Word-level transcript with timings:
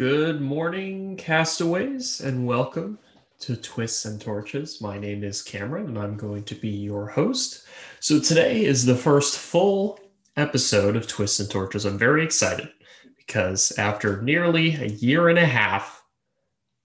Good 0.00 0.40
morning, 0.40 1.14
castaways, 1.18 2.22
and 2.22 2.46
welcome 2.46 2.98
to 3.40 3.54
Twists 3.54 4.06
and 4.06 4.18
Torches. 4.18 4.80
My 4.80 4.98
name 4.98 5.22
is 5.22 5.42
Cameron, 5.42 5.88
and 5.88 5.98
I'm 5.98 6.16
going 6.16 6.42
to 6.44 6.54
be 6.54 6.70
your 6.70 7.06
host. 7.06 7.66
So, 8.00 8.18
today 8.18 8.64
is 8.64 8.86
the 8.86 8.96
first 8.96 9.36
full 9.36 10.00
episode 10.38 10.96
of 10.96 11.06
Twists 11.06 11.38
and 11.40 11.50
Torches. 11.50 11.84
I'm 11.84 11.98
very 11.98 12.24
excited 12.24 12.70
because 13.18 13.72
after 13.76 14.22
nearly 14.22 14.74
a 14.76 14.86
year 14.86 15.28
and 15.28 15.38
a 15.38 15.44
half 15.44 16.02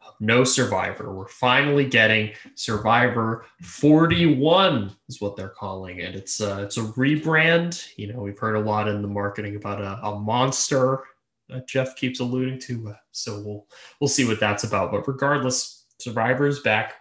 of 0.06 0.16
no 0.20 0.44
Survivor, 0.44 1.16
we're 1.16 1.30
finally 1.30 1.86
getting 1.86 2.34
Survivor 2.56 3.46
41, 3.62 4.92
is 5.08 5.22
what 5.22 5.38
they're 5.38 5.48
calling 5.48 6.00
it. 6.00 6.16
It's 6.16 6.42
a, 6.42 6.64
it's 6.64 6.76
a 6.76 6.82
rebrand. 6.82 7.88
You 7.96 8.12
know, 8.12 8.20
we've 8.20 8.38
heard 8.38 8.58
a 8.58 8.60
lot 8.60 8.90
in 8.90 9.02
the 9.02 9.08
marketing 9.08 9.56
about 9.56 9.80
a, 9.80 10.06
a 10.06 10.20
monster 10.20 11.06
that 11.50 11.68
Jeff 11.68 11.96
keeps 11.96 12.20
alluding 12.20 12.60
to. 12.62 12.90
Uh, 12.90 12.94
so 13.12 13.42
we'll 13.42 13.68
we'll 14.00 14.08
see 14.08 14.26
what 14.26 14.40
that's 14.40 14.64
about. 14.64 14.92
But 14.92 15.08
regardless, 15.08 15.86
Survivor's 16.00 16.60
back. 16.62 16.96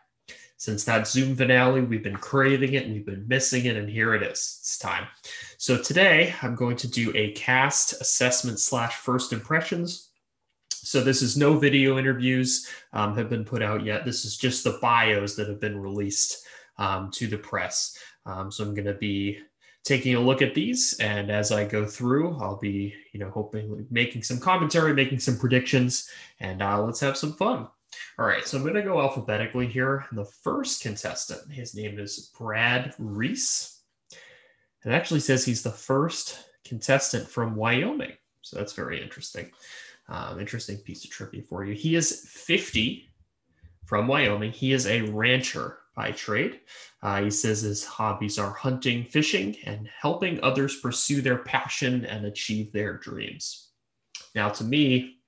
Since 0.57 0.84
that 0.84 1.07
Zoom 1.07 1.37
finale, 1.37 1.83
we've 1.83 2.03
been 2.03 2.17
craving 2.17 2.75
it 2.75 2.89
we've 2.89 3.05
been 3.05 3.27
missing 3.29 3.67
it, 3.67 3.77
and 3.77 3.91
here 3.91 4.15
it 4.15 4.23
is. 4.23 4.59
It's 4.61 4.79
time. 4.79 5.07
So 5.59 5.77
today 5.77 6.34
I'm 6.43 6.55
going 6.55 6.77
to 6.79 6.89
do 6.89 7.12
a 7.15 7.33
cast 7.33 8.01
assessment 8.01 8.61
slash 8.61 8.95
first 8.95 9.33
impressions. 9.33 10.11
So 10.70 11.03
this 11.03 11.23
is 11.23 11.37
no 11.37 11.59
video 11.59 11.98
interviews 11.98 12.69
um, 12.92 13.17
have 13.17 13.29
been 13.29 13.45
put 13.45 13.62
out 13.62 13.84
yet. 13.84 14.05
This 14.05 14.25
is 14.25 14.37
just 14.37 14.65
the 14.65 14.79
bios 14.81 15.34
that 15.37 15.48
have 15.48 15.61
been 15.61 15.79
released 15.79 16.47
um, 16.79 17.11
to 17.12 17.27
the 17.27 17.39
press. 17.39 17.98
Um, 18.27 18.51
so 18.51 18.65
I'm 18.65 18.75
going 18.75 18.87
to 18.87 18.95
be 18.95 19.39
taking 19.84 20.15
a 20.15 20.20
look 20.20 20.41
at 20.41 20.55
these 20.55 20.95
and 21.01 21.30
as 21.30 21.52
i 21.52 21.65
go 21.65 21.84
through 21.84 22.38
i'll 22.41 22.56
be 22.56 22.95
you 23.12 23.20
know 23.20 23.30
hoping 23.30 23.87
making 23.91 24.23
some 24.23 24.41
commentary 24.41 24.95
making 24.95 25.19
some 25.19 25.39
predictions 25.39 26.11
and 26.41 26.62
uh, 26.62 26.83
let's 26.83 27.00
have 27.00 27.17
some 27.17 27.34
fun. 27.34 27.69
All 28.19 28.27
right 28.27 28.47
so 28.47 28.56
i'm 28.56 28.64
going 28.64 28.75
to 28.75 28.83
go 28.83 29.00
alphabetically 29.00 29.67
here. 29.67 30.06
The 30.12 30.25
first 30.25 30.83
contestant 30.83 31.53
his 31.53 31.75
name 31.75 31.98
is 31.98 32.33
brad 32.36 32.95
reese. 32.98 33.83
It 34.84 34.91
actually 34.91 35.20
says 35.20 35.45
he's 35.45 35.62
the 35.62 35.70
first 35.70 36.45
contestant 36.64 37.28
from 37.28 37.55
wyoming 37.55 38.12
so 38.45 38.58
that's 38.58 38.75
very 38.75 39.03
interesting. 39.03 39.51
Um, 40.08 40.39
interesting 40.39 40.77
piece 40.77 41.05
of 41.05 41.11
trivia 41.11 41.42
for 41.42 41.64
you. 41.64 41.75
He 41.75 41.95
is 41.95 42.28
50 42.28 43.08
from 43.86 44.06
wyoming. 44.06 44.53
He 44.53 44.73
is 44.73 44.86
a 44.86 45.01
rancher 45.03 45.78
by 45.95 46.11
trade. 46.11 46.61
Uh, 47.03 47.23
he 47.23 47.31
says 47.31 47.61
his 47.61 47.84
hobbies 47.84 48.39
are 48.39 48.53
hunting, 48.53 49.05
fishing, 49.05 49.56
and 49.64 49.89
helping 50.01 50.42
others 50.42 50.81
pursue 50.81 51.20
their 51.20 51.39
passion 51.39 52.05
and 52.06 52.27
achieve 52.27 52.73
their 52.73 52.98
dreams. 52.98 53.70
Now, 54.34 54.48
to 54.48 54.64
me, 54.64 55.19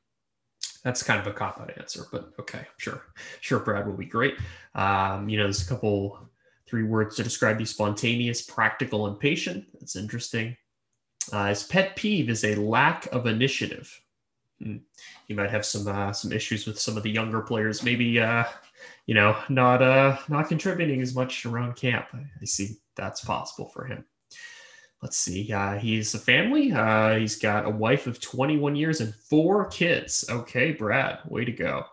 that's 0.82 1.02
kind 1.02 1.20
of 1.20 1.26
a 1.26 1.32
cop 1.32 1.60
out 1.60 1.76
answer, 1.78 2.06
but 2.12 2.32
okay, 2.38 2.66
sure. 2.76 3.02
Sure, 3.40 3.58
Brad 3.58 3.86
will 3.86 3.96
be 3.96 4.06
great. 4.06 4.34
Um, 4.74 5.28
you 5.28 5.36
know, 5.36 5.44
there's 5.44 5.62
a 5.62 5.68
couple, 5.68 6.18
three 6.68 6.84
words 6.84 7.16
to 7.16 7.22
describe 7.22 7.60
you 7.60 7.66
spontaneous, 7.66 8.42
practical, 8.42 9.06
and 9.06 9.18
patient. 9.18 9.66
That's 9.74 9.96
interesting. 9.96 10.56
Uh, 11.32 11.48
his 11.48 11.64
pet 11.64 11.96
peeve 11.96 12.30
is 12.30 12.44
a 12.44 12.54
lack 12.54 13.06
of 13.06 13.26
initiative. 13.26 14.00
Hmm. 14.62 14.76
He 15.26 15.34
might 15.34 15.50
have 15.50 15.66
some 15.66 15.86
uh, 15.88 16.12
some 16.12 16.32
issues 16.32 16.66
with 16.66 16.78
some 16.78 16.96
of 16.96 17.02
the 17.02 17.10
younger 17.10 17.42
players. 17.42 17.82
Maybe 17.82 18.20
uh, 18.20 18.44
you 19.06 19.14
know, 19.14 19.36
not 19.48 19.82
uh 19.82 20.18
not 20.28 20.48
contributing 20.48 21.00
as 21.00 21.14
much 21.14 21.46
around 21.46 21.76
camp. 21.76 22.06
I 22.14 22.44
see 22.44 22.76
that's 22.96 23.24
possible 23.24 23.68
for 23.68 23.84
him. 23.84 24.04
Let's 25.02 25.18
see. 25.18 25.52
Uh, 25.52 25.74
he's 25.74 26.14
a 26.14 26.18
family. 26.18 26.72
Uh, 26.72 27.16
he's 27.16 27.38
got 27.38 27.66
a 27.66 27.70
wife 27.70 28.06
of 28.06 28.20
21 28.20 28.74
years 28.74 29.00
and 29.00 29.14
four 29.14 29.66
kids. 29.66 30.24
Okay, 30.28 30.72
Brad, 30.72 31.18
way 31.26 31.44
to 31.44 31.52
go. 31.52 31.84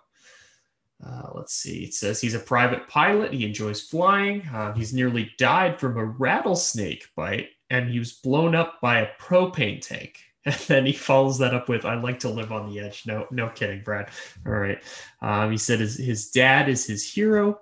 Uh, 1.05 1.29
let's 1.35 1.53
see. 1.53 1.83
It 1.83 1.93
says 1.93 2.21
he's 2.21 2.33
a 2.33 2.39
private 2.39 2.87
pilot. 2.87 3.33
He 3.33 3.45
enjoys 3.45 3.81
flying. 3.81 4.47
Uh, 4.47 4.73
he's 4.73 4.93
nearly 4.93 5.31
died 5.37 5.79
from 5.79 5.97
a 5.97 6.05
rattlesnake 6.05 7.07
bite, 7.15 7.49
and 7.69 7.89
he 7.89 7.99
was 7.99 8.13
blown 8.13 8.55
up 8.55 8.79
by 8.81 8.99
a 8.99 9.09
propane 9.19 9.81
tank. 9.81 10.19
And 10.45 10.55
then 10.67 10.85
he 10.85 10.91
follows 10.91 11.37
that 11.39 11.53
up 11.53 11.69
with, 11.69 11.85
"I 11.85 11.95
like 11.95 12.19
to 12.19 12.29
live 12.29 12.51
on 12.51 12.69
the 12.69 12.81
edge." 12.81 13.03
No, 13.07 13.27
no 13.31 13.47
kidding, 13.47 13.81
Brad. 13.81 14.09
All 14.45 14.51
right. 14.51 14.77
Um, 15.21 15.51
he 15.51 15.57
said 15.57 15.79
his 15.79 15.97
his 15.97 16.31
dad 16.31 16.67
is 16.67 16.85
his 16.85 17.09
hero. 17.09 17.59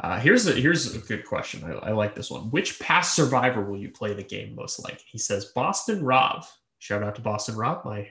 Uh, 0.00 0.18
here's 0.18 0.46
a 0.46 0.52
here's 0.52 0.94
a 0.94 1.00
good 1.00 1.26
question. 1.26 1.62
I, 1.64 1.88
I, 1.88 1.92
like 1.92 2.14
this 2.14 2.30
one. 2.30 2.50
Which 2.50 2.78
past 2.78 3.14
survivor 3.14 3.62
will 3.62 3.76
you 3.76 3.90
play 3.90 4.14
the 4.14 4.22
game 4.22 4.54
most 4.54 4.82
like? 4.84 5.02
He 5.06 5.18
says 5.18 5.52
Boston 5.54 6.02
Rob. 6.02 6.44
Shout 6.78 7.02
out 7.02 7.16
to 7.16 7.20
Boston 7.20 7.56
Rob, 7.56 7.84
my 7.84 8.08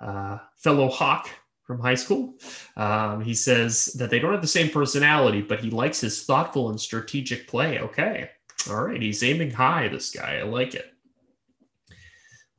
uh, 0.00 0.38
fellow 0.56 0.90
Hawk 0.90 1.30
from 1.62 1.78
high 1.78 1.94
school. 1.94 2.34
Um, 2.76 3.22
he 3.22 3.32
says 3.32 3.86
that 3.98 4.10
they 4.10 4.18
don't 4.18 4.32
have 4.32 4.42
the 4.42 4.48
same 4.48 4.68
personality, 4.68 5.40
but 5.40 5.60
he 5.60 5.70
likes 5.70 6.00
his 6.00 6.24
thoughtful 6.24 6.68
and 6.68 6.80
strategic 6.80 7.48
play. 7.48 7.78
Okay, 7.78 8.28
all 8.68 8.84
right. 8.84 9.00
He's 9.00 9.22
aiming 9.22 9.52
high. 9.52 9.88
This 9.88 10.10
guy, 10.10 10.38
I 10.38 10.42
like 10.42 10.74
it 10.74 10.89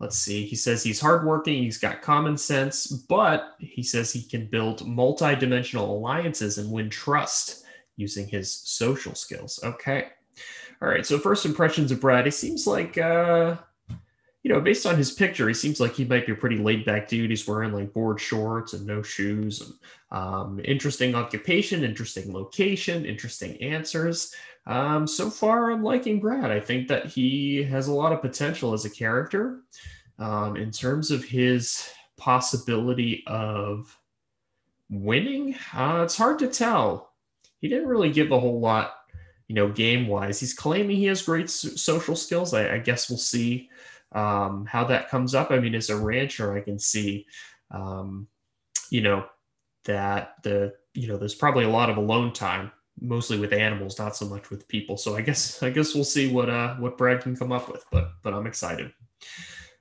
let's 0.01 0.17
see. 0.17 0.45
He 0.45 0.56
says 0.56 0.84
he's 0.84 1.00
hardworking, 1.00 1.63
he's 1.63 1.78
got 1.78 2.01
common 2.01 2.35
sense, 2.35 2.88
but 2.88 3.56
he 3.59 3.84
says 3.84 4.12
he 4.12 4.23
can 4.23 4.47
build 4.47 4.85
multi-dimensional 4.85 5.95
alliances 5.95 6.57
and 6.57 6.72
win 6.72 6.89
trust 6.89 7.63
using 7.95 8.28
his 8.28 8.53
social 8.53 9.13
skills. 9.13 9.59
Okay. 9.63 10.07
All 10.81 10.90
right. 10.90 11.06
So 11.06 11.19
first 11.19 11.45
impressions 11.45 11.91
of 11.91 12.01
Brad, 12.01 12.25
he 12.25 12.31
seems 12.31 12.66
like 12.66 12.97
uh 12.97 13.57
you 14.44 14.51
know, 14.51 14.59
based 14.59 14.88
on 14.88 14.97
his 14.97 15.11
picture, 15.11 15.47
he 15.47 15.53
seems 15.53 15.79
like 15.79 15.94
he 15.94 16.03
might 16.03 16.25
be 16.25 16.31
a 16.31 16.35
pretty 16.35 16.57
laid 16.57 16.84
back 16.84 17.07
dude. 17.07 17.29
He's 17.29 17.47
wearing 17.47 17.73
like 17.73 17.94
board 17.94 18.19
shorts 18.19 18.73
and 18.73 18.88
no 18.88 19.03
shoes. 19.03 19.61
And, 19.61 19.73
um, 20.09 20.61
interesting 20.66 21.13
occupation, 21.13 21.84
interesting 21.84 22.34
location, 22.34 23.06
interesting 23.06 23.61
answers. 23.61 24.34
Um, 24.66 25.07
so 25.07 25.29
far, 25.29 25.72
I'm 25.72 25.83
liking 25.83 26.19
Brad. 26.19 26.51
I 26.51 26.59
think 26.59 26.88
that 26.88 27.07
he 27.07 27.63
has 27.63 27.88
a 27.88 27.94
lot 27.94 28.13
of 28.13 28.22
potential 28.22 28.73
as 28.73 28.85
a 28.85 28.89
character. 28.89 29.61
Um, 30.19 30.55
in 30.55 30.72
terms 30.72 31.09
of 31.09 31.23
his 31.23 31.89
possibility 32.17 33.23
of 33.25 33.97
winning, 34.89 35.55
uh, 35.73 36.01
it's 36.03 36.17
hard 36.17 36.38
to 36.39 36.47
tell. 36.47 37.13
He 37.59 37.67
didn't 37.67 37.88
really 37.88 38.11
give 38.11 38.31
a 38.31 38.39
whole 38.39 38.59
lot, 38.59 38.94
you 39.47 39.55
know, 39.55 39.69
game 39.69 40.07
wise. 40.07 40.39
He's 40.39 40.53
claiming 40.53 40.97
he 40.97 41.05
has 41.05 41.23
great 41.23 41.49
so- 41.49 41.69
social 41.69 42.16
skills. 42.16 42.53
I, 42.53 42.75
I, 42.75 42.78
guess 42.78 43.09
we'll 43.09 43.17
see 43.17 43.69
um, 44.11 44.66
how 44.67 44.83
that 44.85 45.09
comes 45.09 45.33
up. 45.33 45.49
I 45.49 45.59
mean, 45.59 45.73
as 45.73 45.89
a 45.89 45.97
rancher, 45.97 46.55
I 46.55 46.61
can 46.61 46.78
see, 46.78 47.25
um, 47.72 48.28
you 48.91 49.01
know, 49.01 49.25
that 49.85 50.35
the 50.43 50.75
you 50.93 51.07
know 51.07 51.17
there's 51.17 51.33
probably 51.33 51.63
a 51.63 51.69
lot 51.69 51.89
of 51.89 51.97
alone 51.97 52.33
time 52.33 52.72
mostly 53.00 53.40
with 53.40 53.53
animals, 53.53 53.97
not 53.97 54.16
so 54.16 54.25
much 54.25 54.50
with 54.50 54.68
people. 54.68 54.97
So 54.97 55.16
I 55.16 55.22
guess 55.22 55.62
I 55.63 55.69
guess 55.69 55.96
we'll 55.96 56.03
see 56.03 56.31
what 56.31 56.50
uh 56.50 56.75
what 56.75 56.97
Brad 56.97 57.22
can 57.22 57.35
come 57.35 57.52
up 57.52 57.72
with, 57.72 57.85
but 57.91 58.12
but 58.24 58.34
I'm 58.34 58.47
excited. 58.47 58.91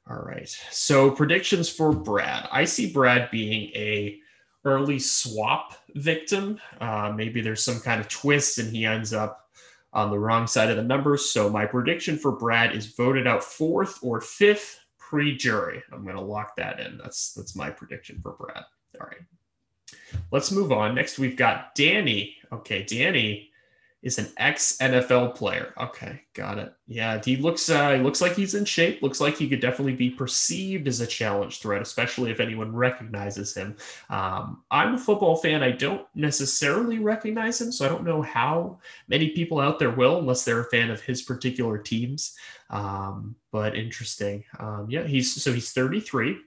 All 0.09 0.23
right. 0.23 0.49
So 0.71 1.11
predictions 1.11 1.69
for 1.69 1.93
Brad. 1.93 2.49
I 2.51 2.65
see 2.65 2.93
Brad 2.93 3.31
being 3.31 3.71
a 3.75 4.19
early 4.65 4.99
swap 4.99 5.75
victim. 5.95 6.61
Uh, 6.81 7.13
maybe 7.15 7.41
there's 7.41 7.65
some 7.65 7.81
kind 7.81 8.01
of 8.01 8.09
twist 8.09 8.59
and 8.59 8.75
he 8.75 8.85
ends 8.85 9.13
up 9.13 9.49
on 9.93 10.11
the 10.11 10.19
wrong 10.19 10.47
side 10.47 10.71
of 10.71 10.77
the 10.77 10.83
numbers. 10.83 11.31
So 11.31 11.49
my 11.49 11.65
prediction 11.67 12.19
for 12.19 12.33
Brad 12.33 12.75
is 12.75 12.95
voted 12.95 13.27
out 13.27 13.43
fourth 13.43 13.99
or 14.03 14.21
fifth 14.21 14.81
pre-jury. 14.99 15.83
I'm 15.93 16.05
going 16.05 16.17
to 16.17 16.23
lock 16.23 16.57
that 16.57 16.81
in. 16.81 16.99
That's 16.99 17.33
that's 17.33 17.57
my 17.57 17.71
prediction 17.71 18.21
for 18.23 18.33
Brad. 18.33 18.65
All 19.01 19.07
right. 19.07 19.21
Let's 20.31 20.51
move 20.51 20.73
on. 20.73 20.95
Next, 20.95 21.19
we've 21.19 21.37
got 21.37 21.75
Danny. 21.75 22.37
Okay, 22.53 22.83
Danny 22.85 23.51
is 24.03 24.19
an 24.19 24.29
ex 24.39 24.79
NFL 24.79 25.35
player. 25.35 25.75
Okay, 25.79 26.23
got 26.33 26.59
it. 26.59 26.73
Yeah, 26.87 27.21
he 27.23 27.37
looks 27.37 27.69
uh, 27.69 27.95
he 27.97 28.01
looks 28.01 28.23
like 28.23 28.35
he's 28.35 28.55
in 28.55 28.65
shape. 28.65 29.03
Looks 29.03 29.21
like 29.21 29.37
he 29.37 29.49
could 29.49 29.61
definitely 29.61 29.95
be 29.95 30.09
perceived 30.09 30.89
as 30.89 31.01
a 31.01 31.07
challenge 31.07 31.61
threat, 31.61 31.83
especially 31.83 32.31
if 32.31 32.41
anyone 32.41 32.75
recognizes 32.75 33.55
him. 33.55 33.77
Um, 34.09 34.63
I'm 34.71 34.95
a 34.95 34.99
football 34.99 35.37
fan. 35.37 35.63
I 35.63 35.73
don't 35.73 36.07
necessarily 36.15 36.99
recognize 36.99 37.61
him, 37.61 37.73
so 37.73 37.85
I 37.85 37.89
don't 37.89 38.05
know 38.05 38.23
how 38.23 38.79
many 39.09 39.31
people 39.31 39.61
out 39.61 39.79
there 39.79 39.91
will, 39.91 40.19
unless 40.19 40.45
they're 40.45 40.61
a 40.61 40.71
fan 40.71 40.91
of 40.91 41.03
his 41.03 41.23
particular 41.23 41.77
teams. 41.77 42.35
Um, 42.71 43.37
but 43.53 43.77
interesting. 43.77 44.45
Um, 44.59 44.87
yeah, 44.89 45.03
he's 45.07 45.43
so 45.43 45.53
he's 45.53 45.73
33 45.73 46.39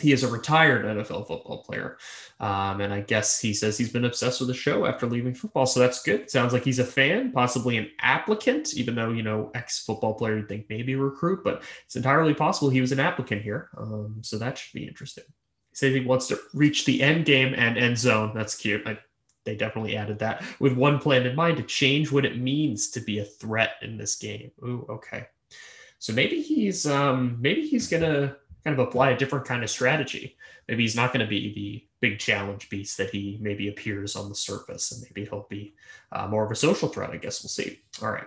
he 0.00 0.12
is 0.12 0.24
a 0.24 0.28
retired 0.28 0.84
NFL 0.84 1.26
football 1.26 1.62
player. 1.62 1.98
Um, 2.40 2.80
and 2.80 2.92
I 2.92 3.00
guess 3.00 3.40
he 3.40 3.54
says 3.54 3.78
he's 3.78 3.92
been 3.92 4.04
obsessed 4.04 4.40
with 4.40 4.48
the 4.48 4.54
show 4.54 4.86
after 4.86 5.06
leaving 5.06 5.34
football. 5.34 5.66
So 5.66 5.80
that's 5.80 6.02
good. 6.02 6.30
Sounds 6.30 6.52
like 6.52 6.64
he's 6.64 6.78
a 6.80 6.84
fan, 6.84 7.32
possibly 7.32 7.76
an 7.78 7.90
applicant, 8.00 8.74
even 8.74 8.94
though, 8.94 9.10
you 9.10 9.22
know, 9.22 9.50
ex 9.54 9.84
football 9.84 10.14
player, 10.14 10.38
you'd 10.38 10.48
think 10.48 10.66
maybe 10.68 10.94
recruit, 10.96 11.44
but 11.44 11.62
it's 11.84 11.96
entirely 11.96 12.34
possible 12.34 12.70
he 12.70 12.80
was 12.80 12.92
an 12.92 13.00
applicant 13.00 13.42
here. 13.42 13.70
Um, 13.76 14.16
so 14.22 14.36
that 14.38 14.58
should 14.58 14.74
be 14.74 14.86
interesting. 14.86 15.24
He 15.70 15.76
says 15.76 15.94
he 15.94 16.00
wants 16.00 16.26
to 16.28 16.38
reach 16.54 16.84
the 16.84 17.02
end 17.02 17.24
game 17.24 17.54
and 17.56 17.78
end 17.78 17.98
zone. 17.98 18.32
That's 18.34 18.56
cute. 18.56 18.86
I, 18.86 18.98
they 19.44 19.54
definitely 19.54 19.96
added 19.96 20.18
that 20.20 20.42
with 20.58 20.72
one 20.72 20.98
plan 20.98 21.26
in 21.26 21.36
mind 21.36 21.58
to 21.58 21.62
change 21.62 22.10
what 22.10 22.24
it 22.24 22.38
means 22.38 22.90
to 22.90 23.00
be 23.00 23.18
a 23.18 23.24
threat 23.24 23.72
in 23.82 23.96
this 23.96 24.16
game. 24.16 24.50
Ooh, 24.64 24.86
okay. 24.88 25.26
So 25.98 26.12
maybe 26.12 26.42
he's 26.42 26.86
um 26.86 27.38
maybe 27.40 27.66
he's 27.66 27.88
gonna 27.88 28.36
kind 28.64 28.78
of 28.78 28.86
apply 28.86 29.10
a 29.10 29.16
different 29.16 29.44
kind 29.44 29.62
of 29.62 29.70
strategy. 29.70 30.36
Maybe 30.68 30.82
he's 30.82 30.96
not 30.96 31.12
going 31.12 31.24
to 31.24 31.28
be 31.28 31.52
the 31.54 31.84
big 32.00 32.18
challenge 32.18 32.68
beast 32.70 32.96
that 32.96 33.10
he 33.10 33.38
maybe 33.40 33.68
appears 33.68 34.16
on 34.16 34.28
the 34.28 34.34
surface, 34.34 34.92
and 34.92 35.02
maybe 35.02 35.28
he'll 35.28 35.46
be 35.50 35.74
uh, 36.12 36.26
more 36.26 36.44
of 36.44 36.50
a 36.50 36.56
social 36.56 36.88
threat. 36.88 37.10
I 37.10 37.18
guess 37.18 37.42
we'll 37.42 37.50
see. 37.50 37.80
All 38.02 38.10
right. 38.10 38.26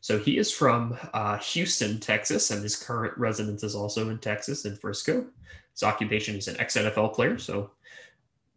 So 0.00 0.18
he 0.18 0.38
is 0.38 0.52
from 0.52 0.96
uh, 1.12 1.38
Houston, 1.38 2.00
Texas, 2.00 2.50
and 2.50 2.62
his 2.62 2.76
current 2.76 3.16
residence 3.18 3.62
is 3.62 3.74
also 3.74 4.10
in 4.10 4.18
Texas, 4.18 4.64
in 4.64 4.76
Frisco. 4.76 5.26
His 5.72 5.82
occupation 5.82 6.36
is 6.36 6.48
an 6.48 6.58
ex 6.60 6.76
NFL 6.76 7.14
player, 7.14 7.38
so 7.38 7.70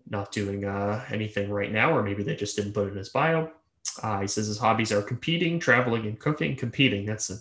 not 0.10 0.32
doing 0.32 0.66
uh, 0.66 1.04
anything 1.10 1.50
right 1.50 1.72
now, 1.72 1.96
or 1.96 2.04
maybe 2.04 2.24
they 2.24 2.36
just 2.36 2.56
didn't 2.56 2.74
put 2.74 2.88
it 2.88 2.92
in 2.92 2.98
his 2.98 3.10
bio. 3.10 3.52
Uh, 4.02 4.22
he 4.22 4.28
says 4.28 4.48
his 4.48 4.58
hobbies 4.58 4.92
are 4.92 5.02
competing, 5.02 5.60
traveling, 5.60 6.06
and 6.06 6.20
cooking. 6.20 6.56
Competing, 6.56 7.06
that's 7.06 7.30
a 7.30 7.38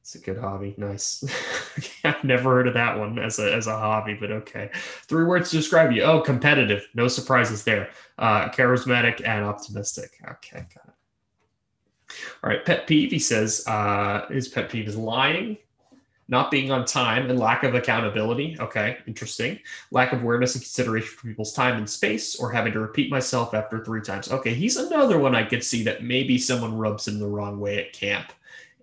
it's 0.00 0.14
a 0.14 0.18
good 0.18 0.38
hobby. 0.38 0.74
Nice. 0.76 1.24
I've 2.04 2.24
never 2.24 2.50
heard 2.50 2.68
of 2.68 2.74
that 2.74 2.98
one 2.98 3.18
as 3.18 3.38
a 3.38 3.54
as 3.54 3.66
a 3.66 3.76
hobby, 3.76 4.14
but 4.14 4.30
okay. 4.30 4.70
Three 5.08 5.24
words 5.24 5.50
to 5.50 5.56
describe 5.56 5.92
you. 5.92 6.02
Oh, 6.02 6.20
competitive. 6.20 6.88
No 6.94 7.08
surprises 7.08 7.64
there. 7.64 7.90
Uh, 8.18 8.48
charismatic 8.48 9.26
and 9.26 9.44
optimistic. 9.44 10.10
Okay, 10.28 10.66
got 10.74 10.88
it. 10.88 10.94
All 12.42 12.50
right, 12.50 12.64
pet 12.64 12.86
peeve. 12.86 13.10
He 13.10 13.18
says 13.18 13.64
uh, 13.66 14.26
his 14.28 14.48
pet 14.48 14.68
peeve 14.68 14.88
is 14.88 14.96
lying, 14.96 15.56
not 16.28 16.50
being 16.50 16.70
on 16.72 16.84
time, 16.84 17.30
and 17.30 17.38
lack 17.38 17.62
of 17.62 17.74
accountability. 17.74 18.56
Okay, 18.58 18.98
interesting. 19.06 19.58
Lack 19.90 20.12
of 20.12 20.22
awareness 20.22 20.54
and 20.54 20.62
consideration 20.62 21.16
for 21.16 21.28
people's 21.28 21.52
time 21.52 21.76
and 21.76 21.88
space, 21.88 22.36
or 22.36 22.50
having 22.50 22.72
to 22.72 22.80
repeat 22.80 23.10
myself 23.10 23.54
after 23.54 23.84
three 23.84 24.02
times. 24.02 24.30
Okay, 24.30 24.54
he's 24.54 24.76
another 24.76 25.18
one 25.18 25.34
I 25.34 25.44
could 25.44 25.62
see 25.62 25.84
that 25.84 26.02
maybe 26.02 26.36
someone 26.38 26.76
rubs 26.76 27.06
him 27.06 27.18
the 27.18 27.28
wrong 27.28 27.60
way 27.60 27.78
at 27.84 27.92
camp, 27.92 28.32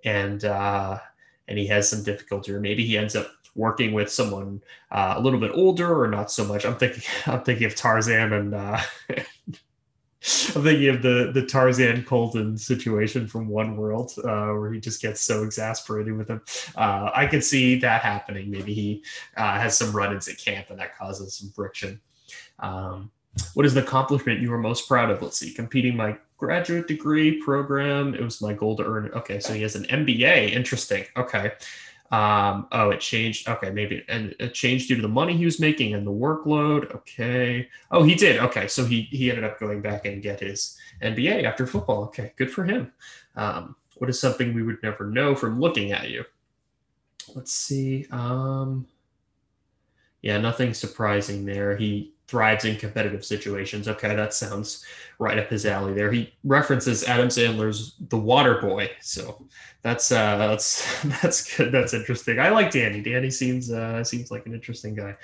and 0.06 0.46
uh, 0.46 1.00
and 1.48 1.58
he 1.58 1.68
has 1.68 1.90
some 1.90 2.04
difficulty, 2.04 2.52
or 2.52 2.60
maybe 2.60 2.86
he 2.86 2.98
ends 2.98 3.16
up 3.16 3.32
working 3.56 3.92
with 3.92 4.12
someone 4.12 4.62
uh, 4.92 5.16
a 5.18 5.20
little 5.20 5.40
bit 5.40 5.52
older 5.54 6.02
or 6.02 6.08
not 6.08 6.32
so 6.32 6.46
much. 6.46 6.66
I'm 6.66 6.76
thinking 6.76 7.04
I'm 7.26 7.44
thinking 7.44 7.66
of 7.66 7.76
Tarzan 7.76 8.34
and 8.34 8.56
uh, 8.56 8.80
I'm 10.56 10.64
thinking 10.64 10.90
of 10.90 11.02
the 11.02 11.32
the 11.34 11.46
Tarzan 11.46 12.04
Colton 12.04 12.58
situation 12.58 13.28
from 13.28 13.48
One 13.48 13.78
World, 13.78 14.14
uh, 14.24 14.54
where 14.54 14.72
he 14.72 14.80
just 14.80 15.02
gets 15.02 15.22
so 15.22 15.44
exasperated 15.44 16.18
with 16.18 16.30
him. 16.30 16.42
Uh, 16.76 17.12
I 17.14 17.28
could 17.28 17.44
see 17.44 17.80
that 17.80 18.02
happening. 18.02 18.50
Maybe 18.50 18.74
he 18.74 19.04
uh, 19.36 19.60
has 19.60 19.78
some 19.78 19.96
run-ins 19.96 20.28
at 20.28 20.38
camp, 20.38 20.70
and 20.70 20.80
that 20.80 20.98
causes 20.98 21.36
some 21.36 21.52
friction. 21.52 22.02
Um, 22.60 23.12
what 23.54 23.66
is 23.66 23.74
the 23.74 23.84
accomplishment 23.84 24.40
you 24.40 24.52
were 24.52 24.58
most 24.58 24.88
proud 24.88 25.10
of? 25.10 25.22
Let's 25.22 25.38
see, 25.38 25.54
competing 25.54 25.96
my 25.96 26.18
graduate 26.38 26.88
degree 26.88 27.42
program. 27.42 28.14
It 28.14 28.22
was 28.22 28.42
my 28.42 28.54
goal 28.54 28.76
to 28.78 28.86
earn. 28.86 29.12
Okay, 29.14 29.40
so 29.40 29.54
he 29.54 29.62
has 29.64 29.76
an 29.76 29.86
MBA. 29.86 30.52
Interesting. 30.52 31.06
Okay. 31.16 31.54
Um, 32.12 32.68
oh, 32.72 32.92
it 32.92 33.02
changed. 33.02 33.50
Okay, 33.50 33.70
maybe 33.70 34.04
and 34.08 34.34
it 34.40 34.54
changed 34.54 34.88
due 34.88 34.96
to 34.96 35.02
the 35.02 35.08
money 35.08 35.36
he 35.36 35.46
was 35.46 35.60
making 35.60 35.94
and 35.94 36.08
the 36.08 36.12
workload. 36.12 36.94
Okay. 36.96 37.68
Oh, 37.92 38.04
he 38.04 38.16
did. 38.16 38.40
Okay, 38.40 38.68
so 38.68 38.86
he 38.86 39.04
he 39.04 39.30
ended 39.30 39.44
up 39.44 39.60
going 39.60 39.82
back 39.82 40.06
and 40.06 40.22
get 40.22 40.40
his 40.40 40.78
MBA 41.02 41.44
after 41.44 41.68
football. 41.68 42.04
Okay, 42.06 42.34
good 42.38 42.52
for 42.52 42.64
him. 42.64 42.94
Um, 43.36 43.76
what 43.98 44.10
is 44.10 44.20
something 44.20 44.54
we 44.54 44.64
would 44.64 44.82
never 44.84 45.06
know 45.06 45.36
from 45.36 45.60
looking 45.60 45.92
at 45.92 46.10
you? 46.10 46.24
Let's 47.36 47.54
see. 47.54 48.06
Um, 48.12 48.88
yeah, 50.22 50.38
nothing 50.38 50.74
surprising 50.74 51.46
there. 51.46 51.76
He 51.76 52.14
thrives 52.28 52.66
in 52.66 52.76
competitive 52.76 53.24
situations. 53.24 53.88
Okay, 53.88 54.16
that 54.16 54.34
sounds 54.34 54.86
right 55.20 55.38
up 55.38 55.50
his 55.50 55.66
alley 55.66 55.94
there. 55.94 56.12
He 56.12 56.34
references 56.44 57.04
Adam 57.06 57.30
Sandler's 57.30 57.96
The 58.10 58.18
Water 58.18 58.60
Boy, 58.60 58.92
so 59.02 59.46
that's 59.82 60.12
uh 60.12 60.38
that's 60.38 61.02
that's 61.22 61.56
good. 61.56 61.72
That's 61.72 61.94
interesting. 61.94 62.40
I 62.40 62.50
like 62.50 62.72
Danny. 62.72 63.02
Danny 63.02 63.32
seems 63.32 63.72
uh 63.72 64.04
seems 64.04 64.32
like 64.32 64.46
an 64.46 64.54
interesting 64.54 64.96
guy. 64.96 65.16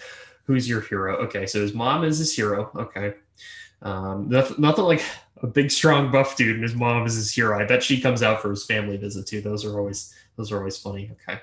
Who's 0.45 0.67
your 0.67 0.81
hero? 0.81 1.17
Okay, 1.17 1.45
so 1.45 1.61
his 1.61 1.73
mom 1.73 2.03
is 2.03 2.17
his 2.17 2.35
hero. 2.35 2.71
Okay. 2.75 3.15
Um 3.81 4.29
nothing, 4.29 4.55
nothing 4.59 4.85
like 4.85 5.03
a 5.41 5.47
big 5.47 5.71
strong 5.71 6.09
buff 6.09 6.38
dude 6.38 6.55
and 6.55 6.63
his 6.63 6.75
mom 6.75 7.05
is 7.05 7.15
his 7.15 7.33
hero. 7.33 7.59
I 7.59 7.65
bet 7.65 7.83
she 7.83 8.00
comes 8.00 8.23
out 8.23 8.41
for 8.41 8.50
his 8.50 8.65
family 8.65 8.95
visit 8.97 9.27
too. 9.27 9.41
Those 9.41 9.65
are 9.65 9.77
always 9.77 10.13
those 10.38 10.51
are 10.51 10.57
always 10.57 10.77
funny. 10.77 11.11
Okay. 11.11 11.39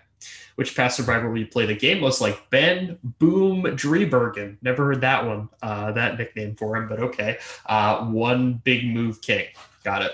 Which 0.60 0.76
past 0.76 0.98
survivor 0.98 1.30
will 1.30 1.38
you 1.38 1.46
play 1.46 1.64
the 1.64 1.74
game 1.74 2.02
most 2.02 2.20
like? 2.20 2.50
Ben 2.50 2.98
Boom 3.18 3.62
Driebergen. 3.62 4.58
Never 4.60 4.84
heard 4.84 5.00
that 5.00 5.24
one, 5.24 5.48
uh, 5.62 5.92
that 5.92 6.18
nickname 6.18 6.54
for 6.54 6.76
him, 6.76 6.86
but 6.86 6.98
okay. 6.98 7.38
Uh, 7.64 8.04
one 8.04 8.60
big 8.62 8.84
move 8.84 9.22
king. 9.22 9.46
Got 9.84 10.02
it. 10.02 10.12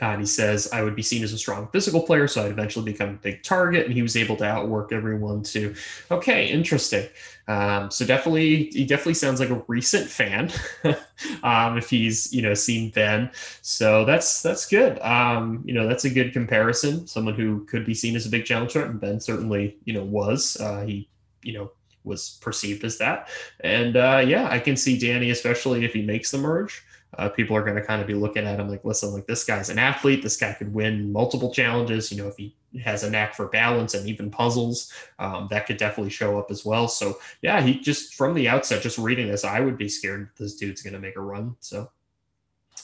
And 0.00 0.20
he 0.20 0.26
says, 0.26 0.68
I 0.72 0.82
would 0.82 0.96
be 0.96 1.02
seen 1.02 1.22
as 1.24 1.32
a 1.32 1.38
strong 1.38 1.68
physical 1.72 2.02
player, 2.02 2.28
so 2.28 2.44
I'd 2.44 2.50
eventually 2.50 2.92
become 2.92 3.10
a 3.10 3.14
big 3.14 3.42
target. 3.42 3.86
And 3.86 3.94
he 3.94 4.02
was 4.02 4.16
able 4.16 4.36
to 4.36 4.44
outwork 4.44 4.92
everyone 4.92 5.42
too. 5.42 5.74
Okay, 6.10 6.48
interesting. 6.48 7.08
Um, 7.48 7.90
so 7.90 8.04
definitely, 8.04 8.64
he 8.66 8.84
definitely 8.84 9.14
sounds 9.14 9.40
like 9.40 9.50
a 9.50 9.64
recent 9.66 10.08
fan. 10.08 10.50
um, 11.42 11.78
if 11.78 11.88
he's 11.88 12.32
you 12.32 12.42
know 12.42 12.54
seen 12.54 12.90
Ben, 12.90 13.30
so 13.62 14.04
that's 14.04 14.42
that's 14.42 14.66
good. 14.66 15.00
Um, 15.00 15.62
you 15.64 15.72
know, 15.72 15.88
that's 15.88 16.04
a 16.04 16.10
good 16.10 16.32
comparison. 16.34 17.06
Someone 17.06 17.34
who 17.34 17.64
could 17.64 17.86
be 17.86 17.94
seen 17.94 18.16
as 18.16 18.26
a 18.26 18.30
big 18.30 18.44
challenge 18.44 18.72
threat, 18.72 18.88
and 18.88 19.00
Ben 19.00 19.18
certainly 19.18 19.78
you 19.84 19.94
know 19.94 20.04
was. 20.04 20.58
Uh, 20.60 20.84
he 20.84 21.08
you 21.42 21.54
know 21.54 21.70
was 22.04 22.38
perceived 22.40 22.84
as 22.84 22.98
that. 22.98 23.28
And 23.60 23.96
uh, 23.96 24.22
yeah, 24.26 24.48
I 24.48 24.58
can 24.58 24.76
see 24.76 24.98
Danny, 24.98 25.30
especially 25.30 25.84
if 25.84 25.92
he 25.92 26.02
makes 26.02 26.30
the 26.30 26.38
merge 26.38 26.84
uh, 27.16 27.28
people 27.28 27.56
are 27.56 27.62
going 27.62 27.76
to 27.76 27.84
kind 27.84 28.00
of 28.00 28.06
be 28.06 28.14
looking 28.14 28.46
at 28.46 28.60
him 28.60 28.68
like, 28.68 28.84
listen, 28.84 29.12
like 29.12 29.26
this 29.26 29.44
guy's 29.44 29.70
an 29.70 29.78
athlete. 29.78 30.22
This 30.22 30.36
guy 30.36 30.52
could 30.52 30.72
win 30.72 31.10
multiple 31.10 31.52
challenges. 31.52 32.12
You 32.12 32.18
know, 32.18 32.28
if 32.28 32.36
he 32.36 32.54
has 32.82 33.02
a 33.02 33.10
knack 33.10 33.34
for 33.34 33.46
balance 33.46 33.94
and 33.94 34.06
even 34.06 34.30
puzzles, 34.30 34.92
um, 35.18 35.48
that 35.50 35.66
could 35.66 35.78
definitely 35.78 36.10
show 36.10 36.38
up 36.38 36.50
as 36.50 36.64
well. 36.64 36.86
So 36.86 37.18
yeah, 37.40 37.60
he 37.62 37.78
just 37.80 38.14
from 38.14 38.34
the 38.34 38.48
outset, 38.48 38.82
just 38.82 38.98
reading 38.98 39.28
this, 39.28 39.44
I 39.44 39.60
would 39.60 39.78
be 39.78 39.88
scared 39.88 40.30
this 40.38 40.56
dude's 40.56 40.82
going 40.82 40.94
to 40.94 41.00
make 41.00 41.16
a 41.16 41.20
run. 41.20 41.56
So 41.60 41.90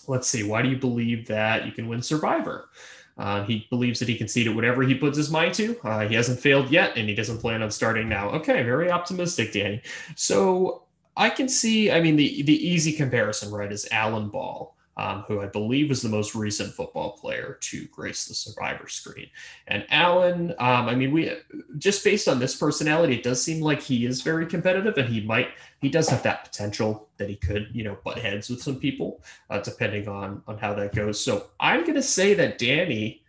let's 0.09 0.29
see. 0.29 0.43
Why 0.43 0.62
do 0.62 0.69
you 0.69 0.79
believe 0.79 1.27
that 1.27 1.67
you 1.67 1.73
can 1.73 1.88
win 1.88 2.03
Survivor? 2.03 2.70
Uh, 3.17 3.44
he 3.44 3.67
believes 3.70 4.00
that 4.00 4.09
he 4.09 4.17
can 4.17 4.27
see 4.27 4.44
it 4.44 4.49
whatever 4.49 4.82
he 4.82 4.94
puts 4.94 5.17
his 5.17 5.31
mind 5.31 5.55
to. 5.55 5.79
Uh, 5.85 6.09
he 6.09 6.17
hasn't 6.17 6.41
failed 6.41 6.70
yet, 6.70 6.97
and 6.97 7.09
he 7.09 7.15
doesn't 7.15 7.38
plan 7.38 7.62
on 7.62 7.70
starting 7.70 8.09
now. 8.09 8.29
Okay, 8.31 8.62
very 8.65 8.91
optimistic, 8.91 9.53
Danny. 9.53 9.81
So 10.17 10.82
I 11.16 11.31
can 11.31 11.49
see. 11.49 11.90
I 11.90 12.00
mean, 12.00 12.16
the 12.16 12.43
the 12.43 12.69
easy 12.69 12.93
comparison, 12.93 13.52
right, 13.52 13.70
is 13.70 13.87
Alan 13.90 14.28
Ball, 14.28 14.75
um, 14.96 15.25
who 15.26 15.40
I 15.40 15.46
believe 15.46 15.88
was 15.88 16.02
the 16.02 16.08
most 16.08 16.34
recent 16.34 16.72
football 16.72 17.12
player 17.12 17.58
to 17.61 17.87
grace 17.87 18.26
the 18.26 18.34
Survivor 18.34 18.88
screen. 18.88 19.28
And 19.66 19.87
Alan, 19.90 20.50
um, 20.58 20.88
I 20.88 20.94
mean, 20.94 21.12
we 21.12 21.32
just 21.78 22.05
based 22.05 22.28
on 22.28 22.38
this 22.38 22.56
personality, 22.56 23.14
it 23.14 23.22
does 23.22 23.43
seem 23.43 23.60
like 23.60 23.81
he 23.81 24.06
is 24.06 24.22
very 24.22 24.46
competitive, 24.46 24.96
and 24.96 25.08
he 25.08 25.20
might 25.20 25.48
he 25.81 25.89
does 25.89 26.08
have 26.08 26.22
that 26.22 26.44
potential 26.44 27.08
that 27.19 27.29
he 27.29 27.36
could, 27.36 27.69
you 27.72 27.84
know, 27.84 27.96
butt 28.05 28.19
heads 28.19 28.50
with 28.50 28.62
some 28.62 28.77
people, 28.79 29.22
uh, 29.50 29.60
depending 29.60 30.08
on 30.08 30.43
on 30.46 30.58
how 30.58 30.74
that 30.74 30.94
goes. 30.94 31.20
So 31.20 31.50
I'm 31.60 31.82
going 31.82 31.94
to 31.94 32.03
say 32.03 32.34
that 32.34 32.58
Danny 32.58 33.22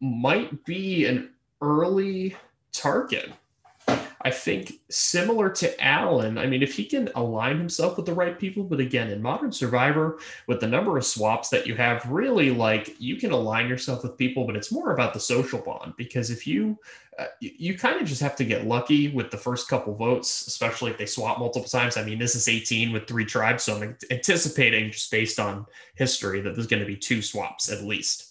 might 0.00 0.64
be 0.64 1.06
an 1.06 1.30
early 1.60 2.36
target 2.72 3.30
I 4.22 4.30
think 4.30 4.74
similar 4.90 5.48
to 5.48 5.82
Alan, 5.82 6.36
I 6.36 6.46
mean, 6.46 6.62
if 6.62 6.74
he 6.74 6.84
can 6.84 7.08
align 7.14 7.56
himself 7.56 7.96
with 7.96 8.04
the 8.04 8.12
right 8.12 8.38
people, 8.38 8.64
but 8.64 8.78
again, 8.78 9.08
in 9.08 9.22
Modern 9.22 9.50
Survivor, 9.50 10.18
with 10.46 10.60
the 10.60 10.66
number 10.66 10.98
of 10.98 11.06
swaps 11.06 11.48
that 11.48 11.66
you 11.66 11.74
have, 11.76 12.04
really 12.06 12.50
like 12.50 13.00
you 13.00 13.16
can 13.16 13.32
align 13.32 13.66
yourself 13.66 14.02
with 14.02 14.18
people, 14.18 14.44
but 14.44 14.56
it's 14.56 14.72
more 14.72 14.92
about 14.92 15.14
the 15.14 15.20
social 15.20 15.58
bond 15.60 15.94
because 15.96 16.30
if 16.30 16.46
you, 16.46 16.78
uh, 17.18 17.26
you, 17.40 17.50
you 17.56 17.78
kind 17.78 17.98
of 17.98 18.06
just 18.06 18.20
have 18.20 18.36
to 18.36 18.44
get 18.44 18.66
lucky 18.66 19.08
with 19.08 19.30
the 19.30 19.38
first 19.38 19.68
couple 19.68 19.94
votes, 19.94 20.46
especially 20.46 20.90
if 20.90 20.98
they 20.98 21.06
swap 21.06 21.38
multiple 21.38 21.68
times. 21.68 21.96
I 21.96 22.04
mean, 22.04 22.18
this 22.18 22.34
is 22.34 22.46
18 22.46 22.92
with 22.92 23.06
three 23.06 23.24
tribes, 23.24 23.64
so 23.64 23.76
I'm 23.76 23.96
anticipating 24.10 24.90
just 24.90 25.10
based 25.10 25.40
on 25.40 25.64
history 25.94 26.42
that 26.42 26.54
there's 26.54 26.66
going 26.66 26.80
to 26.80 26.86
be 26.86 26.96
two 26.96 27.22
swaps 27.22 27.72
at 27.72 27.84
least. 27.84 28.29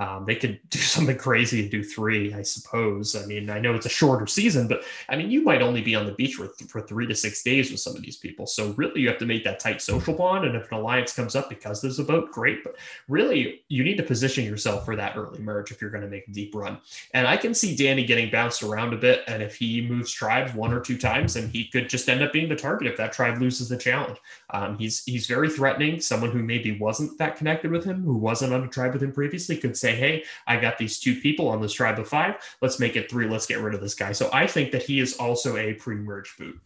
Um, 0.00 0.24
they 0.24 0.34
could 0.34 0.58
do 0.70 0.78
something 0.96 1.16
crazy 1.16 1.60
and 1.60 1.70
do 1.70 1.84
three, 1.84 2.32
I 2.34 2.42
suppose. 2.42 3.14
I 3.14 3.26
mean, 3.26 3.50
I 3.50 3.60
know 3.60 3.74
it's 3.74 3.86
a 3.86 3.90
shorter 3.90 4.26
season, 4.26 4.66
but 4.66 4.82
I 5.08 5.16
mean, 5.16 5.30
you 5.30 5.42
might 5.42 5.62
only 5.62 5.82
be 5.82 5.94
on 5.94 6.06
the 6.06 6.12
beach 6.12 6.34
for, 6.34 6.48
th- 6.48 6.70
for 6.70 6.80
three 6.80 7.06
to 7.06 7.14
six 7.14 7.42
days 7.42 7.70
with 7.70 7.80
some 7.80 7.94
of 7.94 8.02
these 8.02 8.16
people. 8.16 8.46
So 8.46 8.72
really, 8.72 9.02
you 9.02 9.08
have 9.08 9.18
to 9.18 9.26
make 9.26 9.44
that 9.44 9.60
tight 9.60 9.82
social 9.82 10.14
bond. 10.14 10.46
And 10.46 10.56
if 10.56 10.72
an 10.72 10.78
alliance 10.78 11.12
comes 11.12 11.36
up 11.36 11.50
because 11.50 11.82
there's 11.82 11.98
a 11.98 12.04
boat, 12.04 12.32
great. 12.32 12.64
But 12.64 12.76
really, 13.08 13.62
you 13.68 13.84
need 13.84 13.98
to 13.98 14.02
position 14.02 14.44
yourself 14.44 14.84
for 14.86 14.96
that 14.96 15.16
early 15.16 15.40
merge 15.40 15.70
if 15.70 15.80
you're 15.80 15.90
going 15.90 16.02
to 16.02 16.08
make 16.08 16.26
a 16.26 16.32
deep 16.32 16.54
run. 16.54 16.78
And 17.12 17.26
I 17.26 17.36
can 17.36 17.52
see 17.52 17.76
Danny 17.76 18.04
getting 18.04 18.30
bounced 18.30 18.62
around 18.62 18.94
a 18.94 18.96
bit. 18.96 19.22
And 19.28 19.42
if 19.42 19.54
he 19.54 19.86
moves 19.86 20.10
tribes 20.10 20.54
one 20.54 20.72
or 20.72 20.80
two 20.80 20.96
times, 20.96 21.36
and 21.36 21.50
he 21.50 21.66
could 21.66 21.88
just 21.88 22.08
end 22.08 22.22
up 22.22 22.32
being 22.32 22.48
the 22.48 22.56
target 22.56 22.88
if 22.88 22.96
that 22.96 23.12
tribe 23.12 23.40
loses 23.40 23.68
the 23.68 23.76
challenge. 23.76 24.18
Um, 24.50 24.78
he's 24.78 25.04
he's 25.04 25.26
very 25.26 25.50
threatening. 25.50 26.00
Someone 26.00 26.30
who 26.30 26.42
maybe 26.42 26.78
wasn't 26.78 27.18
that 27.18 27.36
connected 27.36 27.70
with 27.70 27.84
him, 27.84 28.02
who 28.02 28.14
wasn't 28.14 28.52
on 28.52 28.64
a 28.64 28.68
tribe 28.68 28.92
with 28.92 29.02
him 29.02 29.12
previously, 29.12 29.56
could 29.56 29.76
say, 29.76 29.89
"Hey, 29.94 30.24
I 30.46 30.58
got 30.58 30.78
these 30.78 30.98
two 30.98 31.20
people 31.20 31.48
on 31.48 31.60
this 31.60 31.72
tribe 31.72 31.98
of 31.98 32.08
five. 32.08 32.36
Let's 32.62 32.78
make 32.78 32.96
it 32.96 33.10
three. 33.10 33.26
Let's 33.26 33.46
get 33.46 33.60
rid 33.60 33.74
of 33.74 33.80
this 33.80 33.94
guy." 33.94 34.12
So 34.12 34.30
I 34.32 34.46
think 34.46 34.72
that 34.72 34.82
he 34.82 35.00
is 35.00 35.16
also 35.16 35.56
a 35.56 35.74
pre-merge 35.74 36.36
boot. 36.38 36.60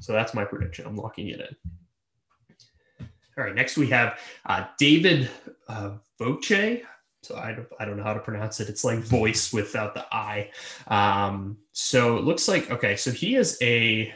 So 0.00 0.12
that's 0.12 0.34
my 0.34 0.44
prediction. 0.44 0.86
I'm 0.86 0.96
locking 0.96 1.28
it 1.28 1.40
in. 1.40 3.06
All 3.38 3.44
right. 3.44 3.54
Next 3.54 3.76
we 3.76 3.88
have 3.88 4.18
uh, 4.46 4.66
David 4.78 5.30
uh, 5.68 5.92
Voce. 6.18 6.82
So 7.22 7.36
I 7.36 7.52
don't, 7.52 7.68
I 7.78 7.84
don't 7.84 7.96
know 7.96 8.02
how 8.02 8.14
to 8.14 8.20
pronounce 8.20 8.58
it. 8.58 8.68
It's 8.68 8.82
like 8.82 8.98
voice 8.98 9.52
without 9.52 9.94
the 9.94 10.04
I. 10.12 10.50
Um, 10.88 11.56
so 11.70 12.16
it 12.16 12.24
looks 12.24 12.48
like, 12.48 12.70
okay, 12.70 12.96
so 12.96 13.12
he 13.12 13.36
is 13.36 13.56
a 13.62 14.12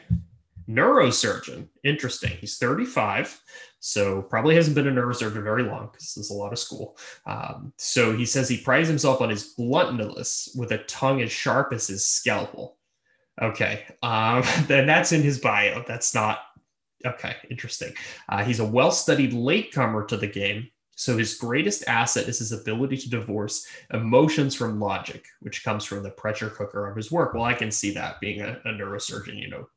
neurosurgeon. 0.69 1.69
Interesting. 1.85 2.37
He's 2.41 2.59
35. 2.59 3.41
So 3.87 4.23
probably 4.23 4.57
hasn't 4.57 4.75
been 4.75 4.89
a 4.89 4.91
neurosurgeon 4.91 5.43
very 5.43 5.63
long 5.63 5.91
because 5.93 6.15
there's 6.15 6.31
a 6.31 6.35
lot 6.35 6.53
of 6.53 6.59
school. 6.59 6.99
Um, 7.25 7.73
so 7.77 8.17
he 8.17 8.27
says 8.27 8.49
he 8.49 8.59
prides 8.59 8.89
himself 8.89 9.21
on 9.21 9.31
his 9.31 9.45
bluntness 9.45 10.53
with 10.57 10.73
a 10.73 10.79
tongue 10.79 11.23
as 11.23 11.31
sharp 11.31 11.73
as 11.73 11.87
his 11.87 12.05
scalpel. 12.05 12.79
Okay. 13.41 13.85
Um, 14.03 14.43
then 14.67 14.87
that's 14.87 15.13
in 15.13 15.23
his 15.23 15.39
bio. 15.39 15.85
That's 15.87 16.15
not 16.15 16.41
okay. 17.05 17.37
Interesting. 17.51 17.95
Uh, 18.29 18.45
he's 18.45 18.61
a 18.61 18.67
well 18.67 18.91
studied 18.91 19.33
latecomer 19.33 20.05
to 20.07 20.17
the 20.17 20.27
game 20.27 20.69
so 20.97 21.19
his 21.19 21.35
greatest 21.35 21.87
asset 21.87 22.27
is 22.27 22.39
his 22.39 22.53
ability 22.53 22.97
to 22.97 23.11
divorce 23.11 23.67
emotions 23.93 24.55
from 24.55 24.81
logic, 24.81 25.27
which 25.41 25.63
comes 25.63 25.85
from 25.85 26.03
the 26.03 26.11
pressure 26.11 26.49
cooker 26.49 26.89
of 26.89 26.97
his 26.97 27.13
work. 27.13 27.35
Well, 27.35 27.45
I 27.45 27.53
can 27.53 27.71
see 27.71 27.93
that 27.93 28.19
being 28.19 28.41
a, 28.41 28.59
a 28.65 28.71
neurosurgeon, 28.71 29.39
you 29.39 29.51
know, 29.51 29.69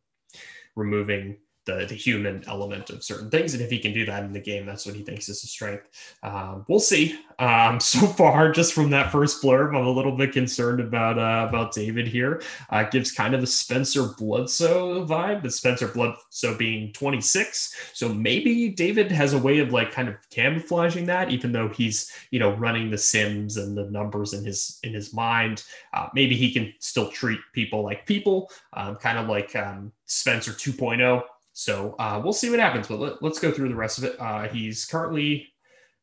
removing 0.78 1.38
the, 1.70 1.86
the 1.86 1.96
human 1.96 2.44
element 2.48 2.90
of 2.90 3.04
certain 3.04 3.30
things. 3.30 3.54
And 3.54 3.62
if 3.62 3.70
he 3.70 3.80
can 3.80 3.94
do 3.94 4.06
that 4.06 4.24
in 4.24 4.34
the 4.34 4.40
game, 4.40 4.66
that's 4.66 4.86
what 4.86 4.96
he 4.96 5.04
thinks 5.04 5.30
is 5.30 5.44
a 5.44 5.48
strength. 5.48 5.88
Um, 6.24 6.66
we'll 6.68 6.80
see. 6.80 7.20
Um, 7.38 7.80
so 7.90 8.00
far, 8.08 8.52
just 8.52 8.74
from 8.74 8.90
that 8.92 9.12
first 9.12 9.44
blurb, 9.44 9.70
I'm 9.70 9.86
a 9.86 9.90
little 9.90 10.16
bit 10.16 10.32
concerned 10.32 10.80
about 10.80 11.18
uh, 11.18 11.48
about 11.48 11.74
David 11.74 12.08
here. 12.08 12.42
Uh, 12.70 12.84
gives 12.84 13.12
kind 13.12 13.36
of 13.36 13.44
a 13.44 13.48
Spencer 13.48 14.10
Bledsoe 14.18 15.06
vibe, 15.06 15.44
but 15.44 15.54
Spencer 15.54 15.88
Bledsoe 15.88 16.58
being 16.58 16.92
26. 16.94 17.92
So 17.94 18.10
maybe 18.10 18.70
David 18.70 19.12
has 19.12 19.34
a 19.34 19.40
way 19.40 19.60
of 19.60 19.72
like 19.72 19.92
kind 19.92 20.10
of 20.10 20.16
camouflaging 20.30 21.06
that, 21.06 21.30
even 21.30 21.52
though 21.52 21.70
he's 21.70 22.12
you 22.32 22.40
know 22.40 22.56
running 22.56 22.90
the 22.90 22.98
sims 22.98 23.58
and 23.58 23.78
the 23.78 23.90
numbers 23.92 24.34
in 24.34 24.44
his 24.44 24.80
in 24.84 24.94
his 24.94 25.14
mind. 25.14 25.64
Uh, 25.94 26.08
maybe 26.14 26.36
he 26.36 26.52
can 26.52 26.74
still 26.80 27.10
treat 27.10 27.40
people 27.54 27.84
like 27.84 28.06
people, 28.06 28.50
um, 28.74 28.96
kind 28.96 29.18
of 29.18 29.28
like 29.28 29.56
um, 29.56 29.92
Spencer 30.06 30.52
2.0 30.52 31.24
so 31.60 31.94
uh, 32.00 32.22
we'll 32.24 32.32
see 32.32 32.50
what 32.50 32.62
happens. 32.62 32.88
But 32.88 33.22
let, 33.22 33.22
us 33.22 33.38
go 33.38 33.52
through 33.52 33.68
the 33.68 33.76
rest 33.76 33.98
of 33.98 34.06
it. 34.06 34.16
Uh, 34.18 34.48
he's 34.48 34.86
currently 34.86 35.50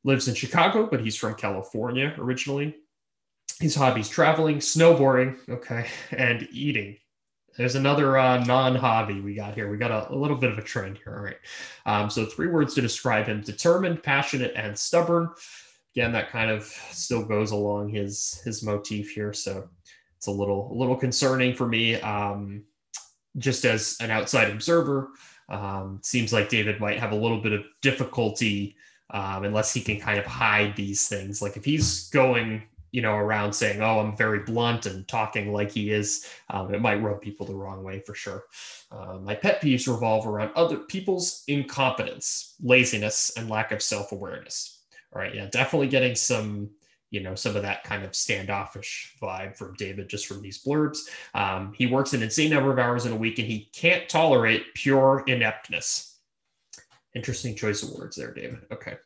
lives 0.04 0.28
in 0.28 0.34
Chicago, 0.34 0.86
but 0.86 1.00
he's 1.00 1.16
from 1.16 1.34
California 1.34 2.14
originally. 2.18 2.76
His 3.58 3.74
hobbies 3.74 4.10
traveling, 4.10 4.58
snowboarding, 4.58 5.38
okay, 5.48 5.86
and 6.10 6.46
eating. 6.52 6.98
There's 7.56 7.74
another 7.74 8.18
uh, 8.18 8.44
non-hobby 8.44 9.22
we 9.22 9.34
got 9.34 9.54
here. 9.54 9.70
We 9.70 9.78
got 9.78 9.90
a, 9.90 10.12
a, 10.12 10.14
little 10.14 10.36
bit 10.36 10.52
of 10.52 10.58
a 10.58 10.62
trend 10.62 10.98
here. 11.02 11.16
All 11.16 11.24
right. 11.24 11.38
Um, 11.86 12.10
so 12.10 12.26
three 12.26 12.48
words 12.48 12.74
to 12.74 12.82
describe 12.82 13.24
him: 13.24 13.40
determined, 13.40 14.02
passionate, 14.02 14.52
and 14.56 14.78
stubborn. 14.78 15.30
Again, 15.94 16.12
that 16.12 16.28
kind 16.28 16.50
of 16.50 16.64
still 16.90 17.24
goes 17.24 17.52
along 17.52 17.88
his 17.88 18.42
his 18.44 18.62
motif 18.62 19.10
here. 19.10 19.32
So 19.32 19.70
it's 20.18 20.26
a 20.26 20.30
little 20.30 20.70
a 20.70 20.74
little 20.74 20.96
concerning 20.96 21.54
for 21.54 21.66
me, 21.66 21.98
um, 22.02 22.64
just 23.38 23.64
as 23.64 23.96
an 24.00 24.10
outside 24.10 24.50
observer. 24.50 25.08
Um, 25.48 26.00
seems 26.02 26.32
like 26.32 26.48
David 26.48 26.80
might 26.80 26.98
have 26.98 27.12
a 27.12 27.16
little 27.16 27.40
bit 27.40 27.52
of 27.52 27.64
difficulty 27.82 28.76
um, 29.10 29.44
unless 29.44 29.72
he 29.72 29.80
can 29.80 30.00
kind 30.00 30.18
of 30.18 30.26
hide 30.26 30.74
these 30.76 31.08
things. 31.08 31.40
Like 31.40 31.56
if 31.56 31.64
he's 31.64 32.08
going, 32.10 32.62
you 32.90 33.02
know, 33.02 33.14
around 33.14 33.52
saying, 33.52 33.80
"Oh, 33.80 34.00
I'm 34.00 34.16
very 34.16 34.40
blunt" 34.40 34.86
and 34.86 35.06
talking 35.06 35.52
like 35.52 35.70
he 35.70 35.90
is, 35.90 36.28
um, 36.50 36.74
it 36.74 36.80
might 36.80 37.02
rub 37.02 37.20
people 37.20 37.46
the 37.46 37.54
wrong 37.54 37.84
way 37.84 38.00
for 38.00 38.14
sure. 38.14 38.44
Uh, 38.90 39.18
my 39.18 39.34
pet 39.34 39.60
peeves 39.60 39.86
revolve 39.92 40.26
around 40.26 40.50
other 40.56 40.78
people's 40.78 41.44
incompetence, 41.46 42.54
laziness, 42.62 43.30
and 43.36 43.48
lack 43.48 43.70
of 43.72 43.82
self-awareness. 43.82 44.82
All 45.12 45.20
right, 45.20 45.34
yeah, 45.34 45.46
definitely 45.50 45.88
getting 45.88 46.14
some 46.14 46.70
you 47.16 47.22
know 47.22 47.34
some 47.34 47.56
of 47.56 47.62
that 47.62 47.82
kind 47.82 48.04
of 48.04 48.14
standoffish 48.14 49.14
vibe 49.22 49.56
from 49.56 49.72
David 49.78 50.10
just 50.10 50.26
from 50.26 50.42
these 50.42 50.62
blurbs. 50.62 50.98
Um, 51.34 51.72
he 51.72 51.86
works 51.86 52.12
an 52.12 52.22
insane 52.22 52.50
number 52.50 52.70
of 52.70 52.78
hours 52.78 53.06
in 53.06 53.12
a 53.12 53.16
week, 53.16 53.38
and 53.38 53.48
he 53.48 53.70
can't 53.72 54.06
tolerate 54.06 54.74
pure 54.74 55.24
ineptness. 55.26 56.18
Interesting 57.14 57.54
choice 57.54 57.82
of 57.82 57.98
words 57.98 58.16
there, 58.16 58.34
David. 58.34 58.58
Okay. 58.70 58.96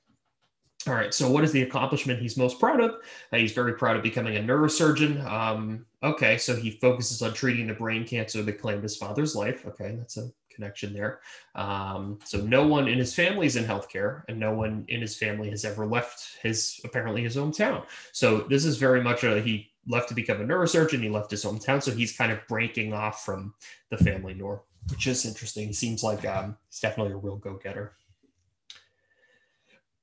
All 0.89 0.95
right. 0.95 1.15
So, 1.15 1.31
what 1.31 1.45
is 1.45 1.53
the 1.53 1.63
accomplishment 1.63 2.21
he's 2.21 2.37
most 2.37 2.59
proud 2.59 2.81
of? 2.81 2.97
Uh, 3.33 3.37
he's 3.37 3.53
very 3.53 3.75
proud 3.75 3.95
of 3.95 4.03
becoming 4.03 4.37
a 4.37 4.41
neurosurgeon. 4.41 5.25
Um, 5.25 5.87
okay. 6.03 6.37
So, 6.37 6.57
he 6.57 6.73
focuses 6.73 7.23
on 7.23 7.33
treating 7.33 7.69
the 7.69 7.75
brain 7.75 8.05
cancer 8.05 8.43
that 8.43 8.61
claimed 8.61 8.83
his 8.83 8.97
father's 8.97 9.37
life. 9.37 9.65
Okay. 9.67 9.95
That's 9.97 10.17
a 10.17 10.33
connection 10.61 10.93
there. 10.93 11.21
Um, 11.55 12.19
so 12.25 12.41
no 12.43 12.67
one 12.67 12.87
in 12.87 12.99
his 12.99 13.15
family 13.15 13.47
is 13.47 13.57
in 13.57 13.65
healthcare, 13.65 14.23
and 14.29 14.39
no 14.39 14.53
one 14.53 14.85
in 14.89 15.01
his 15.01 15.17
family 15.17 15.49
has 15.51 15.65
ever 15.65 15.87
left 15.87 16.37
his 16.43 16.81
apparently 16.85 17.23
his 17.23 17.37
hometown. 17.37 17.85
So 18.13 18.41
this 18.41 18.65
is 18.65 18.77
very 18.77 19.03
much 19.03 19.25
a 19.25 19.41
he 19.41 19.71
left 19.87 20.09
to 20.11 20.15
become 20.15 20.41
a 20.41 20.45
neurosurgeon. 20.45 21.03
He 21.03 21.09
left 21.09 21.31
his 21.31 21.45
hometown, 21.45 21.83
so 21.83 21.91
he's 21.91 22.17
kind 22.17 22.31
of 22.31 22.39
breaking 22.47 22.93
off 22.93 23.25
from 23.25 23.55
the 23.89 23.97
family 23.97 24.35
norm, 24.35 24.61
which 24.91 25.07
is 25.07 25.25
interesting. 25.25 25.69
He 25.69 25.73
seems 25.73 26.03
like 26.03 26.27
um, 26.27 26.57
he's 26.69 26.81
definitely 26.81 27.15
a 27.15 27.17
real 27.17 27.37
go 27.37 27.55
getter. 27.55 27.95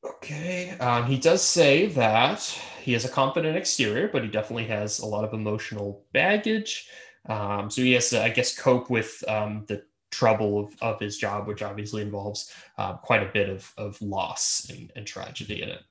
Okay. 0.04 0.72
Um, 0.80 1.06
he 1.06 1.18
does 1.18 1.42
say 1.42 1.88
that 1.88 2.40
he 2.82 2.94
has 2.94 3.06
a 3.06 3.10
confident 3.10 3.58
exterior, 3.58 4.10
but 4.12 4.24
he 4.24 4.30
definitely 4.30 4.68
has 4.68 5.00
a 5.00 5.06
lot 5.06 5.24
of 5.24 5.34
emotional 5.34 6.06
baggage. 6.14 6.88
Um, 7.28 7.70
so 7.70 7.82
he 7.82 7.92
has 7.94 8.10
to, 8.12 8.24
I 8.24 8.30
guess, 8.30 8.58
cope 8.58 8.90
with 8.90 9.24
um, 9.28 9.66
the 9.68 9.84
trouble 10.18 10.60
of, 10.60 10.76
of 10.82 11.00
his 11.00 11.18
job, 11.18 11.48
which 11.48 11.62
obviously 11.62 12.02
involves 12.02 12.52
uh, 12.80 12.94
quite 12.94 13.22
a 13.22 13.32
bit 13.32 13.50
of, 13.50 13.72
of 13.78 14.02
loss 14.02 14.68
and, 14.72 14.92
and, 14.96 15.06
tragedy 15.06 15.62
in 15.62 15.70
it. 15.70 15.82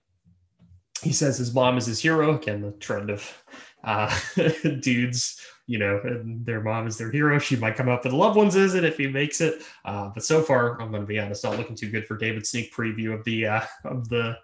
He 1.00 1.12
says 1.12 1.38
his 1.38 1.54
mom 1.54 1.78
is 1.78 1.86
his 1.86 2.00
hero. 2.00 2.34
Again, 2.34 2.60
the 2.60 2.72
trend 2.72 3.08
of 3.08 3.44
uh, 3.84 4.12
dudes, 4.80 5.40
you 5.68 5.78
know, 5.78 6.00
and 6.02 6.44
their 6.44 6.60
mom 6.60 6.88
is 6.88 6.98
their 6.98 7.12
hero. 7.12 7.38
She 7.38 7.54
might 7.54 7.76
come 7.76 7.88
up 7.88 8.02
with 8.02 8.12
loved 8.12 8.36
ones 8.36 8.56
is 8.56 8.74
it 8.74 8.82
if 8.82 8.96
he 8.96 9.06
makes 9.06 9.40
it. 9.40 9.62
Uh, 9.84 10.10
but 10.12 10.24
so 10.24 10.42
far, 10.42 10.80
I'm 10.80 10.90
going 10.90 11.02
to 11.02 11.06
be 11.06 11.20
honest, 11.20 11.44
not 11.44 11.56
looking 11.56 11.76
too 11.76 11.90
good 11.90 12.06
for 12.06 12.16
David's 12.16 12.50
sneak 12.50 12.74
preview 12.74 13.14
of 13.14 13.22
the 13.24 13.46
uh, 13.46 13.60
of 13.84 14.08
the 14.08 14.36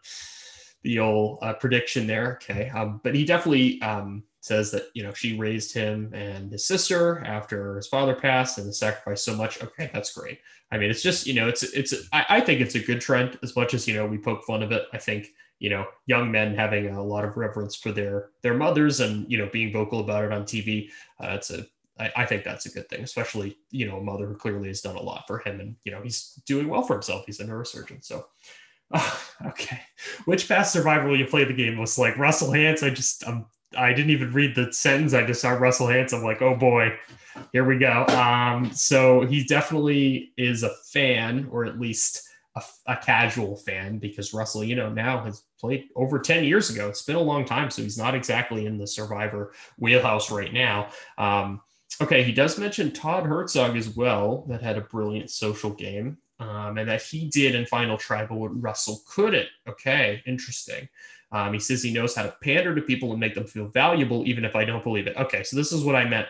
the 0.82 1.00
old 1.00 1.40
uh, 1.42 1.54
prediction 1.54 2.06
there. 2.06 2.38
Okay, 2.42 2.68
um, 2.68 3.00
but 3.02 3.16
he 3.16 3.24
definitely 3.24 3.82
um, 3.82 4.22
says 4.42 4.72
that 4.72 4.88
you 4.92 5.02
know 5.04 5.12
she 5.12 5.38
raised 5.38 5.72
him 5.72 6.12
and 6.12 6.50
his 6.50 6.66
sister 6.66 7.20
after 7.24 7.76
his 7.76 7.86
father 7.86 8.14
passed 8.14 8.58
and 8.58 8.74
sacrificed 8.74 9.24
so 9.24 9.34
much 9.34 9.62
okay 9.62 9.88
that's 9.94 10.12
great 10.12 10.40
i 10.72 10.76
mean 10.76 10.90
it's 10.90 11.02
just 11.02 11.26
you 11.26 11.34
know 11.34 11.48
it's 11.48 11.62
it's 11.62 11.94
I, 12.12 12.26
I, 12.28 12.40
think 12.40 12.60
it's 12.60 12.74
a 12.74 12.80
good 12.80 13.00
trend 13.00 13.38
as 13.44 13.54
much 13.54 13.72
as 13.72 13.86
you 13.86 13.94
know 13.94 14.04
we 14.04 14.18
poke 14.18 14.44
fun 14.44 14.62
of 14.62 14.72
it 14.72 14.86
i 14.92 14.98
think 14.98 15.28
you 15.60 15.70
know 15.70 15.86
young 16.06 16.30
men 16.30 16.56
having 16.56 16.88
a 16.88 17.02
lot 17.02 17.24
of 17.24 17.36
reverence 17.36 17.76
for 17.76 17.92
their 17.92 18.30
their 18.42 18.54
mothers 18.54 18.98
and 18.98 19.30
you 19.30 19.38
know 19.38 19.48
being 19.52 19.72
vocal 19.72 20.00
about 20.00 20.24
it 20.24 20.32
on 20.32 20.42
tv 20.42 20.90
uh, 21.22 21.28
it's 21.30 21.50
a 21.50 21.64
I, 22.00 22.10
I 22.16 22.26
think 22.26 22.42
that's 22.42 22.66
a 22.66 22.70
good 22.70 22.88
thing 22.88 23.02
especially 23.02 23.56
you 23.70 23.86
know 23.86 23.98
a 23.98 24.02
mother 24.02 24.26
who 24.26 24.34
clearly 24.34 24.68
has 24.68 24.80
done 24.80 24.96
a 24.96 25.02
lot 25.02 25.24
for 25.28 25.38
him 25.38 25.60
and 25.60 25.76
you 25.84 25.92
know 25.92 26.02
he's 26.02 26.40
doing 26.46 26.68
well 26.68 26.82
for 26.82 26.94
himself 26.94 27.24
he's 27.26 27.38
a 27.38 27.44
neurosurgeon 27.44 28.04
so 28.04 28.26
Oh, 28.94 29.20
okay. 29.46 29.80
Which 30.26 30.48
past 30.48 30.72
survivor 30.72 31.08
will 31.08 31.18
you 31.18 31.26
play 31.26 31.44
the 31.44 31.54
game 31.54 31.76
most 31.76 31.98
like? 31.98 32.18
Russell 32.18 32.50
Hantz? 32.50 32.86
I 32.86 32.90
just 32.90 33.26
I'm 33.26 33.46
I 33.76 33.92
didn't 33.92 34.10
even 34.10 34.32
read 34.32 34.54
the 34.54 34.72
sentence. 34.72 35.14
I 35.14 35.24
just 35.24 35.40
saw 35.40 35.50
Russell 35.50 35.86
Hantz. 35.86 36.12
I'm 36.12 36.22
like, 36.22 36.42
oh 36.42 36.56
boy, 36.56 36.96
here 37.52 37.64
we 37.64 37.78
go. 37.78 38.04
Um, 38.06 38.70
so 38.72 39.26
he 39.26 39.44
definitely 39.44 40.32
is 40.36 40.62
a 40.62 40.74
fan, 40.92 41.48
or 41.50 41.64
at 41.64 41.80
least 41.80 42.28
a, 42.56 42.62
a, 42.86 42.96
casual 42.96 43.56
fan, 43.56 43.98
because 43.98 44.34
Russell, 44.34 44.64
you 44.64 44.76
know, 44.76 44.90
now 44.90 45.24
has 45.24 45.42
played 45.58 45.84
over 45.96 46.18
10 46.18 46.44
years 46.44 46.70
ago. 46.70 46.88
It's 46.88 47.02
been 47.02 47.16
a 47.16 47.20
long 47.20 47.44
time, 47.44 47.70
so 47.70 47.82
he's 47.82 47.98
not 47.98 48.14
exactly 48.14 48.66
in 48.66 48.78
the 48.78 48.86
Survivor 48.86 49.52
wheelhouse 49.78 50.30
right 50.30 50.52
now. 50.52 50.90
Um, 51.18 51.60
okay, 52.00 52.22
he 52.22 52.32
does 52.32 52.58
mention 52.58 52.92
Todd 52.92 53.24
Herzog 53.24 53.76
as 53.76 53.96
well, 53.96 54.44
that 54.48 54.62
had 54.62 54.78
a 54.78 54.82
brilliant 54.82 55.30
social 55.30 55.70
game. 55.70 56.18
Um, 56.40 56.76
and 56.76 56.88
that 56.88 57.02
he 57.02 57.28
did 57.28 57.54
in 57.54 57.66
Final 57.66 57.96
Tribal 57.96 58.40
what 58.40 58.60
Russell 58.60 59.00
couldn't. 59.06 59.46
Okay, 59.68 60.20
interesting. 60.26 60.88
Um, 61.32 61.52
he 61.52 61.58
says 61.58 61.82
he 61.82 61.92
knows 61.92 62.14
how 62.14 62.22
to 62.22 62.34
pander 62.42 62.74
to 62.74 62.82
people 62.82 63.10
and 63.10 63.20
make 63.20 63.34
them 63.34 63.46
feel 63.46 63.66
valuable, 63.66 64.26
even 64.26 64.44
if 64.44 64.54
I 64.54 64.64
don't 64.64 64.84
believe 64.84 65.06
it. 65.06 65.16
Okay, 65.16 65.42
so 65.42 65.56
this 65.56 65.72
is 65.72 65.82
what 65.82 65.96
I 65.96 66.04
meant 66.04 66.28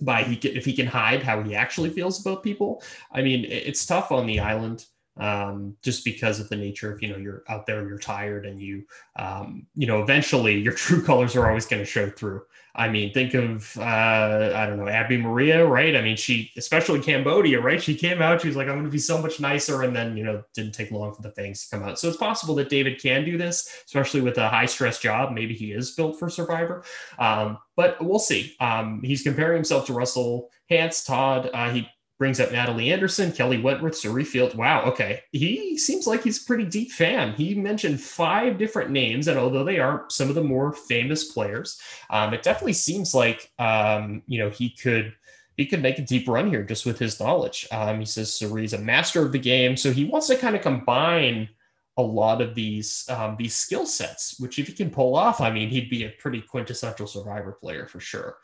by 0.00 0.22
he 0.22 0.36
can, 0.36 0.56
if 0.56 0.64
he 0.64 0.72
can 0.72 0.86
hide 0.86 1.22
how 1.22 1.42
he 1.42 1.54
actually 1.54 1.90
feels 1.90 2.24
about 2.24 2.42
people. 2.42 2.82
I 3.12 3.22
mean, 3.22 3.44
it's 3.44 3.84
tough 3.84 4.12
on 4.12 4.26
the 4.26 4.40
island 4.40 4.86
um, 5.16 5.76
just 5.82 6.04
because 6.04 6.40
of 6.40 6.48
the 6.48 6.56
nature 6.56 6.92
of 6.92 7.02
you 7.02 7.08
know 7.08 7.16
you're 7.16 7.44
out 7.48 7.66
there 7.66 7.80
and 7.80 7.88
you're 7.88 7.98
tired 7.98 8.46
and 8.46 8.60
you 8.60 8.84
um, 9.16 9.66
you 9.74 9.86
know 9.86 10.02
eventually 10.02 10.58
your 10.58 10.72
true 10.84 11.02
colors 11.02 11.36
are 11.36 11.48
always 11.48 11.66
going 11.66 11.82
to 11.82 11.86
show 11.86 12.10
through 12.10 12.42
i 12.74 12.88
mean 12.88 13.12
think 13.12 13.34
of 13.34 13.76
uh, 13.78 14.52
i 14.54 14.66
don't 14.66 14.78
know 14.78 14.88
Abi-Maria, 14.88 15.64
right? 15.66 15.96
I 15.96 16.02
mean 16.02 16.16
she 16.16 16.50
especially 16.56 17.00
cambodia 17.00 17.60
right? 17.60 17.82
She 17.82 17.94
came 17.94 18.20
out 18.20 18.40
she 18.40 18.48
was 18.48 18.56
like 18.56 18.68
i'm 18.68 18.74
going 18.74 18.84
to 18.84 18.90
be 18.90 18.98
so 18.98 19.20
much 19.20 19.40
nicer 19.40 19.82
and 19.82 19.94
then 19.94 20.16
you 20.16 20.24
know 20.24 20.42
didn't 20.54 20.72
take 20.72 20.90
long 20.90 21.14
for 21.14 21.22
the 21.22 21.30
things 21.30 21.66
to 21.66 21.76
come 21.76 21.88
out. 21.88 21.98
So 21.98 22.08
it's 22.08 22.16
possible 22.16 22.54
that 22.56 22.68
david 22.68 23.00
can 23.00 23.24
do 23.24 23.38
this 23.38 23.68
especially 23.86 24.20
with 24.20 24.38
a 24.38 24.48
high 24.48 24.66
stress 24.66 24.98
job. 24.98 25.32
Maybe 25.32 25.54
he 25.54 25.72
is 25.72 25.92
built 25.92 26.18
for 26.18 26.28
survivor. 26.28 26.84
Um, 27.18 27.58
but 27.76 28.02
we'll 28.04 28.18
see. 28.18 28.54
Um, 28.60 29.02
he's 29.02 29.22
comparing 29.22 29.56
himself 29.56 29.86
to 29.86 29.92
russell 29.92 30.50
hantz 30.70 31.06
todd 31.06 31.50
uh, 31.52 31.70
he 31.70 31.88
brings 32.18 32.38
up 32.38 32.52
Natalie 32.52 32.92
Anderson, 32.92 33.32
Kelley 33.32 33.60
Wentworth, 33.60 33.96
Cirie 33.96 34.24
Field. 34.24 34.54
Wow, 34.54 34.82
okay. 34.84 35.22
He 35.32 35.76
seems 35.76 36.06
like 36.06 36.22
he's 36.22 36.42
a 36.42 36.46
pretty 36.46 36.64
deep 36.64 36.92
fan. 36.92 37.32
He 37.32 37.54
mentioned 37.54 38.00
five 38.00 38.56
different 38.56 38.90
names, 38.90 39.26
and 39.28 39.38
although 39.38 39.64
they 39.64 39.80
aren't 39.80 40.12
some 40.12 40.28
of 40.28 40.34
the 40.34 40.44
more 40.44 40.72
famous 40.72 41.32
players, 41.32 41.80
um, 42.10 42.32
it 42.32 42.42
definitely 42.42 42.74
seems 42.74 43.14
like 43.14 43.50
um, 43.58 44.22
you 44.26 44.38
know 44.38 44.50
he 44.50 44.70
could 44.70 45.12
he 45.56 45.66
could 45.66 45.82
make 45.82 45.98
a 45.98 46.02
deep 46.02 46.28
run 46.28 46.48
here 46.48 46.62
just 46.62 46.86
with 46.86 46.98
his 46.98 47.20
knowledge. 47.20 47.66
Um, 47.70 48.00
he 48.00 48.06
says 48.06 48.34
Cirie's 48.34 48.72
a 48.72 48.78
master 48.78 49.22
of 49.22 49.32
the 49.32 49.38
game, 49.38 49.76
so 49.76 49.92
he 49.92 50.04
wants 50.04 50.28
to 50.28 50.36
kind 50.36 50.56
of 50.56 50.62
combine 50.62 51.48
a 51.96 52.02
lot 52.02 52.40
of 52.40 52.54
these 52.54 53.08
um, 53.08 53.36
these 53.38 53.54
skill 53.54 53.86
sets. 53.86 54.38
Which, 54.38 54.58
if 54.58 54.68
he 54.68 54.72
can 54.72 54.90
pull 54.90 55.16
off, 55.16 55.40
I 55.40 55.50
mean, 55.50 55.68
he'd 55.68 55.90
be 55.90 56.04
a 56.04 56.10
pretty 56.10 56.40
quintessential 56.40 57.06
Survivor 57.06 57.52
player 57.52 57.86
for 57.86 58.00
sure. 58.00 58.36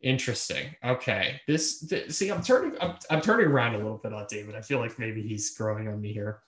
Interesting. 0.00 0.74
Okay. 0.84 1.40
This, 1.48 1.92
see, 2.08 2.30
I'm 2.30 2.42
turning 2.42 2.76
I'm, 2.80 2.96
I'm 3.10 3.20
turning 3.20 3.46
around 3.46 3.74
a 3.74 3.78
little 3.78 3.98
bit 3.98 4.12
on 4.12 4.26
David. 4.28 4.54
I 4.54 4.60
feel 4.60 4.78
like 4.78 4.98
maybe 4.98 5.22
he's 5.22 5.56
growing 5.56 5.88
on 5.88 6.00
me 6.00 6.12
here. 6.12 6.40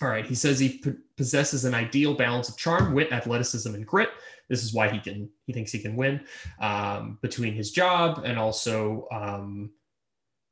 All 0.00 0.08
right. 0.08 0.24
He 0.24 0.34
says 0.34 0.58
he 0.58 0.78
p- 0.78 0.94
possesses 1.16 1.66
an 1.66 1.74
ideal 1.74 2.14
balance 2.14 2.48
of 2.48 2.56
charm, 2.56 2.94
wit, 2.94 3.12
athleticism, 3.12 3.74
and 3.74 3.86
grit. 3.86 4.10
This 4.48 4.64
is 4.64 4.72
why 4.72 4.88
he 4.88 4.98
can 4.98 5.28
he 5.46 5.52
thinks 5.52 5.72
he 5.72 5.78
can 5.78 5.94
win 5.94 6.20
um, 6.60 7.18
between 7.20 7.54
his 7.54 7.70
job 7.70 8.22
and 8.24 8.38
also 8.38 9.06
um, 9.12 9.70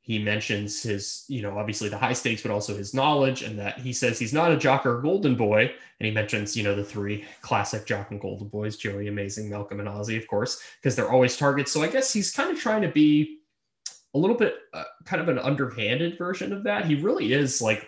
he 0.09 0.17
mentions 0.17 0.81
his, 0.81 1.23
you 1.27 1.43
know, 1.43 1.55
obviously 1.55 1.87
the 1.87 1.95
high 1.95 2.13
stakes, 2.13 2.41
but 2.41 2.49
also 2.49 2.75
his 2.75 2.95
knowledge, 2.95 3.43
and 3.43 3.59
that 3.59 3.77
he 3.77 3.93
says 3.93 4.17
he's 4.17 4.33
not 4.33 4.51
a 4.51 4.57
jock 4.57 4.83
or 4.83 4.99
golden 5.01 5.35
boy. 5.35 5.71
And 5.99 6.07
he 6.07 6.09
mentions, 6.09 6.57
you 6.57 6.63
know, 6.63 6.73
the 6.73 6.83
three 6.83 7.25
classic 7.43 7.85
jock 7.85 8.09
and 8.09 8.19
golden 8.19 8.47
boys, 8.47 8.75
Joey, 8.75 9.07
Amazing, 9.07 9.51
Malcolm, 9.51 9.79
and 9.79 9.87
Ozzy, 9.87 10.17
of 10.17 10.27
course, 10.27 10.63
because 10.81 10.95
they're 10.95 11.11
always 11.11 11.37
targets. 11.37 11.71
So 11.71 11.83
I 11.83 11.89
guess 11.89 12.11
he's 12.11 12.31
kind 12.31 12.49
of 12.49 12.59
trying 12.59 12.81
to 12.81 12.87
be 12.87 13.41
a 14.15 14.17
little 14.17 14.35
bit 14.35 14.55
uh, 14.73 14.85
kind 15.05 15.21
of 15.21 15.29
an 15.29 15.37
underhanded 15.37 16.17
version 16.17 16.53
of 16.53 16.63
that. 16.63 16.85
He 16.85 16.95
really 16.95 17.31
is 17.31 17.61
like 17.61 17.87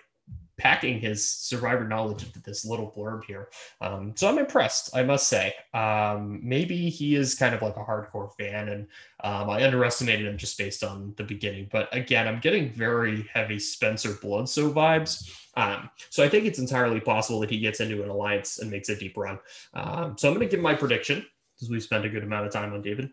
packing 0.61 0.99
his 0.99 1.27
survivor 1.27 1.87
knowledge 1.87 2.23
into 2.23 2.39
this 2.43 2.63
little 2.63 2.93
blurb 2.95 3.23
here. 3.23 3.49
Um, 3.81 4.13
so 4.15 4.29
I'm 4.29 4.37
impressed, 4.37 4.95
I 4.95 5.01
must 5.01 5.27
say. 5.27 5.55
Um, 5.73 6.39
maybe 6.43 6.89
he 6.89 7.15
is 7.15 7.33
kind 7.33 7.55
of 7.55 7.63
like 7.63 7.77
a 7.77 7.83
hardcore 7.83 8.31
fan, 8.37 8.69
and 8.69 8.87
um, 9.23 9.49
I 9.49 9.65
underestimated 9.65 10.27
him 10.27 10.37
just 10.37 10.57
based 10.59 10.83
on 10.83 11.15
the 11.17 11.23
beginning. 11.23 11.67
But 11.71 11.89
again, 11.95 12.27
I'm 12.27 12.39
getting 12.39 12.71
very 12.71 13.27
heavy 13.33 13.57
Spencer 13.57 14.13
Bledsoe 14.21 14.71
vibes. 14.71 15.35
Um, 15.55 15.89
so 16.11 16.23
I 16.23 16.29
think 16.29 16.45
it's 16.45 16.59
entirely 16.59 16.99
possible 16.99 17.39
that 17.39 17.49
he 17.49 17.59
gets 17.59 17.79
into 17.79 18.03
an 18.03 18.09
alliance 18.09 18.59
and 18.59 18.69
makes 18.69 18.89
a 18.89 18.95
deep 18.95 19.17
run. 19.17 19.39
Um, 19.73 20.15
so 20.17 20.27
I'm 20.27 20.35
going 20.35 20.47
to 20.47 20.55
give 20.55 20.61
my 20.63 20.75
prediction 20.75 21.25
because 21.55 21.71
we 21.71 21.79
spent 21.79 22.05
a 22.05 22.09
good 22.09 22.23
amount 22.23 22.45
of 22.45 22.53
time 22.53 22.71
on 22.71 22.83
David. 22.83 23.09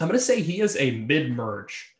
I'm 0.00 0.08
going 0.08 0.18
to 0.18 0.24
say 0.24 0.40
he 0.40 0.60
is 0.62 0.76
a 0.78 0.92
mid 0.92 1.30
merge 1.30 1.94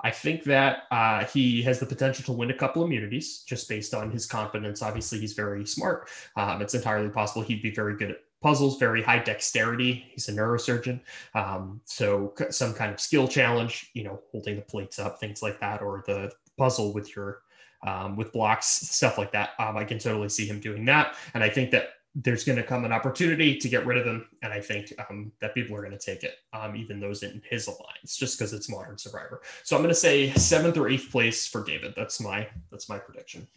I 0.00 0.10
think 0.10 0.44
that 0.44 0.84
uh, 0.90 1.24
he 1.24 1.62
has 1.62 1.80
the 1.80 1.86
potential 1.86 2.24
to 2.26 2.32
win 2.32 2.50
a 2.50 2.54
couple 2.54 2.84
immunities 2.84 3.40
just 3.40 3.68
based 3.68 3.94
on 3.94 4.10
his 4.10 4.26
competence. 4.26 4.82
Obviously, 4.82 5.18
he's 5.18 5.32
very 5.32 5.66
smart. 5.66 6.08
Um, 6.36 6.62
it's 6.62 6.74
entirely 6.74 7.08
possible 7.08 7.42
he'd 7.42 7.62
be 7.62 7.70
very 7.70 7.96
good 7.96 8.10
at 8.10 8.18
puzzles, 8.42 8.78
very 8.78 9.02
high 9.02 9.18
dexterity. 9.18 10.04
He's 10.10 10.28
a 10.28 10.32
neurosurgeon. 10.32 11.00
Um, 11.34 11.80
so, 11.84 12.34
some 12.50 12.74
kind 12.74 12.92
of 12.92 13.00
skill 13.00 13.26
challenge, 13.26 13.90
you 13.94 14.04
know, 14.04 14.20
holding 14.30 14.56
the 14.56 14.62
plates 14.62 14.98
up, 14.98 15.18
things 15.18 15.42
like 15.42 15.60
that, 15.60 15.82
or 15.82 16.04
the 16.06 16.30
puzzle 16.56 16.92
with 16.92 17.16
your 17.16 17.40
um, 17.86 18.16
with 18.16 18.32
blocks, 18.32 18.66
stuff 18.66 19.18
like 19.18 19.32
that. 19.32 19.50
Um, 19.58 19.76
I 19.76 19.84
can 19.84 19.98
totally 19.98 20.28
see 20.28 20.46
him 20.46 20.60
doing 20.60 20.84
that. 20.86 21.16
And 21.34 21.44
I 21.44 21.48
think 21.48 21.70
that 21.72 21.90
there's 22.14 22.44
going 22.44 22.56
to 22.56 22.62
come 22.62 22.84
an 22.84 22.92
opportunity 22.92 23.56
to 23.58 23.68
get 23.68 23.84
rid 23.86 23.98
of 23.98 24.06
him, 24.06 24.28
and 24.42 24.52
I 24.52 24.60
think 24.60 24.92
um, 25.10 25.32
that 25.40 25.54
people 25.54 25.76
are 25.76 25.80
going 25.80 25.96
to 25.96 25.98
take 25.98 26.22
it, 26.22 26.36
um, 26.52 26.76
even 26.76 27.00
those 27.00 27.22
in 27.24 27.42
his 27.48 27.66
alliance, 27.66 28.16
just 28.16 28.38
because 28.38 28.52
it's 28.52 28.70
Modern 28.70 28.96
Survivor. 28.96 29.42
So 29.64 29.74
I'm 29.74 29.82
going 29.82 29.94
to 29.94 29.98
say 29.98 30.30
seventh 30.32 30.76
or 30.76 30.88
eighth 30.88 31.10
place 31.10 31.46
for 31.46 31.64
David. 31.64 31.94
That's 31.96 32.20
my 32.20 32.46
that's 32.70 32.88
my 32.88 32.98
prediction. 32.98 33.48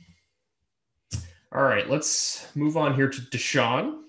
All 1.54 1.64
right, 1.64 1.90
let's 1.90 2.48
move 2.56 2.78
on 2.78 2.96
here 2.96 3.10
to 3.10 3.22
Deshawn. 3.22 4.02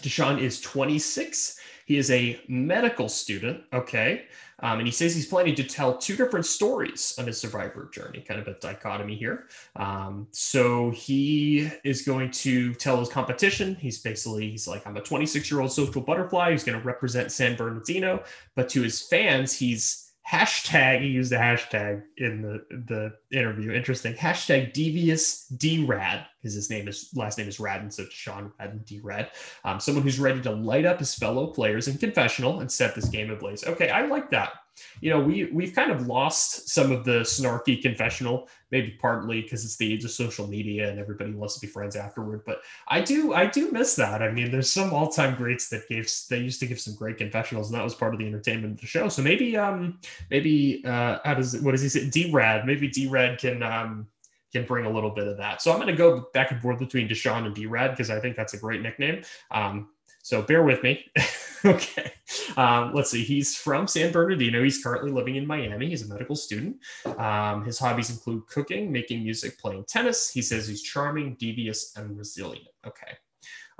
Deshawn 0.00 0.40
is 0.40 0.60
26. 0.60 1.60
He 1.84 1.98
is 1.98 2.10
a 2.10 2.40
medical 2.48 3.08
student. 3.08 3.64
Okay. 3.72 4.24
Um, 4.62 4.78
and 4.78 4.86
he 4.86 4.92
says 4.92 5.14
he's 5.14 5.26
planning 5.26 5.54
to 5.56 5.64
tell 5.64 5.98
two 5.98 6.16
different 6.16 6.46
stories 6.46 7.14
on 7.18 7.26
his 7.26 7.38
survivor 7.40 7.90
journey, 7.92 8.20
kind 8.20 8.40
of 8.40 8.48
a 8.48 8.54
dichotomy 8.54 9.16
here. 9.16 9.48
Um, 9.76 10.28
so 10.30 10.90
he 10.90 11.70
is 11.84 12.02
going 12.02 12.30
to 12.30 12.72
tell 12.74 12.98
his 12.98 13.08
competition. 13.08 13.74
He's 13.74 14.00
basically, 14.00 14.50
he's 14.50 14.68
like, 14.68 14.86
I'm 14.86 14.96
a 14.96 15.02
26 15.02 15.50
year 15.50 15.60
old 15.60 15.72
social 15.72 16.00
butterfly 16.00 16.52
who's 16.52 16.64
going 16.64 16.78
to 16.78 16.84
represent 16.84 17.32
San 17.32 17.56
Bernardino. 17.56 18.22
But 18.54 18.68
to 18.70 18.82
his 18.82 19.02
fans, 19.02 19.52
he's 19.52 20.12
hashtag 20.28 21.00
he 21.00 21.08
used 21.08 21.32
a 21.32 21.38
hashtag 21.38 22.02
in 22.18 22.42
the 22.42 22.64
the 22.86 23.12
interview 23.36 23.72
interesting 23.72 24.14
hashtag 24.14 24.72
devious 24.72 25.48
drad 25.48 26.26
because 26.40 26.54
his 26.54 26.70
name 26.70 26.86
is 26.86 27.10
last 27.14 27.38
name 27.38 27.48
is 27.48 27.58
Radden, 27.58 27.92
so 27.92 28.04
it's 28.04 28.14
Sean 28.14 28.52
Radden 28.60 28.84
D 28.86 29.00
Rad. 29.00 29.30
Um, 29.64 29.80
someone 29.80 30.04
who's 30.04 30.20
ready 30.20 30.40
to 30.42 30.50
light 30.50 30.84
up 30.84 30.98
his 30.98 31.14
fellow 31.14 31.48
players 31.48 31.88
in 31.88 31.98
confessional 31.98 32.60
and 32.60 32.70
set 32.70 32.94
this 32.94 33.08
game 33.08 33.30
ablaze. 33.30 33.64
Okay, 33.64 33.90
I 33.90 34.06
like 34.06 34.30
that 34.30 34.52
you 35.00 35.10
know, 35.10 35.20
we 35.20 35.44
we've 35.52 35.74
kind 35.74 35.90
of 35.90 36.06
lost 36.06 36.68
some 36.68 36.92
of 36.92 37.04
the 37.04 37.20
snarky 37.20 37.80
confessional, 37.80 38.48
maybe 38.70 38.96
partly 39.00 39.42
because 39.42 39.64
it's 39.64 39.76
the 39.76 39.92
age 39.92 40.04
of 40.04 40.10
social 40.10 40.46
media 40.46 40.90
and 40.90 40.98
everybody 40.98 41.32
wants 41.32 41.54
to 41.54 41.60
be 41.60 41.66
friends 41.66 41.96
afterward. 41.96 42.42
But 42.44 42.62
I 42.88 43.00
do 43.00 43.34
I 43.34 43.46
do 43.46 43.70
miss 43.70 43.94
that. 43.96 44.22
I 44.22 44.30
mean, 44.30 44.50
there's 44.50 44.70
some 44.70 44.92
all 44.92 45.08
time 45.08 45.34
greats 45.36 45.68
that 45.70 45.88
gave 45.88 46.10
they 46.30 46.38
used 46.38 46.60
to 46.60 46.66
give 46.66 46.80
some 46.80 46.94
great 46.94 47.18
confessionals, 47.18 47.70
and 47.70 47.78
that 47.78 47.84
was 47.84 47.94
part 47.94 48.14
of 48.14 48.20
the 48.20 48.26
entertainment 48.26 48.74
of 48.74 48.80
the 48.80 48.86
show. 48.86 49.08
So 49.08 49.22
maybe 49.22 49.56
um 49.56 49.98
maybe 50.30 50.82
uh 50.86 51.18
how 51.24 51.34
does 51.34 51.54
it 51.54 51.62
what 51.62 51.72
does 51.72 51.82
he 51.82 51.88
say? 51.88 52.08
D 52.08 52.30
Rad 52.32 52.66
maybe 52.66 52.88
D 52.88 53.08
Rad 53.08 53.38
can 53.38 53.62
um 53.62 54.06
can 54.52 54.64
bring 54.66 54.84
a 54.84 54.90
little 54.90 55.10
bit 55.10 55.26
of 55.26 55.38
that. 55.38 55.62
So 55.62 55.72
I'm 55.72 55.78
going 55.78 55.88
to 55.88 55.96
go 55.96 56.28
back 56.34 56.50
and 56.50 56.60
forth 56.60 56.78
between 56.78 57.08
Deshawn 57.08 57.46
and 57.46 57.54
D 57.54 57.66
Rad 57.66 57.92
because 57.92 58.10
I 58.10 58.20
think 58.20 58.36
that's 58.36 58.54
a 58.54 58.58
great 58.58 58.82
nickname. 58.82 59.22
Um, 59.50 59.88
so 60.22 60.40
bear 60.40 60.62
with 60.62 60.84
me. 60.84 61.04
okay. 61.64 62.12
Um, 62.56 62.94
let's 62.94 63.10
see. 63.10 63.24
He's 63.24 63.56
from 63.56 63.88
San 63.88 64.12
Bernardino. 64.12 64.62
He's 64.62 64.82
currently 64.82 65.10
living 65.10 65.34
in 65.34 65.46
Miami. 65.46 65.88
He's 65.88 66.08
a 66.08 66.08
medical 66.08 66.36
student. 66.36 66.76
Um, 67.18 67.64
his 67.64 67.78
hobbies 67.78 68.08
include 68.08 68.46
cooking, 68.46 68.92
making 68.92 69.24
music, 69.24 69.58
playing 69.58 69.84
tennis. 69.88 70.30
He 70.30 70.40
says 70.40 70.68
he's 70.68 70.82
charming, 70.82 71.34
devious, 71.40 71.96
and 71.96 72.16
resilient. 72.16 72.68
Okay. 72.86 73.12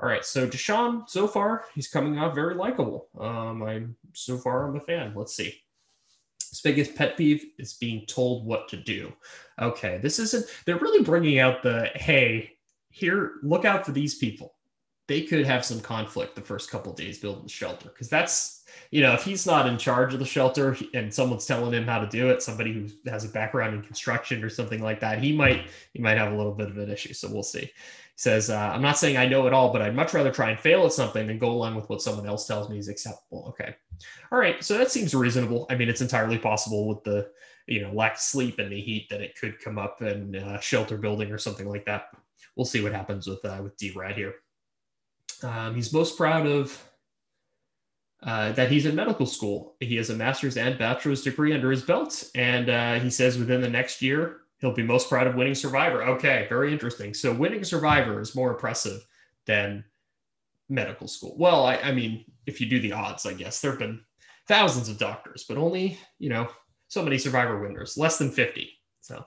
All 0.01 0.09
right. 0.09 0.25
So 0.25 0.45
Deshawn, 0.45 1.09
so 1.09 1.27
far, 1.27 1.63
he's 1.73 1.87
coming 1.87 2.19
off 2.19 2.35
very 2.35 2.55
likable. 2.55 3.07
Um, 3.17 3.63
I'm 3.63 3.95
so 4.11 4.37
far, 4.37 4.67
I'm 4.67 4.75
a 4.75 4.81
fan. 4.81 5.13
Let's 5.15 5.33
see. 5.33 5.61
His 6.49 6.59
biggest 6.59 6.93
pet 6.93 7.15
peeve 7.15 7.45
is 7.57 7.75
being 7.75 8.05
told 8.05 8.45
what 8.45 8.67
to 8.67 8.77
do. 8.77 9.13
Okay. 9.61 9.97
This 9.99 10.19
isn't, 10.19 10.45
they're 10.65 10.77
really 10.77 11.05
bringing 11.05 11.39
out 11.39 11.63
the, 11.63 11.89
hey, 11.95 12.51
here, 12.89 13.35
look 13.43 13.63
out 13.63 13.85
for 13.85 13.93
these 13.93 14.15
people 14.15 14.52
they 15.13 15.21
could 15.21 15.45
have 15.45 15.63
some 15.63 15.79
conflict 15.79 16.33
the 16.33 16.41
first 16.41 16.71
couple 16.71 16.91
days 16.91 17.19
building 17.19 17.43
the 17.43 17.49
shelter 17.49 17.89
because 17.89 18.09
that's 18.09 18.63
you 18.89 18.99
know 18.99 19.13
if 19.13 19.23
he's 19.23 19.45
not 19.45 19.67
in 19.67 19.77
charge 19.77 20.11
of 20.11 20.19
the 20.19 20.25
shelter 20.25 20.75
and 20.95 21.13
someone's 21.13 21.45
telling 21.45 21.71
him 21.71 21.85
how 21.85 21.99
to 21.99 22.07
do 22.07 22.29
it 22.29 22.41
somebody 22.41 22.73
who 22.73 22.87
has 23.07 23.23
a 23.23 23.29
background 23.29 23.75
in 23.75 23.83
construction 23.83 24.43
or 24.43 24.49
something 24.49 24.81
like 24.81 24.99
that 24.99 25.21
he 25.21 25.31
might 25.31 25.67
he 25.93 26.01
might 26.01 26.17
have 26.17 26.33
a 26.33 26.35
little 26.35 26.55
bit 26.55 26.67
of 26.67 26.79
an 26.79 26.89
issue 26.89 27.13
so 27.13 27.29
we'll 27.29 27.43
see. 27.43 27.59
He 27.59 27.71
says 28.15 28.49
uh, 28.49 28.71
i'm 28.73 28.81
not 28.81 28.97
saying 28.97 29.17
i 29.17 29.27
know 29.27 29.45
it 29.45 29.53
all 29.53 29.71
but 29.71 29.83
i'd 29.83 29.95
much 29.95 30.15
rather 30.15 30.31
try 30.31 30.49
and 30.49 30.59
fail 30.59 30.83
at 30.83 30.93
something 30.93 31.27
than 31.27 31.37
go 31.37 31.51
along 31.51 31.75
with 31.75 31.87
what 31.91 32.01
someone 32.01 32.25
else 32.25 32.47
tells 32.47 32.67
me 32.67 32.79
is 32.79 32.87
acceptable. 32.87 33.45
Okay. 33.49 33.75
All 34.31 34.39
right 34.39 34.63
so 34.63 34.79
that 34.79 34.89
seems 34.89 35.13
reasonable. 35.13 35.67
I 35.69 35.75
mean 35.75 35.89
it's 35.89 36.01
entirely 36.01 36.39
possible 36.39 36.87
with 36.87 37.03
the 37.03 37.29
you 37.67 37.83
know 37.83 37.93
lack 37.93 38.13
of 38.13 38.19
sleep 38.19 38.57
and 38.57 38.71
the 38.71 38.81
heat 38.81 39.09
that 39.11 39.21
it 39.21 39.37
could 39.39 39.59
come 39.59 39.77
up 39.77 40.01
in 40.01 40.35
uh, 40.35 40.59
shelter 40.59 40.97
building 40.97 41.31
or 41.31 41.37
something 41.37 41.69
like 41.69 41.85
that. 41.85 42.07
We'll 42.55 42.65
see 42.65 42.81
what 42.81 42.93
happens 42.93 43.27
with 43.27 43.45
uh, 43.45 43.59
with 43.61 43.77
d-rad 43.77 44.15
here 44.15 44.33
um, 45.43 45.75
he's 45.75 45.93
most 45.93 46.17
proud 46.17 46.45
of 46.45 46.81
uh, 48.23 48.53
that 48.53 48.71
he's 48.71 48.85
in 48.85 48.95
medical 48.95 49.25
school. 49.25 49.75
He 49.79 49.97
has 49.97 50.09
a 50.09 50.15
master's 50.15 50.55
and 50.55 50.77
bachelor's 50.77 51.23
degree 51.23 51.53
under 51.53 51.71
his 51.71 51.83
belt. 51.83 52.23
And 52.35 52.69
uh, 52.69 52.99
he 52.99 53.09
says 53.09 53.37
within 53.37 53.61
the 53.61 53.69
next 53.69 54.01
year, 54.01 54.41
he'll 54.59 54.73
be 54.73 54.83
most 54.83 55.09
proud 55.09 55.27
of 55.27 55.35
winning 55.35 55.55
Survivor. 55.55 56.03
Okay, 56.03 56.45
very 56.47 56.71
interesting. 56.71 57.13
So 57.13 57.33
winning 57.33 57.65
Survivor 57.65 58.21
is 58.21 58.35
more 58.35 58.51
impressive 58.51 59.05
than 59.45 59.83
medical 60.69 61.07
school. 61.07 61.35
Well, 61.37 61.65
I, 61.65 61.75
I 61.77 61.91
mean, 61.91 62.23
if 62.45 62.61
you 62.61 62.69
do 62.69 62.79
the 62.79 62.93
odds, 62.93 63.25
I 63.25 63.33
guess 63.33 63.59
there 63.59 63.71
have 63.71 63.79
been 63.79 63.99
thousands 64.47 64.87
of 64.87 64.97
doctors, 64.97 65.45
but 65.47 65.57
only, 65.57 65.97
you 66.17 66.29
know, 66.29 66.47
so 66.87 67.03
many 67.03 67.17
Survivor 67.17 67.59
winners, 67.59 67.97
less 67.97 68.17
than 68.17 68.31
50. 68.31 68.69
So 69.01 69.25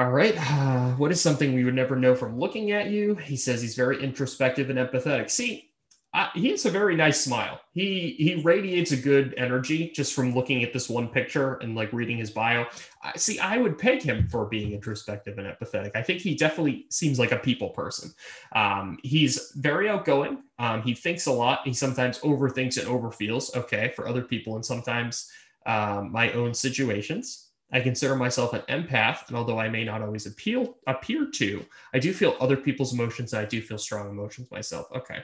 all 0.00 0.10
right. 0.10 0.34
Uh, 0.38 0.90
what 0.96 1.12
is 1.12 1.20
something 1.20 1.54
we 1.54 1.64
would 1.64 1.74
never 1.74 1.94
know 1.94 2.14
from 2.14 2.38
looking 2.38 2.72
at 2.72 2.88
you? 2.88 3.14
He 3.16 3.36
says 3.36 3.60
he's 3.60 3.74
very 3.74 4.02
introspective 4.02 4.70
and 4.70 4.78
empathetic. 4.78 5.30
See, 5.30 5.70
I, 6.14 6.30
he 6.34 6.48
has 6.48 6.64
a 6.64 6.70
very 6.70 6.96
nice 6.96 7.20
smile. 7.20 7.60
He 7.72 8.16
he 8.18 8.42
radiates 8.42 8.92
a 8.92 8.96
good 8.96 9.34
energy 9.36 9.92
just 9.94 10.14
from 10.14 10.34
looking 10.34 10.64
at 10.64 10.72
this 10.72 10.88
one 10.88 11.08
picture 11.08 11.56
and 11.56 11.76
like 11.76 11.92
reading 11.92 12.16
his 12.16 12.30
bio. 12.30 12.64
I, 13.02 13.16
see, 13.16 13.38
I 13.38 13.58
would 13.58 13.78
peg 13.78 14.02
him 14.02 14.26
for 14.28 14.46
being 14.46 14.72
introspective 14.72 15.38
and 15.38 15.46
empathetic. 15.46 15.92
I 15.94 16.02
think 16.02 16.20
he 16.20 16.34
definitely 16.34 16.86
seems 16.90 17.18
like 17.18 17.32
a 17.32 17.36
people 17.36 17.68
person. 17.68 18.10
Um, 18.56 18.98
he's 19.02 19.52
very 19.56 19.88
outgoing. 19.88 20.42
Um, 20.58 20.82
he 20.82 20.94
thinks 20.94 21.26
a 21.26 21.32
lot. 21.32 21.60
He 21.64 21.74
sometimes 21.74 22.18
overthinks 22.20 22.78
and 22.78 22.88
overfeels. 22.88 23.54
Okay, 23.54 23.92
for 23.94 24.08
other 24.08 24.22
people, 24.22 24.56
and 24.56 24.64
sometimes 24.64 25.30
um, 25.66 26.10
my 26.10 26.32
own 26.32 26.54
situations. 26.54 27.49
I 27.72 27.80
consider 27.80 28.16
myself 28.16 28.52
an 28.52 28.62
empath, 28.68 29.28
and 29.28 29.36
although 29.36 29.58
I 29.58 29.68
may 29.68 29.84
not 29.84 30.02
always 30.02 30.26
appeal 30.26 30.76
appear 30.86 31.30
to, 31.30 31.64
I 31.94 31.98
do 31.98 32.12
feel 32.12 32.36
other 32.40 32.56
people's 32.56 32.92
emotions. 32.92 33.34
I 33.34 33.44
do 33.44 33.60
feel 33.62 33.78
strong 33.78 34.10
emotions 34.10 34.50
myself. 34.50 34.86
Okay. 34.94 35.22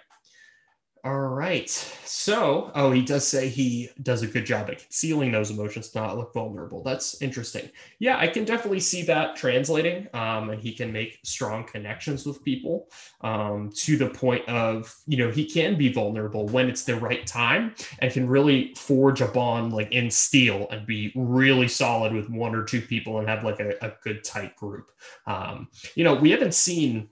All 1.07 1.29
right. 1.29 1.71
So, 1.71 2.73
oh, 2.75 2.91
he 2.91 3.01
does 3.01 3.29
say 3.29 3.49
he 3.49 3.91
does 4.03 4.23
a 4.23 4.27
good 4.27 4.45
job 4.45 4.69
at 4.71 4.81
concealing 4.81 5.31
those 5.31 5.53
emotions, 5.53 5.95
not 5.95 6.17
look 6.17 6.35
vulnerable. 6.35 6.83
That's 6.83 7.23
interesting. 7.23 7.71
Yeah, 8.01 8.19
I 8.19 8.27
can 8.27 8.45
definitely 8.45 8.81
see 8.81 9.03
that 9.05 9.37
translating. 9.37 10.09
Um, 10.15 10.51
and 10.51 10.61
he 10.61 10.73
can 10.73 10.93
make 10.93 11.21
strong 11.23 11.63
connections 11.63 12.27
with 12.27 12.43
people 12.43 12.89
um, 13.21 13.71
to 13.77 13.97
the 13.97 14.09
point 14.09 14.49
of, 14.49 14.93
you 15.07 15.17
know, 15.17 15.31
he 15.31 15.49
can 15.49 15.79
be 15.79 15.93
vulnerable 15.93 16.49
when 16.49 16.69
it's 16.69 16.83
the 16.83 16.97
right 16.97 17.25
time 17.25 17.77
and 18.01 18.13
can 18.13 18.29
really 18.29 18.75
forge 18.75 19.21
a 19.21 19.29
bond 19.29 19.73
like 19.73 19.93
in 19.93 20.11
steel 20.11 20.67
and 20.73 20.89
be 20.89 21.13
really 21.15 21.69
solid 21.69 22.13
with 22.15 22.29
one 22.31 22.53
or 22.53 22.65
two 22.65 22.81
people 22.81 23.21
and 23.21 23.29
have 23.29 23.45
like 23.45 23.61
a, 23.61 23.75
a 23.81 23.93
good 24.03 24.25
tight 24.25 24.57
group. 24.57 24.91
Um, 25.29 25.69
you 25.95 26.03
know, 26.03 26.15
we 26.15 26.33
haven't 26.33 26.55
seen 26.55 27.11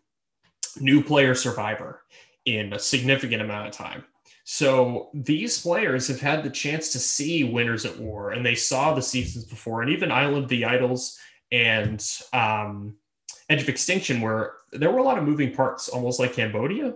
new 0.80 1.00
player 1.00 1.36
survivor 1.36 2.00
in 2.46 2.72
a 2.72 2.78
significant 2.78 3.42
amount 3.42 3.68
of 3.68 3.72
time. 3.72 4.04
So 4.44 5.08
these 5.14 5.62
players 5.62 6.06
have 6.08 6.20
had 6.20 6.42
the 6.42 6.50
chance 6.50 6.92
to 6.92 6.98
see 6.98 7.44
Winners 7.44 7.86
at 7.86 7.98
War, 7.98 8.32
and 8.32 8.44
they 8.44 8.54
saw 8.54 8.92
the 8.92 9.02
seasons 9.02 9.46
before, 9.46 9.80
and 9.82 9.90
even 9.90 10.12
Island 10.12 10.44
of 10.44 10.50
the 10.50 10.66
Idols 10.66 11.18
and 11.50 12.04
um, 12.32 12.96
Edge 13.48 13.62
of 13.62 13.68
Extinction, 13.70 14.20
where 14.20 14.52
there 14.72 14.90
were 14.90 14.98
a 14.98 15.02
lot 15.02 15.16
of 15.16 15.24
moving 15.24 15.54
parts, 15.54 15.88
almost 15.88 16.20
like 16.20 16.34
Cambodia. 16.34 16.94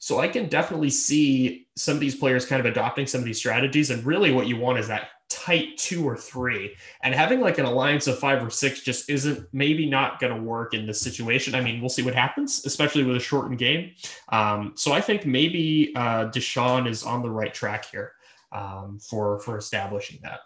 So 0.00 0.18
I 0.18 0.28
can 0.28 0.48
definitely 0.48 0.90
see 0.90 1.68
some 1.76 1.94
of 1.94 2.00
these 2.00 2.16
players 2.16 2.46
kind 2.46 2.58
of 2.58 2.66
adopting 2.66 3.06
some 3.06 3.20
of 3.20 3.24
these 3.24 3.38
strategies. 3.38 3.90
And 3.90 4.04
really, 4.04 4.32
what 4.32 4.48
you 4.48 4.56
want 4.56 4.78
is 4.78 4.88
that 4.88 5.10
tight 5.30 5.78
two 5.78 6.06
or 6.06 6.16
three. 6.16 6.76
And 7.02 7.14
having 7.14 7.40
like 7.40 7.58
an 7.58 7.64
alliance 7.64 8.06
of 8.06 8.18
five 8.18 8.44
or 8.44 8.50
six 8.50 8.82
just 8.82 9.08
isn't 9.08 9.48
maybe 9.52 9.88
not 9.88 10.20
going 10.20 10.34
to 10.34 10.42
work 10.42 10.74
in 10.74 10.86
this 10.86 11.00
situation. 11.00 11.54
I 11.54 11.62
mean, 11.62 11.80
we'll 11.80 11.88
see 11.88 12.02
what 12.02 12.14
happens, 12.14 12.66
especially 12.66 13.04
with 13.04 13.16
a 13.16 13.20
shortened 13.20 13.58
game. 13.58 13.92
Um, 14.28 14.72
so 14.76 14.92
I 14.92 15.00
think 15.00 15.24
maybe 15.24 15.92
uh, 15.96 16.26
Deshawn 16.26 16.88
is 16.88 17.04
on 17.04 17.22
the 17.22 17.30
right 17.30 17.54
track 17.54 17.86
here 17.86 18.12
um, 18.52 18.98
for 18.98 19.40
for 19.40 19.56
establishing 19.56 20.18
that. 20.22 20.40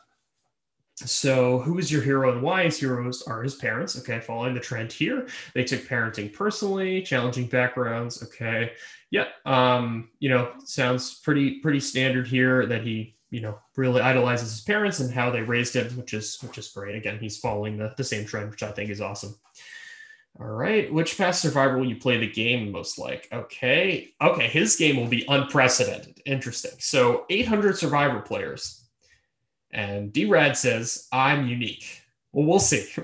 So, 0.97 1.59
who 1.59 1.79
is 1.79 1.91
your 1.91 2.03
hero 2.03 2.31
and 2.31 2.41
why? 2.41 2.65
His 2.65 2.79
heroes 2.79 3.23
are 3.23 3.43
his 3.43 3.57
parents. 3.57 3.99
Okay, 3.99 4.21
following 4.21 4.55
the 4.55 4.61
trend 4.61 4.93
here, 4.93 5.27
they 5.53 5.65
took 5.65 5.81
parenting 5.89 6.33
personally, 6.33 7.03
challenging 7.03 7.49
backgrounds. 7.49 8.23
Okay, 8.23 8.73
yeah, 9.11 9.27
um, 9.45 10.11
you 10.21 10.29
know, 10.29 10.53
sounds 10.65 11.19
pretty 11.21 11.59
pretty 11.61 11.81
standard 11.81 12.29
here 12.29 12.67
that 12.67 12.83
he 12.83 13.14
you 13.35 13.41
know 13.41 13.59
really 13.75 14.01
idolizes 14.01 14.53
his 14.53 14.61
parents 14.61 15.01
and 15.01 15.13
how 15.13 15.29
they 15.29 15.43
raised 15.43 15.75
him 15.75 15.89
which 15.97 16.15
is 16.15 16.39
which 16.41 16.57
is 16.57 16.69
great. 16.69 16.95
Again 16.95 17.19
he's 17.19 17.37
following 17.39 17.77
the, 17.77 17.93
the 17.97 18.05
same 18.05 18.25
trend 18.25 18.49
which 18.49 18.63
i 18.63 18.71
think 18.71 18.91
is 18.91 19.01
awesome. 19.01 19.35
All 20.39 20.47
right 20.47 20.93
which 20.93 21.19
past 21.19 21.43
survivor 21.43 21.77
will 21.77 21.89
you 21.89 21.97
play 21.97 22.17
the 22.17 22.31
game 22.31 22.71
most 22.71 22.97
like? 22.97 23.29
Okay 23.33 24.15
okay 24.23 24.47
his 24.47 24.77
game 24.77 24.97
will 24.97 25.09
be 25.09 25.27
unprecedented. 25.29 26.21
Interesting. 26.25 26.73
So 26.79 27.25
800 27.29 27.77
survivor 27.77 28.21
players. 28.21 28.85
And 29.73 30.13
d-rad 30.13 30.57
says 30.57 31.09
i'm 31.13 31.49
unique. 31.49 32.03
Well 32.33 32.47
we'll 32.47 32.61
see. 32.61 32.89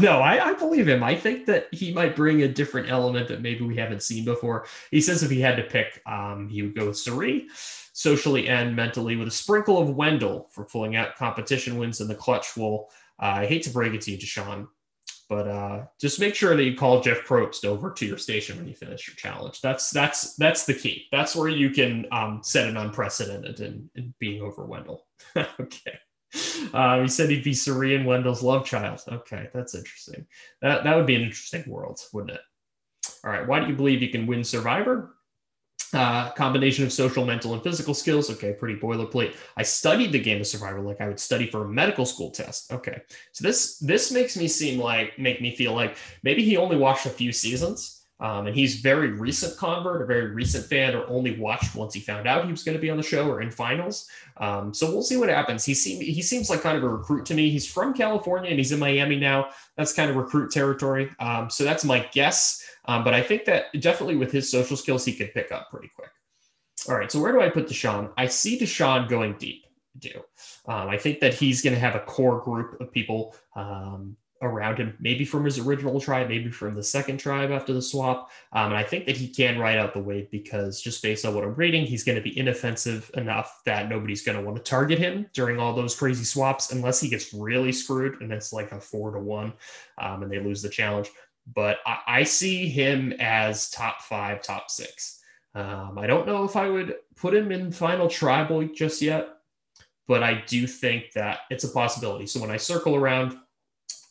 No 0.00 0.18
I, 0.18 0.44
I 0.44 0.54
believe 0.54 0.88
him. 0.88 1.04
I 1.04 1.14
think 1.14 1.46
that 1.46 1.68
he 1.70 1.92
might 1.92 2.16
bring 2.16 2.42
a 2.42 2.48
different 2.48 2.90
element 2.90 3.28
that 3.28 3.42
maybe 3.42 3.64
we 3.64 3.76
haven't 3.76 4.02
seen 4.02 4.24
before. 4.24 4.66
He 4.90 5.00
says 5.00 5.22
if 5.22 5.30
he 5.30 5.40
had 5.40 5.56
to 5.56 5.62
pick 5.62 6.02
um, 6.04 6.48
he 6.48 6.62
would 6.62 6.74
go 6.74 6.86
with 6.88 6.98
Cirie 6.98 7.46
socially 7.98 8.48
and 8.48 8.76
mentally 8.76 9.16
with 9.16 9.26
a 9.26 9.32
sprinkle 9.32 9.76
of 9.76 9.96
Wendell 9.96 10.46
for 10.52 10.64
pulling 10.64 10.94
out 10.94 11.16
competition 11.16 11.76
wins 11.76 12.00
in 12.00 12.06
the 12.06 12.14
clutch. 12.14 12.56
Will 12.56 12.88
uh, 13.20 13.42
I 13.42 13.46
hate 13.46 13.64
to 13.64 13.70
break 13.70 13.92
it 13.92 14.02
to 14.02 14.12
you, 14.12 14.18
Deshawn, 14.18 14.68
but 15.28 15.48
uh, 15.48 15.84
just 16.00 16.20
make 16.20 16.36
sure 16.36 16.54
that 16.54 16.62
you 16.62 16.76
call 16.76 17.00
Jeff 17.00 17.26
Probst 17.26 17.64
over 17.64 17.90
to 17.90 18.06
your 18.06 18.16
station 18.16 18.56
when 18.56 18.68
you 18.68 18.74
finish 18.74 19.08
your 19.08 19.16
challenge. 19.16 19.60
That's 19.62 19.90
that's 19.90 20.36
that's 20.36 20.64
the 20.64 20.74
key. 20.74 21.06
That's 21.10 21.34
where 21.34 21.48
you 21.48 21.70
can 21.70 22.06
um, 22.12 22.38
set 22.44 22.68
an 22.68 22.76
unprecedented 22.76 23.58
in, 23.58 23.90
in 23.96 24.14
being 24.20 24.42
over 24.42 24.64
Wendell. 24.64 25.04
okay. 25.36 25.98
Uh, 26.72 27.02
he 27.02 27.08
said 27.08 27.30
he'd 27.30 27.42
be 27.42 27.56
and 27.96 28.06
Wendell's 28.06 28.44
love 28.44 28.64
child. 28.64 29.00
Okay, 29.08 29.48
that's 29.52 29.74
interesting. 29.74 30.24
That 30.62 30.84
that 30.84 30.94
would 30.94 31.06
be 31.06 31.16
an 31.16 31.22
interesting 31.22 31.64
world, 31.66 31.98
wouldn't 32.12 32.34
it? 32.34 32.42
All 33.24 33.32
right. 33.32 33.46
Why 33.46 33.58
do 33.58 33.66
you 33.66 33.74
believe 33.74 34.02
you 34.02 34.10
can 34.10 34.28
win 34.28 34.44
Survivor? 34.44 35.16
Uh, 35.94 36.30
combination 36.32 36.84
of 36.84 36.92
social, 36.92 37.24
mental, 37.24 37.54
and 37.54 37.62
physical 37.62 37.94
skills. 37.94 38.28
Okay, 38.30 38.52
pretty 38.52 38.78
boilerplate. 38.78 39.34
I 39.56 39.62
studied 39.62 40.12
the 40.12 40.18
game 40.18 40.38
of 40.38 40.46
survival 40.46 40.82
like 40.82 41.00
I 41.00 41.08
would 41.08 41.18
study 41.18 41.46
for 41.46 41.64
a 41.64 41.68
medical 41.68 42.04
school 42.04 42.30
test. 42.30 42.70
Okay, 42.70 43.00
so 43.32 43.42
this 43.42 43.78
this 43.78 44.12
makes 44.12 44.36
me 44.36 44.48
seem 44.48 44.78
like 44.78 45.18
make 45.18 45.40
me 45.40 45.56
feel 45.56 45.72
like 45.72 45.96
maybe 46.22 46.44
he 46.44 46.58
only 46.58 46.76
watched 46.76 47.06
a 47.06 47.10
few 47.10 47.32
seasons, 47.32 48.04
um, 48.20 48.48
and 48.48 48.54
he's 48.54 48.80
very 48.80 49.12
recent 49.12 49.56
convert, 49.56 50.02
a 50.02 50.06
very 50.06 50.26
recent 50.32 50.66
fan, 50.66 50.94
or 50.94 51.06
only 51.06 51.38
watched 51.38 51.74
once 51.74 51.94
he 51.94 52.00
found 52.00 52.26
out 52.26 52.44
he 52.44 52.50
was 52.50 52.64
going 52.64 52.76
to 52.76 52.82
be 52.82 52.90
on 52.90 52.96
the 52.96 53.02
show 53.02 53.26
or 53.30 53.40
in 53.40 53.50
finals. 53.50 54.08
Um, 54.38 54.74
so 54.74 54.90
we'll 54.90 55.02
see 55.02 55.16
what 55.16 55.28
happens. 55.28 55.64
He 55.64 55.72
seems 55.72 56.04
he 56.04 56.20
seems 56.20 56.50
like 56.50 56.60
kind 56.60 56.76
of 56.76 56.82
a 56.82 56.88
recruit 56.88 57.24
to 57.26 57.34
me. 57.34 57.48
He's 57.48 57.70
from 57.70 57.94
California 57.94 58.50
and 58.50 58.58
he's 58.58 58.72
in 58.72 58.78
Miami 58.78 59.16
now. 59.16 59.50
That's 59.76 59.92
kind 59.92 60.10
of 60.10 60.16
recruit 60.16 60.50
territory. 60.50 61.10
Um, 61.18 61.48
so 61.48 61.64
that's 61.64 61.84
my 61.84 62.06
guess. 62.12 62.67
Um, 62.88 63.04
but 63.04 63.14
I 63.14 63.22
think 63.22 63.44
that 63.44 63.66
definitely 63.80 64.16
with 64.16 64.32
his 64.32 64.50
social 64.50 64.76
skills, 64.76 65.04
he 65.04 65.12
could 65.12 65.32
pick 65.34 65.52
up 65.52 65.70
pretty 65.70 65.90
quick. 65.94 66.10
All 66.88 66.96
right, 66.96 67.12
so 67.12 67.20
where 67.20 67.32
do 67.32 67.40
I 67.40 67.50
put 67.50 67.68
Deshawn? 67.68 68.10
I 68.16 68.26
see 68.26 68.58
Deshawn 68.58 69.08
going 69.08 69.34
deep. 69.38 69.64
Do 69.98 70.10
um, 70.68 70.88
I 70.88 70.96
think 70.96 71.18
that 71.20 71.34
he's 71.34 71.60
going 71.60 71.74
to 71.74 71.80
have 71.80 71.96
a 71.96 72.00
core 72.00 72.40
group 72.40 72.80
of 72.80 72.92
people 72.92 73.34
um, 73.56 74.16
around 74.42 74.78
him, 74.78 74.96
maybe 75.00 75.24
from 75.24 75.44
his 75.44 75.58
original 75.58 76.00
tribe, 76.00 76.28
maybe 76.28 76.50
from 76.50 76.74
the 76.74 76.82
second 76.82 77.18
tribe 77.18 77.50
after 77.50 77.72
the 77.72 77.82
swap. 77.82 78.30
Um, 78.52 78.66
and 78.66 78.76
I 78.76 78.84
think 78.84 79.06
that 79.06 79.16
he 79.16 79.28
can 79.28 79.58
ride 79.58 79.78
out 79.78 79.94
the 79.94 80.00
wave 80.00 80.30
because 80.30 80.80
just 80.80 81.02
based 81.02 81.24
on 81.24 81.34
what 81.34 81.42
I'm 81.42 81.54
reading, 81.54 81.84
he's 81.84 82.04
going 82.04 82.16
to 82.16 82.22
be 82.22 82.38
inoffensive 82.38 83.10
enough 83.14 83.60
that 83.64 83.88
nobody's 83.88 84.22
going 84.22 84.38
to 84.38 84.44
want 84.44 84.56
to 84.56 84.62
target 84.62 84.98
him 84.98 85.26
during 85.32 85.58
all 85.58 85.74
those 85.74 85.96
crazy 85.96 86.24
swaps 86.24 86.70
unless 86.70 87.00
he 87.00 87.08
gets 87.08 87.34
really 87.34 87.72
screwed 87.72 88.20
and 88.20 88.32
it's 88.32 88.52
like 88.52 88.70
a 88.70 88.80
four 88.80 89.10
to 89.10 89.18
one 89.18 89.52
um, 90.00 90.22
and 90.22 90.30
they 90.30 90.38
lose 90.38 90.62
the 90.62 90.68
challenge 90.68 91.10
but 91.54 91.78
I, 91.86 91.98
I 92.06 92.22
see 92.24 92.68
him 92.68 93.12
as 93.18 93.70
top 93.70 94.02
five, 94.02 94.42
top 94.42 94.70
six. 94.70 95.20
Um, 95.54 95.98
I 95.98 96.06
don't 96.06 96.26
know 96.26 96.44
if 96.44 96.56
I 96.56 96.68
would 96.68 96.96
put 97.16 97.34
him 97.34 97.50
in 97.52 97.72
final 97.72 98.08
tribal 98.08 98.64
just 98.68 99.02
yet, 99.02 99.28
but 100.06 100.22
I 100.22 100.42
do 100.46 100.66
think 100.66 101.12
that 101.14 101.40
it's 101.50 101.64
a 101.64 101.68
possibility. 101.68 102.26
So 102.26 102.40
when 102.40 102.50
I 102.50 102.56
circle 102.56 102.94
around, 102.94 103.36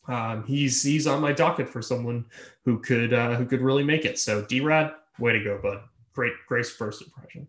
um, 0.07 0.43
he's 0.45 0.81
he's 0.81 1.05
on 1.05 1.21
my 1.21 1.33
docket 1.33 1.69
for 1.69 1.81
someone 1.81 2.25
who 2.65 2.79
could 2.79 3.13
uh, 3.13 3.35
who 3.35 3.45
could 3.45 3.61
really 3.61 3.83
make 3.83 4.05
it. 4.05 4.17
So 4.17 4.43
D-Rad, 4.43 4.93
way 5.19 5.33
to 5.33 5.43
go, 5.43 5.59
bud! 5.61 5.81
Great, 6.13 6.33
great 6.47 6.65
first 6.65 7.01
impression. 7.01 7.47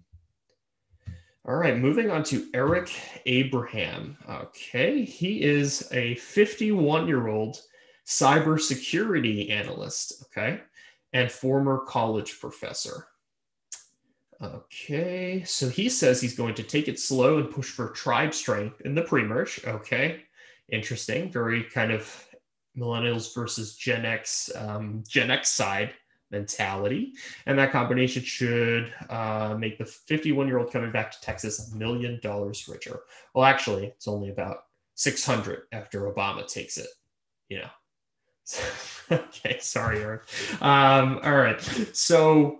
All 1.47 1.55
right, 1.55 1.79
moving 1.79 2.11
on 2.11 2.25
to 2.25 2.49
Eric 2.53 2.91
Abraham. 3.25 4.19
Okay, 4.29 5.05
he 5.05 5.43
is 5.43 5.89
a 5.93 6.17
51 6.17 7.07
year 7.07 7.29
old 7.29 7.63
cybersecurity 8.09 9.51
analyst, 9.51 10.25
okay, 10.25 10.63
and 11.13 11.31
former 11.31 11.85
college 11.87 12.41
professor. 12.41 13.07
Okay, 14.41 15.43
so 15.45 15.69
he 15.69 15.89
says 15.91 16.21
he's 16.21 16.37
going 16.37 16.55
to 16.55 16.63
take 16.63 16.89
it 16.89 16.99
slow 16.99 17.39
and 17.39 17.51
push 17.51 17.69
for 17.69 17.91
tribe 17.91 18.33
strength 18.33 18.81
in 18.83 18.95
the 18.95 19.03
pre-merge. 19.03 19.61
Okay, 19.67 20.23
interesting. 20.71 21.31
Very 21.31 21.65
kind 21.65 21.93
of 21.93 22.27
millennials 22.77 23.35
versus 23.35 23.77
Gen 23.77 24.07
X, 24.07 24.51
um, 24.57 25.05
Gen 25.07 25.31
X 25.31 25.51
side 25.51 25.93
mentality. 26.31 27.15
And 27.47 27.59
that 27.59 27.73
combination 27.73 28.23
should 28.23 28.93
uh, 29.11 29.57
make 29.59 29.77
the 29.77 29.85
51 29.85 30.47
year 30.47 30.59
old 30.59 30.73
coming 30.73 30.93
back 30.93 31.11
to 31.11 31.21
Texas 31.21 31.73
a 31.73 31.77
million 31.77 32.21
dollars 32.23 32.69
richer. 32.69 33.01
Well, 33.35 33.45
actually, 33.45 33.87
it's 33.87 34.09
only 34.09 34.31
about 34.31 34.65
600 34.95 35.65
after 35.73 36.11
Obama 36.11 36.47
takes 36.47 36.79
it, 36.79 36.89
you 37.49 37.59
know. 37.59 37.69
okay, 39.13 39.59
sorry, 39.61 40.01
Eric. 40.01 40.23
Um, 40.61 41.21
all 41.23 41.37
right. 41.37 41.61
So 41.93 42.59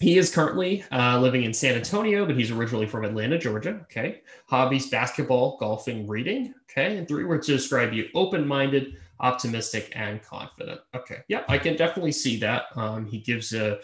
he 0.00 0.16
is 0.16 0.32
currently 0.32 0.84
uh, 0.92 1.18
living 1.18 1.42
in 1.42 1.52
San 1.52 1.74
Antonio, 1.74 2.24
but 2.24 2.36
he's 2.36 2.50
originally 2.50 2.86
from 2.86 3.04
Atlanta, 3.04 3.38
Georgia. 3.38 3.80
Okay. 3.82 4.22
Hobbies 4.46 4.88
basketball, 4.88 5.56
golfing, 5.58 6.06
reading. 6.06 6.54
Okay. 6.70 6.98
And 6.98 7.08
three 7.08 7.24
words 7.24 7.46
to 7.46 7.52
describe 7.52 7.92
you 7.92 8.08
open 8.14 8.46
minded, 8.46 8.96
optimistic, 9.20 9.92
and 9.96 10.22
confident. 10.22 10.80
Okay. 10.94 11.18
Yeah, 11.28 11.42
I 11.48 11.58
can 11.58 11.76
definitely 11.76 12.12
see 12.12 12.38
that. 12.38 12.66
Um, 12.76 13.06
he 13.06 13.18
gives 13.18 13.52
a, 13.52 13.80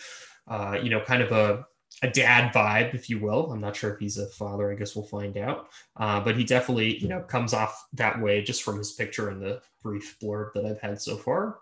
uh, 0.46 0.78
you 0.80 0.90
know, 0.90 1.00
kind 1.00 1.22
of 1.22 1.32
a, 1.32 1.66
a 2.04 2.10
dad 2.10 2.52
vibe, 2.52 2.94
if 2.94 3.08
you 3.08 3.18
will. 3.18 3.50
I'm 3.50 3.62
not 3.62 3.74
sure 3.74 3.94
if 3.94 3.98
he's 3.98 4.18
a 4.18 4.26
father. 4.26 4.70
I 4.70 4.74
guess 4.74 4.94
we'll 4.94 5.06
find 5.06 5.38
out. 5.38 5.70
Uh, 5.96 6.20
but 6.20 6.36
he 6.36 6.44
definitely, 6.44 6.98
you 6.98 7.08
know, 7.08 7.20
comes 7.20 7.54
off 7.54 7.86
that 7.94 8.20
way 8.20 8.42
just 8.42 8.62
from 8.62 8.76
his 8.76 8.92
picture 8.92 9.30
and 9.30 9.40
the 9.40 9.62
brief 9.82 10.18
blurb 10.22 10.52
that 10.52 10.66
I've 10.66 10.80
had 10.80 11.00
so 11.00 11.16
far. 11.16 11.60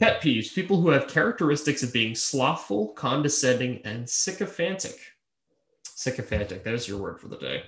Pet 0.00 0.20
peeves: 0.20 0.52
people 0.52 0.80
who 0.80 0.88
have 0.88 1.06
characteristics 1.06 1.84
of 1.84 1.92
being 1.92 2.16
slothful, 2.16 2.88
condescending, 2.88 3.80
and 3.84 4.10
sycophantic. 4.10 4.98
Sycophantic. 5.84 6.64
There's 6.64 6.88
your 6.88 6.98
word 6.98 7.20
for 7.20 7.28
the 7.28 7.38
day. 7.38 7.62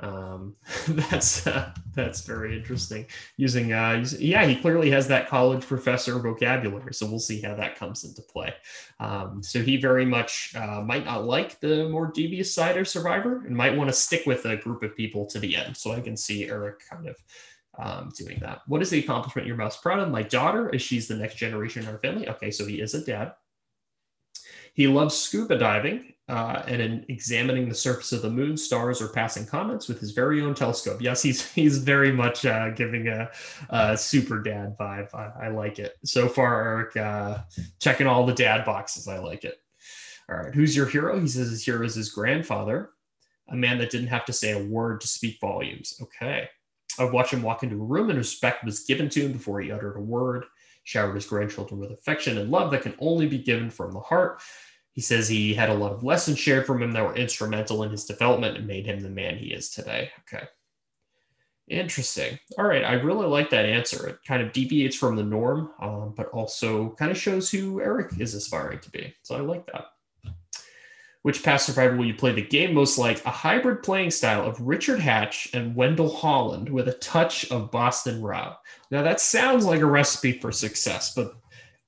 Um, 0.00 0.56
that's 0.88 1.46
uh, 1.46 1.72
that's 1.94 2.22
very 2.22 2.56
interesting. 2.56 3.06
Using, 3.36 3.72
uh, 3.72 4.04
yeah, 4.18 4.44
he 4.46 4.56
clearly 4.56 4.90
has 4.90 5.08
that 5.08 5.28
college 5.28 5.66
professor 5.66 6.18
vocabulary, 6.18 6.94
so 6.94 7.06
we'll 7.06 7.18
see 7.18 7.40
how 7.40 7.54
that 7.54 7.76
comes 7.76 8.04
into 8.04 8.22
play. 8.22 8.52
Um, 9.00 9.42
so 9.42 9.62
he 9.62 9.76
very 9.76 10.04
much 10.04 10.54
uh, 10.56 10.80
might 10.80 11.04
not 11.04 11.24
like 11.24 11.60
the 11.60 11.88
more 11.88 12.10
devious 12.12 12.54
side 12.54 12.76
of 12.76 12.88
Survivor 12.88 13.44
and 13.46 13.56
might 13.56 13.76
want 13.76 13.88
to 13.88 13.94
stick 13.94 14.26
with 14.26 14.44
a 14.44 14.56
group 14.56 14.82
of 14.82 14.96
people 14.96 15.26
to 15.26 15.38
the 15.38 15.56
end. 15.56 15.76
So 15.76 15.92
I 15.92 16.00
can 16.00 16.16
see 16.16 16.48
Eric 16.48 16.82
kind 16.88 17.08
of 17.08 17.16
um, 17.78 18.12
doing 18.16 18.38
that. 18.40 18.62
What 18.66 18.82
is 18.82 18.90
the 18.90 18.98
accomplishment 18.98 19.46
you're 19.46 19.56
most 19.56 19.82
proud 19.82 20.00
of? 20.00 20.10
My 20.10 20.22
daughter, 20.22 20.74
as 20.74 20.82
she's 20.82 21.08
the 21.08 21.16
next 21.16 21.36
generation 21.36 21.82
in 21.82 21.88
our 21.88 21.98
family. 21.98 22.28
Okay, 22.28 22.50
so 22.50 22.66
he 22.66 22.80
is 22.80 22.94
a 22.94 23.04
dad. 23.04 23.34
He 24.74 24.86
loves 24.86 25.16
scuba 25.16 25.58
diving 25.58 26.14
uh, 26.32 26.62
and 26.66 26.80
in 26.80 27.04
examining 27.10 27.68
the 27.68 27.74
surface 27.74 28.10
of 28.10 28.22
the 28.22 28.30
moon, 28.30 28.56
stars, 28.56 29.02
or 29.02 29.08
passing 29.08 29.44
comets 29.44 29.86
with 29.86 30.00
his 30.00 30.12
very 30.12 30.40
own 30.40 30.54
telescope. 30.54 31.02
Yes, 31.02 31.20
he's 31.20 31.52
he's 31.52 31.76
very 31.76 32.10
much 32.10 32.46
uh, 32.46 32.70
giving 32.70 33.06
a, 33.08 33.30
a, 33.68 33.98
super 33.98 34.40
dad 34.40 34.74
vibe. 34.80 35.14
I, 35.14 35.46
I, 35.46 35.48
like 35.48 35.78
it 35.78 35.98
so 36.06 36.28
far, 36.28 36.64
Eric. 36.64 36.96
Uh, 36.96 37.42
checking 37.80 38.06
all 38.06 38.24
the 38.24 38.32
dad 38.32 38.64
boxes. 38.64 39.08
I 39.08 39.18
like 39.18 39.44
it. 39.44 39.58
All 40.30 40.36
right, 40.36 40.54
who's 40.54 40.74
your 40.74 40.86
hero? 40.86 41.20
He 41.20 41.28
says 41.28 41.50
his 41.50 41.66
hero 41.66 41.84
is 41.84 41.94
his 41.94 42.10
grandfather, 42.10 42.90
a 43.50 43.54
man 43.54 43.76
that 43.78 43.90
didn't 43.90 44.06
have 44.06 44.24
to 44.24 44.32
say 44.32 44.52
a 44.52 44.64
word 44.64 45.02
to 45.02 45.06
speak 45.06 45.38
volumes. 45.38 46.00
Okay. 46.00 46.48
I've 46.98 47.12
watched 47.12 47.34
him 47.34 47.42
walk 47.42 47.62
into 47.62 47.76
a 47.76 47.84
room 47.84 48.08
and 48.08 48.18
respect 48.18 48.64
was 48.64 48.84
given 48.84 49.08
to 49.10 49.20
him 49.20 49.32
before 49.32 49.60
he 49.60 49.70
uttered 49.70 49.96
a 49.96 50.00
word, 50.00 50.44
showered 50.84 51.14
his 51.14 51.26
grandchildren 51.26 51.80
with 51.80 51.90
affection 51.90 52.38
and 52.38 52.50
love 52.50 52.70
that 52.70 52.82
can 52.82 52.94
only 53.00 53.26
be 53.26 53.38
given 53.38 53.70
from 53.70 53.92
the 53.92 54.00
heart. 54.00 54.40
He 54.92 55.00
says 55.00 55.28
he 55.28 55.54
had 55.54 55.70
a 55.70 55.74
lot 55.74 55.92
of 55.92 56.04
lessons 56.04 56.38
shared 56.38 56.66
from 56.66 56.82
him 56.82 56.92
that 56.92 57.04
were 57.04 57.14
instrumental 57.16 57.82
in 57.82 57.90
his 57.90 58.04
development 58.04 58.58
and 58.58 58.66
made 58.66 58.86
him 58.86 59.00
the 59.00 59.08
man 59.08 59.38
he 59.38 59.52
is 59.52 59.70
today. 59.70 60.10
Okay. 60.20 60.46
Interesting. 61.68 62.38
All 62.58 62.66
right. 62.66 62.84
I 62.84 62.94
really 62.94 63.26
like 63.26 63.48
that 63.50 63.64
answer. 63.64 64.06
It 64.08 64.18
kind 64.26 64.42
of 64.42 64.52
deviates 64.52 64.96
from 64.96 65.16
the 65.16 65.22
norm, 65.22 65.70
um, 65.80 66.12
but 66.14 66.28
also 66.28 66.90
kind 66.98 67.10
of 67.10 67.16
shows 67.16 67.50
who 67.50 67.80
Eric 67.80 68.12
is 68.18 68.34
aspiring 68.34 68.80
to 68.80 68.90
be. 68.90 69.14
So 69.22 69.36
I 69.36 69.40
like 69.40 69.66
that. 69.72 69.86
Which 71.22 71.44
past 71.44 71.66
survivor 71.66 71.96
will 71.96 72.04
you 72.04 72.14
play 72.14 72.32
the 72.32 72.42
game 72.42 72.74
most 72.74 72.98
like? 72.98 73.24
A 73.24 73.30
hybrid 73.30 73.84
playing 73.84 74.10
style 74.10 74.44
of 74.44 74.60
Richard 74.60 74.98
Hatch 74.98 75.48
and 75.54 75.74
Wendell 75.76 76.12
Holland 76.12 76.68
with 76.68 76.88
a 76.88 76.94
touch 76.94 77.48
of 77.52 77.70
Boston 77.70 78.20
Rob. 78.20 78.56
Now, 78.90 79.02
that 79.02 79.20
sounds 79.20 79.64
like 79.64 79.80
a 79.80 79.86
recipe 79.86 80.32
for 80.32 80.50
success, 80.50 81.14
but 81.14 81.36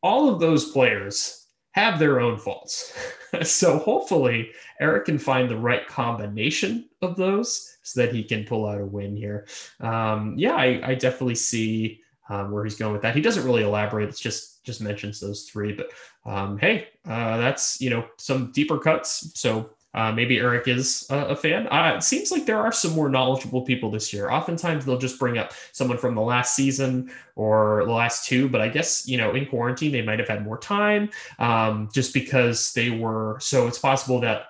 all 0.04 0.32
of 0.32 0.38
those 0.38 0.70
players 0.70 1.43
have 1.74 1.98
their 1.98 2.20
own 2.20 2.38
faults. 2.38 2.96
so 3.42 3.78
hopefully, 3.78 4.50
Eric 4.80 5.06
can 5.06 5.18
find 5.18 5.50
the 5.50 5.56
right 5.56 5.86
combination 5.86 6.88
of 7.02 7.16
those 7.16 7.76
so 7.82 8.00
that 8.00 8.14
he 8.14 8.22
can 8.22 8.44
pull 8.44 8.66
out 8.66 8.80
a 8.80 8.86
win 8.86 9.16
here. 9.16 9.46
Um, 9.80 10.34
yeah, 10.38 10.54
I, 10.54 10.80
I 10.84 10.94
definitely 10.94 11.34
see 11.34 12.00
um, 12.28 12.52
where 12.52 12.64
he's 12.64 12.76
going 12.76 12.92
with 12.92 13.02
that. 13.02 13.16
He 13.16 13.20
doesn't 13.20 13.44
really 13.44 13.64
elaborate. 13.64 14.08
It's 14.08 14.20
just 14.20 14.64
just 14.64 14.80
mentions 14.80 15.20
those 15.20 15.42
three. 15.42 15.72
But 15.72 15.90
um, 16.24 16.58
hey, 16.58 16.88
uh, 17.06 17.38
that's 17.38 17.80
you 17.80 17.90
know 17.90 18.06
some 18.18 18.52
deeper 18.52 18.78
cuts. 18.78 19.32
So 19.34 19.70
uh, 19.94 20.12
maybe 20.12 20.38
Eric 20.38 20.68
is 20.68 21.06
a, 21.10 21.18
a 21.26 21.36
fan. 21.36 21.66
Uh, 21.68 21.94
it 21.96 22.02
seems 22.02 22.30
like 22.30 22.46
there 22.46 22.58
are 22.58 22.72
some 22.72 22.92
more 22.92 23.08
knowledgeable 23.08 23.62
people 23.62 23.90
this 23.90 24.12
year. 24.12 24.30
Oftentimes 24.30 24.84
they'll 24.84 24.98
just 24.98 25.18
bring 25.18 25.38
up 25.38 25.52
someone 25.72 25.98
from 25.98 26.14
the 26.14 26.20
last 26.20 26.56
season 26.56 27.10
or 27.36 27.84
the 27.86 27.92
last 27.92 28.26
two, 28.26 28.48
but 28.48 28.60
I 28.60 28.68
guess 28.68 29.06
you 29.08 29.16
know 29.16 29.34
in 29.34 29.46
quarantine 29.46 29.92
they 29.92 30.02
might 30.02 30.18
have 30.18 30.28
had 30.28 30.44
more 30.44 30.58
time 30.58 31.10
um, 31.38 31.88
just 31.92 32.12
because 32.12 32.72
they 32.74 32.90
were. 32.90 33.38
So 33.40 33.66
it's 33.66 33.78
possible 33.78 34.20
that 34.20 34.46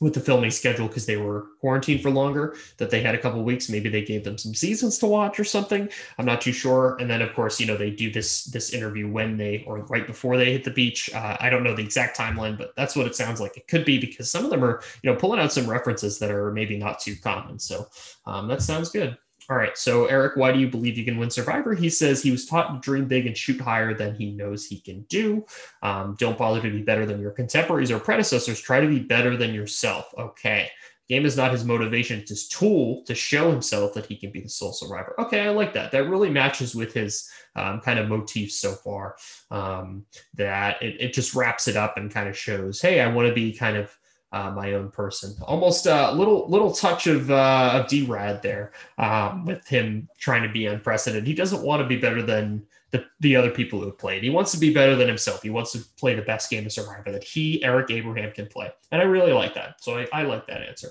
with 0.00 0.14
the 0.14 0.20
filming 0.20 0.50
schedule 0.50 0.88
because 0.88 1.06
they 1.06 1.16
were 1.16 1.46
quarantined 1.60 2.02
for 2.02 2.10
longer 2.10 2.56
that 2.76 2.90
they 2.90 3.00
had 3.00 3.14
a 3.14 3.18
couple 3.18 3.42
weeks. 3.42 3.68
Maybe 3.68 3.88
they 3.88 4.02
gave 4.02 4.24
them 4.24 4.36
some 4.36 4.54
seasons 4.54 4.98
to 4.98 5.06
watch 5.06 5.40
or 5.40 5.44
something. 5.44 5.88
I'm 6.18 6.26
not 6.26 6.40
too 6.40 6.52
sure. 6.52 6.96
And 7.00 7.08
then 7.08 7.22
of 7.22 7.34
course 7.34 7.60
you 7.60 7.66
know 7.66 7.76
they 7.76 7.90
do 7.90 8.10
this 8.10 8.44
this 8.44 8.72
interview 8.72 9.08
when 9.08 9.36
they 9.36 9.64
or 9.66 9.78
right 9.86 10.06
before 10.06 10.36
they 10.36 10.52
hit 10.52 10.64
the 10.64 10.70
beach. 10.70 11.10
Uh, 11.14 11.36
i 11.40 11.48
don't 11.48 11.62
know 11.62 11.74
the 11.74 11.82
exact 11.82 12.16
timeline 12.16 12.56
but 12.58 12.74
that's 12.76 12.96
what 12.96 13.06
it 13.06 13.14
sounds 13.14 13.40
like 13.40 13.56
it 13.56 13.68
could 13.68 13.84
be 13.84 13.98
because 13.98 14.30
some 14.30 14.44
of 14.44 14.50
them 14.50 14.64
are 14.64 14.82
you 15.02 15.10
know 15.10 15.16
pulling 15.16 15.40
out 15.40 15.52
some 15.52 15.68
references 15.68 16.18
that 16.18 16.30
are 16.30 16.52
maybe 16.52 16.76
not 16.76 17.00
too 17.00 17.16
common. 17.16 17.58
So 17.58 17.86
um, 18.26 18.48
that 18.48 18.62
sounds 18.62 18.90
good 18.90 19.16
all 19.48 19.56
right. 19.56 19.76
So, 19.78 20.06
Eric, 20.06 20.36
why 20.36 20.52
do 20.52 20.58
you 20.58 20.68
believe 20.68 20.98
you 20.98 21.04
can 21.04 21.18
win 21.18 21.30
Survivor? 21.30 21.74
He 21.74 21.88
says 21.88 22.22
he 22.22 22.30
was 22.30 22.46
taught 22.46 22.72
to 22.72 22.80
dream 22.80 23.06
big 23.06 23.26
and 23.26 23.36
shoot 23.36 23.60
higher 23.60 23.94
than 23.94 24.14
he 24.14 24.32
knows 24.32 24.66
he 24.66 24.80
can 24.80 25.02
do. 25.02 25.46
Um, 25.82 26.16
don't 26.18 26.38
bother 26.38 26.60
to 26.60 26.70
be 26.70 26.82
better 26.82 27.06
than 27.06 27.20
your 27.20 27.30
contemporaries 27.30 27.90
or 27.90 28.00
predecessors. 28.00 28.60
Try 28.60 28.80
to 28.80 28.88
be 28.88 28.98
better 28.98 29.36
than 29.36 29.54
yourself. 29.54 30.12
Okay. 30.18 30.70
Game 31.08 31.24
is 31.24 31.36
not 31.36 31.52
his 31.52 31.64
motivation, 31.64 32.18
it's 32.18 32.30
his 32.30 32.48
tool 32.48 33.04
to 33.04 33.14
show 33.14 33.52
himself 33.52 33.94
that 33.94 34.06
he 34.06 34.16
can 34.16 34.32
be 34.32 34.40
the 34.40 34.48
sole 34.48 34.72
survivor. 34.72 35.14
Okay, 35.20 35.46
I 35.46 35.50
like 35.50 35.72
that. 35.74 35.92
That 35.92 36.08
really 36.08 36.30
matches 36.30 36.74
with 36.74 36.92
his 36.92 37.30
um, 37.54 37.80
kind 37.80 38.00
of 38.00 38.08
motifs 38.08 38.56
so 38.56 38.72
far. 38.72 39.14
Um, 39.52 40.04
that 40.34 40.82
it, 40.82 41.00
it 41.00 41.14
just 41.14 41.34
wraps 41.34 41.68
it 41.68 41.76
up 41.76 41.96
and 41.96 42.10
kind 42.10 42.28
of 42.28 42.36
shows, 42.36 42.80
hey, 42.80 43.00
I 43.00 43.06
want 43.06 43.28
to 43.28 43.34
be 43.34 43.52
kind 43.52 43.76
of 43.76 43.96
uh, 44.36 44.50
my 44.50 44.74
own 44.74 44.90
person. 44.90 45.34
Almost 45.42 45.86
a 45.86 46.12
little 46.12 46.48
little 46.48 46.72
touch 46.72 47.06
of 47.06 47.30
uh, 47.30 47.70
of 47.74 47.88
D-Rad 47.88 48.42
there 48.42 48.72
um, 48.98 49.46
with 49.46 49.66
him 49.66 50.08
trying 50.18 50.42
to 50.42 50.48
be 50.48 50.66
unprecedented. 50.66 51.26
He 51.26 51.34
doesn't 51.34 51.62
want 51.62 51.82
to 51.82 51.88
be 51.88 51.96
better 51.96 52.22
than 52.22 52.66
the, 52.90 53.04
the 53.20 53.34
other 53.34 53.50
people 53.50 53.80
who 53.80 53.86
have 53.86 53.98
played. 53.98 54.22
He 54.22 54.30
wants 54.30 54.52
to 54.52 54.58
be 54.58 54.72
better 54.72 54.94
than 54.94 55.08
himself. 55.08 55.42
He 55.42 55.50
wants 55.50 55.72
to 55.72 55.80
play 55.96 56.14
the 56.14 56.22
best 56.22 56.50
game 56.50 56.66
of 56.66 56.72
Survivor 56.72 57.12
that 57.12 57.24
he, 57.24 57.62
Eric 57.64 57.90
Abraham, 57.90 58.30
can 58.32 58.46
play. 58.46 58.70
And 58.92 59.00
I 59.00 59.04
really 59.04 59.32
like 59.32 59.54
that. 59.54 59.82
So 59.82 59.98
I, 59.98 60.06
I 60.12 60.22
like 60.22 60.46
that 60.46 60.62
answer. 60.62 60.90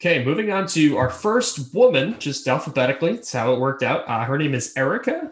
Okay, 0.00 0.24
moving 0.24 0.50
on 0.50 0.66
to 0.68 0.96
our 0.96 1.10
first 1.10 1.72
woman, 1.74 2.16
just 2.18 2.48
alphabetically. 2.48 3.14
That's 3.14 3.32
how 3.32 3.52
it 3.52 3.60
worked 3.60 3.84
out. 3.84 4.08
Uh, 4.08 4.24
her 4.24 4.36
name 4.36 4.52
is 4.52 4.72
Erika 4.76 5.30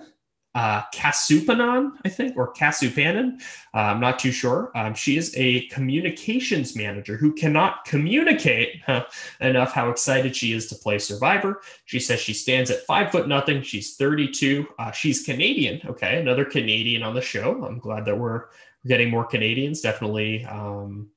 uh, 0.55 0.83
Casupanan, 0.93 1.93
I 2.05 2.09
think, 2.09 2.37
or 2.37 2.53
Casupanan. 2.53 3.41
Uh, 3.73 3.79
I'm 3.79 4.01
not 4.01 4.19
too 4.19 4.33
sure. 4.33 4.73
Um, 4.75 4.95
she 4.95 5.17
is 5.17 5.33
a 5.37 5.67
communications 5.69 6.75
manager 6.75 7.17
who 7.17 7.33
cannot 7.33 7.85
communicate 7.85 8.83
huh, 8.85 9.07
enough 9.41 9.73
how 9.73 9.91
excited 9.91 10.35
she 10.35 10.53
is 10.53 10.67
to 10.69 10.75
play 10.75 10.99
Survivor. 10.99 11.61
She 11.85 12.01
says 12.01 12.21
she 12.21 12.33
stands 12.33 12.71
at 12.71 12.85
five 12.87 13.13
foot 13.13 13.29
nothing. 13.29 13.63
She's 13.63 13.97
32. 13.97 14.67
Uh, 14.79 14.91
she's 14.91 15.23
Canadian. 15.23 15.81
Okay, 15.87 16.21
another 16.21 16.45
Canadian 16.45 17.03
on 17.03 17.15
the 17.15 17.23
show. 17.23 17.65
I'm 17.65 17.79
glad 17.79 18.05
that 18.07 18.19
we're 18.19 18.47
getting 18.87 19.11
more 19.11 19.25
Canadians. 19.25 19.81
Definitely, 19.81 20.45
um, 20.47 21.11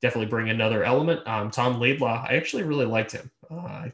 definitely 0.00 0.30
bring 0.30 0.48
another 0.48 0.82
element. 0.84 1.26
Um, 1.26 1.50
Tom 1.50 1.78
Laidlaw, 1.78 2.24
I 2.26 2.36
actually 2.36 2.62
really 2.62 2.86
liked 2.86 3.12
him. 3.12 3.30
Uh, 3.50 3.88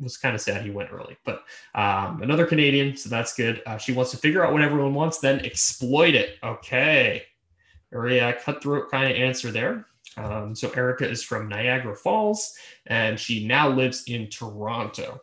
was 0.00 0.16
kind 0.16 0.34
of 0.34 0.40
sad 0.40 0.62
he 0.62 0.70
went 0.70 0.92
early, 0.92 1.16
but 1.24 1.44
um, 1.74 2.22
another 2.22 2.46
Canadian, 2.46 2.96
so 2.96 3.08
that's 3.08 3.34
good. 3.34 3.62
Uh, 3.66 3.76
she 3.76 3.92
wants 3.92 4.10
to 4.10 4.16
figure 4.16 4.44
out 4.44 4.52
what 4.52 4.62
everyone 4.62 4.94
wants, 4.94 5.18
then 5.18 5.44
exploit 5.44 6.14
it. 6.14 6.36
Okay, 6.42 7.22
very 7.92 8.20
cutthroat 8.44 8.90
kind 8.90 9.10
of 9.10 9.16
answer 9.16 9.50
there. 9.50 9.86
Um, 10.16 10.54
so 10.54 10.70
Erika 10.70 11.08
is 11.08 11.22
from 11.22 11.48
Niagara 11.48 11.94
Falls, 11.94 12.54
and 12.86 13.18
she 13.18 13.46
now 13.46 13.68
lives 13.68 14.04
in 14.06 14.28
Toronto. 14.28 15.20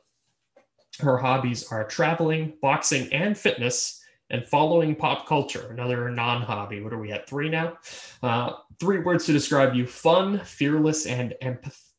Her 1.00 1.18
hobbies 1.18 1.72
are 1.72 1.86
traveling, 1.86 2.54
boxing, 2.62 3.12
and 3.14 3.38
fitness, 3.38 4.02
and 4.30 4.46
following 4.46 4.96
pop 4.96 5.28
culture. 5.28 5.68
Another 5.72 6.10
non-hobby. 6.10 6.82
What 6.82 6.94
are 6.94 7.00
we 7.00 7.12
at? 7.12 7.30
Three 7.30 7.50
now. 7.50 7.78
Uh, 8.24 8.54
three 8.80 9.00
words 9.00 9.26
to 9.26 9.34
describe 9.34 9.76
you: 9.76 9.86
fun, 9.86 10.40
fearless, 10.40 11.06
and 11.06 11.34
empath- 11.42 11.92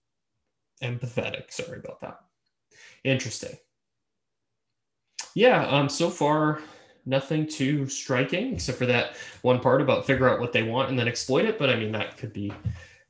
empathetic. 0.82 1.50
Sorry 1.50 1.78
about 1.78 2.00
that. 2.00 2.20
Interesting. 3.08 3.56
Yeah, 5.34 5.66
um, 5.68 5.88
so 5.88 6.10
far 6.10 6.60
nothing 7.06 7.46
too 7.46 7.88
striking 7.88 8.52
except 8.54 8.76
for 8.76 8.84
that 8.86 9.16
one 9.40 9.60
part 9.60 9.80
about 9.80 10.06
figure 10.06 10.28
out 10.28 10.40
what 10.40 10.52
they 10.52 10.62
want 10.62 10.90
and 10.90 10.98
then 10.98 11.08
exploit 11.08 11.46
it. 11.46 11.58
But 11.58 11.70
I 11.70 11.76
mean, 11.76 11.92
that 11.92 12.18
could 12.18 12.32
be 12.32 12.52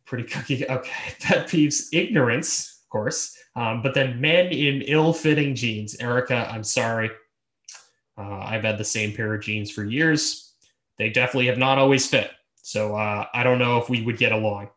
pretty 0.04 0.24
cookie. 0.24 0.64
Okay, 0.70 1.14
pet 1.20 1.48
peeves, 1.48 1.88
ignorance, 1.92 2.80
of 2.84 2.88
course. 2.90 3.36
Um, 3.56 3.82
but 3.82 3.94
then 3.94 4.20
men 4.20 4.48
in 4.48 4.82
ill-fitting 4.82 5.56
jeans. 5.56 5.96
Erika, 6.00 6.48
I'm 6.50 6.64
sorry. 6.64 7.10
Uh, 8.16 8.38
I've 8.38 8.62
had 8.62 8.78
the 8.78 8.84
same 8.84 9.14
pair 9.14 9.34
of 9.34 9.42
jeans 9.42 9.70
for 9.70 9.84
years. 9.84 10.52
They 10.98 11.10
definitely 11.10 11.46
have 11.46 11.58
not 11.58 11.78
always 11.78 12.06
fit. 12.06 12.30
So 12.62 12.94
uh, 12.94 13.26
I 13.34 13.42
don't 13.42 13.58
know 13.58 13.78
if 13.78 13.88
we 13.88 14.02
would 14.02 14.18
get 14.18 14.32
along. 14.32 14.68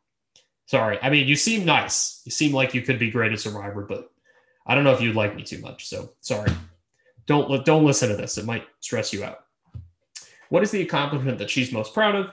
Sorry. 0.65 0.97
I 1.01 1.09
mean, 1.09 1.27
you 1.27 1.35
seem 1.35 1.65
nice. 1.65 2.21
You 2.25 2.31
seem 2.31 2.53
like 2.53 2.73
you 2.73 2.81
could 2.81 2.97
be 2.97 3.11
great 3.11 3.33
at 3.33 3.39
Survivor, 3.39 3.83
but 3.83 4.10
I 4.65 4.75
don't 4.75 4.83
know 4.83 4.93
if 4.93 5.01
you'd 5.01 5.15
like 5.15 5.35
me 5.35 5.43
too 5.43 5.59
much. 5.59 5.87
So 5.87 6.13
sorry. 6.21 6.51
Don't 7.25 7.65
don't 7.65 7.85
listen 7.85 8.09
to 8.09 8.15
this. 8.15 8.37
It 8.37 8.45
might 8.45 8.65
stress 8.79 9.13
you 9.13 9.23
out. 9.23 9.45
What 10.49 10.63
is 10.63 10.71
the 10.71 10.81
accomplishment 10.81 11.37
that 11.37 11.49
she's 11.49 11.71
most 11.71 11.93
proud 11.93 12.15
of? 12.15 12.31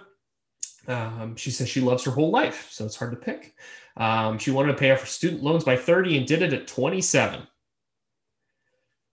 Um, 0.88 1.36
she 1.36 1.50
says 1.50 1.68
she 1.68 1.80
loves 1.80 2.02
her 2.04 2.10
whole 2.10 2.30
life, 2.30 2.68
so 2.70 2.84
it's 2.84 2.96
hard 2.96 3.12
to 3.12 3.16
pick. 3.16 3.54
Um, 3.96 4.38
she 4.38 4.50
wanted 4.50 4.72
to 4.72 4.78
pay 4.78 4.90
off 4.90 5.00
her 5.00 5.06
student 5.06 5.42
loans 5.42 5.64
by 5.64 5.76
30 5.76 6.18
and 6.18 6.26
did 6.26 6.42
it 6.42 6.52
at 6.52 6.66
27. 6.66 7.46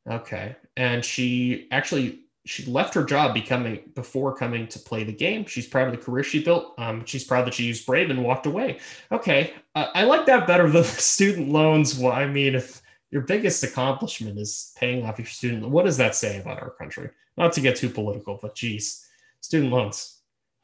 Okay. 0.10 0.56
And 0.78 1.04
she 1.04 1.67
actually 1.71 2.21
she 2.45 2.63
left 2.65 2.93
her 2.93 3.04
job 3.04 3.34
becoming 3.34 3.80
before 3.95 4.36
coming 4.36 4.67
to 4.67 4.80
play 4.80 5.04
the 5.04 5.12
game. 5.12 5.45
She's 5.45 5.65
proud 5.65 5.88
of 5.88 5.91
the 5.91 6.04
career 6.04 6.23
she 6.23 6.43
built. 6.43 6.75
Um, 6.78 7.04
she's 7.06 7.23
proud 7.23 7.45
that 7.47 7.56
she 7.56 7.63
used 7.63 7.86
Brave 7.88 8.12
and 8.12 8.23
walked 8.23 8.45
away. 8.45 8.80
Okay, 9.12 9.54
uh, 9.73 9.88
I 9.95 10.04
like 10.04 10.28
that 10.28 10.45
better 10.45 10.69
than 10.69 10.84
student 10.84 11.49
loans. 11.49 11.97
Well, 11.97 12.12
I 12.12 12.28
mean, 12.28 12.54
if 12.54 12.84
your 13.15 13.23
biggest 13.23 13.63
accomplishment 13.63 14.38
is 14.38 14.73
paying 14.78 15.06
off 15.06 15.17
your 15.17 15.25
student, 15.25 15.69
what 15.69 15.86
does 15.86 15.95
that 15.95 16.15
say 16.15 16.41
about 16.41 16.62
our 16.62 16.71
country? 16.71 17.10
Not 17.38 17.54
to 17.54 17.62
get 17.62 17.78
too 17.78 17.89
political, 17.89 18.38
but 18.41 18.56
geez, 18.56 19.08
student 19.39 19.71
loans. 19.71 20.17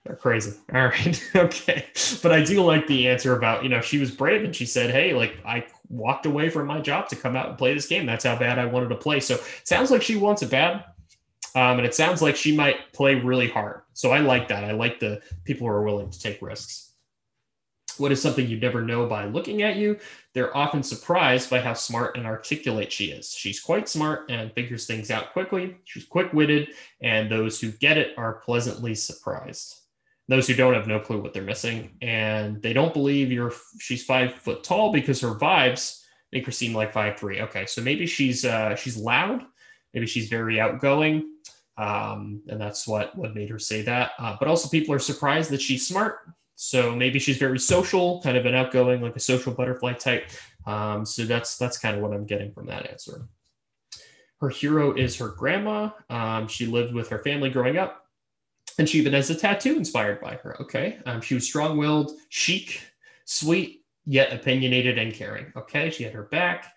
They're 0.03 0.17
crazy. 0.17 0.59
All 0.73 0.87
right. 0.87 1.31
okay. 1.33 1.85
But 2.21 2.33
I 2.33 2.43
do 2.43 2.61
like 2.61 2.87
the 2.87 3.07
answer 3.07 3.37
about, 3.37 3.63
you 3.63 3.69
know, 3.69 3.79
she 3.79 3.99
was 3.99 4.11
brave 4.11 4.43
and 4.43 4.53
she 4.53 4.65
said, 4.65 4.91
Hey, 4.91 5.13
like 5.13 5.37
I 5.45 5.65
walked 5.87 6.25
away 6.25 6.49
from 6.49 6.67
my 6.67 6.81
job 6.81 7.07
to 7.07 7.15
come 7.15 7.37
out 7.37 7.47
and 7.47 7.57
play 7.57 7.73
this 7.73 7.87
game. 7.87 8.05
That's 8.05 8.25
how 8.25 8.37
bad 8.37 8.59
I 8.59 8.65
wanted 8.65 8.89
to 8.89 8.95
play. 8.95 9.21
So 9.21 9.35
it 9.35 9.61
sounds 9.63 9.89
like 9.89 10.01
she 10.01 10.17
wants 10.17 10.41
it 10.41 10.51
bad. 10.51 10.83
Um, 11.55 11.77
and 11.77 11.85
it 11.85 11.95
sounds 11.95 12.21
like 12.21 12.35
she 12.35 12.53
might 12.53 12.91
play 12.91 13.15
really 13.15 13.47
hard. 13.47 13.83
So 13.93 14.11
I 14.11 14.19
like 14.19 14.49
that. 14.49 14.65
I 14.65 14.71
like 14.71 14.99
the 14.99 15.21
people 15.45 15.67
who 15.67 15.73
are 15.73 15.83
willing 15.83 16.09
to 16.09 16.19
take 16.19 16.41
risks. 16.41 16.90
What 18.01 18.11
is 18.11 18.21
something 18.21 18.47
you 18.47 18.59
never 18.59 18.81
know 18.81 19.05
by 19.05 19.25
looking 19.25 19.61
at 19.61 19.75
you? 19.75 19.99
They're 20.33 20.55
often 20.57 20.81
surprised 20.81 21.51
by 21.51 21.61
how 21.61 21.73
smart 21.73 22.17
and 22.17 22.25
articulate 22.25 22.91
she 22.91 23.11
is. 23.11 23.31
She's 23.31 23.59
quite 23.59 23.87
smart 23.87 24.31
and 24.31 24.51
figures 24.53 24.87
things 24.87 25.11
out 25.11 25.33
quickly. 25.33 25.77
She's 25.83 26.05
quick 26.05 26.33
witted, 26.33 26.69
and 27.01 27.29
those 27.29 27.61
who 27.61 27.71
get 27.71 27.99
it 27.99 28.17
are 28.17 28.41
pleasantly 28.41 28.95
surprised. 28.95 29.75
Those 30.27 30.47
who 30.47 30.55
don't 30.55 30.73
have 30.73 30.87
no 30.87 30.99
clue 30.99 31.21
what 31.21 31.33
they're 31.33 31.43
missing, 31.43 31.91
and 32.01 32.59
they 32.61 32.73
don't 32.73 32.93
believe 32.93 33.31
you're 33.31 33.53
she's 33.79 34.03
five 34.03 34.33
foot 34.33 34.63
tall 34.63 34.91
because 34.91 35.21
her 35.21 35.35
vibes 35.35 36.03
make 36.33 36.45
her 36.45 36.51
seem 36.51 36.73
like 36.73 36.93
five 36.93 37.19
three. 37.19 37.41
Okay, 37.41 37.67
so 37.67 37.81
maybe 37.83 38.07
she's 38.07 38.45
uh, 38.45 38.75
she's 38.75 38.97
loud, 38.97 39.43
maybe 39.93 40.07
she's 40.07 40.27
very 40.27 40.59
outgoing, 40.59 41.35
um, 41.77 42.41
and 42.47 42.59
that's 42.59 42.87
what 42.87 43.15
what 43.15 43.35
made 43.35 43.49
her 43.49 43.59
say 43.59 43.83
that. 43.83 44.13
Uh, 44.17 44.37
but 44.39 44.47
also, 44.47 44.69
people 44.69 44.95
are 44.95 44.99
surprised 44.99 45.51
that 45.51 45.61
she's 45.61 45.87
smart. 45.87 46.19
So 46.63 46.95
maybe 46.95 47.17
she's 47.17 47.37
very 47.37 47.57
social, 47.57 48.21
kind 48.21 48.37
of 48.37 48.45
an 48.45 48.53
outgoing, 48.53 49.01
like 49.01 49.15
a 49.15 49.19
social 49.19 49.51
butterfly 49.51 49.93
type. 49.93 50.29
Um, 50.67 51.07
so 51.07 51.25
that's 51.25 51.57
that's 51.57 51.79
kind 51.79 51.95
of 51.95 52.03
what 52.03 52.13
I'm 52.13 52.27
getting 52.27 52.51
from 52.53 52.67
that 52.67 52.87
answer. 52.87 53.27
Her 54.39 54.49
hero 54.49 54.93
is 54.93 55.17
her 55.17 55.29
grandma. 55.29 55.89
Um, 56.11 56.47
she 56.47 56.67
lived 56.67 56.93
with 56.93 57.09
her 57.09 57.23
family 57.23 57.49
growing 57.49 57.79
up, 57.79 58.05
and 58.77 58.87
she 58.87 58.99
even 58.99 59.13
has 59.13 59.31
a 59.31 59.35
tattoo 59.35 59.75
inspired 59.75 60.21
by 60.21 60.35
her. 60.35 60.61
Okay, 60.61 60.99
um, 61.07 61.19
she 61.19 61.33
was 61.33 61.47
strong-willed, 61.47 62.11
chic, 62.29 62.79
sweet, 63.25 63.83
yet 64.05 64.31
opinionated 64.31 64.99
and 64.99 65.15
caring. 65.15 65.51
Okay, 65.57 65.89
she 65.89 66.03
had 66.03 66.13
her 66.13 66.25
back. 66.25 66.71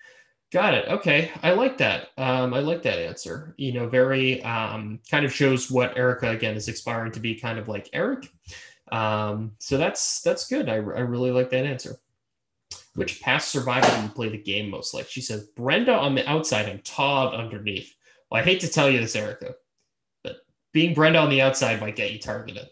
Got 0.51 0.73
it. 0.73 0.89
Okay, 0.89 1.31
I 1.43 1.51
like 1.51 1.77
that. 1.77 2.09
Um, 2.17 2.55
I 2.55 2.61
like 2.61 2.83
that 2.85 3.01
answer. 3.01 3.55
You 3.59 3.75
know, 3.75 3.87
very 3.87 4.43
um, 4.45 5.01
kind 5.11 5.27
of 5.27 5.33
shows 5.33 5.71
what 5.71 5.99
Erika 5.99 6.31
again 6.31 6.57
is 6.57 6.69
aspiring 6.69 7.13
to 7.13 7.21
be, 7.21 7.35
kind 7.35 7.59
of 7.59 7.69
like 7.69 7.91
Eric. 7.93 8.31
Um, 8.95 9.57
so 9.59 9.77
that's 9.77 10.21
that's 10.21 10.47
good. 10.47 10.69
I, 10.69 10.75
I 10.75 10.79
really 10.79 11.33
like 11.33 11.51
that 11.51 11.67
answer. 11.67 11.97
Which 12.95 13.21
past 13.21 13.49
survivor 13.49 13.89
do 13.97 14.03
you 14.03 14.09
play 14.09 14.29
the 14.29 14.39
game 14.39 14.71
most 14.71 14.95
like? 14.95 15.09
She 15.09 15.21
says 15.21 15.49
Brenda 15.57 15.93
on 15.93 16.15
the 16.15 16.29
outside 16.29 16.69
and 16.69 16.85
Todd 16.85 17.35
underneath. 17.35 17.93
Well, 18.31 18.41
I 18.41 18.45
hate 18.45 18.61
to 18.61 18.69
tell 18.69 18.89
you 18.89 19.01
this, 19.01 19.17
Erika, 19.17 19.57
but 20.23 20.37
being 20.73 20.95
Brenda 20.95 21.19
on 21.19 21.29
the 21.29 21.43
outside 21.43 21.81
might 21.81 21.97
get 21.97 22.13
you 22.13 22.21
targeted. 22.21 22.69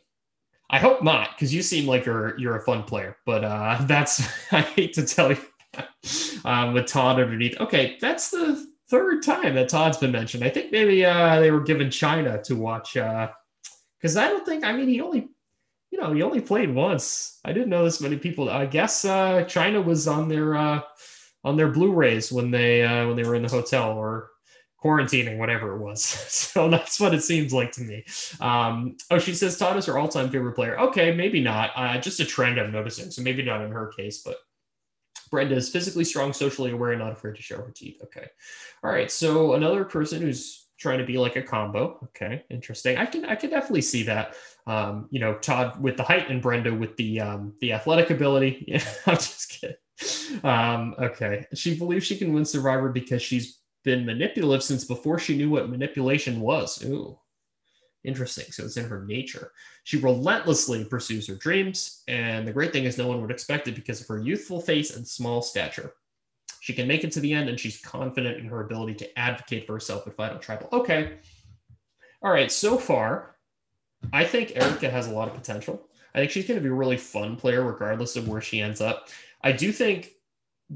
I 0.71 0.79
hope 0.79 1.03
not, 1.03 1.31
because 1.31 1.53
you 1.53 1.61
seem 1.61 1.89
like 1.89 2.07
you're 2.07 2.39
you're 2.39 2.57
a 2.57 2.65
fun 2.65 2.85
player. 2.85 3.17
But 3.27 3.43
uh, 3.43 3.79
that's 3.89 4.23
I 4.53 4.61
hate 4.61 4.95
to 4.95 5.05
tell 5.05 5.33
you 5.33 5.39
um, 6.45 6.73
with 6.73 6.87
Todd 6.87 7.19
underneath. 7.19 7.59
Okay, 7.59 7.99
that's 8.01 8.31
the 8.31 8.65
third 8.89 9.25
time 9.25 9.57
that 9.57 9.69
Todd's 9.69 9.99
been 9.99 10.13
mentioned. 10.13 10.45
I 10.45 10.51
think 10.51 10.71
maybe 10.71 11.05
uh, 11.05 11.41
they 11.41 11.51
were 11.51 11.63
given 11.63 11.91
China 11.91 12.41
to 12.45 12.55
watch 12.55 12.95
because 12.95 14.17
uh, 14.17 14.21
I 14.21 14.29
don't 14.29 14.47
think. 14.47 14.63
I 14.63 14.73
mean, 14.73 14.87
he 14.87 15.01
only 15.01 15.29
you 15.93 16.01
know 16.01 16.13
he 16.13 16.23
only 16.23 16.41
played 16.41 16.75
once. 16.75 17.39
I 17.45 17.53
didn't 17.53 17.69
know 17.69 17.85
this 17.85 18.01
many 18.01 18.17
people. 18.17 18.49
I 18.49 18.67
guess 18.67 19.05
uh, 19.05 19.45
China 19.45 19.81
was 19.81 20.09
on 20.09 20.29
their 20.29 20.57
uh, 20.57 20.81
on 21.45 21.57
their 21.57 21.69
Blu-rays 21.69 22.33
when 22.33 22.51
they 22.51 22.83
uh, 22.83 23.07
when 23.07 23.15
they 23.15 23.25
were 23.25 23.35
in 23.35 23.43
the 23.43 23.49
hotel 23.49 23.93
or 23.93 24.31
quarantining, 24.83 25.39
whatever 25.39 25.77
it 25.77 25.79
was. 25.79 26.03
so 26.29 26.69
that's 26.69 26.99
what 26.99 27.15
it 27.15 27.23
seems 27.23 27.53
like 27.53 27.73
to 27.73 27.83
me. 27.83 28.05
Um, 28.41 28.97
oh, 29.11 29.19
she 29.19 29.35
says 29.35 29.57
Todd 29.57 29.77
is 29.77 29.87
her 29.87 29.99
all-time 29.99 30.31
favorite 30.31 30.55
player. 30.55 30.79
Okay, 30.81 31.15
maybe 31.15 31.41
not. 31.41 31.71
Uh, 31.77 31.99
just 31.99 32.19
a 32.21 32.25
trend 32.25 32.59
I'm 32.59 32.73
noticing. 32.73 33.11
So 33.11 33.23
maybe 33.23 33.45
not 33.45 33.63
in 33.63 33.71
her 33.71 33.93
case, 33.97 34.23
but 34.25 34.39
Brenda 35.31 35.55
is 35.55 35.69
physically 35.69 36.05
strong, 36.05 36.33
socially 36.33 36.73
aware, 36.73 36.93
and 36.93 37.01
not 37.01 37.13
afraid 37.13 37.37
to 37.37 37.43
show 37.43 37.59
her 37.59 37.71
teeth. 37.71 38.01
Okay. 38.03 38.27
All 38.83 38.91
right. 38.91 39.11
So 39.11 39.55
another 39.55 39.85
person 39.85 40.21
who's 40.21 40.62
trying 40.83 40.99
to 40.99 41.05
be 41.05 41.17
like 41.17 41.37
a 41.37 41.43
combo. 41.43 41.99
Okay. 42.05 42.45
Interesting. 42.51 42.99
I 42.99 43.07
can 43.07 43.25
I 43.25 43.37
can 43.37 43.51
definitely 43.51 43.83
see 43.83 44.03
that. 44.03 44.35
Um, 44.67 45.09
you 45.11 45.21
know, 45.21 45.35
Todd 45.35 45.81
with 45.81 45.97
the 45.97 46.03
height 46.03 46.29
and 46.29 46.43
Brenda 46.43 46.75
with 46.75 46.97
the 46.97 47.21
um 47.21 47.55
the 47.61 47.73
athletic 47.73 48.11
ability. 48.11 48.65
Yeah, 48.69 48.85
I'm 49.07 49.17
just 49.17 49.49
kidding. 49.49 49.77
Um, 50.45 50.95
okay. 50.99 51.47
She 51.55 51.79
believes 51.79 52.05
she 52.05 52.19
can 52.19 52.33
win 52.33 52.45
Survivor 52.45 52.89
because 52.89 53.23
she's 53.23 53.61
been 53.85 54.05
manipulative 54.05 54.65
since 54.65 54.85
before 54.85 55.19
she 55.19 55.37
knew 55.37 55.51
what 55.51 55.71
manipulation 55.71 56.41
was. 56.41 56.85
Ooh. 56.85 57.19
Interesting. 58.05 58.47
So 58.51 58.65
it's 58.65 58.77
in 58.77 58.89
her 58.89 59.05
nature. 59.05 59.53
She 59.85 59.99
relentlessly 59.99 60.85
pursues 60.85 61.29
her 61.29 61.37
dreams, 61.37 62.03
and 62.09 62.47
the 62.47 62.53
great 62.53 62.73
thing 62.73 62.85
is 62.85 62.99
no 62.99 63.07
one 63.07 63.21
would 63.21 63.31
expect 63.31 63.69
it 63.69 63.77
because 63.77 64.01
of 64.01 64.09
her 64.09 64.19
youthful 64.19 64.61
face 64.61 64.97
and 64.97 65.07
small 65.07 65.41
stature. 65.41 65.95
She 66.63 66.75
can 66.75 66.87
make 66.87 67.03
it 67.03 67.11
to 67.11 67.21
the 67.21 67.33
end, 67.33 67.49
and 67.49 67.59
she's 67.59 67.81
confident 67.81 68.39
in 68.39 68.45
her 68.45 68.61
ability 68.61 68.95
to 68.95 69.19
advocate 69.19 69.67
for 69.67 69.73
herself 69.73 70.07
and 70.07 70.15
fight 70.15 70.31
on 70.31 70.39
tribal. 70.39 70.69
Okay. 70.73 71.15
All 72.23 72.31
right. 72.31 72.53
So 72.53 72.79
far, 72.79 73.35
I 74.13 74.23
think 74.23 74.53
Erika 74.55 74.89
has 74.89 75.09
a 75.09 75.11
lot 75.11 75.27
of 75.27 75.35
potential. 75.35 75.89
I 76.15 76.21
think 76.21 76.31
she's 76.31 76.47
going 76.47 76.61
to 76.61 76.63
be 76.63 76.69
a 76.69 76.73
really 76.73 76.97
fun 76.97 77.35
player, 77.35 77.65
regardless 77.65 78.15
of 78.15 78.29
where 78.29 78.41
she 78.41 78.61
ends 78.61 78.81
up. 78.81 79.09
I 79.43 79.51
do 79.51 79.73
think, 79.73 80.13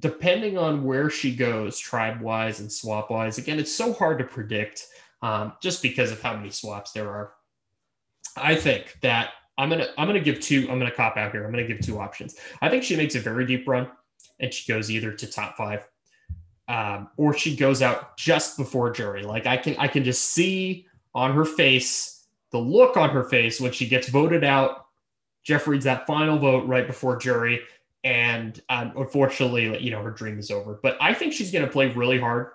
depending 0.01 0.59
on 0.59 0.83
where 0.83 1.09
she 1.09 1.37
goes, 1.37 1.79
tribe 1.79 2.21
wise 2.21 2.59
and 2.59 2.73
swap 2.73 3.09
wise, 3.09 3.39
again, 3.39 3.61
it's 3.61 3.73
so 3.73 3.93
hard 3.93 4.19
to 4.19 4.25
predict 4.25 4.89
um, 5.23 5.53
just 5.63 5.83
because 5.83 6.11
of 6.11 6.21
how 6.21 6.37
many 6.37 6.51
swaps 6.51 6.91
there 6.91 7.09
are. 7.09 7.35
I 8.37 8.57
think 8.57 8.99
that 9.03 9.35
I'm 9.57 9.71
gonna 9.71 9.87
I'm 9.97 10.09
gonna 10.09 10.19
give 10.19 10.41
two. 10.41 10.67
I'm 10.69 10.81
gonna 10.81 10.91
cop 10.91 11.17
out 11.17 11.31
here. 11.31 11.45
I'm 11.45 11.53
gonna 11.53 11.69
give 11.69 11.79
two 11.79 12.01
options. 12.01 12.35
I 12.61 12.69
think 12.69 12.83
she 12.83 12.97
makes 12.97 13.15
a 13.15 13.21
very 13.21 13.47
deep 13.47 13.69
run, 13.69 13.89
and 14.41 14.53
she 14.53 14.71
goes 14.71 14.91
either 14.91 15.13
to 15.13 15.27
top 15.27 15.57
five, 15.57 15.87
um, 16.69 17.09
or 17.17 17.35
she 17.35 17.57
goes 17.57 17.83
out 17.83 18.17
just 18.17 18.57
before 18.57 18.91
jury. 18.91 19.23
Like 19.23 19.47
I 19.47 19.57
can 19.57 19.77
I 19.79 19.89
can 19.89 20.05
just 20.05 20.23
see 20.33 20.87
on 21.15 21.35
her 21.35 21.45
face 21.45 22.27
the 22.53 22.59
look 22.59 22.97
on 22.97 23.11
her 23.11 23.25
face 23.25 23.61
when 23.61 23.73
she 23.73 23.87
gets 23.89 24.09
voted 24.09 24.45
out. 24.45 24.87
Jeff 25.45 25.67
reads 25.67 25.85
that 25.85 26.07
final 26.07 26.39
vote 26.39 26.67
right 26.67 26.87
before 26.87 27.17
jury, 27.17 27.61
and 28.05 28.61
um, 28.69 28.93
unfortunately, 28.97 29.81
you 29.83 29.91
know 29.91 30.03
her 30.03 30.11
dream 30.11 30.39
is 30.39 30.51
over. 30.51 30.79
But 30.83 30.97
I 31.01 31.15
think 31.15 31.33
she's 31.33 31.51
gonna 31.53 31.67
play 31.67 31.89
really 31.93 32.19
hard. 32.19 32.49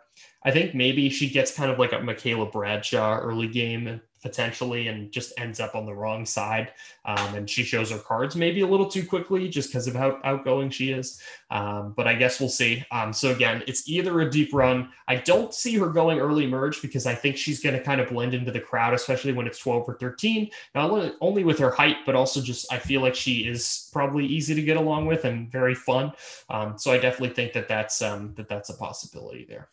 I 0.43 0.51
think 0.51 0.75
maybe 0.75 1.09
she 1.09 1.29
gets 1.29 1.53
kind 1.53 1.71
of 1.71 1.79
like 1.79 1.93
a 1.93 1.99
Michaela 1.99 2.47
Bradshaw 2.47 3.19
early 3.19 3.47
game 3.47 4.01
potentially 4.21 4.87
and 4.87 5.11
just 5.11 5.33
ends 5.37 5.59
up 5.59 5.75
on 5.75 5.85
the 5.85 5.93
wrong 5.93 6.25
side. 6.25 6.71
Um, 7.05 7.35
and 7.35 7.49
she 7.49 7.63
shows 7.63 7.91
her 7.91 7.97
cards 7.97 8.35
maybe 8.35 8.61
a 8.61 8.67
little 8.67 8.87
too 8.87 9.05
quickly 9.05 9.49
just 9.49 9.69
because 9.69 9.87
of 9.87 9.95
how 9.95 10.19
outgoing 10.23 10.69
she 10.69 10.91
is. 10.91 11.21
Um, 11.49 11.93
but 11.97 12.07
I 12.07 12.13
guess 12.13 12.39
we'll 12.39 12.49
see. 12.49 12.85
Um, 12.91 13.11
so 13.11 13.31
again, 13.31 13.63
it's 13.67 13.87
either 13.89 14.21
a 14.21 14.29
deep 14.29 14.53
run. 14.53 14.89
I 15.07 15.15
don't 15.15 15.53
see 15.53 15.77
her 15.77 15.87
going 15.87 16.19
early 16.19 16.47
merge 16.47 16.81
because 16.81 17.05
I 17.05 17.15
think 17.15 17.37
she's 17.37 17.61
going 17.61 17.75
to 17.75 17.83
kind 17.83 17.99
of 17.99 18.09
blend 18.09 18.33
into 18.33 18.51
the 18.51 18.59
crowd, 18.59 18.93
especially 18.93 19.33
when 19.33 19.47
it's 19.47 19.59
12 19.59 19.89
or 19.89 19.95
13. 19.95 20.49
Not 20.75 21.15
only 21.19 21.43
with 21.43 21.59
her 21.59 21.71
height, 21.71 21.97
but 22.05 22.15
also 22.15 22.41
just 22.41 22.71
I 22.71 22.77
feel 22.77 23.01
like 23.01 23.15
she 23.15 23.47
is 23.47 23.89
probably 23.91 24.25
easy 24.25 24.55
to 24.55 24.61
get 24.61 24.77
along 24.77 25.07
with 25.07 25.25
and 25.25 25.51
very 25.51 25.75
fun. 25.75 26.11
Um, 26.49 26.77
so 26.77 26.91
I 26.91 26.97
definitely 26.97 27.35
think 27.35 27.53
that 27.53 27.67
that's 27.67 28.01
um, 28.01 28.33
that 28.35 28.47
that's 28.47 28.69
a 28.69 28.77
possibility 28.77 29.45
there. 29.47 29.69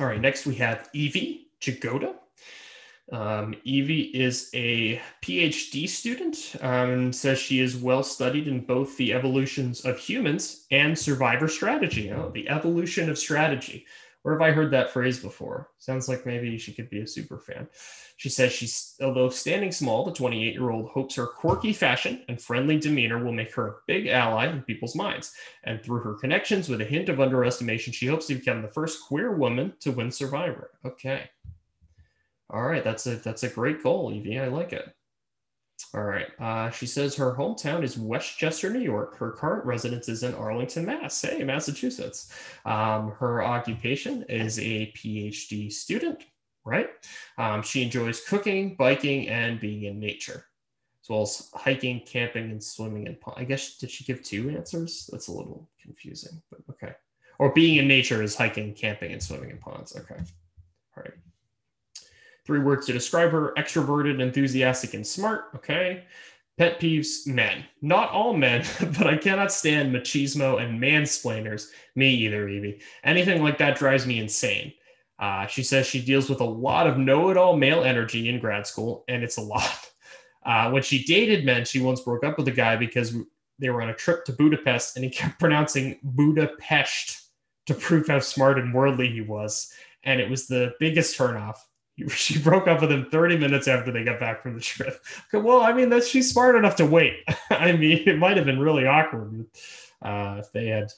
All 0.00 0.06
right, 0.06 0.20
next 0.20 0.46
we 0.46 0.54
have 0.56 0.88
Evie 0.92 1.47
Jagoda. 1.60 2.14
Um, 3.10 3.54
Evie 3.64 4.10
is 4.14 4.50
a 4.52 5.00
PhD 5.22 5.88
student 5.88 6.56
um, 6.60 6.90
and 6.90 7.16
says 7.16 7.38
she 7.38 7.60
is 7.60 7.76
well 7.76 8.02
studied 8.02 8.48
in 8.48 8.60
both 8.60 8.96
the 8.98 9.14
evolutions 9.14 9.84
of 9.84 9.98
humans 9.98 10.66
and 10.70 10.98
survivor 10.98 11.48
strategy. 11.48 12.12
Oh, 12.12 12.30
the 12.34 12.48
evolution 12.50 13.08
of 13.08 13.18
strategy. 13.18 13.86
Where 14.22 14.34
have 14.34 14.42
I 14.42 14.50
heard 14.50 14.72
that 14.72 14.90
phrase 14.90 15.20
before? 15.20 15.70
Sounds 15.78 16.08
like 16.08 16.26
maybe 16.26 16.58
she 16.58 16.74
could 16.74 16.90
be 16.90 17.00
a 17.00 17.06
super 17.06 17.38
fan. 17.38 17.68
She 18.18 18.28
says 18.28 18.52
she's, 18.52 18.94
although 19.00 19.30
standing 19.30 19.70
small, 19.72 20.04
the 20.04 20.12
28 20.12 20.52
year 20.52 20.70
old 20.70 20.90
hopes 20.90 21.14
her 21.14 21.26
quirky 21.26 21.72
fashion 21.72 22.24
and 22.28 22.42
friendly 22.42 22.78
demeanor 22.78 23.24
will 23.24 23.32
make 23.32 23.54
her 23.54 23.68
a 23.68 23.74
big 23.86 24.08
ally 24.08 24.48
in 24.48 24.62
people's 24.62 24.96
minds. 24.96 25.32
And 25.64 25.82
through 25.82 26.00
her 26.00 26.14
connections 26.14 26.68
with 26.68 26.80
a 26.80 26.84
hint 26.84 27.08
of 27.08 27.20
underestimation, 27.20 27.92
she 27.92 28.06
hopes 28.08 28.26
to 28.26 28.34
become 28.34 28.60
the 28.60 28.68
first 28.68 29.06
queer 29.06 29.36
woman 29.36 29.74
to 29.80 29.92
win 29.92 30.10
Survivor. 30.10 30.72
Okay. 30.84 31.30
All 32.50 32.62
right. 32.62 32.84
That's 32.84 33.06
a, 33.06 33.16
that's 33.16 33.42
a 33.42 33.48
great 33.48 33.82
goal, 33.82 34.12
Evie. 34.12 34.38
I 34.38 34.48
like 34.48 34.72
it. 34.72 34.92
All 35.94 36.02
right. 36.02 36.26
Uh, 36.40 36.70
she 36.70 36.86
says 36.86 37.14
her 37.14 37.34
hometown 37.34 37.82
is 37.82 37.96
Westchester, 37.96 38.70
New 38.70 38.80
York. 38.80 39.16
Her 39.16 39.30
current 39.32 39.64
residence 39.64 40.08
is 40.08 40.22
in 40.22 40.34
Arlington, 40.34 40.84
Mass. 40.84 41.22
Hey, 41.22 41.44
Massachusetts. 41.44 42.32
Um, 42.64 43.12
her 43.12 43.42
occupation 43.42 44.24
is 44.28 44.58
a 44.58 44.92
PhD 44.96 45.72
student 45.72 46.24
right? 46.68 46.90
Um, 47.38 47.62
she 47.62 47.82
enjoys 47.82 48.20
cooking, 48.20 48.76
biking, 48.76 49.28
and 49.28 49.58
being 49.58 49.84
in 49.84 49.98
nature, 49.98 50.44
as 51.02 51.08
well 51.08 51.22
as 51.22 51.50
hiking, 51.54 52.00
camping, 52.00 52.50
and 52.50 52.62
swimming 52.62 53.06
in 53.06 53.16
pond. 53.16 53.36
I 53.38 53.44
guess 53.44 53.78
did 53.78 53.90
she 53.90 54.04
give 54.04 54.22
two 54.22 54.50
answers? 54.50 55.08
That's 55.10 55.28
a 55.28 55.32
little 55.32 55.68
confusing, 55.82 56.40
but 56.50 56.60
okay. 56.70 56.94
Or 57.38 57.52
being 57.52 57.76
in 57.76 57.88
nature 57.88 58.22
is 58.22 58.36
hiking, 58.36 58.74
camping, 58.74 59.12
and 59.12 59.22
swimming 59.22 59.50
in 59.50 59.58
ponds. 59.58 59.96
Okay. 59.96 60.16
All 60.96 61.02
right. 61.04 61.14
Three 62.48 62.60
words 62.60 62.86
to 62.86 62.94
describe 62.94 63.30
her 63.32 63.52
extroverted, 63.58 64.22
enthusiastic, 64.22 64.94
and 64.94 65.06
smart. 65.06 65.50
Okay. 65.54 66.04
Pet 66.56 66.80
peeves 66.80 67.26
men. 67.26 67.62
Not 67.82 68.08
all 68.08 68.32
men, 68.32 68.64
but 68.80 69.06
I 69.06 69.18
cannot 69.18 69.52
stand 69.52 69.94
machismo 69.94 70.58
and 70.58 70.80
mansplainers. 70.80 71.66
Me 71.94 72.08
either, 72.08 72.48
Evie. 72.48 72.80
Anything 73.04 73.42
like 73.42 73.58
that 73.58 73.76
drives 73.76 74.06
me 74.06 74.18
insane. 74.18 74.72
Uh, 75.18 75.46
she 75.46 75.62
says 75.62 75.86
she 75.86 76.02
deals 76.02 76.30
with 76.30 76.40
a 76.40 76.44
lot 76.44 76.86
of 76.86 76.96
know 76.96 77.28
it 77.28 77.36
all 77.36 77.54
male 77.54 77.84
energy 77.84 78.30
in 78.30 78.40
grad 78.40 78.66
school, 78.66 79.04
and 79.08 79.22
it's 79.22 79.36
a 79.36 79.42
lot. 79.42 79.90
Uh, 80.46 80.70
when 80.70 80.82
she 80.82 81.04
dated 81.04 81.44
men, 81.44 81.62
she 81.62 81.78
once 81.78 82.00
broke 82.00 82.24
up 82.24 82.38
with 82.38 82.48
a 82.48 82.52
guy 82.52 82.74
because 82.74 83.14
they 83.58 83.68
were 83.68 83.82
on 83.82 83.90
a 83.90 83.94
trip 83.94 84.24
to 84.24 84.32
Budapest 84.32 84.96
and 84.96 85.04
he 85.04 85.10
kept 85.10 85.38
pronouncing 85.40 85.98
Budapest 86.02 87.32
to 87.66 87.74
prove 87.74 88.06
how 88.06 88.20
smart 88.20 88.58
and 88.58 88.72
worldly 88.72 89.10
he 89.10 89.20
was. 89.20 89.70
And 90.04 90.20
it 90.20 90.30
was 90.30 90.46
the 90.46 90.72
biggest 90.80 91.18
turnoff. 91.18 91.56
She 92.08 92.38
broke 92.38 92.68
up 92.68 92.80
with 92.80 92.92
him 92.92 93.08
30 93.10 93.38
minutes 93.38 93.68
after 93.68 93.90
they 93.90 94.04
got 94.04 94.20
back 94.20 94.42
from 94.42 94.54
the 94.54 94.60
trip. 94.60 95.02
Well, 95.32 95.62
I 95.62 95.72
mean, 95.72 95.88
that 95.90 96.04
she's 96.04 96.30
smart 96.30 96.54
enough 96.54 96.76
to 96.76 96.86
wait. 96.86 97.24
I 97.50 97.72
mean, 97.72 98.02
it 98.06 98.18
might 98.18 98.36
have 98.36 98.46
been 98.46 98.60
really 98.60 98.86
awkward 98.86 99.46
uh, 100.02 100.36
if 100.38 100.52
they 100.52 100.68
had 100.68 100.92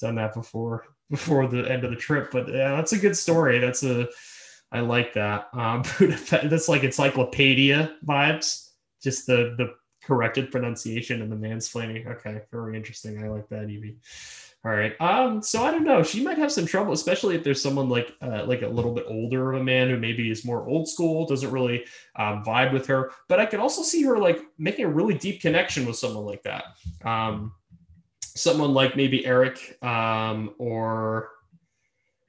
done 0.00 0.16
that 0.16 0.34
before 0.34 0.84
before 1.10 1.46
the 1.46 1.70
end 1.70 1.84
of 1.84 1.90
the 1.90 1.96
trip. 1.96 2.30
But 2.30 2.48
yeah, 2.48 2.76
that's 2.76 2.92
a 2.92 2.98
good 2.98 3.16
story. 3.16 3.58
That's 3.58 3.82
a 3.82 4.08
I 4.72 4.80
like 4.80 5.14
that. 5.14 5.48
Um, 5.52 5.82
that's 6.00 6.68
like 6.68 6.84
encyclopedia 6.84 7.96
vibes. 8.04 8.70
Just 9.02 9.26
the 9.26 9.54
the 9.56 9.74
corrected 10.02 10.50
pronunciation 10.50 11.22
and 11.22 11.30
the 11.30 11.36
mansplaining. 11.36 12.06
Okay, 12.06 12.42
very 12.50 12.76
interesting. 12.76 13.22
I 13.22 13.28
like 13.28 13.48
that, 13.48 13.68
Evie. 13.68 13.98
All 14.64 14.72
right. 14.72 15.00
Um. 15.00 15.42
So 15.42 15.62
I 15.62 15.70
don't 15.70 15.84
know. 15.84 16.02
She 16.02 16.24
might 16.24 16.38
have 16.38 16.50
some 16.50 16.66
trouble, 16.66 16.92
especially 16.92 17.36
if 17.36 17.44
there's 17.44 17.62
someone 17.62 17.88
like 17.88 18.14
uh, 18.20 18.44
like 18.46 18.62
a 18.62 18.68
little 18.68 18.92
bit 18.92 19.04
older 19.08 19.52
of 19.52 19.60
a 19.60 19.64
man 19.64 19.88
who 19.88 19.96
maybe 19.96 20.28
is 20.30 20.44
more 20.44 20.66
old 20.66 20.88
school, 20.88 21.24
doesn't 21.24 21.52
really 21.52 21.84
um, 22.16 22.42
vibe 22.44 22.72
with 22.72 22.86
her. 22.88 23.12
But 23.28 23.38
I 23.38 23.46
could 23.46 23.60
also 23.60 23.82
see 23.82 24.02
her 24.02 24.18
like 24.18 24.40
making 24.58 24.84
a 24.84 24.88
really 24.88 25.14
deep 25.14 25.40
connection 25.40 25.86
with 25.86 25.96
someone 25.96 26.24
like 26.24 26.42
that. 26.42 26.64
Um, 27.04 27.52
someone 28.22 28.74
like 28.74 28.96
maybe 28.96 29.24
Eric 29.24 29.78
um, 29.82 30.54
or 30.58 31.30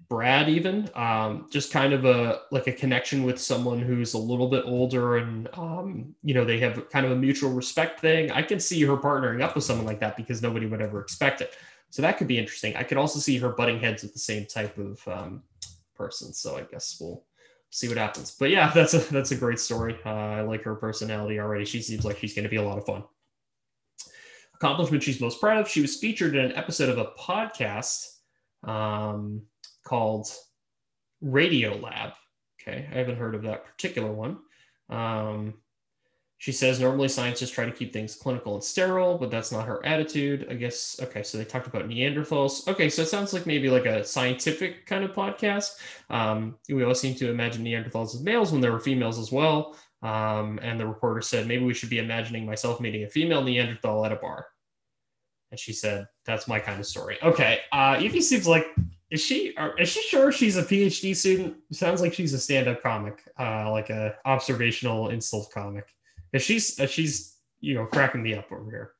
Brad 0.09 0.47
even 0.47 0.89
um, 0.95 1.47
just 1.51 1.71
kind 1.71 1.91
of 1.91 2.05
a 2.05 2.41
like 2.51 2.67
a 2.67 2.71
connection 2.71 3.23
with 3.23 3.39
someone 3.39 3.79
who's 3.79 4.13
a 4.13 4.17
little 4.17 4.47
bit 4.47 4.63
older 4.65 5.17
and 5.17 5.49
um, 5.53 6.15
you 6.23 6.33
know 6.33 6.45
they 6.45 6.59
have 6.59 6.89
kind 6.89 7.05
of 7.05 7.11
a 7.11 7.15
mutual 7.15 7.51
respect 7.51 7.99
thing. 7.99 8.31
I 8.31 8.41
can 8.41 8.59
see 8.59 8.81
her 8.83 8.95
partnering 8.95 9.41
up 9.41 9.55
with 9.55 9.65
someone 9.65 9.85
like 9.85 9.99
that 9.99 10.15
because 10.15 10.41
nobody 10.41 10.65
would 10.65 10.81
ever 10.81 11.01
expect 11.01 11.41
it. 11.41 11.55
So 11.89 12.01
that 12.01 12.17
could 12.17 12.27
be 12.27 12.37
interesting. 12.37 12.75
I 12.75 12.83
could 12.83 12.97
also 12.97 13.19
see 13.19 13.37
her 13.37 13.49
butting 13.49 13.79
heads 13.79 14.03
with 14.03 14.13
the 14.13 14.19
same 14.19 14.45
type 14.45 14.77
of 14.77 15.07
um, 15.07 15.43
person. 15.95 16.33
So 16.33 16.57
I 16.57 16.63
guess 16.63 16.97
we'll 16.99 17.23
see 17.69 17.87
what 17.87 17.97
happens. 17.97 18.35
But 18.37 18.49
yeah, 18.49 18.71
that's 18.75 18.93
a 18.93 18.99
that's 19.11 19.31
a 19.31 19.35
great 19.35 19.59
story. 19.59 19.97
Uh, 20.05 20.09
I 20.09 20.41
like 20.41 20.63
her 20.63 20.75
personality 20.75 21.39
already. 21.39 21.65
She 21.65 21.81
seems 21.81 22.05
like 22.05 22.17
she's 22.19 22.33
going 22.33 22.43
to 22.43 22.49
be 22.49 22.57
a 22.57 22.63
lot 22.63 22.77
of 22.77 22.85
fun 22.85 23.03
accomplishment 24.57 25.03
she's 25.03 25.21
most 25.21 25.39
proud 25.39 25.59
of. 25.59 25.69
She 25.69 25.81
was 25.81 25.97
featured 25.97 26.35
in 26.35 26.45
an 26.45 26.55
episode 26.55 26.89
of 26.89 26.97
a 26.97 27.11
podcast 27.19 28.07
um, 28.63 29.43
called 29.83 30.27
Radio 31.21 31.75
Lab. 31.77 32.13
Okay, 32.61 32.87
I 32.91 32.97
haven't 32.97 33.17
heard 33.17 33.35
of 33.35 33.43
that 33.43 33.65
particular 33.65 34.11
one. 34.11 34.39
Um, 34.89 35.55
she 36.39 36.51
says 36.51 36.79
normally 36.79 37.07
scientists 37.07 37.49
try 37.49 37.65
to 37.65 37.71
keep 37.71 37.91
things 37.91 38.15
clinical 38.15 38.53
and 38.53 38.63
sterile, 38.63 39.17
but 39.17 39.31
that's 39.31 39.51
not 39.51 39.65
her 39.65 39.83
attitude. 39.85 40.47
I 40.49 40.53
guess. 40.53 40.99
Okay, 41.01 41.23
so 41.23 41.37
they 41.37 41.45
talked 41.45 41.67
about 41.67 41.87
Neanderthals. 41.87 42.67
Okay, 42.67 42.89
so 42.89 43.01
it 43.01 43.07
sounds 43.07 43.33
like 43.33 43.45
maybe 43.45 43.69
like 43.69 43.85
a 43.85 44.03
scientific 44.03 44.85
kind 44.85 45.03
of 45.03 45.13
podcast. 45.13 45.77
Um, 46.09 46.57
we 46.69 46.83
always 46.83 46.99
seem 46.99 47.15
to 47.15 47.29
imagine 47.29 47.63
Neanderthals 47.63 48.13
as 48.13 48.21
males 48.21 48.51
when 48.51 48.61
there 48.61 48.71
were 48.71 48.79
females 48.79 49.17
as 49.17 49.31
well. 49.31 49.75
Um, 50.03 50.59
and 50.61 50.79
the 50.79 50.85
reporter 50.85 51.21
said, 51.21 51.47
maybe 51.47 51.65
we 51.65 51.73
should 51.73 51.89
be 51.89 51.97
imagining 51.97 52.45
myself 52.45 52.79
meeting 52.79 53.03
a 53.03 53.09
female 53.09 53.43
Neanderthal 53.43 54.05
at 54.05 54.11
a 54.11 54.17
bar. 54.17 54.45
And 55.49 55.59
she 55.59 55.73
said, 55.73 56.05
that's 56.23 56.47
my 56.47 56.59
kind 56.59 56.79
of 56.79 56.85
story. 56.85 57.17
Okay. 57.23 57.61
Uh, 57.71 57.97
Evie 57.99 58.21
seems 58.21 58.47
like, 58.47 58.67
is 59.09 59.21
she, 59.21 59.55
is 59.79 59.89
she 59.89 60.01
sure 60.03 60.31
she's 60.31 60.55
a 60.55 60.61
PhD 60.61 61.15
student? 61.15 61.55
Sounds 61.71 62.01
like 62.01 62.13
she's 62.13 62.33
a 62.33 62.37
stand-up 62.37 62.83
comic, 62.83 63.23
uh, 63.39 63.71
like 63.71 63.89
a 63.89 64.15
observational 64.25 65.09
insult 65.09 65.49
comic. 65.51 65.87
If 66.33 66.43
she's, 66.43 66.79
if 66.79 66.91
she's, 66.91 67.37
you 67.59 67.75
know, 67.75 67.85
cracking 67.85 68.23
me 68.23 68.35
up 68.35 68.51
over 68.51 68.69
here. 68.69 68.91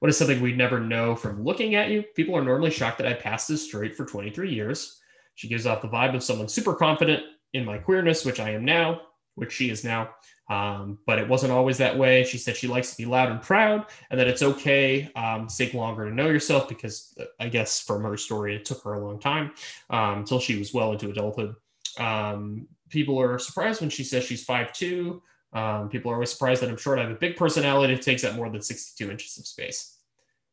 What 0.00 0.08
is 0.10 0.18
something 0.18 0.40
we'd 0.40 0.58
never 0.58 0.80
know 0.80 1.16
from 1.16 1.42
looking 1.44 1.76
at 1.76 1.90
you? 1.90 2.02
People 2.14 2.36
are 2.36 2.44
normally 2.44 2.70
shocked 2.70 2.98
that 2.98 3.06
I 3.06 3.14
passed 3.14 3.48
this 3.48 3.64
straight 3.64 3.96
for 3.96 4.04
23 4.04 4.52
years. 4.52 5.00
She 5.34 5.48
gives 5.48 5.66
off 5.66 5.82
the 5.82 5.88
vibe 5.88 6.14
of 6.14 6.22
someone 6.22 6.48
super 6.48 6.74
confident 6.74 7.22
in 7.54 7.64
my 7.64 7.78
queerness, 7.78 8.24
which 8.24 8.38
I 8.38 8.50
am 8.50 8.64
now 8.64 9.00
which 9.34 9.52
she 9.52 9.70
is 9.70 9.84
now. 9.84 10.10
Um, 10.50 10.98
but 11.06 11.18
it 11.18 11.28
wasn't 11.28 11.52
always 11.52 11.78
that 11.78 11.96
way. 11.96 12.24
She 12.24 12.38
said 12.38 12.56
she 12.56 12.68
likes 12.68 12.90
to 12.90 12.96
be 12.96 13.06
loud 13.06 13.30
and 13.30 13.40
proud, 13.40 13.86
and 14.10 14.20
that 14.20 14.28
it's 14.28 14.42
okay 14.42 15.10
um, 15.16 15.46
to 15.46 15.56
take 15.56 15.74
longer 15.74 16.04
to 16.04 16.14
know 16.14 16.28
yourself 16.28 16.68
because 16.68 17.14
uh, 17.18 17.24
I 17.40 17.48
guess 17.48 17.80
from 17.80 18.02
her 18.02 18.16
story, 18.16 18.54
it 18.54 18.64
took 18.64 18.82
her 18.84 18.94
a 18.94 19.04
long 19.04 19.18
time 19.18 19.52
um, 19.90 20.18
until 20.18 20.40
she 20.40 20.58
was 20.58 20.74
well 20.74 20.92
into 20.92 21.10
adulthood. 21.10 21.54
Um, 21.98 22.68
people 22.90 23.18
are 23.20 23.38
surprised 23.38 23.80
when 23.80 23.90
she 23.90 24.04
says 24.04 24.24
she's 24.24 24.46
5'2. 24.46 25.20
Um, 25.54 25.88
people 25.88 26.10
are 26.10 26.14
always 26.14 26.32
surprised 26.32 26.62
that 26.62 26.70
I'm 26.70 26.76
short. 26.76 26.98
I 26.98 27.02
have 27.02 27.12
a 27.12 27.16
big 27.16 27.36
personality 27.36 27.94
It 27.94 28.02
takes 28.02 28.24
up 28.24 28.34
more 28.34 28.50
than 28.50 28.60
62 28.60 29.10
inches 29.10 29.38
of 29.38 29.46
space. 29.46 29.98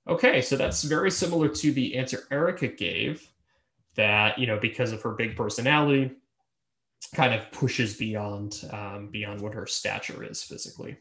Okay, 0.08 0.42
so 0.42 0.56
that's 0.56 0.84
very 0.84 1.12
similar 1.12 1.48
to 1.50 1.72
the 1.72 1.98
answer 1.98 2.28
Erika 2.32 2.68
gave 2.68 3.28
that, 3.96 4.38
you 4.38 4.48
know, 4.48 4.60
because 4.60 4.92
of 4.92 5.02
her 5.02 5.12
big 5.12 5.36
personality, 5.36 6.12
kind 7.16 7.34
of 7.34 7.52
pushes 7.52 7.98
beyond 7.98 8.64
um, 8.72 9.10
beyond 9.12 9.42
what 9.42 9.54
her 9.54 9.66
stature 9.66 10.24
is 10.24 10.44
physically. 10.44 10.98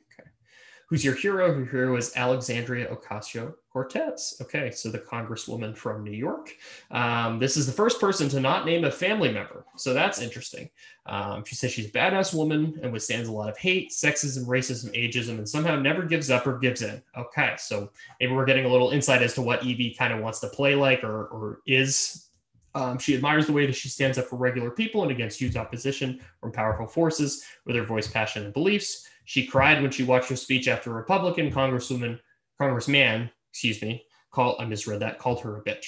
Who's 0.90 1.04
your 1.04 1.14
hero? 1.14 1.54
Her 1.54 1.64
hero 1.64 1.96
is 1.96 2.12
Alexandria 2.16 2.88
Ocasio 2.88 3.54
Cortez. 3.72 4.36
Okay, 4.42 4.72
so 4.72 4.90
the 4.90 4.98
congresswoman 4.98 5.76
from 5.76 6.02
New 6.02 6.10
York. 6.10 6.52
Um, 6.90 7.38
this 7.38 7.56
is 7.56 7.64
the 7.64 7.72
first 7.72 8.00
person 8.00 8.28
to 8.30 8.40
not 8.40 8.66
name 8.66 8.82
a 8.82 8.90
family 8.90 9.32
member, 9.32 9.64
so 9.76 9.94
that's 9.94 10.20
interesting. 10.20 10.68
Um, 11.06 11.44
she 11.44 11.54
says 11.54 11.70
she's 11.70 11.86
a 11.86 11.92
badass 11.92 12.34
woman 12.34 12.80
and 12.82 12.92
withstands 12.92 13.28
a 13.28 13.32
lot 13.32 13.48
of 13.48 13.56
hate, 13.56 13.92
sexism, 13.92 14.46
racism, 14.46 14.92
ageism, 14.96 15.38
and 15.38 15.48
somehow 15.48 15.78
never 15.78 16.02
gives 16.02 16.28
up 16.28 16.44
or 16.44 16.58
gives 16.58 16.82
in. 16.82 17.00
Okay, 17.16 17.54
so 17.56 17.92
maybe 18.18 18.32
we're 18.32 18.44
getting 18.44 18.64
a 18.64 18.68
little 18.68 18.90
insight 18.90 19.22
as 19.22 19.32
to 19.34 19.42
what 19.42 19.62
Evie 19.62 19.94
kind 19.94 20.12
of 20.12 20.18
wants 20.18 20.40
to 20.40 20.48
play 20.48 20.74
like 20.74 21.04
or, 21.04 21.26
or 21.26 21.60
is 21.68 22.30
um, 22.74 22.98
she 22.98 23.14
admires 23.14 23.46
the 23.46 23.52
way 23.52 23.64
that 23.64 23.76
she 23.76 23.88
stands 23.88 24.18
up 24.18 24.26
for 24.26 24.36
regular 24.36 24.72
people 24.72 25.02
and 25.02 25.12
against 25.12 25.40
huge 25.40 25.56
opposition 25.56 26.20
from 26.40 26.50
powerful 26.50 26.86
forces 26.86 27.44
with 27.64 27.76
her 27.76 27.84
voice, 27.84 28.08
passion, 28.08 28.44
and 28.44 28.52
beliefs. 28.52 29.08
She 29.30 29.46
cried 29.46 29.80
when 29.80 29.92
she 29.92 30.02
watched 30.02 30.28
her 30.30 30.34
speech 30.34 30.66
after 30.66 30.90
a 30.90 30.94
Republican 30.94 31.52
congresswoman, 31.52 32.18
congressman, 32.58 33.30
excuse 33.52 33.80
me, 33.80 34.02
called 34.32 34.56
I 34.58 34.64
misread 34.64 34.98
that, 35.02 35.20
called 35.20 35.40
her 35.42 35.56
a 35.56 35.62
bitch. 35.62 35.86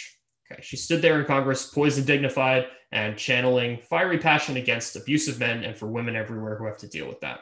Okay, 0.48 0.62
she 0.62 0.76
stood 0.76 1.02
there 1.02 1.18
in 1.18 1.26
Congress, 1.26 1.66
poised 1.66 1.98
and 1.98 2.06
dignified, 2.06 2.68
and 2.92 3.18
channeling 3.18 3.78
fiery 3.78 4.18
passion 4.18 4.58
against 4.58 4.94
abusive 4.94 5.40
men 5.40 5.64
and 5.64 5.76
for 5.76 5.88
women 5.88 6.14
everywhere 6.14 6.54
who 6.54 6.66
have 6.66 6.76
to 6.76 6.86
deal 6.86 7.08
with 7.08 7.20
that. 7.22 7.40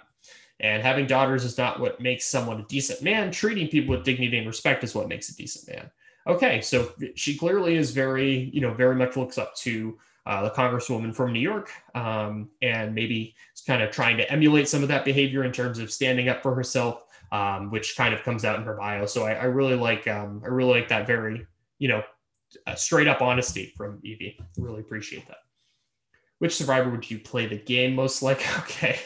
And 0.59 0.83
having 0.83 1.07
daughters 1.07 1.45
is 1.45 1.59
not 1.59 1.81
what 1.81 2.01
makes 2.01 2.25
someone 2.25 2.61
a 2.61 2.67
decent 2.67 3.03
man. 3.03 3.31
Treating 3.31 3.69
people 3.69 3.95
with 3.95 4.07
dignity 4.07 4.39
and 4.39 4.47
respect 4.47 4.83
is 4.83 4.95
what 4.95 5.07
makes 5.07 5.29
a 5.29 5.37
decent 5.37 5.69
man 5.69 5.91
okay, 6.27 6.61
so 6.61 6.93
she 7.15 7.37
clearly 7.37 7.77
is 7.77 7.93
very, 7.93 8.51
you 8.53 8.61
know, 8.61 8.75
very 8.75 8.95
much 8.95 9.17
looks 9.17 9.39
up 9.39 9.55
to 9.57 9.99
uh, 10.27 10.43
the 10.43 10.51
congresswoman 10.51 11.15
from 11.15 11.33
New 11.33 11.41
York, 11.41 11.71
um, 11.95 12.51
and 12.63 12.95
maybe 12.95 13.35
kind 13.67 13.83
of 13.83 13.91
trying 13.91 14.17
to 14.17 14.31
emulate 14.31 14.69
some 14.69 14.83
of 14.83 14.89
that 14.89 15.05
behavior 15.05 15.45
in 15.45 15.53
terms 15.53 15.79
of 15.79 15.91
standing 15.91 16.29
up 16.29 16.43
for 16.43 16.55
herself, 16.55 17.05
um, 17.33 17.71
which 17.71 17.97
kind 17.97 18.13
of 18.15 18.23
comes 18.23 18.45
out 18.45 18.59
in 18.59 18.65
her 18.65 18.75
bio. 18.75 19.07
So 19.07 19.25
I, 19.25 19.33
I 19.33 19.45
really 19.45 19.77
like, 19.77 20.07
um, 20.09 20.43
I 20.45 20.49
really 20.49 20.79
like 20.79 20.89
that 20.89 21.07
very, 21.07 21.47
you 21.79 21.89
know, 21.89 22.03
uh, 22.67 22.75
straight 22.75 23.09
up 23.09 23.23
honesty 23.23 23.73
from 23.77 24.01
Evie. 24.03 24.39
Really 24.59 24.81
appreciate 24.81 25.27
that. 25.29 25.39
Which 26.39 26.57
survivor 26.57 26.91
would 26.91 27.11
you 27.11 27.19
play 27.19 27.47
the 27.47 27.59
game 27.59 27.95
most 27.95 28.23
like? 28.23 28.45
Okay, 28.61 28.99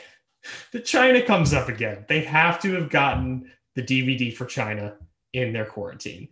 the 0.72 0.80
China 0.80 1.22
comes 1.22 1.54
up 1.54 1.68
again. 1.68 2.04
They 2.08 2.20
have 2.20 2.60
to 2.62 2.74
have 2.74 2.90
gotten 2.90 3.50
the 3.74 3.82
DVD 3.82 4.34
for 4.34 4.44
China 4.44 4.96
in 5.32 5.52
their 5.52 5.64
quarantine 5.64 6.28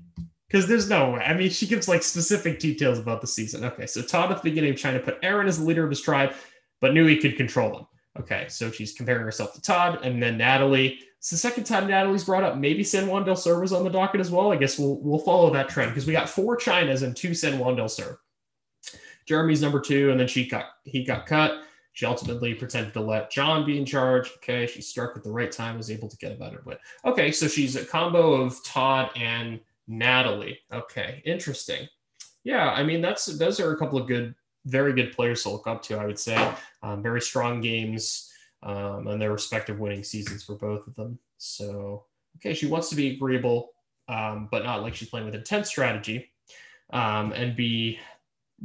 because 0.52 0.66
there's 0.66 0.88
no 0.88 1.12
way. 1.12 1.20
I 1.20 1.32
mean, 1.32 1.48
she 1.48 1.66
gives 1.66 1.88
like 1.88 2.02
specific 2.02 2.58
details 2.58 2.98
about 2.98 3.22
the 3.22 3.26
season. 3.26 3.64
Okay, 3.64 3.86
so 3.86 4.02
Todd 4.02 4.30
at 4.30 4.42
the 4.42 4.50
beginning 4.50 4.74
of 4.74 4.80
to 4.80 5.00
put 5.00 5.18
Aaron 5.22 5.48
as 5.48 5.58
the 5.58 5.64
leader 5.64 5.82
of 5.82 5.88
his 5.88 6.02
tribe, 6.02 6.34
but 6.80 6.92
knew 6.92 7.06
he 7.06 7.16
could 7.16 7.36
control 7.36 7.78
him. 7.78 7.86
Okay, 8.20 8.46
so 8.48 8.70
she's 8.70 8.92
comparing 8.92 9.24
herself 9.24 9.54
to 9.54 9.62
Todd, 9.62 10.00
and 10.04 10.22
then 10.22 10.36
Natalie. 10.36 10.98
It's 11.18 11.30
the 11.30 11.36
second 11.38 11.64
time 11.64 11.86
Natalie's 11.86 12.24
brought 12.24 12.42
up. 12.42 12.58
Maybe 12.58 12.84
San 12.84 13.06
Juan 13.06 13.24
del 13.24 13.36
Sur 13.36 13.60
was 13.60 13.72
on 13.72 13.84
the 13.84 13.90
docket 13.90 14.20
as 14.20 14.30
well. 14.30 14.52
I 14.52 14.56
guess 14.56 14.78
we'll 14.78 15.00
we'll 15.00 15.20
follow 15.20 15.50
that 15.52 15.70
trend 15.70 15.92
because 15.92 16.06
we 16.06 16.12
got 16.12 16.28
four 16.28 16.58
Chinas 16.58 17.02
and 17.02 17.16
two 17.16 17.32
San 17.32 17.58
Juan 17.58 17.76
del 17.76 17.88
Sur. 17.88 18.18
Jeremy's 19.24 19.62
number 19.62 19.80
two, 19.80 20.10
and 20.10 20.20
then 20.20 20.28
she 20.28 20.46
got 20.46 20.66
he 20.84 21.02
got 21.02 21.24
cut. 21.24 21.62
She 21.94 22.04
ultimately 22.04 22.54
pretended 22.54 22.92
to 22.94 23.00
let 23.00 23.30
Jon 23.30 23.64
be 23.64 23.78
in 23.78 23.86
charge. 23.86 24.30
Okay, 24.36 24.66
she 24.66 24.82
struck 24.82 25.16
at 25.16 25.22
the 25.22 25.30
right 25.30 25.52
time, 25.52 25.78
was 25.78 25.90
able 25.90 26.08
to 26.08 26.16
get 26.16 26.32
a 26.32 26.36
better 26.36 26.62
win. 26.66 26.76
Okay, 27.06 27.30
so 27.32 27.48
she's 27.48 27.76
a 27.76 27.84
combo 27.84 28.32
of 28.32 28.62
Todd 28.64 29.10
and 29.14 29.60
Natalie. 29.88 30.58
Okay, 30.72 31.22
interesting. 31.24 31.88
Yeah, 32.44 32.70
I 32.70 32.82
mean 32.82 33.00
that's 33.00 33.26
those 33.26 33.60
are 33.60 33.72
a 33.72 33.76
couple 33.76 33.98
of 33.98 34.08
good, 34.08 34.34
very 34.66 34.92
good 34.92 35.12
players 35.12 35.42
to 35.42 35.50
look 35.50 35.66
up 35.66 35.82
to. 35.84 35.98
I 35.98 36.06
would 36.06 36.18
say 36.18 36.52
um, 36.82 37.02
very 37.02 37.20
strong 37.20 37.60
games 37.60 38.30
um, 38.62 39.06
and 39.06 39.20
their 39.20 39.32
respective 39.32 39.78
winning 39.78 40.04
seasons 40.04 40.44
for 40.44 40.56
both 40.56 40.86
of 40.86 40.94
them. 40.94 41.18
So 41.38 42.04
okay, 42.36 42.54
she 42.54 42.66
wants 42.66 42.88
to 42.90 42.96
be 42.96 43.14
agreeable, 43.14 43.70
um, 44.08 44.48
but 44.50 44.64
not 44.64 44.82
like 44.82 44.94
she's 44.94 45.08
playing 45.08 45.26
with 45.26 45.34
intense 45.34 45.68
strategy, 45.68 46.32
um, 46.92 47.32
and 47.32 47.56
be 47.56 47.98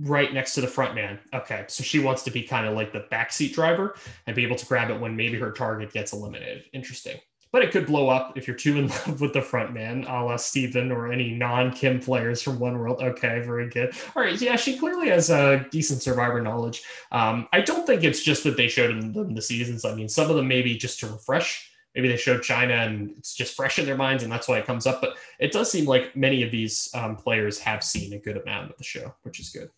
right 0.02 0.34
next 0.34 0.54
to 0.56 0.62
the 0.62 0.68
front 0.68 0.96
man. 0.96 1.20
Okay, 1.34 1.66
so 1.68 1.84
she 1.84 2.00
wants 2.00 2.24
to 2.24 2.32
be 2.32 2.44
kind 2.44 2.68
of 2.68 2.76
like 2.76 2.94
the 2.94 3.06
backseat 3.12 3.54
driver 3.54 3.96
and 4.26 4.36
be 4.36 4.44
able 4.44 4.56
to 4.56 4.66
grab 4.66 4.90
it 4.90 5.00
when 5.00 5.16
maybe 5.16 5.38
her 5.40 5.52
target 5.52 5.92
gets 5.92 6.14
eliminated. 6.14 6.66
Interesting. 6.74 7.18
But 7.58 7.66
it 7.66 7.72
could 7.72 7.88
blow 7.88 8.08
up 8.10 8.38
if 8.38 8.48
you're 8.48 8.56
too 8.56 8.78
in 8.78 8.88
love 9.08 9.20
with 9.20 9.34
the 9.34 9.42
front 9.42 9.74
man, 9.74 10.04
a 10.04 10.24
la 10.24 10.36
Steven 10.36 10.92
or 10.92 11.12
any 11.12 11.32
non 11.32 11.72
Kim 11.72 12.00
players 12.00 12.40
from 12.40 12.60
One 12.60 12.78
World. 12.78 13.02
Okay, 13.02 13.40
very 13.40 13.68
good. 13.68 13.96
All 14.16 14.22
right, 14.22 14.40
yeah, 14.40 14.56
she 14.56 14.78
clearly 14.78 15.10
has 15.10 15.32
a 15.32 15.66
decent 15.72 16.04
survivor 16.04 16.40
knowledge. 16.40 16.84
Um, 17.12 17.48
I 17.52 17.62
don't 17.62 17.88
think 17.88 18.04
it's 18.04 18.22
just 18.22 18.44
that 18.44 18.58
they 18.58 18.68
showed 18.68 18.92
in 18.92 19.34
the, 19.34 19.42
seasons. 19.42 19.86
I 19.86 19.96
mean, 19.96 20.08
some 20.08 20.30
of 20.30 20.36
them 20.36 20.48
maybe 20.48 20.78
just 20.78 21.00
to 21.00 21.08
refresh 21.08 21.72
maybe 21.96 22.10
they 22.10 22.18
showed 22.18 22.44
China 22.44 22.76
and 22.76 23.10
it's 23.18 23.34
just 23.34 23.56
fresh 23.56 23.80
in 23.80 23.88
their 23.88 23.98
minds 23.98 24.22
and 24.22 24.32
that's 24.32 24.48
why 24.48 24.60
it 24.60 24.68
comes 24.68 24.86
up. 24.86 25.02
But 25.02 25.18
it 25.40 25.52
does 25.52 25.72
seem 25.72 25.86
like 25.86 26.16
many 26.16 26.44
of 26.44 26.52
these 26.52 26.92
um, 26.94 27.16
players 27.16 27.58
have 27.58 27.84
seen 27.84 28.14
a 28.14 28.20
good 28.20 28.38
amount 28.38 28.70
of 28.70 28.78
the 28.78 28.84
show, 28.84 29.16
which 29.24 29.40
is 29.40 29.50
good. 29.50 29.72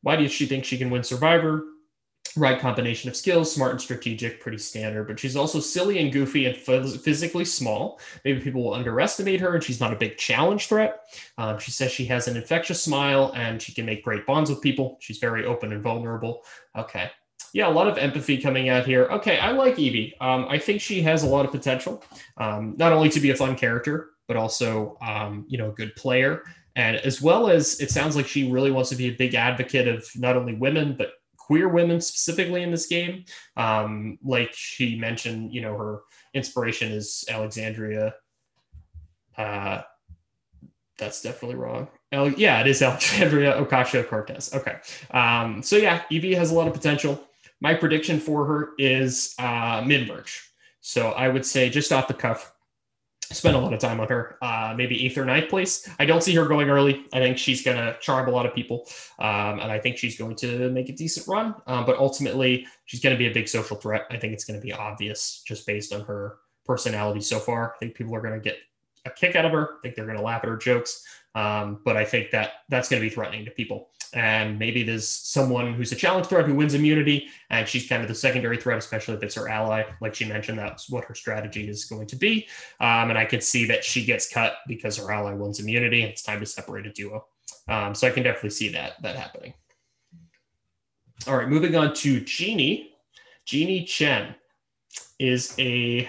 Why 0.00 0.16
do 0.16 0.22
does 0.22 0.32
she 0.32 0.46
think 0.46 0.64
she 0.64 0.78
can 0.78 0.88
win 0.88 1.02
Survivor? 1.02 1.62
Right 2.34 2.58
combination 2.58 3.10
of 3.10 3.16
skills, 3.16 3.52
smart 3.52 3.72
and 3.72 3.80
strategic, 3.80 4.40
pretty 4.40 4.56
standard, 4.56 5.06
but 5.06 5.20
she's 5.20 5.36
also 5.36 5.60
silly 5.60 5.98
and 5.98 6.10
goofy 6.10 6.46
and 6.46 6.56
physically 6.56 7.44
small. 7.44 8.00
Maybe 8.24 8.40
people 8.40 8.64
will 8.64 8.72
underestimate 8.72 9.38
her, 9.40 9.54
and 9.54 9.62
she's 9.62 9.80
not 9.80 9.92
a 9.92 9.96
big 9.96 10.16
challenge 10.16 10.66
threat. 10.68 11.02
Um, 11.36 11.58
she 11.58 11.72
says 11.72 11.92
she 11.92 12.06
has 12.06 12.28
an 12.28 12.38
infectious 12.38 12.82
smile 12.82 13.32
and 13.36 13.60
she 13.60 13.74
can 13.74 13.84
make 13.84 14.02
great 14.02 14.24
bonds 14.24 14.48
with 14.48 14.62
people. 14.62 14.96
She's 15.00 15.18
very 15.18 15.44
open 15.44 15.74
and 15.74 15.82
vulnerable. 15.82 16.42
Okay. 16.74 17.10
Yeah, 17.52 17.68
a 17.68 17.70
lot 17.70 17.86
of 17.86 17.98
empathy 17.98 18.38
coming 18.38 18.70
out 18.70 18.86
here. 18.86 19.04
Okay, 19.10 19.38
I 19.38 19.50
like 19.50 19.78
Evie. 19.78 20.14
Um, 20.22 20.46
I 20.48 20.56
think 20.58 20.80
she 20.80 21.02
has 21.02 21.24
a 21.24 21.28
lot 21.28 21.44
of 21.44 21.50
potential, 21.50 22.02
um, 22.38 22.76
not 22.78 22.94
only 22.94 23.10
to 23.10 23.20
be 23.20 23.28
a 23.28 23.36
fun 23.36 23.56
character, 23.56 24.12
but 24.26 24.38
also, 24.38 24.96
um, 25.06 25.44
you 25.48 25.58
know, 25.58 25.68
a 25.68 25.74
good 25.74 25.94
player. 25.96 26.44
And 26.76 26.96
as 26.96 27.20
well 27.20 27.50
as 27.50 27.78
it 27.78 27.90
sounds 27.90 28.16
like 28.16 28.26
she 28.26 28.50
really 28.50 28.70
wants 28.70 28.88
to 28.88 28.96
be 28.96 29.08
a 29.08 29.12
big 29.12 29.34
advocate 29.34 29.86
of 29.86 30.08
not 30.16 30.34
only 30.34 30.54
women, 30.54 30.94
but 30.96 31.12
queer 31.52 31.68
women 31.68 32.00
specifically 32.00 32.62
in 32.62 32.70
this 32.70 32.86
game. 32.86 33.26
Um, 33.58 34.18
like 34.24 34.54
she 34.54 34.98
mentioned, 34.98 35.52
you 35.52 35.60
know, 35.60 35.76
her 35.76 36.00
inspiration 36.32 36.90
is 36.90 37.26
Alexandria. 37.28 38.14
Uh, 39.36 39.82
that's 40.96 41.20
definitely 41.20 41.56
wrong. 41.56 41.88
yeah, 42.10 42.62
it 42.62 42.66
is 42.68 42.80
Alexandria 42.80 43.62
Ocasio 43.62 44.08
Cortez. 44.08 44.54
Okay. 44.54 44.76
Um, 45.10 45.62
so 45.62 45.76
yeah, 45.76 46.04
Evie 46.08 46.34
has 46.34 46.52
a 46.52 46.54
lot 46.54 46.68
of 46.68 46.72
potential. 46.72 47.22
My 47.60 47.74
prediction 47.74 48.18
for 48.18 48.46
her 48.46 48.70
is 48.78 49.34
uh, 49.38 49.82
mid 49.86 50.08
merge. 50.08 50.40
So 50.80 51.10
I 51.10 51.28
would 51.28 51.44
say 51.44 51.68
just 51.68 51.92
off 51.92 52.08
the 52.08 52.14
cuff, 52.14 52.51
spent 53.30 53.56
a 53.56 53.58
lot 53.58 53.72
of 53.72 53.80
time 53.80 54.00
on 54.00 54.08
her. 54.08 54.36
Uh, 54.42 54.74
maybe 54.76 55.04
eighth 55.04 55.16
or 55.16 55.24
ninth 55.24 55.48
place. 55.48 55.88
I 55.98 56.04
don't 56.04 56.22
see 56.22 56.34
her 56.34 56.46
going 56.46 56.68
early. 56.68 57.06
I 57.12 57.18
think 57.18 57.38
she's 57.38 57.62
going 57.62 57.76
to 57.76 57.96
charm 58.00 58.28
a 58.28 58.30
lot 58.30 58.46
of 58.46 58.54
people, 58.54 58.86
um, 59.18 59.60
and 59.60 59.72
I 59.72 59.78
think 59.78 59.96
she's 59.96 60.18
going 60.18 60.36
to 60.36 60.70
make 60.70 60.88
a 60.88 60.92
decent 60.92 61.26
run. 61.28 61.54
Um, 61.66 61.86
but 61.86 61.96
ultimately, 61.98 62.66
she's 62.84 63.00
going 63.00 63.14
to 63.14 63.18
be 63.18 63.28
a 63.28 63.32
big 63.32 63.48
social 63.48 63.76
threat. 63.76 64.06
I 64.10 64.16
think 64.18 64.32
it's 64.32 64.44
going 64.44 64.60
to 64.60 64.64
be 64.64 64.72
obvious 64.72 65.42
just 65.46 65.66
based 65.66 65.92
on 65.92 66.02
her 66.02 66.38
personality 66.64 67.20
so 67.20 67.38
far. 67.38 67.74
I 67.74 67.78
think 67.78 67.94
people 67.94 68.14
are 68.14 68.20
going 68.20 68.34
to 68.34 68.40
get 68.40 68.58
a 69.04 69.10
kick 69.10 69.34
out 69.36 69.44
of 69.44 69.52
her. 69.52 69.78
I 69.78 69.82
think 69.82 69.96
they're 69.96 70.06
going 70.06 70.18
to 70.18 70.24
laugh 70.24 70.42
at 70.44 70.48
her 70.48 70.56
jokes. 70.56 71.04
Um, 71.34 71.80
but 71.84 71.96
I 71.96 72.04
think 72.04 72.30
that 72.32 72.52
that's 72.68 72.88
going 72.88 73.02
to 73.02 73.08
be 73.08 73.12
threatening 73.12 73.44
to 73.46 73.50
people. 73.50 73.88
And 74.14 74.58
maybe 74.58 74.82
there's 74.82 75.08
someone 75.08 75.72
who's 75.72 75.92
a 75.92 75.96
challenge 75.96 76.26
threat 76.26 76.44
who 76.44 76.54
wins 76.54 76.74
immunity, 76.74 77.28
and 77.48 77.66
she's 77.66 77.88
kind 77.88 78.02
of 78.02 78.08
the 78.08 78.14
secondary 78.14 78.58
threat, 78.58 78.78
especially 78.78 79.14
if 79.14 79.22
it's 79.22 79.36
her 79.36 79.48
ally. 79.48 79.84
Like 80.00 80.14
she 80.14 80.26
mentioned, 80.26 80.58
that's 80.58 80.90
what 80.90 81.04
her 81.06 81.14
strategy 81.14 81.68
is 81.68 81.86
going 81.86 82.06
to 82.08 82.16
be. 82.16 82.46
Um, 82.80 83.08
and 83.08 83.18
I 83.18 83.24
could 83.24 83.42
see 83.42 83.64
that 83.66 83.84
she 83.84 84.04
gets 84.04 84.30
cut 84.30 84.56
because 84.68 84.98
her 84.98 85.10
ally 85.10 85.32
wins 85.32 85.60
immunity. 85.60 86.02
and 86.02 86.10
It's 86.10 86.22
time 86.22 86.40
to 86.40 86.46
separate 86.46 86.86
a 86.86 86.92
duo. 86.92 87.26
Um, 87.68 87.94
so 87.94 88.06
I 88.06 88.10
can 88.10 88.22
definitely 88.22 88.50
see 88.50 88.68
that 88.70 89.00
that 89.02 89.16
happening. 89.16 89.54
All 91.26 91.36
right, 91.36 91.48
moving 91.48 91.76
on 91.76 91.94
to 91.94 92.20
Genie. 92.20 92.94
Genie 93.44 93.84
Chen 93.84 94.34
is 95.18 95.54
a 95.58 96.08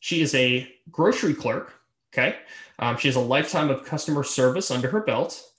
she 0.00 0.20
is 0.20 0.34
a 0.34 0.70
grocery 0.90 1.34
clerk. 1.34 1.74
Okay, 2.12 2.36
um, 2.78 2.96
she 2.96 3.08
has 3.08 3.16
a 3.16 3.20
lifetime 3.20 3.70
of 3.70 3.84
customer 3.84 4.22
service 4.22 4.70
under 4.70 4.88
her 4.90 5.00
belt 5.00 5.49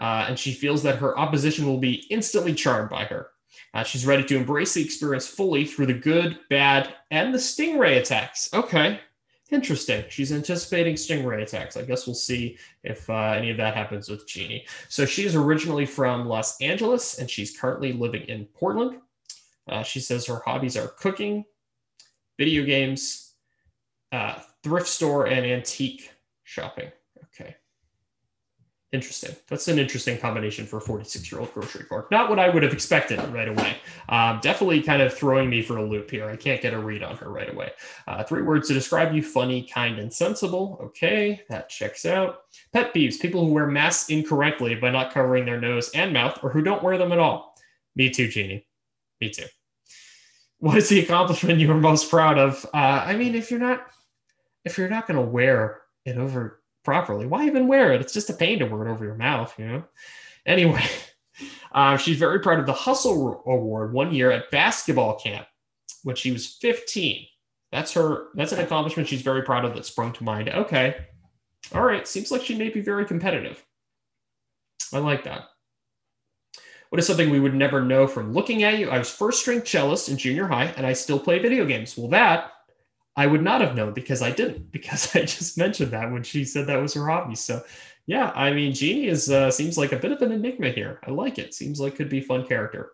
uh, 0.00 0.26
and 0.28 0.38
she 0.38 0.52
feels 0.52 0.82
that 0.82 0.98
her 0.98 1.18
opposition 1.18 1.66
will 1.66 1.78
be 1.78 2.06
instantly 2.10 2.54
charmed 2.54 2.90
by 2.90 3.04
her. 3.04 3.28
Uh, 3.74 3.82
she's 3.82 4.06
ready 4.06 4.24
to 4.24 4.36
embrace 4.36 4.74
the 4.74 4.84
experience 4.84 5.26
fully 5.26 5.64
through 5.64 5.86
the 5.86 5.94
good, 5.94 6.38
bad, 6.50 6.94
and 7.10 7.32
the 7.32 7.38
stingray 7.38 7.98
attacks. 7.98 8.52
Okay, 8.54 9.00
interesting. 9.50 10.04
She's 10.08 10.32
anticipating 10.32 10.94
stingray 10.94 11.42
attacks. 11.42 11.76
I 11.76 11.82
guess 11.82 12.06
we'll 12.06 12.14
see 12.14 12.58
if 12.84 13.08
uh, 13.08 13.34
any 13.36 13.50
of 13.50 13.56
that 13.58 13.74
happens 13.74 14.08
with 14.08 14.26
Genie. 14.26 14.66
So 14.88 15.04
she 15.04 15.24
is 15.24 15.34
originally 15.34 15.86
from 15.86 16.26
Los 16.26 16.60
Angeles 16.60 17.18
and 17.18 17.30
she's 17.30 17.56
currently 17.58 17.92
living 17.92 18.22
in 18.22 18.46
Portland. 18.46 19.00
Uh, 19.68 19.82
she 19.82 20.00
says 20.00 20.26
her 20.26 20.40
hobbies 20.44 20.76
are 20.76 20.88
cooking, 20.88 21.44
video 22.38 22.64
games, 22.64 23.34
uh, 24.12 24.38
thrift 24.62 24.86
store, 24.86 25.26
and 25.26 25.44
antique 25.44 26.12
shopping. 26.44 26.90
Interesting. 28.96 29.36
That's 29.48 29.68
an 29.68 29.78
interesting 29.78 30.16
combination 30.16 30.64
for 30.64 30.78
a 30.78 30.80
46 30.80 31.30
year 31.30 31.42
old 31.42 31.52
grocery 31.52 31.84
clerk. 31.84 32.10
Not 32.10 32.30
what 32.30 32.38
I 32.38 32.48
would 32.48 32.62
have 32.62 32.72
expected 32.72 33.22
right 33.28 33.46
away. 33.46 33.76
Um, 34.08 34.40
definitely 34.40 34.82
kind 34.82 35.02
of 35.02 35.12
throwing 35.12 35.50
me 35.50 35.60
for 35.60 35.76
a 35.76 35.84
loop 35.84 36.10
here. 36.10 36.30
I 36.30 36.34
can't 36.34 36.62
get 36.62 36.72
a 36.72 36.78
read 36.78 37.02
on 37.02 37.14
her 37.18 37.28
right 37.28 37.52
away. 37.52 37.72
Uh, 38.08 38.24
three 38.24 38.40
words 38.40 38.68
to 38.68 38.74
describe 38.74 39.14
you 39.14 39.22
funny, 39.22 39.64
kind, 39.64 39.98
and 39.98 40.10
sensible. 40.10 40.80
Okay, 40.82 41.42
that 41.50 41.68
checks 41.68 42.06
out. 42.06 42.44
Pet 42.72 42.94
peeves 42.94 43.20
people 43.20 43.44
who 43.44 43.52
wear 43.52 43.66
masks 43.66 44.08
incorrectly 44.08 44.74
by 44.74 44.88
not 44.88 45.12
covering 45.12 45.44
their 45.44 45.60
nose 45.60 45.90
and 45.90 46.14
mouth 46.14 46.38
or 46.42 46.48
who 46.48 46.62
don't 46.62 46.82
wear 46.82 46.96
them 46.96 47.12
at 47.12 47.18
all. 47.18 47.54
Me 47.96 48.08
too, 48.08 48.28
Genie. 48.28 48.66
Me 49.20 49.28
too. 49.28 49.44
What 50.56 50.78
is 50.78 50.88
the 50.88 51.00
accomplishment 51.00 51.60
you 51.60 51.70
are 51.70 51.76
most 51.76 52.08
proud 52.08 52.38
of? 52.38 52.64
Uh, 52.72 53.04
I 53.04 53.14
mean, 53.14 53.34
if 53.34 53.50
you're 53.50 53.60
not 53.60 53.88
if 54.64 54.78
you're 54.78 54.88
not 54.88 55.06
going 55.06 55.22
to 55.22 55.30
wear 55.30 55.82
it 56.06 56.16
over 56.16 56.62
properly. 56.86 57.26
Why 57.26 57.44
even 57.44 57.66
wear 57.66 57.92
it? 57.92 58.00
It's 58.00 58.12
just 58.12 58.30
a 58.30 58.32
pain 58.32 58.60
to 58.60 58.64
wear 58.64 58.86
it 58.86 58.90
over 58.90 59.04
your 59.04 59.16
mouth, 59.16 59.52
you 59.58 59.66
know? 59.66 59.84
Anyway, 60.46 60.82
uh, 61.72 61.96
she's 61.98 62.16
very 62.16 62.38
proud 62.38 62.60
of 62.60 62.66
the 62.66 62.72
Hustle 62.72 63.42
Award 63.44 63.92
one 63.92 64.14
year 64.14 64.30
at 64.30 64.50
basketball 64.52 65.18
camp 65.18 65.46
when 66.04 66.16
she 66.16 66.30
was 66.30 66.46
15. 66.46 67.26
That's 67.72 67.92
her, 67.92 68.28
that's 68.34 68.52
an 68.52 68.60
accomplishment 68.60 69.08
she's 69.08 69.22
very 69.22 69.42
proud 69.42 69.64
of 69.64 69.74
that 69.74 69.84
sprung 69.84 70.12
to 70.14 70.24
mind. 70.24 70.48
Okay. 70.48 70.96
All 71.74 71.82
right. 71.82 72.06
Seems 72.06 72.30
like 72.30 72.42
she 72.42 72.56
may 72.56 72.70
be 72.70 72.80
very 72.80 73.04
competitive. 73.04 73.62
I 74.94 74.98
like 74.98 75.24
that. 75.24 75.48
What 76.90 77.00
is 77.00 77.06
something 77.08 77.30
we 77.30 77.40
would 77.40 77.54
never 77.54 77.82
know 77.82 78.06
from 78.06 78.32
looking 78.32 78.62
at 78.62 78.78
you? 78.78 78.90
I 78.90 78.98
was 78.98 79.10
first 79.10 79.40
string 79.40 79.62
cellist 79.62 80.08
in 80.08 80.16
junior 80.16 80.46
high 80.46 80.72
and 80.76 80.86
I 80.86 80.92
still 80.92 81.18
play 81.18 81.40
video 81.40 81.64
games. 81.66 81.98
Well, 81.98 82.08
that 82.10 82.52
I 83.16 83.26
would 83.26 83.42
not 83.42 83.62
have 83.62 83.74
known 83.74 83.94
because 83.94 84.22
I 84.22 84.30
didn't, 84.30 84.70
because 84.72 85.14
I 85.14 85.22
just 85.22 85.58
mentioned 85.58 85.92
that 85.92 86.10
when 86.10 86.22
she 86.22 86.44
said 86.44 86.66
that 86.66 86.80
was 86.80 86.94
her 86.94 87.08
hobby. 87.08 87.34
So, 87.34 87.62
yeah, 88.06 88.30
I 88.34 88.52
mean, 88.52 88.72
Genie 88.72 89.08
is 89.08 89.30
uh, 89.30 89.50
seems 89.50 89.76
like 89.76 89.92
a 89.92 89.98
bit 89.98 90.12
of 90.12 90.22
an 90.22 90.32
enigma 90.32 90.70
here. 90.70 91.00
I 91.06 91.10
like 91.10 91.38
it. 91.38 91.54
Seems 91.54 91.80
like 91.80 91.96
could 91.96 92.08
be 92.08 92.20
fun 92.20 92.46
character. 92.46 92.92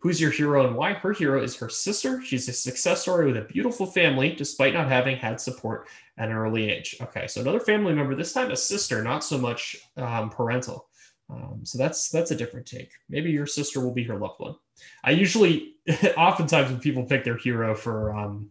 Who's 0.00 0.20
your 0.20 0.30
hero 0.30 0.66
and 0.66 0.76
why? 0.76 0.92
Her 0.92 1.12
hero 1.12 1.42
is 1.42 1.56
her 1.56 1.68
sister. 1.68 2.22
She's 2.22 2.48
a 2.48 2.52
success 2.52 3.02
story 3.02 3.26
with 3.26 3.38
a 3.38 3.46
beautiful 3.46 3.86
family, 3.86 4.34
despite 4.34 4.74
not 4.74 4.88
having 4.88 5.16
had 5.16 5.40
support 5.40 5.88
at 6.18 6.28
an 6.28 6.36
early 6.36 6.70
age. 6.70 6.96
Okay, 7.00 7.26
so 7.26 7.40
another 7.40 7.60
family 7.60 7.94
member, 7.94 8.14
this 8.14 8.32
time 8.32 8.50
a 8.50 8.56
sister, 8.56 9.02
not 9.02 9.24
so 9.24 9.38
much 9.38 9.74
um, 9.96 10.30
parental. 10.30 10.88
Um, 11.28 11.60
so 11.64 11.76
that's 11.76 12.08
that's 12.10 12.30
a 12.30 12.36
different 12.36 12.66
take. 12.66 12.92
Maybe 13.08 13.30
your 13.30 13.46
sister 13.46 13.80
will 13.80 13.94
be 13.94 14.04
her 14.04 14.16
loved 14.16 14.38
one. 14.38 14.54
I 15.02 15.10
usually, 15.10 15.74
oftentimes, 16.16 16.70
when 16.70 16.78
people 16.78 17.04
pick 17.04 17.24
their 17.24 17.38
hero 17.38 17.74
for 17.74 18.14
um, 18.14 18.50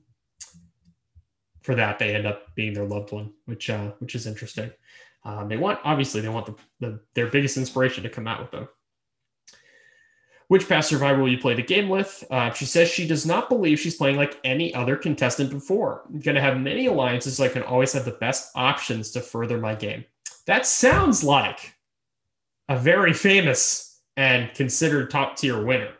for 1.65 1.75
that 1.75 1.97
they 1.97 2.13
end 2.13 2.27
up 2.27 2.53
being 2.53 2.73
their 2.73 2.85
loved 2.85 3.11
one, 3.11 3.33
which 3.45 3.69
uh, 3.69 3.91
which 3.99 4.13
is 4.13 4.27
interesting. 4.27 4.71
Um, 5.23 5.49
they 5.49 5.57
want 5.57 5.79
obviously 5.83 6.21
they 6.21 6.29
want 6.29 6.45
the, 6.45 6.55
the, 6.79 6.99
their 7.15 7.27
biggest 7.27 7.57
inspiration 7.57 8.03
to 8.03 8.09
come 8.09 8.27
out 8.27 8.39
with 8.39 8.51
them. 8.51 8.69
Which 10.47 10.69
past 10.69 10.89
survivor 10.89 11.23
will 11.23 11.31
you 11.31 11.39
play 11.39 11.55
the 11.55 11.63
game 11.63 11.89
with? 11.89 12.23
Uh, 12.29 12.51
she 12.51 12.65
says 12.65 12.87
she 12.87 13.07
does 13.07 13.25
not 13.25 13.49
believe 13.49 13.79
she's 13.79 13.95
playing 13.95 14.15
like 14.15 14.39
any 14.43 14.75
other 14.75 14.95
contestant 14.95 15.49
before. 15.49 16.03
I'm 16.07 16.19
going 16.19 16.35
to 16.35 16.41
have 16.41 16.59
many 16.59 16.85
alliances 16.85 17.37
so 17.37 17.45
I 17.45 17.47
can 17.47 17.63
always 17.63 17.93
have 17.93 18.05
the 18.05 18.11
best 18.11 18.51
options 18.53 19.09
to 19.11 19.21
further 19.21 19.57
my 19.57 19.73
game. 19.73 20.05
That 20.45 20.67
sounds 20.67 21.23
like 21.23 21.73
a 22.69 22.77
very 22.77 23.13
famous 23.13 24.01
and 24.17 24.53
considered 24.53 25.09
top 25.09 25.35
tier 25.35 25.65
winner. 25.65 25.93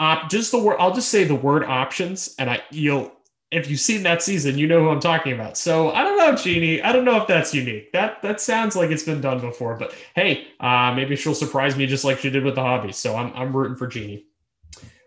Uh, 0.00 0.26
just 0.26 0.50
the 0.50 0.58
word. 0.58 0.78
I'll 0.80 0.94
just 0.94 1.10
say 1.10 1.22
the 1.22 1.36
word 1.36 1.62
options, 1.62 2.34
and 2.40 2.50
I 2.50 2.62
you'll 2.72 3.12
if 3.50 3.68
you've 3.68 3.80
seen 3.80 4.02
that 4.04 4.22
season, 4.22 4.56
you 4.56 4.66
know 4.66 4.80
who 4.80 4.90
I'm 4.90 5.00
talking 5.00 5.32
about. 5.32 5.58
So 5.58 5.90
I 5.90 6.04
don't 6.04 6.16
know, 6.16 6.36
Genie. 6.36 6.80
I 6.82 6.92
don't 6.92 7.04
know 7.04 7.20
if 7.20 7.26
that's 7.26 7.52
unique. 7.52 7.92
That 7.92 8.22
that 8.22 8.40
sounds 8.40 8.76
like 8.76 8.90
it's 8.90 9.02
been 9.02 9.20
done 9.20 9.40
before, 9.40 9.76
but 9.76 9.94
hey, 10.14 10.48
uh, 10.60 10.92
maybe 10.94 11.16
she'll 11.16 11.34
surprise 11.34 11.76
me 11.76 11.86
just 11.86 12.04
like 12.04 12.18
she 12.18 12.30
did 12.30 12.44
with 12.44 12.54
the 12.54 12.62
hobbies. 12.62 12.96
So 12.96 13.16
I'm 13.16 13.32
I'm 13.34 13.56
rooting 13.56 13.76
for 13.76 13.86
Genie. 13.86 14.26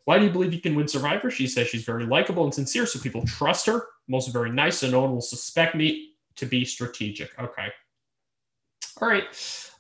Why 0.06 0.20
do 0.20 0.26
you 0.26 0.32
believe 0.32 0.54
you 0.54 0.60
can 0.60 0.76
win 0.76 0.88
Survivor? 0.90 1.32
She 1.32 1.48
says 1.48 1.68
she's 1.68 1.86
very 1.86 2.06
likable 2.06 2.44
and 2.44 2.54
sincere, 2.54 2.86
so 2.86 3.00
people 3.00 3.26
trust 3.26 3.66
her. 3.68 3.76
I'm 4.08 4.14
also 4.14 4.32
very 4.32 4.52
nice, 4.52 4.80
so 4.80 4.90
no 4.90 5.00
one 5.02 5.14
will 5.14 5.22
suspect 5.22 5.76
me 5.76 6.16
to 6.36 6.46
be 6.46 6.66
strategic. 6.66 7.32
Okay. 7.40 7.68
All 9.00 9.08
right. 9.08 9.24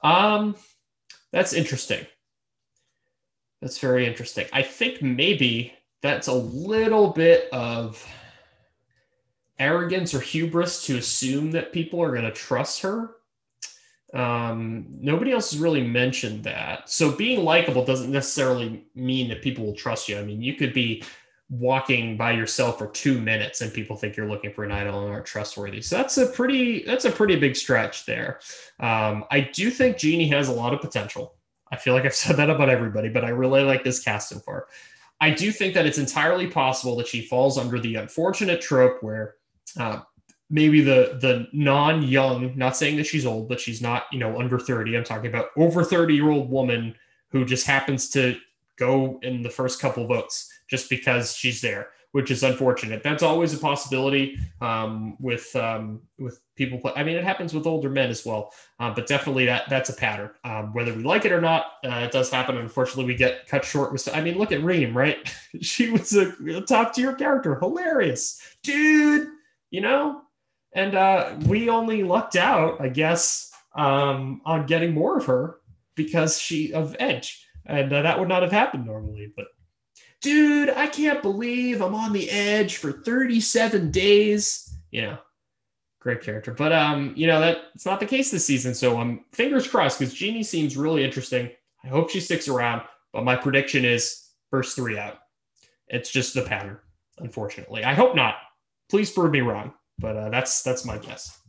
Um, 0.01 0.55
that's 1.33 1.51
interesting. 1.51 2.05
That's 3.61 3.79
very 3.79 4.05
interesting. 4.05 4.45
I 4.53 4.61
think 4.61 5.01
maybe 5.01 5.73
that's 6.01 6.27
a 6.27 6.33
little 6.33 7.09
bit 7.09 7.49
of 7.51 8.05
arrogance 9.63 10.13
or 10.13 10.19
hubris 10.19 10.85
to 10.85 10.97
assume 10.97 11.51
that 11.51 11.71
people 11.71 12.01
are 12.01 12.11
going 12.11 12.25
to 12.25 12.31
trust 12.31 12.81
her. 12.81 13.11
Um, 14.13 14.85
nobody 14.99 15.31
else 15.31 15.51
has 15.51 15.59
really 15.59 15.81
mentioned 15.81 16.43
that. 16.43 16.89
So 16.89 17.11
being 17.11 17.43
likable 17.43 17.85
doesn't 17.85 18.11
necessarily 18.11 18.85
mean 18.93 19.29
that 19.29 19.41
people 19.41 19.65
will 19.65 19.75
trust 19.75 20.09
you. 20.09 20.19
I 20.19 20.23
mean, 20.23 20.41
you 20.41 20.55
could 20.55 20.73
be 20.73 21.03
walking 21.49 22.17
by 22.17 22.31
yourself 22.31 22.77
for 22.77 22.87
two 22.87 23.19
minutes 23.19 23.61
and 23.61 23.73
people 23.73 23.95
think 23.95 24.15
you're 24.15 24.29
looking 24.29 24.51
for 24.51 24.63
an 24.63 24.71
idol 24.71 25.03
and 25.03 25.13
aren't 25.13 25.25
trustworthy. 25.25 25.81
So 25.81 25.97
that's 25.97 26.17
a 26.17 26.27
pretty 26.27 26.83
that's 26.83 27.05
a 27.05 27.11
pretty 27.11 27.35
big 27.37 27.55
stretch 27.55 28.05
there. 28.05 28.39
Um, 28.79 29.25
I 29.31 29.49
do 29.53 29.69
think 29.69 29.97
Genie 29.97 30.27
has 30.29 30.47
a 30.47 30.53
lot 30.53 30.73
of 30.73 30.81
potential. 30.81 31.35
I 31.71 31.77
feel 31.77 31.93
like 31.93 32.05
I've 32.05 32.13
said 32.25 32.37
that 32.37 32.49
about 32.49 32.69
everybody, 32.69 33.09
but 33.09 33.23
I 33.23 33.29
really 33.29 33.63
like 33.63 33.83
this 33.83 34.03
casting 34.03 34.39
for 34.39 34.53
her. 34.53 34.67
I 35.21 35.31
do 35.31 35.51
think 35.51 35.73
that 35.75 35.85
it's 35.85 35.99
entirely 35.99 36.47
possible 36.47 36.97
that 36.97 37.07
she 37.07 37.21
falls 37.21 37.57
under 37.57 37.79
the 37.79 37.95
unfortunate 37.95 38.59
trope 38.61 39.01
where 39.01 39.35
uh, 39.79 40.01
maybe 40.53 40.81
the 40.81 41.17
the 41.19 41.47
non-young, 41.51 42.55
not 42.55 42.77
saying 42.77 42.97
that 42.97 43.07
she's 43.07 43.25
old, 43.25 43.49
but 43.49 43.59
she's 43.59 43.81
not, 43.81 44.05
you 44.11 44.19
know, 44.19 44.39
under 44.39 44.59
30. 44.59 44.95
I'm 44.95 45.03
talking 45.03 45.27
about 45.27 45.47
over 45.57 45.83
30 45.83 46.13
year 46.13 46.29
old 46.29 46.49
woman 46.49 46.95
who 47.31 47.43
just 47.43 47.65
happens 47.65 48.09
to 48.11 48.37
go 48.77 49.19
in 49.23 49.41
the 49.41 49.49
first 49.49 49.81
couple 49.81 50.05
votes 50.05 50.51
just 50.69 50.89
because 50.89 51.35
she's 51.35 51.59
there, 51.61 51.89
which 52.11 52.29
is 52.29 52.43
unfortunate. 52.43 53.01
That's 53.01 53.23
always 53.23 53.53
a 53.53 53.57
possibility 53.57 54.37
um, 54.61 55.17
with 55.19 55.55
um, 55.55 56.01
with 56.19 56.39
people. 56.55 56.77
Play. 56.77 56.93
I 56.95 57.03
mean, 57.03 57.15
it 57.15 57.23
happens 57.23 57.55
with 57.55 57.65
older 57.65 57.89
men 57.89 58.11
as 58.11 58.23
well, 58.23 58.53
uh, 58.79 58.93
but 58.93 59.07
definitely 59.07 59.45
that 59.47 59.67
that's 59.69 59.89
a 59.89 59.95
pattern. 59.95 60.29
Um, 60.43 60.71
whether 60.73 60.93
we 60.93 61.01
like 61.01 61.25
it 61.25 61.31
or 61.31 61.41
not, 61.41 61.65
uh, 61.83 62.01
it 62.05 62.11
does 62.11 62.29
happen. 62.29 62.57
Unfortunately, 62.57 63.05
we 63.05 63.15
get 63.15 63.47
cut 63.47 63.65
short 63.65 63.91
with. 63.91 64.07
I 64.13 64.21
mean, 64.21 64.37
look 64.37 64.51
at 64.51 64.63
Reem, 64.63 64.95
right? 64.95 65.17
she 65.61 65.89
was 65.89 66.15
a, 66.15 66.31
a 66.55 66.61
top 66.61 66.93
tier 66.93 67.15
character, 67.15 67.55
hilarious, 67.55 68.39
dude 68.61 69.29
you 69.73 69.81
know? 69.81 70.21
And 70.75 70.95
uh, 70.95 71.35
we 71.47 71.67
only 71.67 72.03
lucked 72.03 72.35
out, 72.35 72.79
I 72.79 72.89
guess, 72.89 73.51
um, 73.75 74.41
on 74.45 74.65
getting 74.67 74.93
more 74.93 75.17
of 75.17 75.25
her 75.25 75.57
because 75.95 76.39
she 76.39 76.73
of 76.73 76.95
Edge. 76.99 77.45
And 77.65 77.91
uh, 77.91 78.03
that 78.03 78.19
would 78.19 78.29
not 78.29 78.43
have 78.43 78.51
happened 78.51 78.85
normally. 78.85 79.33
But 79.35 79.47
dude, 80.21 80.69
I 80.69 80.87
can't 80.87 81.21
believe 81.21 81.81
I'm 81.81 81.95
on 81.95 82.13
the 82.13 82.29
edge 82.29 82.77
for 82.77 82.91
37 82.91 83.91
days. 83.91 84.77
You 84.91 85.01
know, 85.03 85.17
great 85.99 86.21
character. 86.21 86.53
But 86.53 86.71
um, 86.71 87.13
you 87.15 87.27
know, 87.27 87.39
that 87.39 87.57
it's 87.73 87.85
not 87.85 87.99
the 87.99 88.05
case 88.05 88.31
this 88.31 88.45
season. 88.45 88.75
So 88.75 88.95
I'm 88.95 89.01
um, 89.01 89.25
fingers 89.31 89.67
crossed 89.67 89.99
because 89.99 90.13
Genie 90.13 90.43
seems 90.43 90.77
really 90.77 91.03
interesting. 91.03 91.49
I 91.83 91.87
hope 91.87 92.09
she 92.09 92.19
sticks 92.19 92.47
around. 92.47 92.83
But 93.11 93.23
my 93.23 93.35
prediction 93.35 93.85
is 93.85 94.29
first 94.49 94.75
three 94.75 94.97
out. 94.97 95.19
It's 95.87 96.11
just 96.11 96.33
the 96.33 96.41
pattern, 96.41 96.77
unfortunately. 97.19 97.83
I 97.83 97.93
hope 97.93 98.15
not 98.15 98.35
please 98.93 99.09
prove 99.09 99.31
me 99.31 99.41
wrong, 99.41 99.73
but 99.97 100.15
uh, 100.15 100.29
that's 100.29 100.61
that's 100.61 100.85
my 100.85 100.99
guess. 100.99 101.41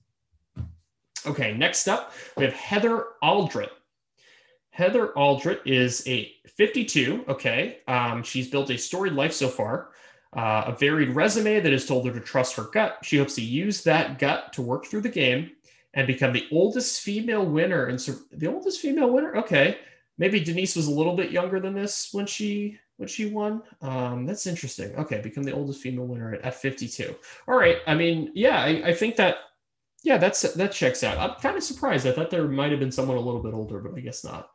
Okay, 1.26 1.53
next 1.55 1.86
up 1.88 2.14
we 2.38 2.45
have 2.45 2.55
Heather 2.55 3.05
Aldret. 3.22 3.68
Heather 4.70 5.09
Aldret 5.09 5.59
is 5.66 6.03
a 6.09 6.32
52. 6.57 7.26
Okay, 7.28 7.80
um, 7.86 8.22
she's 8.22 8.49
built 8.49 8.70
a 8.70 8.78
storied 8.78 9.12
life 9.12 9.34
so 9.34 9.49
far, 9.49 9.90
uh, 10.32 10.62
a 10.68 10.72
varied 10.72 11.11
resume 11.11 11.61
that 11.61 11.70
has 11.70 11.84
told 11.84 12.07
her 12.07 12.14
to 12.14 12.20
trust 12.20 12.57
her 12.57 12.64
gut. 12.72 12.97
She 13.03 13.18
hopes 13.18 13.34
to 13.34 13.42
use 13.42 13.84
that 13.84 14.18
gut 14.18 14.55
to 14.55 14.62
work 14.62 14.86
through 14.86 15.03
the 15.03 15.11
game 15.11 15.51
and 15.92 16.07
become 16.07 16.32
the 16.32 16.47
oldest 16.51 17.03
female 17.03 17.45
winner. 17.45 17.88
And 17.88 18.01
so 18.01 18.14
the 18.32 18.47
oldest 18.47 18.80
female 18.80 19.11
winner. 19.11 19.36
Okay, 19.36 19.76
maybe 20.16 20.40
Denise 20.40 20.76
was 20.76 20.86
a 20.86 20.95
little 20.95 21.14
bit 21.14 21.30
younger 21.30 21.61
than 21.61 21.74
this 21.74 22.09
when 22.12 22.24
she 22.24 22.78
what 22.97 23.11
she 23.11 23.26
won. 23.26 23.62
Um, 23.82 24.26
that's 24.26 24.47
interesting. 24.47 24.95
Okay, 24.97 25.20
become 25.20 25.42
the 25.42 25.53
oldest 25.53 25.80
female 25.80 26.07
winner 26.07 26.34
at, 26.34 26.42
at 26.42 26.55
52. 26.55 27.14
All 27.49 27.57
right. 27.57 27.78
I 27.86 27.95
mean, 27.95 28.30
yeah, 28.34 28.62
I, 28.62 28.88
I 28.88 28.95
think 28.95 29.16
that 29.16 29.36
yeah, 30.05 30.18
that's 30.18 30.42
that 30.42 30.72
checks 30.72 31.03
out. 31.03 31.18
I'm 31.18 31.40
kind 31.40 31.57
of 31.57 31.62
surprised. 31.62 32.07
I 32.07 32.12
thought 32.12 32.30
there 32.30 32.47
might 32.47 32.70
have 32.70 32.80
been 32.80 32.92
someone 32.92 33.16
a 33.16 33.20
little 33.20 33.42
bit 33.42 33.55
older, 33.55 33.80
but 33.80 33.97
I 33.97 34.01
guess 34.01 34.22
not. 34.22 34.51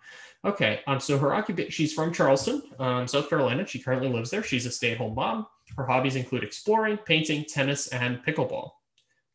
Okay. 0.45 0.81
Um, 0.87 0.99
so 0.99 1.17
her 1.17 1.33
occupation, 1.33 1.71
she's 1.71 1.91
from 1.91 2.13
Charleston, 2.13 2.61
um, 2.77 3.07
South 3.07 3.29
Carolina. 3.29 3.65
She 3.65 3.79
currently 3.79 4.09
lives 4.09 4.29
there. 4.29 4.43
She's 4.43 4.65
a 4.65 4.71
stay-at-home 4.71 5.15
mom. 5.15 5.47
Her 5.75 5.85
hobbies 5.85 6.15
include 6.15 6.43
exploring, 6.43 6.97
painting, 6.97 7.45
tennis, 7.45 7.87
and 7.87 8.23
pickleball. 8.23 8.71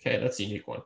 Okay, 0.00 0.18
that's 0.18 0.40
a 0.40 0.44
unique 0.44 0.68
one. 0.68 0.80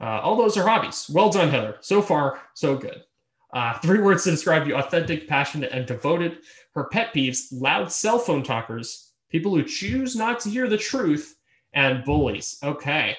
Uh, 0.00 0.20
all 0.20 0.36
those 0.36 0.56
are 0.56 0.66
hobbies. 0.66 1.10
Well 1.12 1.30
done, 1.30 1.48
Heather. 1.48 1.76
So 1.80 2.02
far, 2.02 2.40
so 2.54 2.76
good. 2.76 3.04
Uh, 3.52 3.78
three 3.78 3.98
words 3.98 4.24
to 4.24 4.30
describe 4.30 4.66
you 4.66 4.76
authentic, 4.76 5.28
passionate, 5.28 5.72
and 5.72 5.86
devoted. 5.86 6.38
Her 6.74 6.84
pet 6.84 7.12
peeves 7.14 7.48
loud 7.52 7.90
cell 7.90 8.18
phone 8.18 8.42
talkers, 8.42 9.12
people 9.30 9.54
who 9.54 9.62
choose 9.62 10.14
not 10.14 10.40
to 10.40 10.50
hear 10.50 10.68
the 10.68 10.76
truth, 10.76 11.36
and 11.72 12.04
bullies. 12.04 12.58
Okay. 12.62 13.16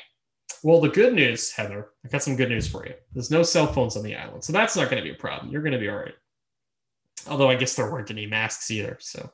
Well, 0.63 0.81
the 0.81 0.89
good 0.89 1.13
news, 1.13 1.51
Heather, 1.51 1.89
I 2.05 2.09
got 2.09 2.23
some 2.23 2.35
good 2.35 2.49
news 2.49 2.67
for 2.67 2.85
you. 2.85 2.93
There's 3.13 3.31
no 3.31 3.43
cell 3.43 3.67
phones 3.67 3.97
on 3.97 4.03
the 4.03 4.15
island, 4.15 4.43
so 4.43 4.53
that's 4.53 4.75
not 4.75 4.89
going 4.89 5.01
to 5.01 5.09
be 5.09 5.15
a 5.15 5.19
problem. 5.19 5.51
You're 5.51 5.63
going 5.63 5.73
to 5.73 5.79
be 5.79 5.89
all 5.89 5.97
right. 5.97 6.13
Although 7.27 7.49
I 7.49 7.55
guess 7.55 7.75
there 7.75 7.91
weren't 7.91 8.11
any 8.11 8.25
masks 8.25 8.69
either, 8.71 8.97
so 8.99 9.31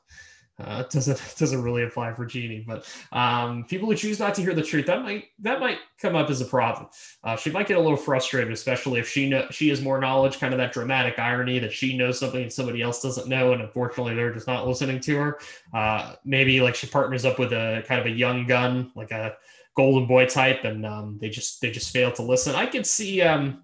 uh, 0.60 0.82
it 0.84 0.90
doesn't 0.90 1.34
doesn't 1.38 1.62
really 1.62 1.84
apply 1.84 2.12
for 2.12 2.26
Genie, 2.26 2.64
but 2.66 2.86
um, 3.12 3.64
people 3.64 3.88
who 3.88 3.94
choose 3.94 4.18
not 4.18 4.34
to 4.34 4.42
hear 4.42 4.54
the 4.54 4.62
truth 4.62 4.86
that 4.86 5.02
might 5.02 5.26
that 5.40 5.60
might 5.60 5.78
come 6.00 6.16
up 6.16 6.30
as 6.30 6.40
a 6.40 6.44
problem. 6.44 6.88
Uh, 7.22 7.36
she 7.36 7.50
might 7.50 7.68
get 7.68 7.76
a 7.76 7.80
little 7.80 7.96
frustrated, 7.96 8.52
especially 8.52 9.00
if 9.00 9.08
she 9.08 9.28
know 9.28 9.46
she 9.50 9.68
has 9.68 9.80
more 9.80 10.00
knowledge, 10.00 10.38
kind 10.38 10.52
of 10.52 10.58
that 10.58 10.72
dramatic 10.72 11.18
irony 11.18 11.58
that 11.58 11.72
she 11.72 11.96
knows 11.96 12.18
something 12.18 12.42
and 12.42 12.52
somebody 12.52 12.82
else 12.82 13.02
doesn't 13.02 13.28
know, 13.28 13.52
and 13.52 13.62
unfortunately 13.62 14.14
they're 14.14 14.34
just 14.34 14.46
not 14.46 14.66
listening 14.66 15.00
to 15.00 15.16
her. 15.16 15.38
Uh, 15.72 16.14
maybe 16.24 16.60
like 16.60 16.74
she 16.74 16.86
partners 16.86 17.24
up 17.24 17.38
with 17.38 17.52
a 17.52 17.84
kind 17.86 18.00
of 18.00 18.06
a 18.06 18.10
young 18.10 18.46
gun, 18.46 18.90
like 18.94 19.12
a 19.12 19.36
golden 19.76 20.08
boy 20.08 20.26
type, 20.26 20.64
and 20.64 20.84
um, 20.84 21.18
they 21.20 21.28
just 21.28 21.60
they 21.60 21.70
just 21.70 21.92
fail 21.92 22.10
to 22.12 22.22
listen. 22.22 22.54
I 22.54 22.66
could 22.66 22.86
see 22.86 23.22
um, 23.22 23.62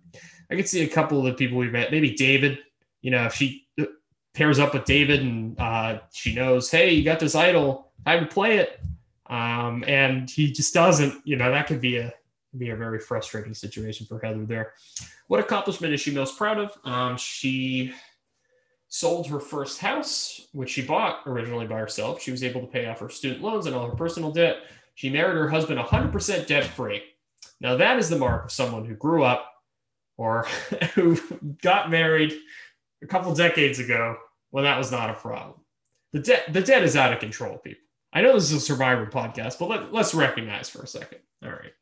I 0.50 0.54
could 0.54 0.68
see 0.68 0.82
a 0.82 0.88
couple 0.88 1.18
of 1.18 1.24
the 1.24 1.34
people 1.34 1.58
we've 1.58 1.72
met, 1.72 1.90
maybe 1.90 2.14
David. 2.14 2.58
You 3.02 3.10
know, 3.10 3.24
if 3.26 3.34
she 3.34 3.66
pairs 4.34 4.58
up 4.58 4.74
with 4.74 4.84
David 4.84 5.20
and 5.20 5.58
uh, 5.58 6.00
she 6.12 6.34
knows, 6.34 6.70
hey, 6.70 6.92
you 6.92 7.04
got 7.04 7.20
this 7.20 7.34
idol, 7.34 7.92
time 8.04 8.20
to 8.20 8.26
play 8.26 8.58
it. 8.58 8.80
Um, 9.26 9.84
and 9.86 10.28
he 10.28 10.52
just 10.52 10.74
doesn't, 10.74 11.22
you 11.24 11.36
know, 11.36 11.50
that 11.50 11.66
could 11.66 11.80
be 11.80 11.96
a 11.96 12.12
be 12.56 12.70
a 12.70 12.76
very 12.76 13.00
frustrating 13.00 13.54
situation 13.54 14.06
for 14.06 14.20
Heather 14.20 14.44
there. 14.44 14.74
What 15.26 15.40
accomplishment 15.40 15.92
is 15.92 16.00
she 16.00 16.12
most 16.12 16.38
proud 16.38 16.58
of? 16.58 16.72
Um, 16.84 17.16
she 17.16 17.92
sold 18.88 19.26
her 19.26 19.40
first 19.40 19.80
house, 19.80 20.46
which 20.52 20.70
she 20.70 20.82
bought 20.82 21.22
originally 21.26 21.66
by 21.66 21.78
herself. 21.80 22.22
She 22.22 22.30
was 22.30 22.44
able 22.44 22.60
to 22.60 22.68
pay 22.68 22.86
off 22.86 23.00
her 23.00 23.08
student 23.08 23.42
loans 23.42 23.66
and 23.66 23.74
all 23.74 23.90
her 23.90 23.96
personal 23.96 24.30
debt. 24.30 24.58
She 24.94 25.10
married 25.10 25.36
her 25.36 25.48
husband 25.48 25.80
100% 25.80 26.46
debt 26.46 26.64
free. 26.64 27.02
Now, 27.60 27.76
that 27.76 27.98
is 27.98 28.08
the 28.08 28.18
mark 28.18 28.44
of 28.44 28.52
someone 28.52 28.84
who 28.84 28.94
grew 28.94 29.24
up 29.24 29.50
or 30.16 30.46
who 30.94 31.18
got 31.60 31.90
married 31.90 32.34
a 33.02 33.06
couple 33.06 33.34
decades 33.34 33.80
ago 33.80 34.16
when 34.54 34.62
that 34.62 34.78
was 34.78 34.92
not 34.92 35.10
a 35.10 35.14
problem. 35.14 35.58
The 36.12 36.20
debt 36.20 36.52
the 36.52 36.60
debt 36.60 36.84
is 36.84 36.94
out 36.94 37.12
of 37.12 37.18
control, 37.18 37.58
people. 37.58 37.82
I 38.12 38.22
know 38.22 38.34
this 38.34 38.44
is 38.44 38.52
a 38.52 38.60
survivor 38.60 39.04
podcast, 39.04 39.58
but 39.58 39.68
let, 39.68 39.92
let's 39.92 40.14
recognize 40.14 40.68
for 40.68 40.80
a 40.80 40.86
second. 40.86 41.18
All 41.42 41.50
right. 41.50 41.72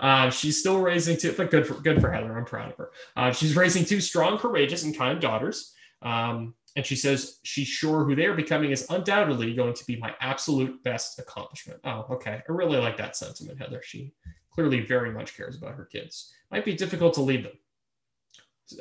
Uh, 0.00 0.28
she's 0.28 0.58
still 0.58 0.80
raising 0.80 1.16
two, 1.16 1.32
but 1.36 1.52
good 1.52 1.64
for 1.64 1.74
good 1.74 2.00
for 2.00 2.10
Heather. 2.10 2.36
I'm 2.36 2.44
proud 2.44 2.72
of 2.72 2.76
her. 2.76 2.90
Uh, 3.16 3.30
she's 3.30 3.54
raising 3.54 3.84
two 3.84 4.00
strong, 4.00 4.36
courageous, 4.36 4.82
and 4.82 4.98
kind 4.98 5.20
daughters. 5.20 5.72
Um, 6.02 6.54
and 6.74 6.84
she 6.84 6.96
says 6.96 7.38
she's 7.44 7.68
sure 7.68 8.02
who 8.02 8.16
they 8.16 8.26
are 8.26 8.34
becoming 8.34 8.72
is 8.72 8.90
undoubtedly 8.90 9.54
going 9.54 9.74
to 9.74 9.84
be 9.84 9.94
my 10.00 10.12
absolute 10.20 10.82
best 10.82 11.20
accomplishment. 11.20 11.78
Oh, 11.84 12.04
okay. 12.10 12.42
I 12.48 12.52
really 12.52 12.78
like 12.78 12.96
that 12.96 13.16
sentiment, 13.16 13.60
Heather. 13.60 13.80
She 13.84 14.12
clearly 14.50 14.80
very 14.80 15.12
much 15.12 15.36
cares 15.36 15.56
about 15.56 15.76
her 15.76 15.84
kids. 15.84 16.32
Might 16.50 16.64
be 16.64 16.74
difficult 16.74 17.14
to 17.14 17.20
leave 17.20 17.44
them 17.44 17.52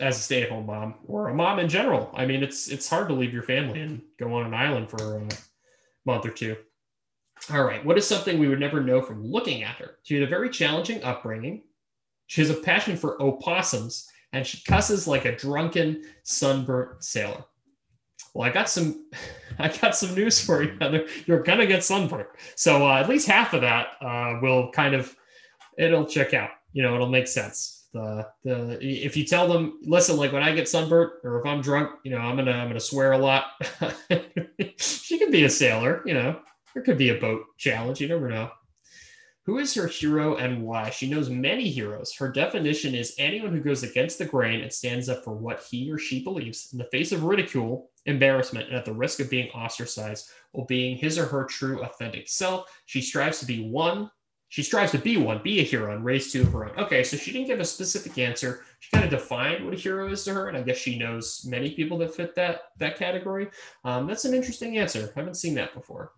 as 0.02 0.18
a 0.18 0.22
stay-at-home 0.22 0.66
mom 0.66 0.96
or 1.06 1.30
a 1.30 1.34
mom 1.34 1.60
in 1.60 1.70
general. 1.70 2.12
I 2.14 2.26
mean, 2.26 2.44
it's 2.44 2.68
it's 2.68 2.90
hard 2.90 3.08
to 3.10 3.14
leave 3.14 3.34
your 3.34 3.44
family 3.44 3.82
and 3.82 4.02
go 4.20 4.34
on 4.34 4.46
an 4.46 4.54
island 4.54 4.90
for 4.90 5.18
a 5.18 5.28
month 6.06 6.26
or 6.26 6.32
two. 6.32 6.58
All 7.52 7.64
right, 7.64 7.86
what 7.86 7.98
is 7.98 8.08
something 8.08 8.40
we 8.40 8.48
would 8.48 8.60
never 8.60 8.82
know 8.82 9.02
from 9.02 9.26
looking 9.26 9.64
at 9.64 9.76
her? 9.76 10.00
She 10.04 10.16
had 10.16 10.24
a 10.24 10.28
very 10.28 10.50
challenging 10.50 11.04
upbringing. 11.04 11.64
She 12.26 12.42
has 12.42 12.50
a 12.50 12.56
passion 12.56 12.98
for 12.98 13.22
opossums, 13.22 14.08
and 14.34 14.46
she 14.46 14.64
cusses 14.64 15.08
like 15.08 15.26
a 15.26 15.36
drunken, 15.36 16.04
sunburnt 16.24 17.04
sailor. 17.04 17.44
Well, 18.34 18.48
I 18.48 18.52
got 18.52 18.70
some, 18.70 19.10
I 19.60 19.70
got 19.70 19.96
some 19.96 20.14
news 20.14 20.44
for 20.44 20.64
you. 20.64 21.06
You're 21.26 21.44
gonna 21.44 21.66
get 21.66 21.84
sunburned. 21.84 22.28
So 22.56 22.88
uh, 22.88 23.00
at 23.00 23.08
least 23.08 23.28
half 23.28 23.54
of 23.54 23.62
that 23.62 23.88
uh, 24.02 24.40
will 24.42 24.72
kind 24.72 24.94
of, 24.94 25.16
it'll 25.78 26.06
check 26.06 26.34
out. 26.34 26.50
You 26.74 26.84
know, 26.84 26.96
it'll 26.96 27.10
make 27.10 27.28
sense. 27.28 27.76
The 27.98 28.78
if 28.82 29.18
you 29.18 29.24
tell 29.24 29.48
them, 29.48 29.80
listen, 29.84 30.18
like 30.18 30.32
when 30.32 30.43
I 30.43 30.54
get 30.54 30.70
sunburnt 30.70 31.14
or 31.24 31.39
if 31.39 31.45
I'm 31.45 31.62
drunk, 31.62 31.91
you 32.04 32.12
know, 32.12 32.18
I'm 32.18 32.36
gonna 32.36 32.52
I'm 32.52 32.68
gonna 32.68 32.80
swear 32.80 33.14
a 33.14 33.18
lot. 33.18 33.52
she 34.78 35.18
could 35.20 35.32
be 35.32 35.45
a 35.45 35.50
sailor. 35.50 36.02
You 36.06 36.14
know, 36.14 36.39
there 36.74 36.84
could 36.84 36.98
be 36.98 37.10
a 37.10 37.20
boat 37.20 37.43
challenge. 37.58 38.02
You 38.02 38.08
never 38.08 38.30
know. 38.30 38.52
Who 39.48 39.60
is 39.60 39.74
her 39.76 39.88
hero 39.88 40.36
and 40.36 40.62
why? 40.62 40.89
She 40.89 41.10
knows 41.10 41.30
many 41.30 41.70
heroes. 41.70 42.14
Her 42.14 42.30
definition 42.30 42.93
is 42.93 43.16
anyone 43.18 43.54
who 43.54 43.62
goes 43.62 43.82
against 43.82 44.18
the 44.18 44.26
grain 44.26 44.60
and 44.60 44.72
stands 44.72 45.08
up 45.08 45.24
for 45.24 45.34
what 45.34 45.64
he 45.72 45.89
or 45.89 45.98
she 45.98 46.22
believes 46.22 46.68
in 46.74 46.78
the 46.78 46.89
face 46.91 47.14
of 47.14 47.24
ridicule, 47.24 47.89
embarrassment, 48.08 48.68
and 48.68 48.76
at 48.76 48.84
the 48.84 48.93
risk 48.93 49.22
of 49.22 49.30
being 49.30 49.50
ostracized 49.52 50.30
while 50.52 50.66
being 50.66 50.98
his 50.98 51.18
or 51.18 51.26
her 51.26 51.45
true, 51.45 51.82
authentic 51.82 52.28
self. 52.28 52.66
She 52.88 53.02
strives 53.02 53.39
to 53.39 53.45
be 53.45 53.70
one. 53.70 54.12
She 54.50 54.64
strives 54.64 54.91
to 54.93 54.98
be 54.98 55.18
one, 55.18 55.41
be 55.43 55.60
a 55.60 55.64
hero, 55.64 55.93
and 55.93 56.06
raise 56.06 56.32
two 56.32 56.41
of 56.41 56.54
her 56.54 56.66
own. 56.66 56.78
Okay, 56.78 57.04
so 57.04 57.18
she 57.18 57.34
didn't 57.34 57.48
give 57.48 57.60
a 57.60 57.66
specific 57.66 58.18
answer. 58.18 58.64
She 58.80 58.89
kind 58.91 59.04
of 59.04 59.12
defined 59.12 59.66
what 59.66 59.74
a 59.74 59.78
hero 59.78 60.10
is 60.10 60.24
to 60.24 60.34
her, 60.34 60.48
and 60.48 60.58
I 60.58 60.62
guess 60.62 60.78
she 60.78 60.98
knows 60.98 61.45
many 61.45 61.72
people 61.72 61.98
that 61.98 62.16
fit 62.16 62.34
that 62.36 62.62
that 62.78 62.98
category. 62.98 63.50
Um, 63.84 64.08
that's 64.08 64.26
an 64.26 64.34
interesting 64.34 64.78
answer. 64.78 65.12
I 65.16 65.20
haven't 65.20 65.36
seen 65.36 65.56
that 65.56 65.74
before 65.74 66.14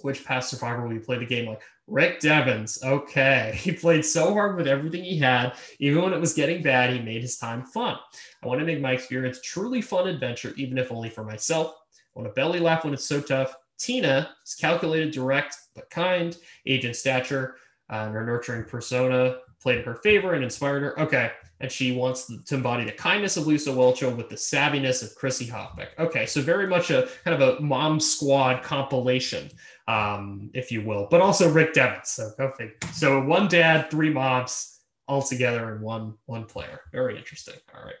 which 0.00 0.24
past 0.24 0.50
survivor 0.50 0.86
will 0.86 0.94
you 0.94 1.00
play 1.00 1.18
the 1.18 1.26
game 1.26 1.48
like 1.48 1.62
Rick 1.86 2.20
Devens. 2.20 2.82
Okay. 2.82 3.58
He 3.66 3.72
played 3.72 4.04
so 4.04 4.32
hard 4.32 4.56
with 4.56 4.66
everything 4.66 5.04
he 5.04 5.18
had. 5.18 5.54
Even 5.78 6.02
when 6.02 6.12
it 6.12 6.20
was 6.20 6.34
getting 6.34 6.62
bad, 6.62 6.92
he 6.92 7.00
made 7.00 7.22
his 7.22 7.38
time 7.38 7.64
fun. 7.64 7.96
I 8.42 8.46
want 8.46 8.60
to 8.60 8.66
make 8.66 8.80
my 8.80 8.92
experience 8.92 9.40
truly 9.42 9.80
fun 9.80 10.08
adventure, 10.08 10.52
even 10.56 10.78
if 10.78 10.92
only 10.92 11.10
for 11.10 11.24
myself. 11.24 11.74
I 12.14 12.18
want 12.18 12.28
to 12.28 12.34
belly 12.34 12.60
laugh 12.60 12.84
when 12.84 12.94
it's 12.94 13.06
so 13.06 13.20
tough. 13.20 13.54
Tina 13.78 14.30
is 14.44 14.54
calculated, 14.54 15.12
direct, 15.12 15.56
but 15.74 15.90
kind. 15.90 16.36
Agent 16.66 16.96
stature 16.96 17.56
uh, 17.90 18.04
and 18.06 18.14
her 18.14 18.24
nurturing 18.24 18.64
persona 18.64 19.38
played 19.60 19.78
in 19.78 19.84
her 19.84 19.96
favor 19.96 20.34
and 20.34 20.44
inspired 20.44 20.82
her. 20.82 21.00
Okay. 21.00 21.32
And 21.60 21.72
she 21.72 21.92
wants 21.92 22.26
to 22.26 22.54
embody 22.54 22.84
the 22.84 22.92
kindness 22.92 23.36
of 23.36 23.46
Lisa 23.46 23.70
Whelchel 23.70 24.14
with 24.14 24.28
the 24.28 24.34
savviness 24.34 25.02
of 25.02 25.14
Chrissy 25.14 25.46
Hofbeck. 25.46 25.88
Okay. 25.98 26.26
So 26.26 26.42
very 26.42 26.66
much 26.66 26.90
a 26.90 27.08
kind 27.24 27.40
of 27.40 27.58
a 27.58 27.60
mom 27.60 27.98
squad 27.98 28.62
compilation 28.62 29.50
um, 29.88 30.50
if 30.52 30.70
you 30.70 30.82
will, 30.82 31.08
but 31.10 31.20
also 31.20 31.50
Rick 31.50 31.74
Devens. 31.74 32.10
So 32.10 32.30
go 32.36 32.52
figure. 32.58 32.74
So 32.92 33.22
one 33.22 33.48
dad, 33.48 33.90
three 33.90 34.10
moms 34.10 34.80
all 35.08 35.22
together 35.22 35.74
in 35.74 35.80
one 35.80 36.14
one 36.26 36.44
player. 36.44 36.80
Very 36.92 37.16
interesting. 37.16 37.54
All 37.74 37.84
right. 37.84 37.94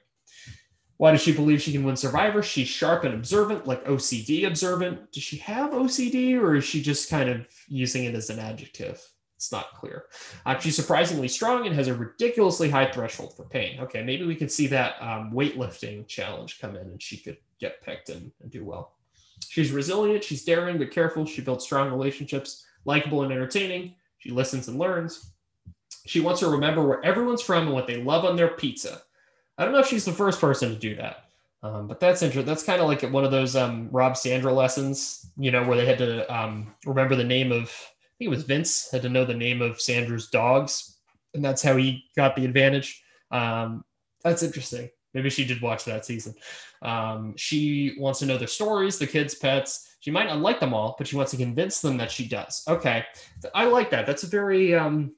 Why 0.98 1.12
does 1.12 1.20
she 1.20 1.32
believe 1.32 1.60
she 1.60 1.72
can 1.72 1.84
win 1.84 1.96
Survivor? 1.96 2.42
She's 2.42 2.68
sharp 2.68 3.04
and 3.04 3.14
observant, 3.14 3.66
like 3.66 3.84
OCD 3.84 4.46
observant. 4.46 5.12
Does 5.12 5.22
she 5.22 5.36
have 5.38 5.70
OCD 5.72 6.40
or 6.40 6.56
is 6.56 6.64
she 6.64 6.80
just 6.80 7.10
kind 7.10 7.28
of 7.28 7.46
using 7.68 8.04
it 8.04 8.14
as 8.14 8.30
an 8.30 8.38
adjective? 8.38 9.06
It's 9.36 9.52
not 9.52 9.74
clear. 9.74 10.06
Uh, 10.46 10.58
she's 10.58 10.76
surprisingly 10.76 11.28
strong 11.28 11.66
and 11.66 11.74
has 11.74 11.88
a 11.88 11.94
ridiculously 11.94 12.70
high 12.70 12.90
threshold 12.90 13.36
for 13.36 13.44
pain. 13.44 13.78
Okay, 13.80 14.02
maybe 14.02 14.24
we 14.24 14.34
could 14.34 14.50
see 14.50 14.66
that 14.68 14.94
um, 15.00 15.30
weightlifting 15.32 16.06
challenge 16.06 16.58
come 16.58 16.74
in 16.74 16.86
and 16.86 17.02
she 17.02 17.18
could 17.18 17.36
get 17.60 17.82
picked 17.82 18.08
and, 18.08 18.32
and 18.42 18.50
do 18.50 18.64
well. 18.64 18.94
She's 19.46 19.72
resilient, 19.72 20.24
she's 20.24 20.44
daring 20.44 20.78
but 20.78 20.90
careful, 20.90 21.26
she 21.26 21.42
builds 21.42 21.64
strong 21.64 21.90
relationships, 21.90 22.64
likable 22.86 23.22
and 23.22 23.32
entertaining, 23.32 23.94
she 24.18 24.30
listens 24.30 24.68
and 24.68 24.78
learns. 24.78 25.32
She 26.06 26.20
wants 26.20 26.40
to 26.40 26.48
remember 26.48 26.86
where 26.86 27.04
everyone's 27.04 27.42
from 27.42 27.64
and 27.64 27.72
what 27.72 27.86
they 27.86 28.02
love 28.02 28.24
on 28.24 28.36
their 28.36 28.48
pizza. 28.48 29.02
I 29.58 29.64
don't 29.64 29.72
know 29.72 29.80
if 29.80 29.88
she's 29.88 30.04
the 30.04 30.12
first 30.12 30.40
person 30.40 30.68
to 30.68 30.76
do 30.76 30.96
that, 30.96 31.24
um, 31.62 31.86
but 31.86 32.00
that's 32.00 32.22
interesting. 32.22 32.46
That's 32.46 32.62
kind 32.62 32.80
of 32.80 32.88
like 32.88 33.02
one 33.02 33.24
of 33.24 33.30
those 33.30 33.56
um, 33.56 33.88
Rob 33.90 34.16
Sandra 34.16 34.52
lessons, 34.52 35.30
you 35.36 35.50
know, 35.50 35.64
where 35.64 35.76
they 35.76 35.86
had 35.86 35.98
to 35.98 36.34
um, 36.34 36.74
remember 36.84 37.16
the 37.16 37.24
name 37.24 37.52
of, 37.52 37.64
I 37.64 38.12
think 38.18 38.26
it 38.26 38.28
was 38.28 38.44
Vince, 38.44 38.90
had 38.90 39.02
to 39.02 39.08
know 39.08 39.24
the 39.24 39.34
name 39.34 39.62
of 39.62 39.80
Sandra's 39.80 40.28
dogs, 40.28 40.98
and 41.34 41.44
that's 41.44 41.62
how 41.62 41.76
he 41.76 42.04
got 42.16 42.36
the 42.36 42.44
advantage. 42.44 43.02
Um, 43.30 43.84
that's 44.22 44.42
interesting. 44.42 44.90
Maybe 45.14 45.30
she 45.30 45.46
did 45.46 45.62
watch 45.62 45.84
that 45.86 46.04
season. 46.04 46.34
Um, 46.82 47.34
she 47.36 47.96
wants 47.98 48.18
to 48.18 48.26
know 48.26 48.36
their 48.36 48.46
stories, 48.46 48.98
the 48.98 49.06
kids' 49.06 49.34
pets. 49.34 49.96
She 50.00 50.10
might 50.10 50.26
not 50.26 50.40
like 50.40 50.60
them 50.60 50.74
all, 50.74 50.94
but 50.98 51.06
she 51.06 51.16
wants 51.16 51.30
to 51.30 51.38
convince 51.38 51.80
them 51.80 51.96
that 51.96 52.10
she 52.10 52.28
does. 52.28 52.62
Okay, 52.68 53.04
I 53.54 53.64
like 53.64 53.90
that. 53.90 54.06
That's 54.06 54.24
a 54.24 54.28
very 54.28 54.74
um, 54.74 55.14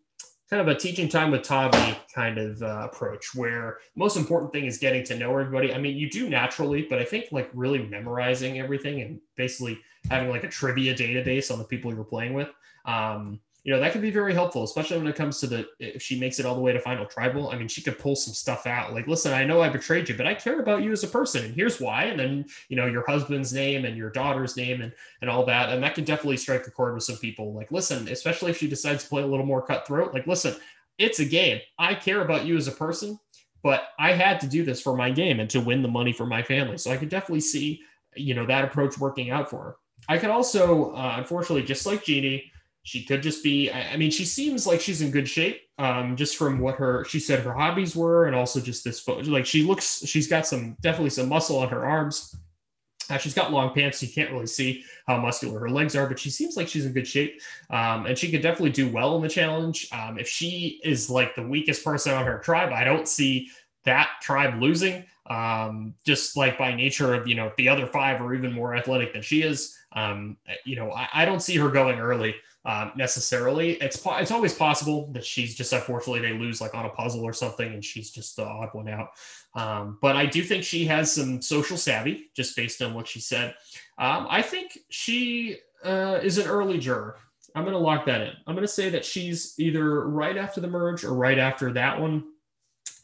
kind 0.49 0.63
of 0.63 0.69
a 0.69 0.75
teaching 0.75 1.09
time 1.09 1.31
with 1.31 1.43
Tavi 1.43 1.97
kind 2.15 2.39
of 2.39 2.63
uh, 2.63 2.89
approach, 2.91 3.35
where 3.35 3.79
most 3.97 4.17
important 4.17 4.53
thing 4.53 4.65
is 4.65 4.79
getting 4.79 5.05
to 5.05 5.19
know 5.19 5.31
everybody. 5.31 5.75
I 5.75 5.79
mean, 5.79 5.97
you 5.97 6.09
do 6.09 6.29
naturally, 6.29 6.83
but 6.83 6.99
I 6.99 7.05
think 7.05 7.27
like 7.33 7.51
really 7.53 7.87
memorizing 7.87 8.59
everything 8.59 9.03
and 9.03 9.21
basically 9.37 9.79
having 10.11 10.31
like 10.31 10.45
a 10.45 10.49
trivia 10.49 10.95
database 10.95 11.51
on 11.53 11.59
the 11.59 11.65
people 11.65 11.93
you're 11.93 12.05
playing 12.05 12.33
with. 12.33 12.49
Um, 12.87 13.41
you 13.69 13.75
know 13.75 13.81
that 13.81 13.93
could 13.93 14.01
be 14.01 14.11
very 14.11 14.33
helpful 14.33 14.65
especially 14.65 14.97
when 14.97 15.07
it 15.07 15.15
comes 15.15 15.41
to 15.41 15.47
the 15.47 15.69
if 15.79 16.01
she 16.01 16.19
makes 16.19 16.39
it 16.39 16.47
all 16.47 16.55
the 16.55 16.61
way 16.63 16.73
to 16.73 16.81
final 16.81 17.05
tribal. 17.05 17.51
I 17.51 17.59
mean 17.59 17.69
she 17.69 17.83
could 17.83 17.99
pull 17.99 18.17
some 18.17 18.33
stuff 18.33 18.67
out. 18.67 18.95
Like 18.95 19.07
listen 19.07 19.35
i 19.35 19.45
know 19.45 19.61
i 19.61 19.69
betrayed 19.69 20.09
you 20.09 20.17
but 20.17 20.27
i 20.27 20.33
care 20.33 20.61
about 20.61 20.83
you 20.83 20.91
as 20.91 21.05
a 21.05 21.07
person 21.07 21.45
and 21.45 21.55
here's 21.55 21.79
why. 21.79 22.05
And 22.05 22.19
then 22.19 22.47
you 22.71 22.77
know 22.77 22.87
your 22.87 23.05
husband's 23.07 23.53
name 23.53 23.85
and 23.85 23.95
your 23.95 24.09
daughter's 24.09 24.57
name 24.57 24.81
and 24.81 24.91
and 25.21 25.29
all 25.29 25.45
that. 25.45 25.69
And 25.69 25.83
that 25.83 25.95
can 25.95 26.05
definitely 26.05 26.39
strike 26.39 26.67
a 26.67 26.71
chord 26.71 26.95
with 26.95 27.03
some 27.03 27.19
people. 27.19 27.53
Like 27.53 27.71
listen 27.71 28.09
especially 28.09 28.53
if 28.53 28.57
she 28.57 28.69
decides 28.69 29.03
to 29.03 29.11
play 29.11 29.23
a 29.23 29.27
little 29.27 29.45
more 29.45 29.61
cutthroat 29.61 30.15
like 30.15 30.27
listen 30.27 30.57
it's 30.97 31.19
a 31.19 31.27
game. 31.27 31.61
I 31.79 31.95
care 31.95 32.23
about 32.23 32.47
you 32.47 32.57
as 32.57 32.69
a 32.69 32.73
person 32.73 33.21
but 33.63 33.89
i 33.99 34.13
had 34.13 34.41
to 34.41 34.47
do 34.47 34.65
this 34.65 34.81
for 34.81 34.97
my 34.97 35.11
game 35.11 35.41
and 35.41 35.51
to 35.51 35.61
win 35.61 35.83
the 35.83 35.89
money 35.89 36.15
for 36.15 36.25
my 36.25 36.43
family. 36.43 36.79
So 36.79 36.91
i 36.91 36.97
could 36.97 37.11
definitely 37.11 37.41
see 37.41 37.83
you 38.17 38.33
know 38.33 38.47
that 38.47 38.65
approach 38.65 38.97
working 38.97 39.29
out 39.29 39.51
for 39.51 39.63
her. 39.63 39.77
I 40.09 40.17
could 40.17 40.31
also 40.31 40.93
uh, 40.95 41.17
unfortunately 41.19 41.65
just 41.65 41.85
like 41.85 42.03
genie 42.03 42.51
she 42.83 43.05
could 43.05 43.23
just 43.23 43.43
be 43.43 43.71
i 43.71 43.97
mean 43.97 44.11
she 44.11 44.25
seems 44.25 44.67
like 44.67 44.81
she's 44.81 45.03
in 45.03 45.11
good 45.11 45.29
shape 45.29 45.63
um, 45.81 46.17
just 46.17 46.37
from 46.37 46.59
what 46.59 46.75
her 46.75 47.05
she 47.05 47.21
said 47.21 47.41
her 47.41 47.53
hobbies 47.53 47.95
were 47.95 48.27
and 48.27 48.35
also 48.35 48.61
just 48.61 48.83
this 48.83 48.99
photo 48.99 49.31
like 49.31 49.47
she 49.47 49.63
looks 49.63 50.05
she's 50.05 50.27
got 50.27 50.47
some 50.47 50.77
definitely 50.81 51.11
some 51.11 51.29
muscle 51.29 51.59
on 51.59 51.69
her 51.69 51.85
arms. 51.85 52.35
Uh, 53.11 53.17
she's 53.17 53.33
got 53.33 53.53
long 53.53 53.73
pants 53.73 54.01
so 54.01 54.07
you 54.07 54.13
can't 54.13 54.31
really 54.31 54.47
see 54.47 54.85
how 55.07 55.17
muscular 55.17 55.61
her 55.61 55.71
legs 55.71 55.97
are 55.97 56.07
but 56.07 56.19
she 56.19 56.29
seems 56.29 56.57
like 56.57 56.69
she's 56.69 56.85
in 56.85 56.93
good 56.93 57.07
shape 57.07 57.41
um, 57.71 58.05
and 58.07 58.19
she 58.19 58.31
could 58.31 58.43
definitely 58.43 58.71
do 58.71 58.91
well 58.91 59.17
in 59.17 59.23
the 59.23 59.29
challenge. 59.29 59.89
Um, 59.93 60.19
if 60.19 60.29
she 60.29 60.81
is 60.83 61.09
like 61.09 61.35
the 61.35 61.47
weakest 61.47 61.85
person 61.85 62.13
on 62.13 62.27
her 62.27 62.39
tribe 62.39 62.73
i 62.73 62.85
don't 62.85 63.09
see 63.09 63.49
that 63.85 64.11
tribe 64.21 64.61
losing 64.61 65.05
um, 65.29 65.95
just 66.05 66.37
like 66.37 66.59
by 66.59 66.75
nature 66.75 67.15
of 67.15 67.29
you 67.29 67.35
know 67.35 67.53
the 67.57 67.69
other 67.69 67.87
five 67.87 68.21
are 68.21 68.35
even 68.35 68.53
more 68.53 68.75
athletic 68.75 69.13
than 69.13 69.23
she 69.23 69.43
is. 69.43 69.77
Um, 69.93 70.37
you 70.65 70.77
know 70.77 70.91
I, 70.93 71.09
I 71.13 71.25
don't 71.25 71.41
see 71.41 71.57
her 71.57 71.69
going 71.69 71.99
early 71.99 72.35
um, 72.65 72.93
necessarily. 72.97 73.73
It's 73.75 74.01
it's 74.05 74.31
always 74.31 74.55
possible 74.55 75.11
that 75.13 75.25
she's 75.25 75.55
just 75.55 75.73
unfortunately 75.73 76.21
they 76.21 76.37
lose 76.37 76.61
like 76.61 76.75
on 76.75 76.87
a 76.87 76.91
puzzle 76.91 77.25
or 77.25 77.33
something, 77.33 77.73
and 77.73 77.85
she's 77.85 78.11
just 78.11 78.37
the 78.37 78.45
odd 78.45 78.71
one 78.73 78.89
out. 78.89 79.09
Um, 79.55 79.99
but 80.03 80.17
I 80.17 80.27
do 80.27 80.43
think 80.43 80.65
she 80.65 80.85
has 80.87 81.11
some 81.11 81.41
social 81.41 81.77
savvy 81.77 82.31
just 82.35 82.57
based 82.57 82.83
on 82.83 82.95
what 82.95 83.09
she 83.09 83.21
said. 83.21 83.55
Um, 83.99 84.27
I 84.29 84.43
think 84.43 84.79
she 84.91 85.57
uh, 85.85 86.21
is 86.23 86.39
an 86.39 86.47
early 86.47 86.79
juror. 86.79 87.17
I'm 87.55 87.65
going 87.65 87.75
to 87.75 87.81
lock 87.81 88.05
that 88.07 88.21
in. 88.21 88.33
I'm 88.47 88.55
going 88.55 88.67
to 88.67 88.73
say 88.73 88.91
that 88.91 89.05
she's 89.05 89.55
either 89.59 90.07
right 90.07 90.37
after 90.37 90.61
the 90.61 90.69
merge 90.69 91.05
or 91.05 91.15
right 91.15 91.39
after 91.39 91.73
that 91.73 91.99
one. 91.99 92.25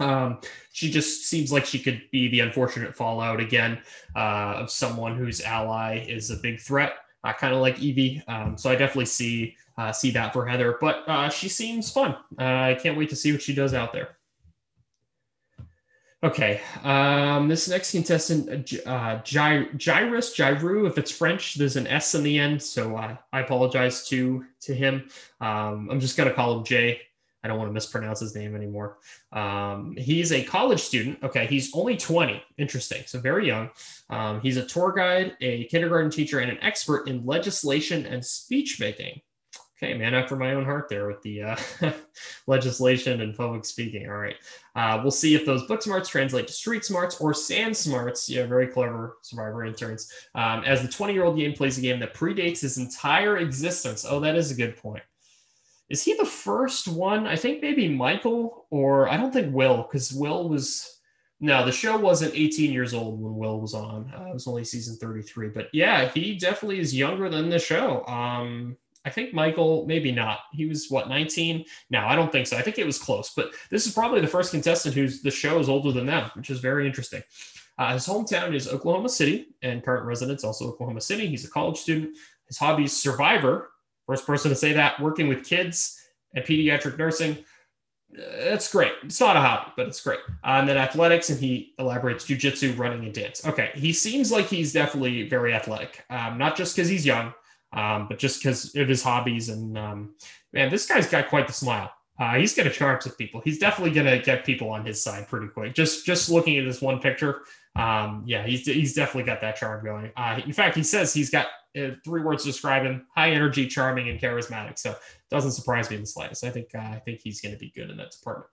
Um, 0.01 0.41
she 0.73 0.91
just 0.91 1.27
seems 1.27 1.53
like 1.53 1.65
she 1.65 1.79
could 1.79 2.03
be 2.11 2.29
the 2.29 2.41
unfortunate 2.41 2.95
fallout 2.95 3.41
again 3.41 3.79
uh, 4.15 4.57
of 4.59 4.71
someone 4.71 5.17
whose 5.17 5.41
ally 5.41 6.05
is 6.09 6.31
a 6.31 6.37
big 6.37 6.61
threat 6.61 6.95
uh, 7.25 7.33
kind 7.33 7.55
of 7.55 7.61
like 7.61 7.79
Evie. 7.81 8.23
Um, 8.29 8.57
so 8.57 8.71
I 8.71 8.77
definitely 8.77 9.07
see 9.07 9.57
uh, 9.77 9.91
see 9.91 10.13
that 10.13 10.33
for 10.33 10.47
Heather, 10.47 10.79
but 10.81 11.03
uh, 11.09 11.29
she 11.29 11.49
seems 11.49 11.91
fun. 11.91 12.13
Uh, 12.39 12.45
I 12.45 12.79
can't 12.81 12.97
wait 12.97 13.09
to 13.11 13.17
see 13.17 13.33
what 13.33 13.43
she 13.43 13.55
does 13.55 13.75
out 13.75 13.93
there. 13.93 14.17
Okay, 16.23 16.63
um, 16.85 17.49
this 17.49 17.69
next 17.69 17.91
contestant, 17.91 18.73
uh, 18.87 19.21
Gy- 19.25 19.69
Jairus, 19.79 20.35
Gyru, 20.35 20.87
if 20.89 20.97
it's 20.97 21.11
French, 21.11 21.57
there's 21.57 21.77
an 21.77 21.87
S 21.87 22.15
in 22.15 22.23
the 22.23 22.39
end, 22.39 22.63
so 22.63 22.97
uh, 22.97 23.17
I 23.33 23.41
apologize 23.41 24.09
to 24.09 24.45
to 24.61 24.75
him. 24.75 25.11
Um, 25.41 25.89
I'm 25.91 26.01
just 26.01 26.17
gonna 26.17 26.33
call 26.33 26.59
him 26.59 26.65
Jay. 26.65 27.01
I 27.45 27.49
don't 27.49 27.59
want 27.59 27.69
to 27.69 27.75
mispronounce 27.75 28.21
his 28.21 28.35
name 28.35 28.57
anymore. 28.57 28.97
Um, 29.33 29.95
he's 29.99 30.33
a 30.33 30.43
college 30.43 30.81
student. 30.81 31.23
Okay, 31.23 31.47
he's 31.47 31.75
only 31.75 31.95
20. 31.95 32.43
Interesting. 32.57 33.03
So 33.07 33.21
very 33.21 33.47
young. 33.47 33.69
Um, 34.09 34.41
he's 34.41 34.57
a 34.57 34.65
tour 34.65 34.93
guide, 34.93 35.37
a 35.43 35.65
kindergarten 35.67 36.11
teacher, 36.11 36.41
and 36.41 36.51
an 36.51 36.59
expert 36.63 37.07
in 37.07 37.25
legislation 37.27 38.07
and 38.07 38.25
speech 38.25 38.81
making. 38.81 39.21
Okay, 39.77 39.93
man, 39.93 40.15
after 40.15 40.37
my 40.37 40.55
own 40.55 40.65
heart 40.65 40.89
there 40.89 41.07
with 41.07 41.21
the 41.21 41.43
uh, 41.43 41.57
legislation 42.47 43.21
and 43.21 43.37
public 43.37 43.67
speaking. 43.67 44.09
All 44.09 44.17
right. 44.17 44.37
Uh, 44.75 45.01
we'll 45.03 45.11
see 45.11 45.35
if 45.35 45.45
those 45.45 45.67
book 45.67 45.83
smarts 45.83 46.09
translate 46.09 46.47
to 46.47 46.53
street 46.53 46.85
smarts 46.85 47.21
or 47.21 47.35
sand 47.35 47.77
smarts. 47.77 48.27
Yeah, 48.27 48.47
very 48.47 48.69
clever 48.69 49.19
survivor 49.21 49.67
interns. 49.67 50.11
Um, 50.35 50.63
as 50.65 50.81
the 50.81 50.89
20 50.89 51.13
year 51.13 51.25
old 51.25 51.37
game 51.37 51.53
plays 51.53 51.77
a 51.77 51.83
game 51.83 52.01
that 52.01 52.15
predates 52.15 52.61
his 52.61 52.79
entire 52.79 53.37
existence. 53.37 54.07
Oh, 54.09 54.19
that 54.21 54.35
is 54.37 54.51
a 54.51 54.55
good 54.55 54.79
point 54.79 55.03
is 55.89 56.03
he 56.03 56.15
the 56.15 56.25
first 56.25 56.89
one? 56.89 57.27
I 57.27 57.37
think 57.37 57.63
maybe 57.63 57.89
Michael, 57.89 58.67
or 58.71 59.09
I 59.09 59.17
don't 59.17 59.33
think 59.33 59.55
Will, 59.55 59.83
because 59.83 60.13
Will 60.13 60.49
was 60.49 61.01
No, 61.41 61.65
the 61.65 61.73
show 61.73 61.97
wasn't 61.99 62.35
18 62.35 62.73
years 62.73 62.95
old 62.95 63.21
when 63.21 63.37
Will 63.37 63.61
was 63.61 63.75
on. 63.75 64.13
Uh, 64.17 64.27
it 64.31 64.35
was 64.35 64.47
only 64.47 64.65
season 64.65 64.97
33. 64.97 65.49
But 65.49 65.69
yeah, 65.73 66.09
he 66.09 66.37
definitely 66.39 66.81
is 66.81 66.95
younger 66.95 67.29
than 67.29 67.51
the 67.51 67.59
show. 67.59 68.05
Um, 68.07 68.77
I 69.05 69.11
think 69.11 69.35
Michael, 69.35 69.85
maybe 69.87 70.11
not. 70.11 70.41
He 70.53 70.65
was 70.65 70.87
what 70.89 71.09
19? 71.09 71.65
No, 71.91 72.07
I 72.07 72.17
don't 72.17 72.33
think 72.33 72.47
so. 72.47 72.57
I 72.57 72.63
think 72.63 72.79
it 72.79 72.87
was 72.87 72.99
close. 72.99 73.33
But 73.37 73.53
this 73.71 73.87
is 73.87 73.93
probably 73.93 74.23
the 74.23 74.27
first 74.27 74.53
contestant 74.53 74.95
who's 74.95 75.21
the 75.21 75.31
show 75.31 75.59
is 75.59 75.69
older 75.69 75.93
than 75.93 76.07
them, 76.07 76.31
which 76.35 76.49
is 76.49 76.61
very 76.61 76.87
interesting. 76.87 77.23
Uh, 77.77 77.93
his 77.93 78.07
hometown 78.07 78.55
is 78.55 78.69
Oklahoma 78.69 79.09
City, 79.09 79.49
and 79.63 79.85
current 79.85 80.07
residence 80.07 80.45
also 80.45 80.69
Oklahoma 80.69 81.01
City. 81.01 81.27
He's 81.27 81.45
a 81.45 81.51
college 81.51 81.77
student. 81.77 82.17
His 82.47 82.57
hobby 82.57 82.85
is 82.85 82.97
survivor. 82.97 83.71
First 84.07 84.27
person 84.27 84.51
to 84.51 84.57
say 84.57 84.73
that, 84.75 85.01
working 85.01 85.29
with 85.29 85.45
kids 85.45 86.01
and 86.35 86.45
pediatric 86.45 86.99
nursing. 86.99 87.39
That's 88.11 88.71
great. 88.71 88.93
It's 89.03 89.19
not 89.19 89.37
a 89.37 89.41
hobby, 89.41 89.73
but 89.77 89.89
it's 89.89 90.01
great. 90.01 90.21
Uh, 90.45 90.59
and 90.59 90.69
then 90.69 90.77
athletics, 90.77 91.31
and 91.31 91.41
he 91.41 91.75
elaborates 91.79 92.25
jujitsu, 92.25 92.79
running, 92.79 93.05
and 93.05 93.13
dance. 93.13 93.45
Okay, 93.45 93.71
he 93.75 93.93
seems 93.93 94.31
like 94.31 94.47
he's 94.47 94.73
definitely 94.73 95.29
very 95.29 95.53
athletic, 95.53 96.05
um, 96.11 96.39
not 96.39 96.57
just 96.57 96.77
because 96.77 96.89
he's 96.89 97.05
young, 97.05 97.33
um, 97.73 98.07
but 98.09 98.19
just 98.19 98.41
because 98.41 98.75
of 98.77 98.89
his 98.89 99.03
hobbies. 99.03 99.49
And 99.49 99.77
um, 99.77 100.15
man, 100.53 100.71
this 100.71 100.87
guy's 100.87 101.09
got 101.09 101.29
quite 101.29 101.49
the 101.49 101.53
smile. 101.53 101.91
Uh, 102.17 102.35
he's 102.35 102.55
going 102.55 102.69
to 102.69 102.75
charge 102.75 103.05
with 103.05 103.19
people. 103.19 103.41
He's 103.41 103.59
definitely 103.59 103.93
going 103.93 104.07
to 104.07 104.25
get 104.25 104.45
people 104.45 104.71
on 104.71 104.87
his 104.87 105.03
side 105.03 105.27
pretty 105.27 105.49
quick. 105.49 105.75
Just 105.75 106.07
just 106.07 106.31
looking 106.31 106.57
at 106.57 106.65
this 106.65 106.81
one 106.81 107.01
picture, 107.01 107.41
um, 107.77 108.23
yeah, 108.27 108.47
he's 108.47 108.67
he's 108.67 108.95
definitely 108.95 109.25
got 109.25 109.41
that 109.41 109.57
charm 109.57 109.85
going. 109.85 110.11
Uh, 110.17 110.41
in 110.45 110.53
fact, 110.53 110.77
he 110.77 110.83
says 110.83 111.13
he's 111.13 111.31
got 111.31 111.47
uh, 111.77 111.91
three 112.05 112.23
words 112.23 112.45
to 112.45 112.51
describe 112.51 112.85
him: 112.85 113.07
high 113.15 113.33
energy, 113.33 113.67
charming, 113.67 114.09
and 114.09 114.21
charismatic. 114.21 114.79
So 114.79 114.95
doesn't 115.31 115.53
surprise 115.53 115.91
me 115.91 115.97
in 115.97 116.03
the 116.03 116.07
slightest. 116.07 116.45
I 116.45 116.51
think 116.51 116.69
uh, 116.75 116.79
I 116.79 117.03
think 117.05 117.21
he's 117.23 117.41
going 117.41 117.53
to 117.53 117.59
be 117.59 117.73
good 117.75 117.91
in 117.91 117.97
that 117.97 118.13
department. 118.13 118.49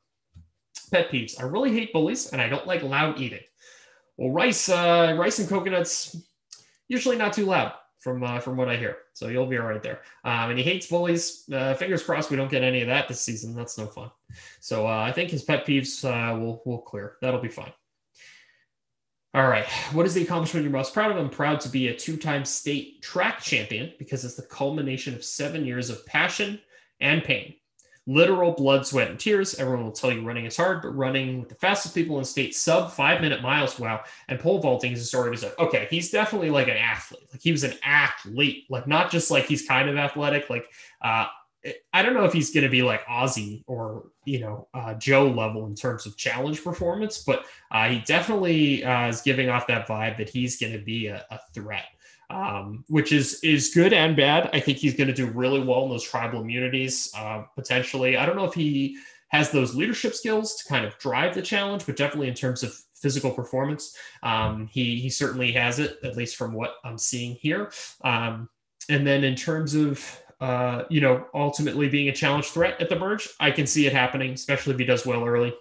Pet 0.92 1.12
peeves: 1.12 1.40
I 1.40 1.44
really 1.44 1.72
hate 1.72 1.94
bullies, 1.94 2.32
and 2.32 2.42
I 2.42 2.50
don't 2.50 2.66
like 2.66 2.82
loud 2.82 3.20
eating. 3.20 3.42
Well, 4.18 4.32
rice, 4.32 4.70
uh, 4.70 5.16
rice 5.18 5.40
and 5.40 5.48
coconuts, 5.48 6.16
usually 6.88 7.16
not 7.16 7.34
too 7.34 7.46
loud 7.46 7.74
from 8.00 8.24
uh, 8.24 8.40
from 8.40 8.58
what 8.58 8.70
I 8.70 8.76
hear. 8.76 8.98
So 9.14 9.28
you'll 9.28 9.46
be 9.46 9.60
all 9.60 9.68
right 9.68 9.84
there. 9.84 10.02
Um, 10.24 10.50
and 10.50 10.58
he 10.58 10.64
hates 10.64 10.88
bullies. 10.88 11.44
Uh, 11.52 11.76
fingers 11.76 12.02
crossed 12.02 12.32
we 12.32 12.38
don't 12.38 12.50
get 12.50 12.64
any 12.64 12.82
of 12.82 12.88
that 12.88 13.08
this 13.08 13.22
season. 13.22 13.56
That's 13.56 13.78
no 13.78 13.86
fun. 13.86 14.10
So 14.60 14.88
uh, 14.88 15.02
I 15.02 15.12
think 15.12 15.30
his 15.30 15.44
pet 15.44 15.66
peeves 15.66 16.04
uh, 16.04 16.38
will 16.40 16.64
will 16.66 16.80
clear. 16.80 17.18
That'll 17.22 17.40
be 17.40 17.50
fine. 17.50 17.72
All 19.34 19.48
right. 19.48 19.66
What 19.94 20.06
is 20.06 20.14
the 20.14 20.24
accomplishment 20.24 20.66
you're 20.66 20.74
most 20.74 20.94
proud 20.94 21.12
of? 21.12 21.18
I'm 21.18 21.30
proud 21.30 21.62
to 21.62 21.70
be 21.70 21.88
a 21.88 21.96
two-time 21.96 22.44
state 22.44 23.02
track 23.02 23.40
champion 23.40 23.94
because 23.98 24.26
it's 24.26 24.36
the 24.36 24.42
culmination 24.42 25.14
of 25.14 25.24
seven 25.24 25.66
years 25.66 25.90
of 25.90 26.06
passion 26.06 26.60
and 27.00 27.24
pain 27.24 27.56
literal 28.08 28.52
blood, 28.52 28.86
sweat, 28.86 29.10
and 29.10 29.20
tears. 29.20 29.56
Everyone 29.56 29.86
will 29.86 29.92
tell 29.92 30.12
you 30.12 30.26
running 30.26 30.46
is 30.46 30.58
hard, 30.58 30.82
but 30.82 30.96
running 30.96 31.40
with 31.40 31.50
the 31.50 31.56
fastest 31.56 31.94
people 31.94 32.18
in 32.20 32.26
state, 32.26 32.56
sub 32.56 32.92
five 32.92 33.22
minute 33.22 33.42
miles, 33.42 33.80
wow. 33.80 34.02
And 34.28 34.40
pole 34.40 34.60
vaulting 34.60 34.92
is 34.92 35.02
a 35.02 35.06
story 35.06 35.28
of 35.28 35.34
his 35.34 35.44
like, 35.44 35.60
okay, 35.60 35.88
he's 35.90 36.12
definitely 36.12 36.50
like 36.50 36.68
an 36.68 36.78
athlete. 36.78 37.28
Like 37.32 37.42
he 37.42 37.52
was 37.52 37.64
an 37.64 37.74
athlete, 37.84 38.66
like 38.70 38.88
not 38.88 39.12
just 39.12 39.32
like 39.32 39.46
he's 39.46 39.68
kind 39.68 39.90
of 39.90 39.98
athletic. 39.98 40.50
Like, 40.50 40.68
uh, 41.02 41.28
I 41.94 42.02
don't 42.02 42.14
know 42.14 42.26
if 42.26 42.34
he's 42.34 42.52
going 42.52 42.64
to 42.64 42.70
be 42.70 42.82
like 42.82 43.06
Ozzy 43.06 43.64
or 43.68 44.10
you 44.26 44.40
know 44.40 44.68
uh, 44.74 44.94
Joe 44.96 45.30
level 45.30 45.66
in 45.68 45.76
terms 45.76 46.06
of 46.06 46.18
challenge 46.18 46.64
performance, 46.64 47.24
but 47.24 47.46
uh, 47.72 47.90
he 47.90 48.00
definitely 48.00 48.84
uh, 48.84 49.08
is 49.08 49.22
giving 49.22 49.50
off 49.50 49.68
that 49.68 49.88
vibe 49.88 50.18
that 50.18 50.30
he's 50.30 50.58
going 50.60 50.74
to 50.74 50.80
be 50.80 51.08
a, 51.08 51.26
a 51.30 51.40
threat 51.54 51.86
um, 52.32 52.84
which 52.88 53.12
is 53.12 53.40
is 53.44 53.74
good 53.74 53.94
and 53.94 54.16
bad. 54.16 54.50
I 54.54 54.60
think 54.60 54.78
he's 54.78 54.96
going 54.96 55.08
to 55.08 55.14
do 55.14 55.28
really 55.28 55.62
well 55.62 55.84
in 55.84 55.90
those 55.90 56.04
tribal 56.04 56.42
immunities 56.42 57.12
uh, 57.16 57.44
potentially. 57.56 58.18
I 58.18 58.26
don't 58.26 58.36
know 58.36 58.46
if 58.46 58.54
he 58.54 58.98
has 59.30 59.52
those 59.52 59.76
leadership 59.76 60.14
skills 60.14 60.56
to 60.56 60.68
kind 60.68 60.86
of 60.86 60.98
drive 60.98 61.36
the 61.36 61.42
challenge, 61.42 61.86
but 61.86 61.96
definitely 61.96 62.28
in 62.28 62.34
terms 62.34 62.64
of 62.64 62.74
physical 62.96 63.32
performance, 63.32 63.96
um, 64.24 64.68
he 64.72 65.00
he 65.00 65.10
certainly 65.10 65.52
has 65.52 65.80
it 65.80 65.98
at 66.04 66.16
least 66.16 66.36
from 66.36 66.54
what 66.54 66.76
I'm 66.84 66.98
seeing 66.98 67.36
here. 67.36 67.72
Um, 68.04 68.50
and 68.90 69.06
then 69.06 69.24
in 69.24 69.36
terms 69.36 69.76
of 69.76 70.22
uh, 70.42 70.86
you 70.90 71.00
know 71.00 71.26
ultimately 71.34 71.88
being 71.88 72.10
a 72.10 72.14
challenge 72.14 72.48
threat 72.48 72.82
at 72.82 72.90
the 72.90 72.98
merge, 72.98 73.30
I 73.40 73.52
can 73.52 73.68
see 73.68 73.86
it 73.88 73.94
happening, 73.94 74.32
especially 74.32 74.74
if 74.74 74.80
he 74.80 74.86
does 74.86 75.06
well 75.06 75.26
early. 75.26 75.54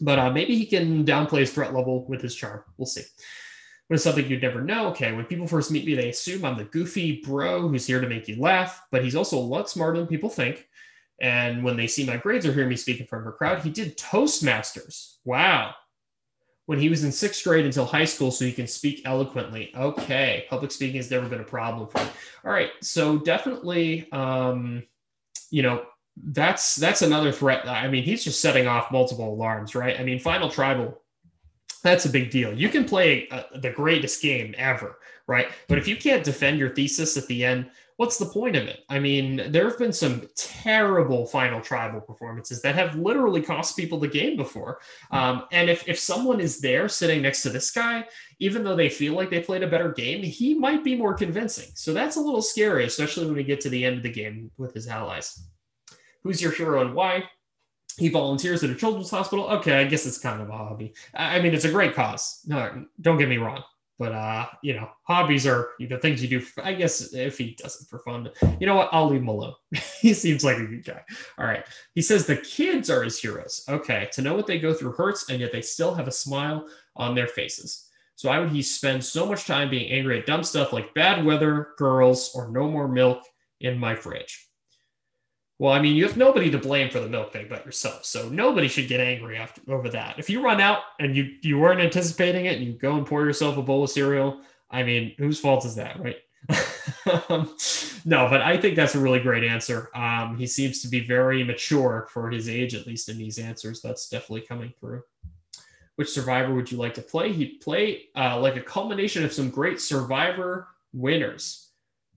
But 0.00 0.18
uh, 0.18 0.30
maybe 0.30 0.56
he 0.56 0.66
can 0.66 1.04
downplay 1.04 1.40
his 1.40 1.52
threat 1.52 1.74
level 1.74 2.06
with 2.06 2.22
his 2.22 2.34
charm. 2.34 2.62
We'll 2.78 2.86
see. 2.86 3.02
But 3.88 3.96
it's 3.96 4.04
something 4.04 4.26
you'd 4.26 4.40
never 4.40 4.62
know? 4.62 4.88
Okay, 4.88 5.12
when 5.12 5.26
people 5.26 5.46
first 5.46 5.70
meet 5.70 5.84
me, 5.84 5.94
they 5.94 6.08
assume 6.08 6.44
I'm 6.44 6.56
the 6.56 6.64
goofy 6.64 7.20
bro 7.24 7.68
who's 7.68 7.86
here 7.86 8.00
to 8.00 8.08
make 8.08 8.28
you 8.28 8.40
laugh, 8.40 8.80
but 8.90 9.04
he's 9.04 9.14
also 9.14 9.36
a 9.36 9.40
lot 9.40 9.68
smarter 9.68 9.98
than 9.98 10.06
people 10.06 10.30
think. 10.30 10.66
And 11.20 11.62
when 11.62 11.76
they 11.76 11.86
see 11.86 12.06
my 12.06 12.16
grades 12.16 12.46
or 12.46 12.52
hear 12.52 12.66
me 12.66 12.76
speak 12.76 13.00
in 13.00 13.06
front 13.06 13.26
of 13.26 13.32
a 13.32 13.36
crowd, 13.36 13.60
he 13.60 13.70
did 13.70 13.98
Toastmasters. 13.98 15.16
Wow. 15.24 15.74
When 16.66 16.78
he 16.78 16.88
was 16.88 17.04
in 17.04 17.12
sixth 17.12 17.44
grade 17.44 17.66
until 17.66 17.84
high 17.84 18.06
school, 18.06 18.30
so 18.30 18.44
he 18.44 18.52
can 18.52 18.66
speak 18.66 19.02
eloquently. 19.04 19.70
Okay, 19.76 20.46
public 20.48 20.70
speaking 20.70 20.96
has 20.96 21.10
never 21.10 21.28
been 21.28 21.40
a 21.40 21.44
problem 21.44 21.88
for 21.88 21.98
him. 21.98 22.08
All 22.44 22.52
right, 22.52 22.70
so 22.80 23.18
definitely, 23.18 24.10
um, 24.12 24.82
you 25.50 25.62
know, 25.62 25.84
that's 26.16 26.76
that's 26.76 27.02
another 27.02 27.32
threat. 27.32 27.68
I 27.68 27.88
mean, 27.88 28.02
he's 28.02 28.24
just 28.24 28.40
setting 28.40 28.66
off 28.66 28.90
multiple 28.90 29.32
alarms, 29.34 29.74
right? 29.74 30.00
I 30.00 30.04
mean, 30.04 30.18
Final 30.18 30.48
Tribal 30.48 31.02
that's 31.84 32.06
a 32.06 32.10
big 32.10 32.30
deal. 32.30 32.52
You 32.52 32.70
can 32.70 32.86
play 32.86 33.28
uh, 33.28 33.42
the 33.56 33.70
greatest 33.70 34.22
game 34.22 34.54
ever, 34.56 34.98
right? 35.26 35.48
But 35.68 35.76
if 35.76 35.86
you 35.86 35.96
can't 35.96 36.24
defend 36.24 36.58
your 36.58 36.70
thesis 36.74 37.18
at 37.18 37.26
the 37.26 37.44
end, 37.44 37.70
what's 37.96 38.18
the 38.18 38.26
point 38.26 38.56
of 38.56 38.64
it? 38.64 38.80
I 38.88 38.98
mean, 38.98 39.52
there 39.52 39.68
have 39.68 39.78
been 39.78 39.92
some 39.92 40.28
terrible 40.34 41.26
final 41.26 41.60
tribal 41.60 42.00
performances 42.00 42.60
that 42.62 42.74
have 42.74 42.96
literally 42.96 43.40
cost 43.40 43.76
people 43.76 43.98
the 43.98 44.08
game 44.08 44.36
before. 44.36 44.80
Um, 45.10 45.44
and 45.52 45.70
if, 45.70 45.88
if 45.88 45.98
someone 45.98 46.40
is 46.40 46.60
there 46.60 46.88
sitting 46.88 47.22
next 47.22 47.42
to 47.42 47.50
this 47.50 47.70
guy, 47.70 48.04
even 48.40 48.64
though 48.64 48.76
they 48.76 48.88
feel 48.88 49.14
like 49.14 49.30
they 49.30 49.40
played 49.40 49.62
a 49.62 49.68
better 49.68 49.92
game, 49.92 50.22
he 50.22 50.54
might 50.54 50.82
be 50.82 50.96
more 50.96 51.14
convincing. 51.14 51.70
So 51.74 51.92
that's 51.92 52.16
a 52.16 52.20
little 52.20 52.42
scary, 52.42 52.84
especially 52.84 53.26
when 53.26 53.36
we 53.36 53.44
get 53.44 53.60
to 53.62 53.70
the 53.70 53.84
end 53.84 53.98
of 53.98 54.02
the 54.02 54.12
game 54.12 54.50
with 54.56 54.74
his 54.74 54.88
allies. 54.88 55.42
Who's 56.22 56.42
your 56.42 56.52
hero 56.52 56.80
and 56.80 56.94
why? 56.94 57.24
he 57.96 58.08
volunteers 58.08 58.64
at 58.64 58.70
a 58.70 58.74
children's 58.74 59.10
hospital. 59.10 59.46
Okay, 59.46 59.80
I 59.80 59.84
guess 59.84 60.06
it's 60.06 60.18
kind 60.18 60.42
of 60.42 60.48
a 60.48 60.52
hobby. 60.52 60.94
I 61.14 61.40
mean, 61.40 61.54
it's 61.54 61.64
a 61.64 61.70
great 61.70 61.94
cause. 61.94 62.40
No, 62.46 62.86
don't 63.00 63.18
get 63.18 63.28
me 63.28 63.38
wrong. 63.38 63.62
But 63.98 64.12
uh, 64.12 64.46
you 64.62 64.74
know, 64.74 64.90
hobbies 65.02 65.46
are 65.46 65.70
know 65.88 65.98
things 65.98 66.22
you 66.22 66.28
do. 66.28 66.40
For, 66.40 66.64
I 66.64 66.74
guess 66.74 67.14
if 67.14 67.38
he 67.38 67.54
does 67.54 67.80
it 67.80 67.88
for 67.88 68.00
fun, 68.00 68.28
you 68.58 68.66
know 68.66 68.74
what? 68.74 68.88
I'll 68.90 69.08
leave 69.08 69.20
him 69.20 69.28
alone. 69.28 69.54
he 70.00 70.14
seems 70.14 70.44
like 70.44 70.58
a 70.58 70.66
good 70.66 70.84
guy. 70.84 71.00
All 71.38 71.46
right. 71.46 71.64
He 71.94 72.02
says 72.02 72.26
the 72.26 72.36
kids 72.36 72.90
are 72.90 73.04
his 73.04 73.20
heroes. 73.20 73.64
Okay, 73.68 74.08
to 74.12 74.22
know 74.22 74.34
what 74.34 74.46
they 74.46 74.58
go 74.58 74.74
through 74.74 74.92
hurts, 74.92 75.30
and 75.30 75.40
yet 75.40 75.52
they 75.52 75.62
still 75.62 75.94
have 75.94 76.08
a 76.08 76.12
smile 76.12 76.66
on 76.96 77.14
their 77.14 77.28
faces. 77.28 77.88
So 78.16 78.28
why 78.28 78.38
would 78.38 78.50
he 78.50 78.62
spend 78.62 79.04
so 79.04 79.26
much 79.26 79.46
time 79.46 79.70
being 79.70 79.90
angry 79.90 80.18
at 80.18 80.26
dumb 80.26 80.44
stuff 80.44 80.72
like 80.72 80.94
bad 80.94 81.24
weather, 81.24 81.68
girls, 81.78 82.32
or 82.34 82.50
no 82.50 82.68
more 82.68 82.88
milk 82.88 83.22
in 83.60 83.78
my 83.78 83.94
fridge? 83.94 84.43
Well, 85.58 85.72
I 85.72 85.80
mean, 85.80 85.94
you 85.94 86.04
have 86.06 86.16
nobody 86.16 86.50
to 86.50 86.58
blame 86.58 86.90
for 86.90 86.98
the 86.98 87.08
milk 87.08 87.32
thing 87.32 87.46
but 87.48 87.64
yourself. 87.64 88.04
So 88.04 88.28
nobody 88.28 88.66
should 88.66 88.88
get 88.88 89.00
angry 89.00 89.36
after 89.36 89.60
over 89.72 89.88
that. 89.90 90.18
If 90.18 90.28
you 90.28 90.42
run 90.42 90.60
out 90.60 90.80
and 90.98 91.16
you 91.16 91.36
you 91.42 91.58
weren't 91.58 91.80
anticipating 91.80 92.46
it 92.46 92.56
and 92.56 92.64
you 92.64 92.72
go 92.72 92.96
and 92.96 93.06
pour 93.06 93.24
yourself 93.24 93.56
a 93.56 93.62
bowl 93.62 93.84
of 93.84 93.90
cereal, 93.90 94.40
I 94.70 94.82
mean, 94.82 95.14
whose 95.16 95.38
fault 95.38 95.64
is 95.64 95.76
that, 95.76 96.00
right? 96.00 96.16
um, 97.28 97.56
no, 98.04 98.28
but 98.28 98.42
I 98.42 98.56
think 98.56 98.76
that's 98.76 98.94
a 98.94 99.00
really 99.00 99.20
great 99.20 99.44
answer. 99.44 99.88
Um, 99.94 100.36
he 100.36 100.46
seems 100.46 100.82
to 100.82 100.88
be 100.88 101.06
very 101.06 101.44
mature 101.44 102.08
for 102.12 102.30
his 102.30 102.48
age, 102.48 102.74
at 102.74 102.86
least 102.86 103.08
in 103.08 103.16
these 103.16 103.38
answers. 103.38 103.80
That's 103.80 104.08
definitely 104.08 104.42
coming 104.42 104.74
through. 104.80 105.02
Which 105.96 106.10
survivor 106.10 106.52
would 106.54 106.70
you 106.70 106.78
like 106.78 106.94
to 106.94 107.02
play? 107.02 107.32
He'd 107.32 107.60
play 107.60 108.06
uh, 108.16 108.40
like 108.40 108.56
a 108.56 108.60
culmination 108.60 109.24
of 109.24 109.32
some 109.32 109.48
great 109.48 109.80
survivor 109.80 110.68
winners. 110.92 111.63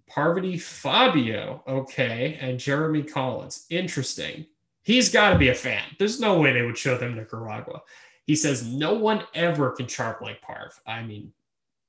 Parvati 0.07 0.57
Fabio, 0.57 1.63
okay, 1.67 2.37
and 2.39 2.59
Jeremy 2.59 3.03
Collins. 3.03 3.65
Interesting. 3.69 4.45
He's 4.83 5.09
got 5.09 5.33
to 5.33 5.37
be 5.37 5.49
a 5.49 5.53
fan. 5.53 5.83
There's 5.99 6.19
no 6.19 6.39
way 6.39 6.53
they 6.53 6.61
would 6.61 6.77
show 6.77 6.97
them 6.97 7.15
Nicaragua. 7.15 7.81
He 8.25 8.35
says 8.35 8.65
no 8.65 8.93
one 8.93 9.23
ever 9.33 9.71
can 9.71 9.85
charp 9.85 10.21
like 10.21 10.41
Parv. 10.41 10.79
I 10.85 11.03
mean, 11.03 11.33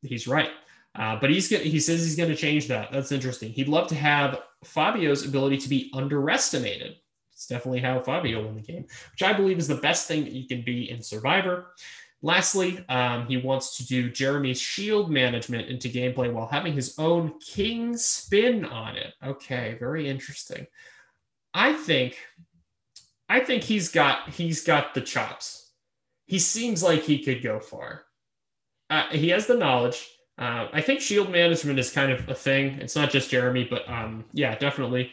he's 0.02 0.26
right. 0.26 0.50
Uh, 0.94 1.16
but 1.20 1.30
he's 1.30 1.48
he 1.48 1.78
says 1.78 2.02
he's 2.02 2.16
going 2.16 2.28
to 2.28 2.36
change 2.36 2.66
that. 2.68 2.90
That's 2.90 3.12
interesting. 3.12 3.52
He'd 3.52 3.68
love 3.68 3.86
to 3.88 3.94
have 3.94 4.40
Fabio's 4.64 5.24
ability 5.24 5.58
to 5.58 5.68
be 5.68 5.90
underestimated. 5.94 6.96
It's 7.32 7.46
definitely 7.46 7.80
how 7.80 8.00
Fabio 8.00 8.44
won 8.44 8.56
the 8.56 8.62
game, 8.62 8.84
which 9.12 9.22
I 9.22 9.32
believe 9.32 9.58
is 9.58 9.68
the 9.68 9.76
best 9.76 10.08
thing 10.08 10.24
that 10.24 10.32
you 10.32 10.48
can 10.48 10.62
be 10.62 10.90
in 10.90 11.00
Survivor. 11.00 11.66
Lastly, 12.20 12.84
um, 12.88 13.26
he 13.26 13.36
wants 13.36 13.76
to 13.76 13.86
do 13.86 14.10
Jeremy's 14.10 14.60
shield 14.60 15.08
management 15.10 15.68
into 15.68 15.88
gameplay 15.88 16.32
while 16.32 16.48
having 16.48 16.72
his 16.72 16.98
own 16.98 17.38
king 17.38 17.96
spin 17.96 18.64
on 18.64 18.96
it. 18.96 19.14
Okay, 19.24 19.76
very 19.78 20.08
interesting. 20.08 20.66
I 21.54 21.72
think, 21.72 22.18
I 23.28 23.40
think 23.40 23.62
he's 23.62 23.90
got 23.90 24.30
he's 24.30 24.64
got 24.64 24.94
the 24.94 25.00
chops. 25.00 25.70
He 26.26 26.40
seems 26.40 26.82
like 26.82 27.02
he 27.02 27.22
could 27.22 27.42
go 27.42 27.60
far. 27.60 28.04
Uh, 28.90 29.06
he 29.10 29.28
has 29.28 29.46
the 29.46 29.56
knowledge. 29.56 30.08
Uh, 30.36 30.68
I 30.72 30.80
think 30.80 31.00
shield 31.00 31.30
management 31.30 31.78
is 31.78 31.90
kind 31.90 32.10
of 32.10 32.28
a 32.28 32.34
thing. 32.34 32.78
It's 32.80 32.96
not 32.96 33.10
just 33.10 33.30
Jeremy, 33.30 33.66
but 33.68 33.88
um, 33.88 34.24
yeah, 34.32 34.56
definitely, 34.56 35.12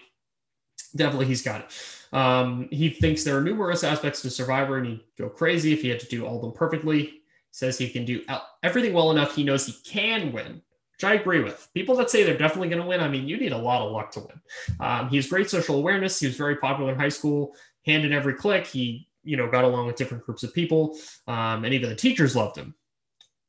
definitely 0.96 1.28
he's 1.28 1.42
got 1.42 1.62
it. 1.62 1.95
Um, 2.16 2.70
he 2.72 2.90
thinks 2.90 3.24
there 3.24 3.38
are 3.38 3.42
numerous 3.42 3.84
aspects 3.84 4.22
to 4.22 4.30
Survivor 4.30 4.78
and 4.78 4.88
he'd 4.88 5.04
go 5.18 5.28
crazy 5.28 5.74
if 5.74 5.82
he 5.82 5.90
had 5.90 6.00
to 6.00 6.08
do 6.08 6.26
all 6.26 6.38
of 6.38 6.42
them 6.42 6.54
perfectly. 6.54 7.22
says 7.52 7.78
he 7.78 7.90
can 7.90 8.06
do 8.06 8.24
everything 8.64 8.94
well 8.94 9.12
enough. 9.12 9.36
He 9.36 9.44
knows 9.44 9.66
he 9.66 9.74
can 9.84 10.32
win, 10.32 10.62
which 10.94 11.04
I 11.04 11.16
agree 11.16 11.42
with. 11.44 11.68
People 11.74 11.94
that 11.98 12.10
say 12.10 12.24
they're 12.24 12.38
definitely 12.38 12.70
going 12.70 12.82
to 12.82 12.88
win, 12.88 13.02
I 13.02 13.10
mean, 13.10 13.28
you 13.28 13.38
need 13.38 13.52
a 13.52 13.58
lot 13.58 13.82
of 13.82 13.92
luck 13.92 14.12
to 14.12 14.22
win. 14.22 14.42
Um, 14.80 15.10
he 15.10 15.18
has 15.18 15.28
great 15.28 15.50
social 15.50 15.76
awareness. 15.76 16.18
He 16.18 16.28
was 16.28 16.38
very 16.38 16.56
popular 16.56 16.94
in 16.94 16.98
high 16.98 17.10
school, 17.10 17.54
hand 17.86 18.06
in 18.06 18.14
every 18.14 18.34
click. 18.34 18.66
He, 18.66 19.10
you 19.26 19.36
know, 19.36 19.52
got 19.52 19.66
along 19.66 19.88
with 19.88 19.98
different 19.98 20.24
groups 20.24 20.44
of 20.44 20.54
people, 20.54 20.98
um, 21.28 21.66
and 21.66 21.74
even 21.74 21.90
the 21.90 21.96
teachers 21.96 22.34
loved 22.34 22.56
him. 22.56 22.76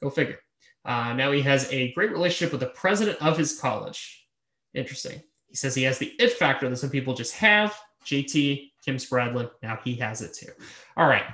Go 0.03 0.11
figure. 0.11 0.41
Uh, 0.85 1.13
now 1.13 1.31
he 1.31 1.43
has 1.43 1.71
a 1.73 1.93
great 1.93 2.11
relationship 2.11 2.51
with 2.51 2.61
the 2.61 2.75
president 2.75 3.21
of 3.21 3.39
his 3.39 3.61
college. 3.61 4.27
Interesting. 4.75 5.23
He 5.47 5.55
says 5.55 5.75
he 5.75 5.85
has 5.85 5.99
the 5.99 6.15
it 6.19 6.33
factor 6.33 6.69
that 6.69 6.77
some 6.77 6.91
people 6.91 7.15
just 7.15 7.35
have. 7.35 7.77
JT, 8.07 8.71
Kim 8.85 8.97
Spradlin, 8.97 9.51
now 9.63 9.79
he 9.85 9.95
has 9.97 10.23
it 10.23 10.33
too. 10.33 10.53
All 10.97 11.09
right. 11.09 11.25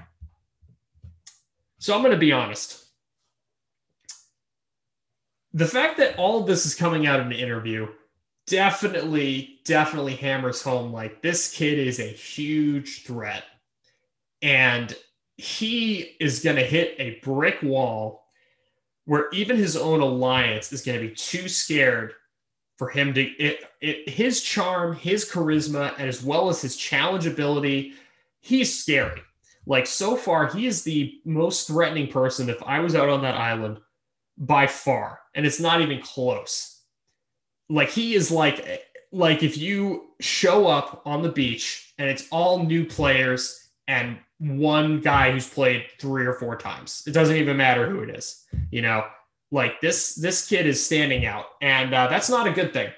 So 1.79 1.95
I'm 1.95 2.01
going 2.01 2.13
to 2.13 2.19
be 2.19 2.33
honest. 2.33 2.87
The 5.53 5.67
fact 5.67 5.99
that 5.99 6.17
all 6.17 6.41
of 6.41 6.47
this 6.47 6.65
is 6.65 6.75
coming 6.75 7.07
out 7.07 7.21
in 7.21 7.27
an 7.27 7.33
interview 7.33 7.89
definitely, 8.47 9.61
definitely 9.65 10.17
hammers 10.17 10.63
home 10.63 10.93
like 10.93 11.21
this 11.21 11.53
kid 11.53 11.79
is 11.79 12.01
a 12.01 12.05
huge 12.05 13.05
threat. 13.05 13.45
And 14.41 14.97
he 15.37 16.17
is 16.21 16.41
going 16.41 16.57
to 16.57 16.65
hit 16.65 16.95
a 16.99 17.21
brick 17.23 17.63
wall 17.63 18.27
where 19.05 19.29
even 19.31 19.57
his 19.57 19.77
own 19.77 20.01
alliance 20.01 20.73
is 20.73 20.83
going 20.83 21.01
to 21.01 21.09
be 21.09 21.15
too 21.15 21.49
scared 21.49 22.15
for 22.83 22.89
him 22.89 23.15
to 23.15 23.23
it, 23.23 23.61
it, 23.81 24.09
his 24.09 24.43
charm, 24.43 24.97
his 24.97 25.25
charisma, 25.25 25.95
and 25.99 26.09
as 26.09 26.21
well 26.21 26.49
as 26.49 26.61
his 26.61 26.77
challenge 26.77 27.29
ability, 27.29 27.93
he's 28.41 28.77
scary. 28.77 29.23
Like 29.67 29.87
so 29.87 30.17
far, 30.17 30.49
he 30.49 30.67
is 30.67 30.83
the 30.83 31.21
most 31.25 31.69
threatening 31.69 32.09
person. 32.09 32.49
If 32.49 32.61
I 32.65 32.81
was 32.81 32.97
out 32.97 33.09
on 33.09 33.23
that 33.23 33.37
island, 33.37 33.79
by 34.37 34.67
far, 34.67 35.21
and 35.37 35.47
it's 35.47 35.61
not 35.61 35.81
even 35.81 36.03
close. 36.03 36.81
Like 37.69 37.89
he 37.89 38.17
is 38.17 38.33
like 38.33 38.85
like 39.13 39.45
if 39.45 39.57
you 39.57 40.09
show 40.19 40.67
up 40.67 41.03
on 41.07 41.23
the 41.23 41.31
beach 41.31 41.95
and 41.99 42.11
it's 42.11 42.27
all 42.33 42.65
new 42.65 42.85
players 42.85 43.69
and 43.87 44.19
one 44.39 45.01
guy 45.01 45.31
who's 45.31 45.49
played 45.49 45.85
three 46.01 46.27
or 46.27 46.33
four 46.33 46.57
times. 46.57 47.05
It 47.07 47.13
doesn't 47.13 47.37
even 47.37 47.57
matter 47.57 47.89
who 47.89 48.01
it 48.01 48.11
is. 48.11 48.45
You 48.73 48.83
know, 48.83 49.05
like 49.53 49.81
this 49.81 50.15
this 50.15 50.49
kid 50.49 50.67
is 50.67 50.85
standing 50.85 51.27
out, 51.27 51.45
and 51.61 51.95
uh, 51.95 52.09
that's 52.09 52.31
not 52.31 52.49
a 52.49 52.53
good 52.53 52.73
thing. 52.73 52.91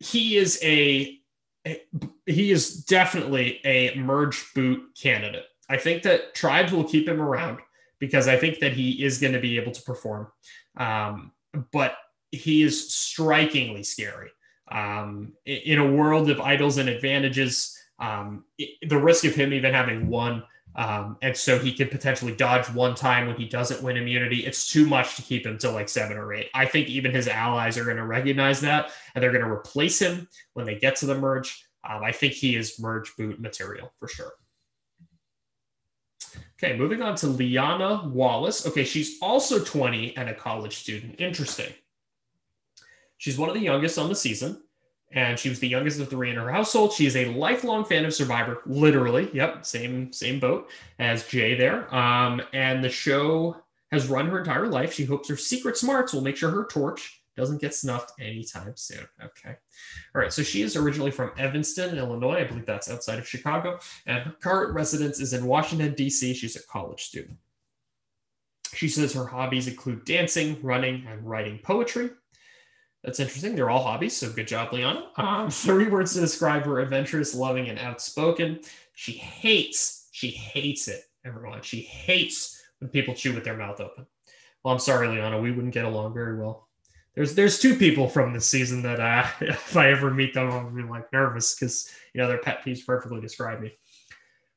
He 0.00 0.36
is 0.36 0.60
a, 0.62 1.18
he 2.26 2.50
is 2.50 2.84
definitely 2.84 3.60
a 3.64 3.96
merge 3.96 4.52
boot 4.54 4.82
candidate. 5.00 5.46
I 5.70 5.78
think 5.78 6.02
that 6.02 6.34
tribes 6.34 6.72
will 6.72 6.84
keep 6.84 7.08
him 7.08 7.20
around 7.20 7.60
because 7.98 8.28
I 8.28 8.36
think 8.36 8.58
that 8.58 8.72
he 8.72 9.02
is 9.02 9.18
going 9.18 9.32
to 9.32 9.40
be 9.40 9.58
able 9.58 9.72
to 9.72 9.82
perform. 9.82 10.28
Um, 10.76 11.32
but 11.72 11.96
he 12.30 12.62
is 12.62 12.92
strikingly 12.94 13.84
scary. 13.84 14.30
Um, 14.70 15.32
in 15.46 15.78
a 15.78 15.90
world 15.90 16.28
of 16.28 16.40
idols 16.40 16.76
and 16.76 16.88
advantages, 16.88 17.76
um, 17.98 18.44
the 18.58 18.98
risk 18.98 19.24
of 19.24 19.34
him 19.34 19.52
even 19.52 19.72
having 19.72 20.08
one, 20.08 20.42
um, 20.76 21.16
and 21.22 21.34
so 21.34 21.58
he 21.58 21.72
could 21.72 21.90
potentially 21.90 22.34
dodge 22.34 22.68
one 22.70 22.94
time 22.94 23.26
when 23.26 23.36
he 23.36 23.48
doesn't 23.48 23.82
win 23.82 23.96
immunity. 23.96 24.44
It's 24.44 24.70
too 24.70 24.86
much 24.86 25.16
to 25.16 25.22
keep 25.22 25.46
him 25.46 25.56
to 25.58 25.70
like 25.70 25.88
seven 25.88 26.18
or 26.18 26.34
eight. 26.34 26.50
I 26.52 26.66
think 26.66 26.88
even 26.88 27.12
his 27.12 27.28
allies 27.28 27.78
are 27.78 27.84
going 27.84 27.96
to 27.96 28.04
recognize 28.04 28.60
that, 28.60 28.92
and 29.14 29.22
they're 29.22 29.32
going 29.32 29.44
to 29.44 29.50
replace 29.50 29.98
him 29.98 30.28
when 30.52 30.66
they 30.66 30.74
get 30.74 30.96
to 30.96 31.06
the 31.06 31.14
merge. 31.14 31.66
Um, 31.88 32.02
I 32.04 32.12
think 32.12 32.34
he 32.34 32.56
is 32.56 32.78
merge 32.78 33.16
boot 33.16 33.40
material 33.40 33.92
for 33.98 34.08
sure. 34.08 34.32
Okay, 36.62 36.76
moving 36.76 37.00
on 37.00 37.14
to 37.16 37.26
Liana 37.26 38.08
Wallace. 38.08 38.66
Okay, 38.66 38.84
she's 38.84 39.18
also 39.22 39.62
20 39.62 40.16
and 40.16 40.28
a 40.28 40.34
college 40.34 40.76
student. 40.76 41.20
Interesting. 41.20 41.72
She's 43.18 43.38
one 43.38 43.48
of 43.48 43.54
the 43.54 43.62
youngest 43.62 43.98
on 43.98 44.10
the 44.10 44.14
season 44.14 44.62
and 45.16 45.38
she 45.38 45.48
was 45.48 45.58
the 45.58 45.66
youngest 45.66 45.98
of 45.98 46.10
three 46.10 46.30
in 46.30 46.36
her 46.36 46.52
household. 46.52 46.92
She 46.92 47.06
is 47.06 47.16
a 47.16 47.32
lifelong 47.32 47.86
fan 47.86 48.04
of 48.04 48.14
Survivor, 48.14 48.60
literally. 48.66 49.30
Yep, 49.32 49.64
same 49.64 50.12
same 50.12 50.38
boat 50.38 50.68
as 50.98 51.26
Jay 51.26 51.56
there. 51.56 51.92
Um, 51.92 52.42
and 52.52 52.84
the 52.84 52.90
show 52.90 53.56
has 53.90 54.08
run 54.08 54.26
her 54.28 54.38
entire 54.38 54.68
life. 54.68 54.92
She 54.92 55.06
hopes 55.06 55.28
her 55.30 55.36
secret 55.36 55.78
smarts 55.78 56.12
will 56.12 56.20
make 56.20 56.36
sure 56.36 56.50
her 56.50 56.66
torch 56.66 57.22
doesn't 57.34 57.62
get 57.62 57.74
snuffed 57.74 58.12
anytime 58.20 58.76
soon. 58.76 59.06
Okay. 59.22 59.56
All 60.14 60.20
right. 60.20 60.32
So 60.32 60.42
she 60.42 60.62
is 60.62 60.76
originally 60.76 61.10
from 61.10 61.32
Evanston, 61.38 61.96
Illinois. 61.96 62.40
I 62.40 62.44
believe 62.44 62.66
that's 62.66 62.90
outside 62.90 63.18
of 63.18 63.28
Chicago. 63.28 63.78
And 64.06 64.22
her 64.22 64.36
current 64.40 64.74
residence 64.74 65.18
is 65.20 65.32
in 65.32 65.46
Washington, 65.46 65.94
D.C. 65.94 66.34
She's 66.34 66.56
a 66.56 66.62
college 66.66 67.04
student. 67.04 67.38
She 68.74 68.88
says 68.88 69.14
her 69.14 69.26
hobbies 69.26 69.68
include 69.68 70.04
dancing, 70.04 70.58
running, 70.62 71.06
and 71.08 71.26
writing 71.26 71.58
poetry. 71.62 72.10
That's 73.06 73.20
interesting. 73.20 73.54
They're 73.54 73.70
all 73.70 73.84
hobbies, 73.84 74.16
so 74.16 74.28
good 74.28 74.48
job, 74.48 74.72
Liana. 74.72 75.06
Um, 75.16 75.48
three 75.50 75.86
words 75.86 76.14
to 76.14 76.20
describe 76.20 76.64
her 76.64 76.80
adventurous, 76.80 77.36
loving, 77.36 77.68
and 77.68 77.78
outspoken. 77.78 78.58
She 78.94 79.12
hates, 79.12 80.08
she 80.10 80.28
hates 80.28 80.88
it, 80.88 81.04
everyone. 81.24 81.62
She 81.62 81.82
hates 81.82 82.60
when 82.80 82.90
people 82.90 83.14
chew 83.14 83.32
with 83.32 83.44
their 83.44 83.56
mouth 83.56 83.80
open. 83.80 84.06
Well, 84.64 84.74
I'm 84.74 84.80
sorry, 84.80 85.06
Liana, 85.06 85.40
we 85.40 85.52
wouldn't 85.52 85.72
get 85.72 85.84
along 85.84 86.14
very 86.14 86.36
well. 86.36 86.66
There's 87.14 87.34
there's 87.34 87.60
two 87.60 87.76
people 87.76 88.08
from 88.08 88.32
this 88.32 88.46
season 88.46 88.82
that 88.82 88.98
uh, 88.98 89.24
if 89.40 89.76
I 89.76 89.90
ever 89.90 90.12
meet 90.12 90.34
them, 90.34 90.50
I'm 90.50 90.74
be 90.74 90.82
like 90.82 91.10
nervous 91.12 91.54
because 91.54 91.88
you 92.12 92.20
know 92.20 92.26
their 92.26 92.38
pet 92.38 92.64
peeves 92.64 92.84
perfectly 92.84 93.20
describe 93.20 93.60
me. 93.60 93.72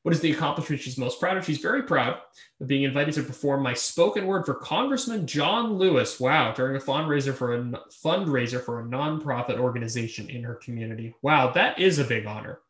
What 0.02 0.14
is 0.14 0.20
the 0.20 0.32
accomplishment 0.32 0.80
she's 0.80 0.96
most 0.96 1.20
proud 1.20 1.36
of? 1.36 1.44
She's 1.44 1.58
very 1.58 1.82
proud 1.82 2.18
of 2.60 2.66
being 2.66 2.84
invited 2.84 3.14
to 3.14 3.22
perform 3.22 3.62
my 3.62 3.74
spoken 3.74 4.26
word 4.26 4.46
for 4.46 4.54
Congressman 4.54 5.26
John 5.26 5.74
Lewis. 5.74 6.18
Wow, 6.18 6.52
during 6.52 6.76
a 6.76 6.84
fundraiser 6.84 7.34
for 7.34 7.54
a 7.54 7.62
fundraiser 8.04 8.62
for 8.62 8.80
a 8.80 8.84
nonprofit 8.84 9.58
organization 9.58 10.30
in 10.30 10.42
her 10.42 10.54
community. 10.54 11.14
Wow, 11.20 11.50
that 11.50 11.78
is 11.78 11.98
a 11.98 12.04
big 12.04 12.26
honor. 12.26 12.60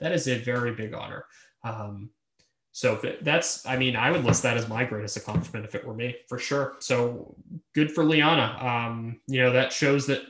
That 0.00 0.12
is 0.12 0.28
a 0.28 0.38
very 0.38 0.74
big 0.74 0.92
honor. 0.92 1.24
Um, 1.64 2.10
so 2.72 3.00
that's, 3.22 3.64
I 3.64 3.78
mean, 3.78 3.96
I 3.96 4.10
would 4.10 4.24
list 4.24 4.42
that 4.42 4.58
as 4.58 4.68
my 4.68 4.84
greatest 4.84 5.16
accomplishment 5.16 5.64
if 5.64 5.74
it 5.74 5.82
were 5.82 5.94
me, 5.94 6.16
for 6.28 6.38
sure. 6.38 6.76
So 6.80 7.34
good 7.74 7.90
for 7.90 8.04
Liana. 8.04 8.58
Um, 8.60 9.20
you 9.26 9.40
know, 9.40 9.50
that 9.52 9.72
shows 9.72 10.06
that 10.08 10.20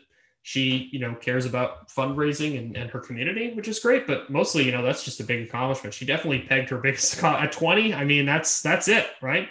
she 0.47 0.88
you 0.92 1.01
know 1.01 1.12
cares 1.16 1.44
about 1.44 1.88
fundraising 1.88 2.57
and, 2.57 2.76
and 2.76 2.88
her 2.88 3.01
community 3.01 3.53
which 3.55 3.66
is 3.66 3.80
great 3.80 4.07
but 4.07 4.30
mostly 4.30 4.64
you 4.64 4.70
know 4.70 4.80
that's 4.80 5.03
just 5.03 5.18
a 5.18 5.24
big 5.24 5.44
accomplishment. 5.44 5.92
She 5.92 6.07
definitely 6.07 6.42
pegged 6.42 6.70
her 6.70 6.78
biggest 6.78 7.20
at 7.24 7.51
20 7.51 7.92
i 7.92 8.05
mean 8.05 8.26
that's 8.26 8.62
that's 8.62 8.86
it 8.86 9.09
right? 9.20 9.49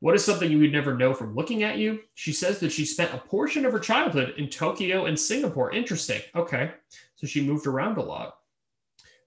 What 0.00 0.14
is 0.14 0.22
something 0.22 0.50
you 0.50 0.58
would 0.58 0.72
never 0.72 0.94
know 0.94 1.14
from 1.14 1.34
looking 1.34 1.62
at 1.62 1.78
you? 1.78 2.00
She 2.12 2.34
says 2.34 2.58
that 2.58 2.70
she 2.70 2.84
spent 2.84 3.14
a 3.14 3.18
portion 3.18 3.64
of 3.64 3.72
her 3.72 3.78
childhood 3.78 4.34
in 4.36 4.50
tokyo 4.50 5.06
and 5.06 5.18
singapore. 5.18 5.72
Interesting. 5.72 6.20
Okay. 6.36 6.72
So 7.16 7.26
she 7.26 7.42
moved 7.42 7.66
around 7.66 7.96
a 7.96 8.02
lot. 8.02 8.36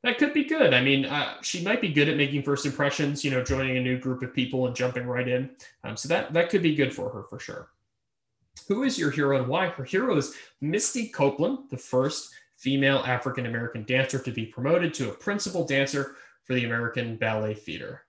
That 0.03 0.19
could 0.19 0.31
be 0.31 0.43
good. 0.43 0.75
I 0.75 0.83
mean 0.83 1.05
uh, 1.05 1.41
she 1.41 1.63
might 1.63 1.81
be 1.81 1.89
good 1.89 2.07
at 2.07 2.17
making 2.17 2.43
first 2.43 2.67
impressions 2.67 3.25
you 3.25 3.31
know 3.31 3.43
joining 3.43 3.77
a 3.77 3.81
new 3.81 3.97
group 3.97 4.21
of 4.21 4.31
people 4.31 4.67
and 4.67 4.75
jumping 4.75 5.07
right 5.07 5.27
in. 5.27 5.49
Um, 5.83 5.97
so 5.97 6.07
that 6.09 6.33
that 6.33 6.51
could 6.51 6.61
be 6.61 6.75
good 6.75 6.93
for 6.93 7.09
her 7.09 7.23
for 7.23 7.39
sure 7.39 7.69
who 8.67 8.83
is 8.83 8.97
your 8.97 9.11
hero 9.11 9.37
and 9.37 9.47
why? 9.47 9.67
Her 9.67 9.83
hero 9.83 10.15
is 10.17 10.33
Misty 10.61 11.09
Copeland, 11.09 11.69
the 11.69 11.77
first 11.77 12.33
female 12.57 13.03
African 13.05 13.45
American 13.45 13.83
dancer 13.83 14.19
to 14.19 14.31
be 14.31 14.45
promoted 14.45 14.93
to 14.95 15.09
a 15.09 15.13
principal 15.13 15.65
dancer 15.65 16.15
for 16.43 16.53
the 16.53 16.65
American 16.65 17.17
Ballet 17.17 17.53
Theater. 17.53 18.03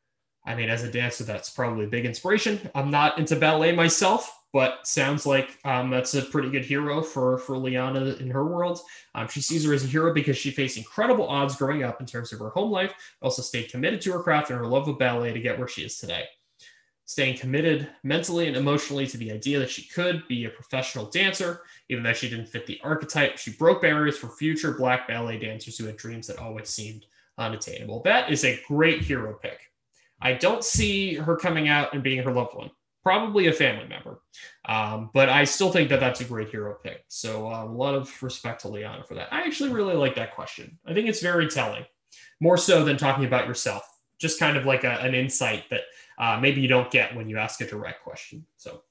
I 0.46 0.54
mean, 0.54 0.70
as 0.70 0.82
a 0.82 0.90
dancer, 0.90 1.24
that's 1.24 1.50
probably 1.50 1.84
a 1.84 1.88
big 1.88 2.06
inspiration. 2.06 2.58
I'm 2.74 2.90
not 2.90 3.18
into 3.18 3.36
ballet 3.36 3.72
myself, 3.72 4.34
but 4.52 4.86
sounds 4.86 5.26
like 5.26 5.58
um, 5.64 5.90
that's 5.90 6.14
a 6.14 6.22
pretty 6.22 6.50
good 6.50 6.64
hero 6.64 7.02
for 7.02 7.38
for 7.38 7.58
Liana 7.58 8.16
in 8.20 8.30
her 8.30 8.46
world. 8.46 8.80
Um, 9.14 9.28
she 9.28 9.42
sees 9.42 9.66
her 9.66 9.74
as 9.74 9.84
a 9.84 9.88
hero 9.88 10.14
because 10.14 10.38
she 10.38 10.50
faced 10.50 10.78
incredible 10.78 11.28
odds 11.28 11.56
growing 11.56 11.82
up 11.82 12.00
in 12.00 12.06
terms 12.06 12.32
of 12.32 12.38
her 12.38 12.50
home 12.50 12.70
life, 12.70 12.94
also 13.20 13.42
stayed 13.42 13.70
committed 13.70 14.00
to 14.02 14.12
her 14.12 14.22
craft 14.22 14.50
and 14.50 14.58
her 14.58 14.66
love 14.66 14.88
of 14.88 14.98
ballet 14.98 15.32
to 15.32 15.40
get 15.40 15.58
where 15.58 15.68
she 15.68 15.82
is 15.82 15.98
today 15.98 16.24
staying 17.08 17.38
committed 17.38 17.88
mentally 18.02 18.48
and 18.48 18.56
emotionally 18.56 19.06
to 19.06 19.16
the 19.16 19.32
idea 19.32 19.58
that 19.58 19.70
she 19.70 19.88
could 19.88 20.28
be 20.28 20.44
a 20.44 20.50
professional 20.50 21.06
dancer, 21.06 21.62
even 21.88 22.04
though 22.04 22.12
she 22.12 22.28
didn't 22.28 22.50
fit 22.50 22.66
the 22.66 22.78
archetype. 22.84 23.38
She 23.38 23.50
broke 23.52 23.80
barriers 23.80 24.18
for 24.18 24.28
future 24.28 24.72
Black 24.72 25.08
ballet 25.08 25.38
dancers 25.38 25.78
who 25.78 25.86
had 25.86 25.96
dreams 25.96 26.26
that 26.26 26.38
always 26.38 26.68
seemed 26.68 27.06
unattainable. 27.38 28.02
That 28.02 28.30
is 28.30 28.44
a 28.44 28.60
great 28.68 29.00
hero 29.00 29.32
pick. 29.40 29.58
I 30.20 30.34
don't 30.34 30.62
see 30.62 31.14
her 31.14 31.34
coming 31.34 31.66
out 31.66 31.94
and 31.94 32.02
being 32.02 32.22
her 32.22 32.30
loved 32.30 32.54
one. 32.54 32.70
Probably 33.02 33.46
a 33.46 33.54
family 33.54 33.88
member, 33.88 34.20
um, 34.68 35.08
but 35.14 35.30
I 35.30 35.44
still 35.44 35.72
think 35.72 35.88
that 35.88 36.00
that's 36.00 36.20
a 36.20 36.24
great 36.24 36.50
hero 36.50 36.76
pick. 36.82 37.04
So 37.08 37.50
uh, 37.50 37.64
a 37.64 37.72
lot 37.72 37.94
of 37.94 38.22
respect 38.22 38.60
to 38.62 38.68
Liana 38.68 39.02
for 39.02 39.14
that. 39.14 39.32
I 39.32 39.44
actually 39.44 39.70
really 39.70 39.94
like 39.94 40.14
that 40.16 40.34
question. 40.34 40.78
I 40.86 40.92
think 40.92 41.08
it's 41.08 41.22
very 41.22 41.48
telling, 41.48 41.86
more 42.38 42.58
so 42.58 42.84
than 42.84 42.98
talking 42.98 43.24
about 43.24 43.48
yourself. 43.48 43.82
Just 44.20 44.38
kind 44.38 44.58
of 44.58 44.66
like 44.66 44.84
a, 44.84 45.00
an 45.00 45.14
insight 45.14 45.70
that 45.70 45.82
uh, 46.18 46.38
maybe 46.40 46.60
you 46.60 46.68
don't 46.68 46.90
get 46.90 47.14
when 47.14 47.28
you 47.28 47.38
ask 47.38 47.60
a 47.60 47.66
direct 47.66 48.02
question. 48.02 48.44
So, 48.56 48.82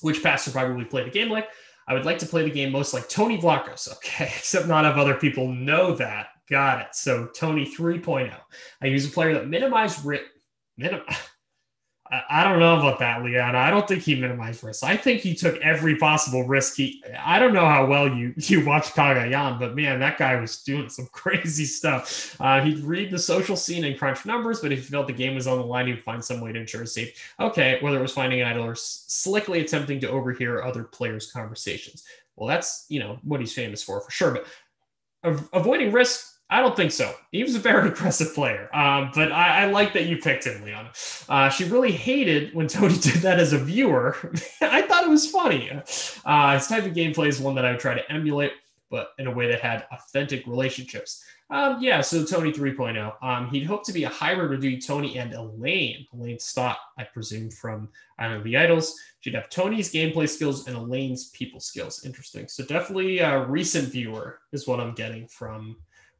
which 0.00 0.22
pastor 0.22 0.50
probably 0.50 0.84
play 0.84 1.04
the 1.04 1.10
game 1.10 1.30
like? 1.30 1.48
I 1.88 1.94
would 1.94 2.04
like 2.04 2.18
to 2.18 2.26
play 2.26 2.42
the 2.42 2.50
game 2.50 2.72
most 2.72 2.92
like 2.92 3.08
Tony 3.08 3.38
Vlachos. 3.38 3.88
Okay, 3.96 4.24
except 4.24 4.66
not 4.66 4.84
have 4.84 4.98
other 4.98 5.14
people 5.14 5.48
know 5.48 5.94
that. 5.94 6.28
Got 6.48 6.80
it. 6.80 6.88
So 6.94 7.26
Tony 7.26 7.66
3.0. 7.66 8.32
I 8.82 8.86
use 8.86 9.06
a 9.06 9.10
player 9.10 9.34
that 9.34 9.48
minimize 9.48 10.04
risk. 10.04 10.24
Minim- 10.76 11.02
I 12.28 12.44
don't 12.44 12.58
know 12.58 12.78
about 12.78 12.98
that, 13.00 13.22
Liana. 13.24 13.58
I 13.58 13.70
don't 13.70 13.86
think 13.86 14.02
he 14.02 14.14
minimized 14.14 14.62
risk. 14.62 14.84
I 14.84 14.96
think 14.96 15.20
he 15.20 15.34
took 15.34 15.56
every 15.60 15.96
possible 15.96 16.44
risk. 16.44 16.76
He, 16.76 17.02
I 17.18 17.38
don't 17.38 17.52
know 17.52 17.66
how 17.66 17.86
well 17.86 18.08
you 18.08 18.34
you 18.36 18.64
watch 18.64 18.92
Cagayan, 18.92 19.58
but 19.58 19.74
man, 19.74 19.98
that 20.00 20.18
guy 20.18 20.40
was 20.40 20.62
doing 20.62 20.88
some 20.88 21.06
crazy 21.12 21.64
stuff. 21.64 22.36
Uh, 22.40 22.60
he'd 22.60 22.80
read 22.80 23.10
the 23.10 23.18
social 23.18 23.56
scene 23.56 23.84
and 23.84 23.98
crunch 23.98 24.24
numbers, 24.26 24.60
but 24.60 24.72
if 24.72 24.80
he 24.80 24.84
felt 24.84 25.06
the 25.06 25.12
game 25.12 25.34
was 25.34 25.46
on 25.46 25.58
the 25.58 25.64
line, 25.64 25.86
he'd 25.86 26.02
find 26.02 26.24
some 26.24 26.40
way 26.40 26.52
to 26.52 26.60
ensure 26.60 26.82
his 26.82 26.94
safety. 26.94 27.14
Okay, 27.40 27.78
whether 27.80 27.98
it 27.98 28.02
was 28.02 28.12
finding 28.12 28.40
an 28.40 28.46
idol 28.46 28.64
or 28.64 28.74
slickly 28.74 29.60
attempting 29.60 30.00
to 30.00 30.10
overhear 30.10 30.62
other 30.62 30.84
players' 30.84 31.30
conversations. 31.30 32.04
Well, 32.36 32.48
that's 32.48 32.86
you 32.88 33.00
know 33.00 33.18
what 33.22 33.40
he's 33.40 33.54
famous 33.54 33.82
for, 33.82 34.00
for 34.00 34.10
sure. 34.10 34.32
But 34.32 34.46
avoiding 35.52 35.92
risk 35.92 36.35
I 36.48 36.60
don't 36.60 36.76
think 36.76 36.92
so. 36.92 37.12
He 37.32 37.42
was 37.42 37.56
a 37.56 37.58
very 37.58 37.88
aggressive 37.92 38.34
player, 38.34 38.74
um, 38.74 39.10
but 39.14 39.32
I, 39.32 39.62
I, 39.62 39.66
like 39.66 39.92
that 39.94 40.06
you 40.06 40.18
picked 40.18 40.46
him, 40.46 40.62
Liana. 40.62 40.92
Uh, 41.28 41.48
she 41.48 41.64
really 41.64 41.92
hated 41.92 42.54
when 42.54 42.68
Tony 42.68 42.96
did 42.98 43.22
that 43.22 43.40
as 43.40 43.52
a 43.52 43.58
viewer. 43.58 44.16
I 44.60 44.82
thought 44.82 45.04
it 45.04 45.10
was 45.10 45.28
funny. 45.30 45.70
Uh, 46.24 46.54
his 46.54 46.66
type 46.66 46.84
of 46.84 46.92
gameplay 46.92 47.28
is 47.28 47.40
one 47.40 47.54
that 47.56 47.64
I 47.64 47.72
would 47.72 47.80
try 47.80 47.94
to 47.94 48.12
emulate, 48.12 48.52
but 48.90 49.10
in 49.18 49.26
a 49.26 49.32
way 49.32 49.48
that 49.48 49.60
had 49.60 49.86
authentic 49.90 50.46
relationships. 50.46 51.24
Um, 51.48 51.78
yeah, 51.80 52.00
so 52.00 52.24
Tony 52.24 52.52
3.0. 52.52 53.22
Um, 53.22 53.48
he'd 53.50 53.64
hoped 53.66 53.86
to 53.86 53.92
be 53.92 54.02
a 54.02 54.08
hybrid 54.08 54.60
between 54.60 54.80
Tony 54.80 55.18
and 55.18 55.32
Elaine. 55.32 56.04
Elaine 56.12 56.40
Stott, 56.40 56.78
I 56.98 57.04
presume, 57.04 57.50
from 57.50 57.88
Island 58.18 58.38
of 58.38 58.44
the 58.44 58.56
Idols. 58.56 58.98
She'd 59.20 59.34
have 59.34 59.48
Tony's 59.48 59.92
gameplay 59.92 60.28
skills 60.28 60.66
and 60.66 60.76
Elaine's 60.76 61.30
people 61.30 61.60
skills. 61.60 62.04
Interesting. 62.04 62.48
So 62.48 62.64
definitely 62.64 63.20
a 63.20 63.46
recent 63.46 63.90
viewer 63.90 64.40
is 64.52 64.66
what 64.66 64.80
I'm 64.80 64.94
getting 64.94 65.28
from 65.28 65.76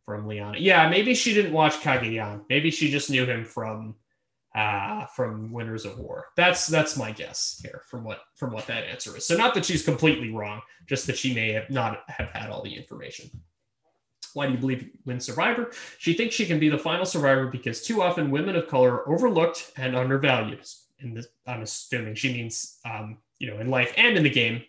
from 0.07 0.27
Liana. 0.27 0.57
Yeah, 0.59 0.89
maybe 0.89 1.15
she 1.15 1.35
didn't 1.35 1.53
watch 1.53 1.75
Cagayan. 1.81 2.43
Maybe 2.49 2.71
she 2.71 2.91
just 2.91 3.11
knew 3.11 3.27
him 3.27 3.45
from 3.45 3.97
uh, 4.55 5.05
from 5.07 5.53
Winners 5.53 5.85
of 5.85 5.99
War. 5.99 6.29
That's 6.37 6.67
that's 6.67 6.97
my 6.97 7.13
guess 7.13 7.61
here 7.63 7.83
from 7.87 8.05
what 8.05 8.21
from 8.37 8.53
what 8.53 8.67
that 8.69 8.85
answer 8.85 9.15
is. 9.17 9.27
So 9.27 9.37
not 9.37 9.53
that 9.55 9.67
she's 9.67 9.85
completely 9.85 10.31
wrong, 10.31 10.63
just 10.87 11.07
that 11.09 11.19
she 11.19 11.35
may 11.35 11.53
have 11.53 11.69
not 11.69 12.05
have 12.09 12.31
had 12.31 12.49
all 12.49 12.63
the 12.63 12.75
information. 12.75 13.29
Why 14.33 14.47
do 14.47 14.53
you 14.53 14.59
believe 14.59 14.89
win 15.05 15.21
Survivor? 15.21 15.73
She 15.99 16.15
thinks 16.15 16.35
she 16.35 16.47
can 16.47 16.61
be 16.61 16.69
the 16.69 16.79
final 16.79 17.05
survivor 17.05 17.49
because 17.49 17.83
too 17.83 18.03
often 18.03 18.31
women 18.31 18.55
of 18.55 18.69
color 18.69 18.93
are 18.93 19.09
overlooked 19.09 19.73
and 19.77 19.97
undervalued. 19.97 20.61
This, 20.61 21.29
I'm 21.47 21.63
assuming 21.63 22.15
she 22.15 22.33
means 22.33 22.79
um, 22.85 23.19
you 23.39 23.51
know 23.51 23.59
in 23.59 23.69
life 23.69 23.93
and 23.97 24.17
in 24.17 24.23
the 24.23 24.31
game. 24.31 24.63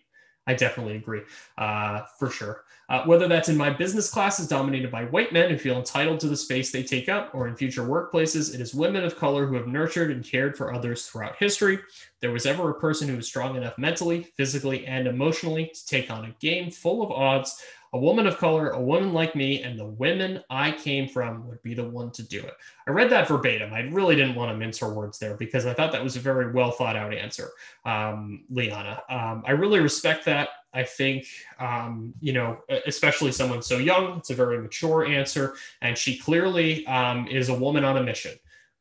I 0.48 0.54
definitely 0.54 0.96
agree, 0.96 1.20
uh, 1.58 2.04
for 2.18 2.30
sure. 2.30 2.64
Uh, 2.88 3.04
whether 3.04 3.28
that's 3.28 3.50
in 3.50 3.56
my 3.56 3.68
business 3.68 4.08
classes 4.08 4.48
dominated 4.48 4.90
by 4.90 5.04
white 5.04 5.30
men 5.30 5.50
who 5.50 5.58
feel 5.58 5.76
entitled 5.76 6.18
to 6.20 6.26
the 6.26 6.36
space 6.36 6.72
they 6.72 6.82
take 6.82 7.10
up, 7.10 7.34
or 7.34 7.48
in 7.48 7.54
future 7.54 7.82
workplaces, 7.82 8.54
it 8.54 8.60
is 8.62 8.74
women 8.74 9.04
of 9.04 9.18
color 9.18 9.46
who 9.46 9.56
have 9.56 9.66
nurtured 9.66 10.10
and 10.10 10.24
cared 10.24 10.56
for 10.56 10.72
others 10.72 11.06
throughout 11.06 11.36
history. 11.36 11.78
There 12.20 12.32
was 12.32 12.46
ever 12.46 12.70
a 12.70 12.80
person 12.80 13.08
who 13.08 13.16
was 13.16 13.28
strong 13.28 13.56
enough 13.56 13.76
mentally, 13.76 14.22
physically, 14.38 14.86
and 14.86 15.06
emotionally 15.06 15.70
to 15.74 15.86
take 15.86 16.10
on 16.10 16.24
a 16.24 16.34
game 16.40 16.70
full 16.70 17.02
of 17.02 17.12
odds. 17.12 17.62
A 17.92 17.98
woman 17.98 18.26
of 18.26 18.36
color, 18.38 18.70
a 18.70 18.80
woman 18.80 19.12
like 19.12 19.34
me, 19.34 19.62
and 19.62 19.78
the 19.78 19.86
women 19.86 20.42
I 20.50 20.72
came 20.72 21.08
from 21.08 21.48
would 21.48 21.62
be 21.62 21.74
the 21.74 21.88
one 21.88 22.10
to 22.12 22.22
do 22.22 22.40
it. 22.40 22.54
I 22.86 22.90
read 22.90 23.10
that 23.10 23.28
verbatim. 23.28 23.72
I 23.72 23.80
really 23.80 24.14
didn't 24.14 24.34
want 24.34 24.50
to 24.52 24.56
mince 24.56 24.78
her 24.78 24.92
words 24.92 25.18
there 25.18 25.36
because 25.36 25.64
I 25.64 25.72
thought 25.72 25.92
that 25.92 26.04
was 26.04 26.16
a 26.16 26.20
very 26.20 26.52
well 26.52 26.70
thought 26.70 26.96
out 26.96 27.14
answer, 27.14 27.50
um, 27.84 28.44
Liana. 28.50 29.02
Um, 29.08 29.42
I 29.46 29.52
really 29.52 29.80
respect 29.80 30.24
that. 30.26 30.50
I 30.74 30.82
think, 30.82 31.26
um, 31.58 32.12
you 32.20 32.34
know, 32.34 32.58
especially 32.86 33.32
someone 33.32 33.62
so 33.62 33.78
young, 33.78 34.18
it's 34.18 34.30
a 34.30 34.34
very 34.34 34.60
mature 34.60 35.06
answer. 35.06 35.54
And 35.80 35.96
she 35.96 36.18
clearly 36.18 36.86
um, 36.86 37.26
is 37.26 37.48
a 37.48 37.54
woman 37.54 37.84
on 37.84 37.96
a 37.96 38.02
mission, 38.02 38.32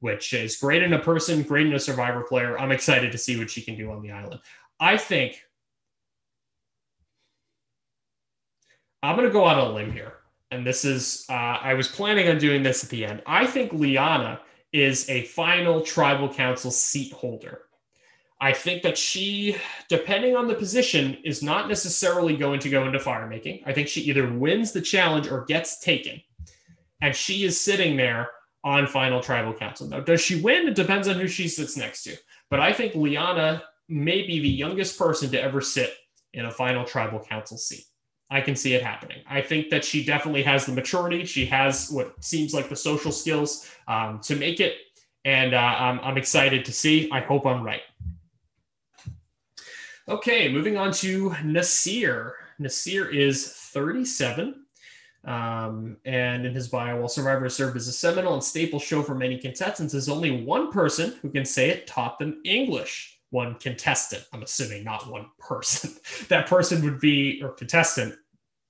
which 0.01 0.33
is 0.33 0.57
great 0.57 0.83
in 0.83 0.93
a 0.93 0.99
person, 0.99 1.43
great 1.43 1.65
in 1.65 1.73
a 1.73 1.79
survivor 1.79 2.23
player. 2.23 2.59
I'm 2.59 2.73
excited 2.73 3.11
to 3.13 3.17
see 3.17 3.39
what 3.39 3.49
she 3.49 3.61
can 3.61 3.77
do 3.77 3.89
on 3.91 4.01
the 4.01 4.11
island. 4.11 4.41
I 4.79 4.97
think 4.97 5.41
I'm 9.07 9.15
going 9.15 9.25
to 9.25 9.31
go 9.31 9.45
on 9.45 9.57
a 9.57 9.69
limb 9.69 9.93
here. 9.93 10.15
And 10.51 10.67
this 10.67 10.83
is, 10.83 11.25
uh, 11.29 11.33
I 11.61 11.75
was 11.75 11.87
planning 11.87 12.27
on 12.27 12.39
doing 12.39 12.61
this 12.61 12.83
at 12.83 12.89
the 12.89 13.05
end. 13.05 13.21
I 13.25 13.47
think 13.47 13.71
Liana 13.71 14.41
is 14.73 15.09
a 15.09 15.23
final 15.23 15.79
tribal 15.79 16.33
council 16.33 16.71
seat 16.71 17.13
holder. 17.13 17.61
I 18.41 18.51
think 18.51 18.83
that 18.83 18.97
she, 18.97 19.55
depending 19.87 20.35
on 20.35 20.47
the 20.47 20.55
position, 20.55 21.17
is 21.23 21.41
not 21.41 21.69
necessarily 21.69 22.35
going 22.35 22.59
to 22.59 22.69
go 22.69 22.85
into 22.85 22.99
fire 22.99 23.27
making. 23.27 23.63
I 23.65 23.71
think 23.71 23.87
she 23.87 24.01
either 24.01 24.29
wins 24.31 24.73
the 24.73 24.81
challenge 24.81 25.29
or 25.29 25.45
gets 25.45 25.79
taken. 25.79 26.21
And 27.01 27.15
she 27.15 27.45
is 27.45 27.59
sitting 27.59 27.95
there 27.95 28.29
on 28.65 28.87
final 28.87 29.21
tribal 29.21 29.53
council. 29.53 29.87
Now, 29.87 30.01
does 30.01 30.19
she 30.19 30.41
win? 30.41 30.67
It 30.67 30.75
depends 30.75 31.07
on 31.07 31.15
who 31.15 31.29
she 31.29 31.47
sits 31.47 31.77
next 31.77 32.03
to. 32.03 32.17
But 32.49 32.59
I 32.59 32.73
think 32.73 32.93
Liana 32.93 33.63
may 33.87 34.27
be 34.27 34.41
the 34.41 34.49
youngest 34.49 34.99
person 34.99 35.31
to 35.31 35.41
ever 35.41 35.61
sit 35.61 35.93
in 36.33 36.45
a 36.45 36.51
final 36.51 36.83
tribal 36.83 37.21
council 37.21 37.57
seat. 37.57 37.85
I 38.29 38.41
can 38.41 38.55
see 38.55 38.73
it 38.73 38.83
happening. 38.83 39.19
I 39.29 39.41
think 39.41 39.69
that 39.69 39.85
she 39.85 40.03
definitely 40.03 40.43
has 40.43 40.65
the 40.65 40.73
maturity. 40.73 41.25
She 41.25 41.45
has 41.45 41.89
what 41.89 42.21
seems 42.23 42.53
like 42.53 42.69
the 42.69 42.75
social 42.75 43.11
skills 43.11 43.69
um, 43.87 44.19
to 44.23 44.35
make 44.35 44.59
it. 44.59 44.75
And 45.23 45.53
uh, 45.53 45.57
I'm, 45.57 45.99
I'm 46.01 46.17
excited 46.17 46.65
to 46.65 46.71
see. 46.71 47.09
I 47.11 47.21
hope 47.21 47.45
I'm 47.45 47.63
right. 47.63 47.81
Okay, 50.09 50.51
moving 50.51 50.77
on 50.77 50.91
to 50.93 51.31
Naseer. 51.43 52.33
Naseer 52.59 53.13
is 53.13 53.51
37. 53.51 54.63
Um, 55.25 55.97
and 56.05 56.45
in 56.45 56.53
his 56.53 56.69
bio, 56.69 56.97
while 56.97 57.09
Survivor 57.09 57.49
served 57.49 57.75
as 57.75 57.89
a 57.89 57.91
seminal 57.91 58.33
and 58.33 58.43
staple 58.43 58.79
show 58.79 59.03
for 59.03 59.15
many 59.15 59.37
contestants, 59.37 59.91
there's 59.91 60.07
only 60.07 60.45
one 60.45 60.71
person 60.71 61.15
who 61.21 61.29
can 61.29 61.43
say 61.43 61.69
it 61.69 61.87
taught 61.87 62.19
them 62.19 62.41
English. 62.45 63.16
One 63.29 63.55
contestant, 63.55 64.23
I'm 64.31 64.43
assuming, 64.43 64.83
not 64.83 65.09
one 65.09 65.27
person. 65.37 65.95
that 66.29 66.47
person 66.47 66.83
would 66.83 66.99
be, 66.99 67.41
or 67.43 67.49
contestant, 67.49 68.15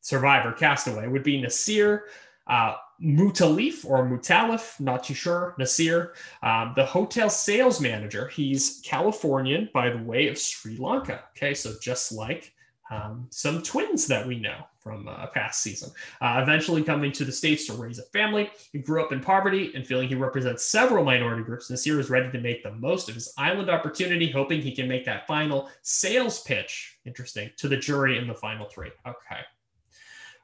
Survivor, 0.02 0.54
Castaway, 0.54 1.08
would 1.08 1.24
be 1.24 1.42
Naseer 1.42 2.02
uh, 2.48 2.76
Mutalif 3.02 3.86
or 3.86 4.06
Mutalif, 4.08 4.80
not 4.80 5.04
too 5.04 5.14
sure, 5.14 5.56
Naseer, 5.60 6.12
um, 6.42 6.74
the 6.76 6.86
hotel 6.86 7.30
sales 7.30 7.80
manager. 7.80 8.28
He's 8.30 8.82
Californian 8.84 9.70
by 9.74 9.90
the 9.90 10.02
way 10.02 10.28
of 10.28 10.38
Sri 10.38 10.78
Lanka. 10.78 11.24
Okay, 11.36 11.54
so 11.54 11.74
just 11.82 12.12
like 12.12 12.54
um, 12.90 13.28
some 13.30 13.62
twins 13.62 14.08
that 14.08 14.26
we 14.26 14.40
know 14.40 14.66
from 14.88 15.08
uh, 15.08 15.24
a 15.24 15.28
past 15.28 15.62
season. 15.62 15.92
Uh, 16.22 16.40
eventually 16.42 16.82
coming 16.82 17.12
to 17.12 17.26
the 17.26 17.32
States 17.32 17.66
to 17.68 17.74
raise 17.74 18.00
a 18.00 18.04
family. 18.04 18.50
He 18.72 18.80
grew 18.80 19.04
up 19.04 19.12
in 19.12 19.20
poverty 19.20 19.72
and 19.76 19.86
feeling 19.86 20.08
he 20.08 20.16
represents 20.16 20.66
several 20.66 21.04
minority 21.04 21.44
groups. 21.44 21.70
Naseer 21.70 22.00
is 22.00 22.10
ready 22.10 22.32
to 22.32 22.40
make 22.40 22.64
the 22.64 22.72
most 22.72 23.10
of 23.10 23.16
his 23.16 23.34
island 23.38 23.70
opportunity, 23.70 24.32
hoping 24.32 24.62
he 24.62 24.74
can 24.74 24.88
make 24.88 25.04
that 25.06 25.28
final 25.28 25.70
sales 25.82 26.42
pitch, 26.44 27.00
interesting, 27.06 27.50
to 27.58 27.68
the 27.68 27.78
jury 27.78 28.18
in 28.18 28.28
the 28.28 28.34
final 28.34 28.66
three. 28.68 28.92
Okay. 29.06 29.42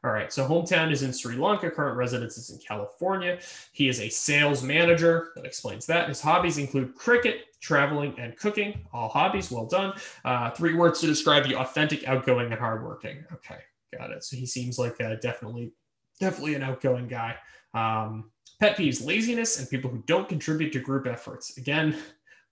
All 0.06 0.12
right, 0.12 0.34
so 0.34 0.46
hometown 0.46 0.92
is 0.92 1.02
in 1.02 1.14
Sri 1.14 1.38
Lanka, 1.38 1.72
current 1.72 1.96
residence 1.96 2.38
is 2.38 2.50
in 2.50 2.60
California. 2.60 3.40
He 3.72 3.88
is 3.88 4.02
a 4.02 4.10
sales 4.10 4.62
manager. 4.62 5.32
That 5.38 5.46
explains 5.46 5.86
that. 5.86 6.10
His 6.10 6.20
hobbies 6.20 6.58
include 6.58 6.94
cricket, 6.96 7.46
traveling, 7.62 8.14
and 8.20 8.36
cooking. 8.36 8.86
All 8.92 9.08
hobbies, 9.08 9.50
well 9.50 9.66
done. 9.66 9.94
Uh, 10.26 10.52
three 10.52 10.74
words 10.74 11.00
to 11.00 11.08
describe 11.08 11.46
you 11.46 11.56
authentic, 11.56 12.06
outgoing, 12.06 12.52
and 12.52 12.60
hardworking. 12.60 13.24
Okay, 13.32 13.60
got 13.98 14.12
it. 14.12 14.24
So 14.24 14.36
he 14.36 14.46
seems 14.46 14.78
like 14.78 14.98
definitely, 14.98 15.74
definitely 16.20 16.56
an 16.56 16.64
outgoing 16.64 17.08
guy. 17.08 17.36
Um, 17.74 18.32
pet 18.60 18.78
peeves, 18.78 19.06
laziness, 19.06 19.60
and 19.60 19.70
people 19.70 19.90
who 19.90 20.04
don't 20.06 20.30
contribute 20.30 20.72
to 20.74 20.80
group 20.80 21.08
efforts. 21.08 21.58
Again, 21.58 21.98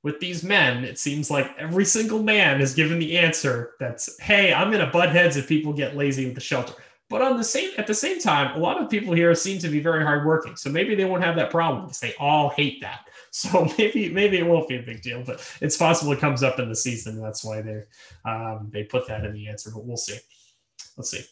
with 0.04 0.20
these 0.20 0.44
men, 0.44 0.84
it 0.84 0.98
seems 0.98 1.30
like 1.30 1.56
every 1.58 1.86
single 1.86 2.24
man 2.24 2.60
is 2.60 2.74
given 2.74 3.00
the 3.00 3.18
answer 3.18 3.74
that's, 3.80 4.20
hey, 4.20 4.54
I'm 4.54 4.72
to 4.72 4.88
butt 4.88 5.10
heads 5.10 5.38
if 5.38 5.48
people 5.48 5.74
get 5.74 5.96
lazy 5.96 6.26
with 6.26 6.36
the 6.36 6.42
shelter. 6.42 6.74
But 7.12 7.22
on 7.22 7.36
the 7.36 7.44
same 7.44 7.72
at 7.78 7.88
the 7.88 7.94
same 7.94 8.20
time, 8.22 8.56
a 8.56 8.60
lot 8.60 8.82
of 8.82 8.90
people 8.90 9.14
here 9.14 9.36
seem 9.36 9.60
to 9.60 9.68
be 9.68 9.82
very 9.82 10.02
hardworking. 10.02 10.56
So 10.56 10.70
maybe 10.70 10.96
they 10.96 11.04
won't 11.04 11.22
have 11.22 11.36
that 11.36 11.50
problem 11.50 11.84
because 11.84 12.00
they 12.00 12.16
all 12.18 12.50
hate 12.50 12.82
that. 12.82 13.02
So 13.34 13.66
maybe 13.78 14.10
maybe 14.10 14.40
it 14.40 14.46
won't 14.46 14.68
be 14.68 14.76
a 14.76 14.82
big 14.82 15.02
deal, 15.02 15.24
but 15.24 15.42
it's 15.62 15.78
possible 15.78 16.12
it 16.12 16.20
comes 16.20 16.44
up 16.44 16.60
in 16.60 16.68
the 16.68 16.76
season. 16.76 17.22
That's 17.22 17.46
why 17.46 17.62
they 17.62 17.84
um, 18.26 18.68
they 18.74 18.84
put 18.84 19.08
that 19.08 19.24
in 19.24 19.32
the 19.32 19.48
answer. 19.48 19.72
But 19.74 19.86
we'll 19.86 19.96
see. 19.96 20.18
Let's 21.02 21.12
see 21.12 21.24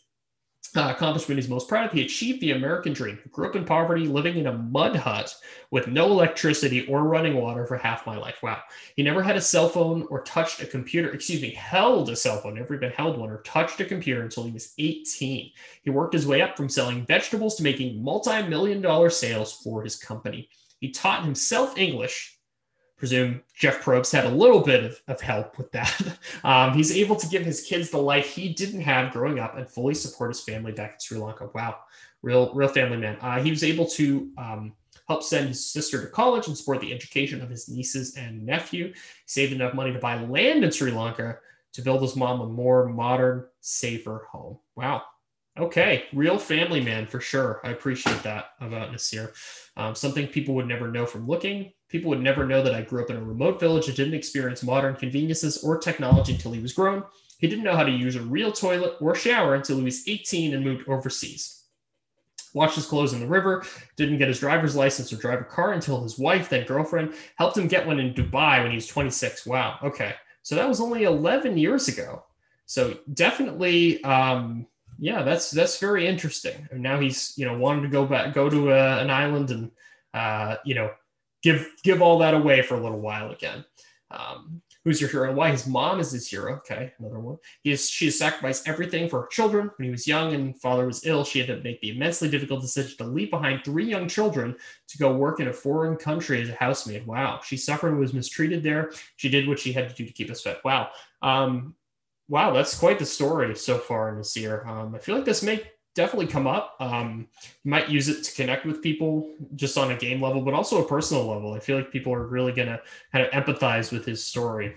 uh, 0.76 0.94
accomplishment 0.96 1.40
he's 1.40 1.50
most 1.50 1.68
proud 1.68 1.88
of. 1.88 1.91
He 1.91 2.04
achieved 2.04 2.41
the 2.41 2.52
American 2.52 2.94
dream. 2.94 3.20
He 3.24 3.30
grew 3.30 3.48
up 3.48 3.56
in 3.56 3.66
poverty, 3.66 4.06
living 4.06 4.38
in 4.38 4.48
a 4.48 4.54
mud 4.54 4.96
hut 4.96 5.36
with 5.72 5.88
no 5.88 6.06
electricity 6.08 6.86
or 6.88 7.04
running 7.04 7.36
water 7.36 7.66
for 7.66 7.78
half 7.78 8.06
my 8.06 8.18
life. 8.18 8.38
Wow. 8.44 8.62
He 8.96 9.04
never 9.04 9.24
had 9.24 9.36
a 9.36 9.41
cell 9.41 9.70
phone 9.70 10.06
or 10.10 10.22
touched 10.24 10.62
a 10.62 10.68
computer, 10.68 11.12
excuse 11.12 11.41
me, 11.41 11.52
held 11.52 12.10
a 12.10 12.16
cell 12.16 12.40
phone, 12.40 12.56
never 12.56 12.76
even 12.76 12.91
held 12.91 13.18
one 13.18 13.30
or 13.30 13.41
touched 13.41 13.80
a 13.80 13.86
computer 13.86 14.22
until 14.22 14.44
he 14.44 14.52
was 14.52 14.74
18. 14.78 15.52
He 15.82 15.90
worked 15.90 16.14
his 16.14 16.28
way 16.28 16.41
up 16.41 16.56
from 16.56 16.70
selling 16.70 17.06
vegetables 17.06 17.56
to 17.56 17.64
making 17.64 18.04
multi 18.04 18.44
million 18.48 18.82
dollar 18.82 19.10
sales 19.10 19.54
for 19.64 19.84
his 19.84 19.96
company. 19.96 20.50
He 20.80 20.91
taught 20.91 21.26
himself 21.26 21.78
English 21.78 22.39
presume 23.00 23.42
Jeff 23.56 23.82
Probst 23.82 24.12
had 24.12 24.26
a 24.26 24.30
little 24.30 24.60
bit 24.60 24.84
of, 24.84 25.02
of 25.08 25.22
help 25.22 25.58
with 25.58 25.72
that. 25.72 26.02
Um, 26.44 26.74
he's 26.74 26.96
able 26.96 27.16
to 27.18 27.28
give 27.28 27.44
his 27.44 27.62
kids 27.62 27.90
the 27.90 27.98
life 27.98 28.28
he 28.28 28.54
didn't 28.54 28.82
have 28.82 29.12
growing 29.12 29.40
up 29.40 29.58
and 29.58 29.70
fully 29.70 29.94
support 29.94 30.30
his 30.30 30.42
family 30.42 30.72
back 30.72 30.94
in 30.94 31.00
Sri 31.00 31.18
Lanka. 31.18 31.50
Wow, 31.54 31.80
real 32.22 32.54
real 32.54 32.70
family 32.70 32.98
man. 32.98 33.18
Uh, 33.20 33.42
he 33.42 33.50
was 33.50 33.64
able 33.64 33.86
to 33.88 34.32
um, 34.38 34.74
helped 35.08 35.26
send 35.26 35.50
his 35.50 35.66
sister 35.66 36.02
to 36.02 36.08
college 36.08 36.48
and 36.48 36.58
support 36.58 36.80
the 36.80 36.94
education 36.94 37.42
of 37.42 37.50
his 37.50 37.68
nieces 37.68 38.16
and 38.16 38.46
nephew. 38.46 38.88
He 38.88 38.94
saved 39.26 39.52
enough 39.52 39.74
money 39.74 39.92
to 39.92 40.00
buy 40.00 40.22
land 40.22 40.64
in 40.64 40.72
Sri 40.72 40.92
Lanka 40.92 41.40
to 41.74 41.82
build 41.82 42.02
his 42.02 42.16
mom 42.16 42.42
a 42.42 42.48
more 42.48 42.88
modern, 42.88 43.46
safer 43.60 44.28
home. 44.32 44.60
Wow. 44.76 45.04
Okay, 45.58 46.06
real 46.14 46.38
family 46.38 46.80
man 46.80 47.06
for 47.06 47.20
sure. 47.20 47.60
I 47.64 47.72
appreciate 47.72 48.24
that 48.24 48.52
about 48.62 48.92
Naseer. 48.92 49.34
Um, 49.76 49.94
something 49.94 50.28
people 50.28 50.56
would 50.56 50.68
never 50.68 50.90
know 50.90 51.06
from 51.06 51.28
looking. 51.28 51.74
People 51.90 52.10
would 52.10 52.22
never 52.22 52.45
know 52.45 52.61
that 52.64 52.76
I 52.76 52.84
grew 52.84 53.03
up 53.03 53.10
in 53.10 53.18
a 53.18 53.24
remote 53.24 53.60
village 53.60 53.88
and 53.88 53.98
didn't 53.98 54.14
experience 54.14 54.64
modern 54.64 54.95
conveniences 54.95 55.64
or 55.64 55.78
technology 55.78 56.34
until 56.34 56.52
he 56.52 56.61
was 56.61 56.74
grown. 56.74 57.03
He 57.40 57.48
didn't 57.48 57.64
know 57.64 57.76
how 57.76 57.84
to 57.84 57.91
use 57.91 58.16
a 58.16 58.22
real 58.22 58.52
toilet 58.52 58.95
or 59.02 59.16
shower 59.16 59.56
until 59.56 59.78
he 59.78 59.84
was 59.84 60.07
18 60.07 60.53
and 60.53 60.64
moved 60.64 60.88
overseas. 60.88 61.64
Washed 62.53 62.76
his 62.76 62.86
clothes 62.86 63.14
in 63.14 63.20
the 63.20 63.28
river, 63.28 63.64
didn't 63.95 64.18
get 64.18 64.28
his 64.28 64.40
driver's 64.40 64.76
license 64.76 65.11
or 65.14 65.18
drive 65.18 65.41
a 65.41 65.45
car 65.45 65.74
until 65.74 66.02
his 66.02 66.18
wife, 66.18 66.49
then 66.49 66.66
girlfriend, 66.66 67.14
helped 67.38 67.57
him 67.57 67.68
get 67.68 67.86
one 67.86 67.99
in 67.99 68.14
Dubai 68.14 68.61
when 68.61 68.72
he 68.72 68.76
was 68.76 68.88
26. 68.88 69.45
Wow. 69.45 69.80
Okay. 69.84 70.16
So 70.44 70.56
that 70.56 70.68
was 70.68 70.82
only 70.82 71.03
11 71.03 71.57
years 71.57 71.88
ago. 71.88 72.24
So 72.66 72.98
definitely, 73.14 74.03
um, 74.03 74.68
yeah, 74.99 75.24
that's 75.24 75.49
that's 75.49 75.80
very 75.80 76.06
interesting. 76.06 76.68
And 76.72 76.84
now 76.84 76.99
he's 76.99 77.34
you 77.36 77.45
know 77.45 77.57
wanted 77.57 77.82
to 77.82 77.88
go 77.88 78.06
back, 78.06 78.34
go 78.34 78.49
to 78.49 78.72
a, 78.72 78.98
uh, 78.98 78.99
an 78.99 79.10
island, 79.10 79.49
and 79.49 79.72
uh, 80.14 80.57
you 80.66 80.76
know 80.76 80.91
give 81.44 81.68
give 81.84 82.02
all 82.02 82.20
that 82.20 82.34
away 82.34 82.61
for 82.61 82.76
a 82.76 82.82
little 82.82 82.99
while 82.99 83.32
again. 83.32 83.66
Um, 84.11 84.61
who's 84.84 84.99
your 84.99 85.10
hero? 85.10 85.28
And 85.28 85.38
why 85.38 85.52
his 85.52 85.68
mom 85.68 85.99
is 85.99 86.11
his 86.11 86.28
hero? 86.28 86.56
Okay, 86.57 86.91
another 86.99 87.20
one. 87.20 87.38
He 87.61 87.72
is 87.72 87.90
she 87.90 88.06
has 88.06 88.18
sacrificed 88.18 88.68
everything 88.68 89.07
for 89.07 89.22
her 89.22 89.28
children. 89.28 89.70
When 89.78 89.86
he 89.86 89.91
was 89.91 90.07
young 90.07 90.34
and 90.34 90.60
father 90.60 90.88
was 90.88 91.06
ill, 91.06 91.24
she 91.24 91.40
had 91.40 91.48
to 91.48 91.61
make 91.61 91.80
the 91.82 91.91
immensely 91.91 92.30
difficult 92.30 92.61
decision 92.61 92.98
to 92.98 93.03
leave 93.03 93.30
behind 93.30 93.64
three 93.64 93.86
young 93.86 94.07
children 94.07 94.56
to 94.88 94.98
go 94.98 95.16
work 95.16 95.40
in 95.40 95.49
a 95.49 95.53
foreign 95.53 95.95
country 95.95 96.41
as 96.41 96.49
a 96.49 96.56
housemaid. 96.56 97.06
Wow, 97.06 97.41
she 97.44 97.57
suffered 97.57 97.90
and 97.90 97.99
was 97.99 98.14
mistreated 98.14 98.64
there. 98.64 98.91
She 99.18 99.30
did 99.30 99.48
what 99.48 99.60
she 99.60 99.74
had 99.74 99.90
to 99.90 99.95
do 99.95 100.06
to 100.06 100.14
keep 100.14 100.32
us 100.32 100.41
fed. 100.41 100.57
Wow. 100.66 100.90
Um, 101.22 101.76
wow, 102.28 102.52
that's 102.52 102.78
quite 102.78 102.99
the 102.99 103.06
story 103.06 103.56
so 103.56 103.78
far 103.78 104.10
in 104.10 104.18
this 104.18 104.36
year. 104.36 104.66
Um, 104.66 104.95
I 104.95 104.99
feel 104.99 105.16
like 105.16 105.26
this 105.26 105.44
may 105.44 105.64
definitely 106.00 106.28
come 106.28 106.48
up. 106.48 106.78
Um, 106.80 107.28
you 107.64 107.72
might 107.72 107.90
use 107.90 108.08
it 108.08 108.24
to 108.24 108.34
connect 108.34 108.66
with 108.66 108.82
people 108.82 109.30
just 109.56 109.78
on 109.78 109.92
a 109.92 109.98
game 109.98 110.22
level, 110.22 110.42
but 110.42 110.54
also 110.54 110.82
a 110.82 110.88
personal 110.88 111.26
level. 111.26 111.54
I 111.54 111.60
feel 111.60 111.76
like 111.76 111.92
people 111.92 112.14
are 112.14 112.26
really 112.26 112.54
going 112.54 112.70
to 112.70 112.82
kind 113.12 113.26
of 113.26 113.32
empathize 113.34 113.92
with 113.92 114.06
his 114.06 114.26
story. 114.26 114.76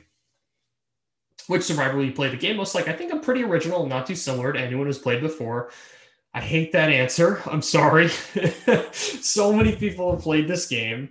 Which 1.47 1.62
survivor 1.62 2.03
you 2.03 2.11
play 2.11 2.28
the 2.28 2.36
game 2.36 2.57
most 2.57 2.74
like? 2.74 2.89
I 2.89 2.93
think 2.93 3.12
I'm 3.12 3.20
pretty 3.20 3.44
original, 3.44 3.86
not 3.86 4.05
too 4.05 4.16
similar 4.16 4.53
to 4.53 4.61
anyone 4.61 4.86
who's 4.86 4.99
played 4.99 5.20
before. 5.20 5.70
I 6.35 6.40
hate 6.40 6.73
that 6.73 6.90
answer. 6.90 7.40
I'm 7.47 7.62
sorry. 7.62 8.09
so 8.93 9.53
many 9.53 9.77
people 9.77 10.11
have 10.11 10.23
played 10.23 10.49
this 10.49 10.66
game. 10.66 11.11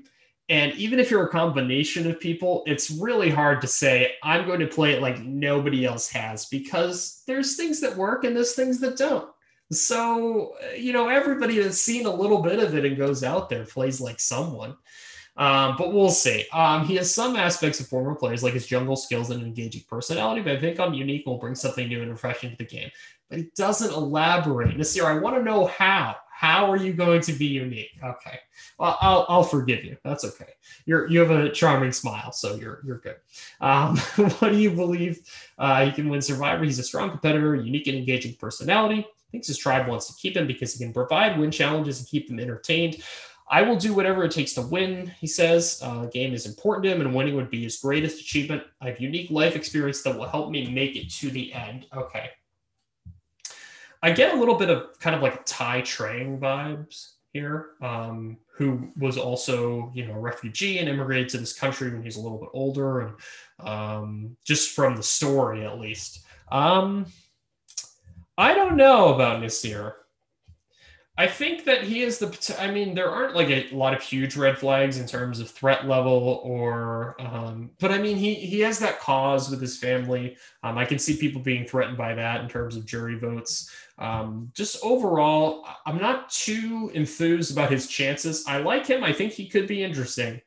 And 0.50 0.74
even 0.74 1.00
if 1.00 1.10
you're 1.10 1.26
a 1.26 1.30
combination 1.30 2.10
of 2.12 2.20
people, 2.20 2.64
it's 2.68 2.92
really 2.92 3.30
hard 3.30 3.62
to 3.62 3.68
say, 3.68 4.16
I'm 4.24 4.46
going 4.46 4.60
to 4.60 4.68
play 4.68 4.92
it 4.92 5.02
like 5.02 5.20
nobody 5.20 5.86
else 5.86 6.10
has 6.10 6.48
because 6.48 7.24
there's 7.28 7.56
things 7.56 7.80
that 7.80 7.96
work 7.96 8.26
and 8.26 8.36
there's 8.36 8.56
things 8.56 8.82
that 8.82 8.98
don't. 8.98 9.30
So, 9.72 10.56
you 10.78 10.92
know, 10.92 11.08
everybody 11.08 11.58
that's 11.60 11.80
seen 11.80 12.06
a 12.06 12.14
little 12.14 12.42
bit 12.42 12.60
of 12.60 12.76
it 12.76 12.86
and 12.86 12.98
goes 12.98 13.24
out 13.24 13.50
there 13.50 13.66
plays 13.66 14.02
like 14.02 14.20
someone. 14.20 14.76
Um, 15.38 15.76
but 15.78 15.94
we'll 15.94 16.10
see. 16.10 16.46
Um, 16.52 16.86
he 16.86 16.96
has 16.98 17.14
some 17.14 17.38
aspects 17.38 17.80
of 17.80 17.88
former 17.88 18.16
players, 18.16 18.44
like 18.44 18.54
his 18.54 18.68
jungle 18.68 18.98
skills 18.98 19.30
and 19.30 19.42
engaging 19.42 19.84
personality, 19.90 20.42
but 20.42 20.58
I 20.58 20.60
think 20.60 20.80
I'm 20.80 20.94
unique 20.94 21.26
will 21.26 21.38
bring 21.38 21.56
something 21.56 21.88
new 21.88 22.02
and 22.02 22.12
refreshing 22.12 22.52
to 22.52 22.58
the 22.58 22.66
game. 22.66 22.92
But 23.30 23.40
he 23.40 23.52
doesn't 23.56 23.94
elaborate. 23.94 24.78
Naseer, 24.78 25.06
I 25.06 25.18
want 25.20 25.38
to 25.38 25.44
know 25.44 25.68
how. 25.68 26.18
How 26.30 26.70
are 26.72 26.78
you 26.78 26.92
going 26.92 27.22
to 27.22 27.34
be 27.34 27.46
unique? 27.46 27.92
Okay. 28.04 28.40
Well, 28.80 28.98
I'll, 29.00 29.26
I'll 29.30 29.44
forgive 29.44 29.86
you. 29.86 29.96
That's 30.04 30.26
okay. 30.26 30.50
You're 30.88 31.08
you 31.08 31.20
have 31.20 31.30
a 31.30 31.52
charming 31.52 31.92
smile, 31.92 32.32
so 32.32 32.56
you're 32.56 32.82
you're 32.84 32.98
good. 32.98 33.18
Um, 33.62 33.98
what 34.40 34.52
do 34.52 34.58
you 34.58 34.72
believe 34.72 35.20
uh, 35.60 35.86
he 35.86 35.92
can 35.92 36.10
win 36.10 36.20
Survivor? 36.20 36.64
He's 36.64 36.80
a 36.80 36.84
strong 36.84 37.12
competitor, 37.12 37.56
unique 37.56 37.86
and 37.86 37.96
engaging 37.96 38.36
personality 38.40 39.06
thinks 39.32 39.48
his 39.48 39.58
tribe 39.58 39.88
wants 39.88 40.08
to 40.08 40.14
keep 40.22 40.36
him 40.38 40.48
because 40.48 40.74
he 40.74 40.84
can 40.84 40.94
provide 40.94 41.40
win 41.40 41.52
challenges 41.52 42.00
and 42.00 42.08
keep 42.08 42.28
them 42.28 42.40
entertained. 42.40 43.02
I 43.50 43.64
will 43.64 43.76
do 43.76 43.94
whatever 43.94 44.24
it 44.24 44.32
takes 44.32 44.54
to 44.54 44.62
win, 44.62 45.12
he 45.20 45.28
says. 45.28 45.82
Uh, 45.84 46.06
game 46.06 46.34
is 46.34 46.46
important 46.46 46.86
to 46.86 46.92
him, 46.92 47.02
and 47.02 47.14
winning 47.14 47.36
would 47.36 47.50
be 47.50 47.64
his 47.64 47.78
greatest 47.80 48.22
achievement. 48.22 48.64
I 48.80 48.88
have 48.88 49.02
unique 49.02 49.30
life 49.30 49.58
experience 49.58 50.02
that 50.04 50.18
will 50.18 50.28
help 50.28 50.52
me 50.52 50.72
make 50.72 50.96
it 50.96 51.10
to 51.16 51.30
the 51.30 51.52
end. 51.52 51.86
Okay. 51.94 52.30
I 54.02 54.12
get 54.12 54.34
a 54.34 54.38
little 54.38 54.56
bit 54.56 54.70
of 54.70 54.98
kind 55.00 55.16
of 55.16 55.22
like 55.22 55.46
Tai 55.46 55.82
Trang 55.82 56.40
vibes 56.40 57.16
here, 57.34 57.72
um, 57.82 58.38
who 58.54 58.90
was 58.98 59.18
also, 59.18 59.92
you 59.94 60.08
know, 60.08 60.14
a 60.14 60.20
refugee 60.20 60.80
and 60.80 60.88
immigrated 60.88 61.28
to 61.30 61.38
this 61.38 61.54
country 61.54 61.92
when 61.92 62.04
he's 62.04 62.16
a 62.16 62.22
little 62.22 62.38
bit 62.38 62.50
older, 62.54 63.02
and 63.02 63.14
um, 63.60 64.38
just 64.46 64.72
from 64.74 64.96
the 64.96 65.04
story 65.04 65.66
at 65.66 65.78
least. 65.78 66.26
Um, 66.52 67.06
I 68.38 68.54
don't 68.54 68.78
know 68.78 69.14
about 69.14 69.42
Naseer. 69.42 69.94
I 71.18 71.28
think 71.28 71.66
that 71.66 71.84
he 71.84 72.02
is 72.02 72.18
the. 72.18 72.56
I 72.58 72.72
mean, 72.72 72.96
there 72.96 73.12
aren't 73.12 73.36
like 73.36 73.50
a 73.50 73.70
lot 73.74 73.94
of 73.94 74.02
huge 74.02 74.38
red 74.38 74.58
flags 74.58 74.98
in 74.98 75.06
terms 75.06 75.40
of 75.40 75.50
threat 75.50 75.86
level, 75.86 76.42
or. 76.44 77.16
Um, 77.20 77.72
but 77.80 77.92
I 77.92 77.98
mean, 78.00 78.18
he 78.18 78.34
he 78.34 78.62
has 78.62 78.80
that 78.80 79.00
cause 79.00 79.50
with 79.50 79.62
his 79.62 79.78
family. 79.78 80.38
Um, 80.64 80.78
I 80.78 80.86
can 80.86 80.98
see 80.98 81.18
people 81.18 81.42
being 81.42 81.68
threatened 81.68 81.98
by 81.98 82.16
that 82.16 82.42
in 82.42 82.48
terms 82.48 82.78
of 82.78 82.86
jury 82.86 83.20
votes. 83.20 83.70
Um, 84.00 84.52
just 84.56 84.84
overall, 84.84 85.68
I'm 85.86 86.00
not 86.00 86.30
too 86.32 86.90
enthused 86.94 87.52
about 87.52 87.72
his 87.72 87.88
chances. 87.88 88.46
I 88.48 88.58
like 88.58 88.88
him. 88.88 89.04
I 89.04 89.12
think 89.14 89.34
he 89.34 89.48
could 89.48 89.68
be 89.68 89.84
interesting, 89.84 90.42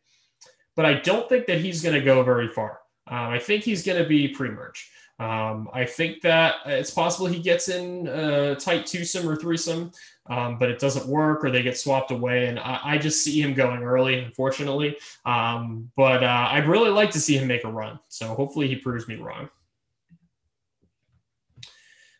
but 0.75 0.87
I 0.87 0.95
don't 0.95 1.29
think 1.29 1.47
that 1.47 1.61
he's 1.61 1.83
going 1.83 1.95
to 1.95 2.05
go 2.05 2.23
very 2.23 2.49
far. 2.49 2.81
Um, 3.07 3.29
I 3.29 3.39
think 3.39 3.65
he's 3.65 3.85
going 3.85 4.03
to 4.03 4.09
be 4.09 4.29
pre-merge. 4.29 4.91
Um, 5.21 5.69
I 5.73 5.85
think 5.85 6.23
that 6.23 6.57
it's 6.67 6.91
possible 6.91 7.27
he 7.27 7.39
gets 7.39 7.69
in 7.69 8.09
a 8.09 8.57
tight 8.57 8.87
twosome 8.87 9.29
or 9.29 9.37
threesome, 9.37 9.93
um, 10.29 10.59
but 10.59 10.71
it 10.71 10.81
doesn't 10.81 11.07
work 11.07 11.45
or 11.45 11.51
they 11.51 11.63
get 11.63 11.79
swapped 11.79 12.11
away. 12.11 12.47
And 12.47 12.59
I, 12.59 12.81
I 12.83 12.99
just 12.99 13.23
see 13.23 13.41
him 13.41 13.55
going 13.55 13.83
early, 13.83 14.19
unfortunately. 14.19 14.97
Um, 15.25 15.91
but 15.97 16.25
uh, 16.25 16.49
I'd 16.51 16.67
really 16.67 16.91
like 16.91 17.13
to 17.13 17.21
see 17.21 17.37
him 17.37 17.47
make 17.47 17.65
a 17.65 17.71
run. 17.71 18.01
So 18.09 18.35
hopefully 18.35 18.67
he 18.67 18.77
proves 18.77 19.07
me 19.07 19.17
wrong. 19.17 19.49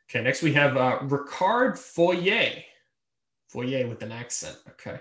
Okay, 0.09 0.23
next 0.23 0.43
we 0.43 0.53
have 0.53 0.77
uh, 0.77 1.01
Ricard 1.03 1.73
Foyé. 1.73 2.63
Foyé 3.53 3.89
with 3.89 4.03
an 4.03 4.13
accent. 4.13 4.57
Okay. 4.69 5.01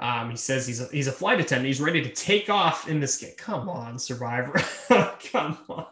Um, 0.00 0.30
he 0.30 0.36
says 0.36 0.66
he's 0.66 0.80
a, 0.80 0.86
he's 0.86 1.08
a 1.08 1.12
flight 1.12 1.40
attendant. 1.40 1.66
He's 1.66 1.80
ready 1.80 2.02
to 2.02 2.08
take 2.08 2.48
off 2.48 2.88
in 2.88 3.00
this 3.00 3.18
game. 3.18 3.34
Come 3.36 3.68
on, 3.68 3.98
Survivor. 3.98 4.54
Come 5.30 5.58
on. 5.68 5.86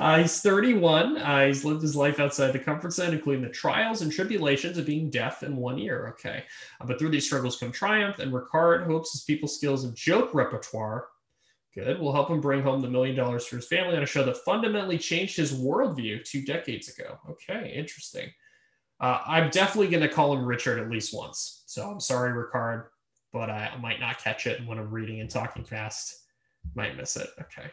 Uh, 0.00 0.18
he's 0.18 0.40
31. 0.40 1.16
Uh, 1.18 1.46
he's 1.46 1.64
lived 1.64 1.80
his 1.80 1.94
life 1.94 2.18
outside 2.18 2.52
the 2.52 2.58
comfort 2.58 2.92
zone, 2.92 3.14
including 3.14 3.42
the 3.42 3.48
trials 3.48 4.02
and 4.02 4.10
tribulations 4.10 4.78
of 4.78 4.86
being 4.86 5.10
deaf 5.10 5.44
in 5.44 5.54
one 5.54 5.78
ear. 5.78 6.08
Okay. 6.08 6.42
Uh, 6.80 6.86
but 6.86 6.98
through 6.98 7.10
these 7.10 7.24
struggles 7.24 7.56
come 7.56 7.70
triumph, 7.70 8.18
and 8.18 8.32
Ricard 8.32 8.84
hopes 8.84 9.12
his 9.12 9.22
people 9.22 9.48
skills 9.48 9.84
and 9.84 9.94
joke 9.94 10.34
repertoire, 10.34 11.06
good, 11.72 12.00
will 12.00 12.12
help 12.12 12.30
him 12.30 12.40
bring 12.40 12.62
home 12.62 12.82
the 12.82 12.90
million 12.90 13.14
dollars 13.14 13.46
for 13.46 13.56
his 13.56 13.68
family 13.68 13.96
on 13.96 14.02
a 14.02 14.06
show 14.06 14.24
that 14.24 14.38
fundamentally 14.38 14.98
changed 14.98 15.36
his 15.36 15.52
worldview 15.52 16.24
two 16.24 16.42
decades 16.42 16.88
ago. 16.88 17.16
Okay, 17.30 17.72
interesting. 17.76 18.28
Uh, 19.00 19.20
I'm 19.24 19.50
definitely 19.50 19.88
going 19.88 20.02
to 20.02 20.08
call 20.08 20.32
him 20.32 20.44
Richard 20.44 20.80
at 20.80 20.90
least 20.90 21.14
once. 21.14 21.62
So 21.66 21.88
I'm 21.88 22.00
sorry, 22.00 22.32
Ricard 22.32 22.86
but 23.32 23.50
I, 23.50 23.76
might 23.80 24.00
not 24.00 24.18
catch 24.18 24.46
it 24.46 24.58
And 24.58 24.68
when 24.68 24.78
I'm 24.78 24.90
reading 24.90 25.20
and 25.20 25.30
talking 25.30 25.64
fast. 25.64 26.24
Might 26.74 26.96
miss 26.96 27.16
it. 27.16 27.28
Okay. 27.40 27.70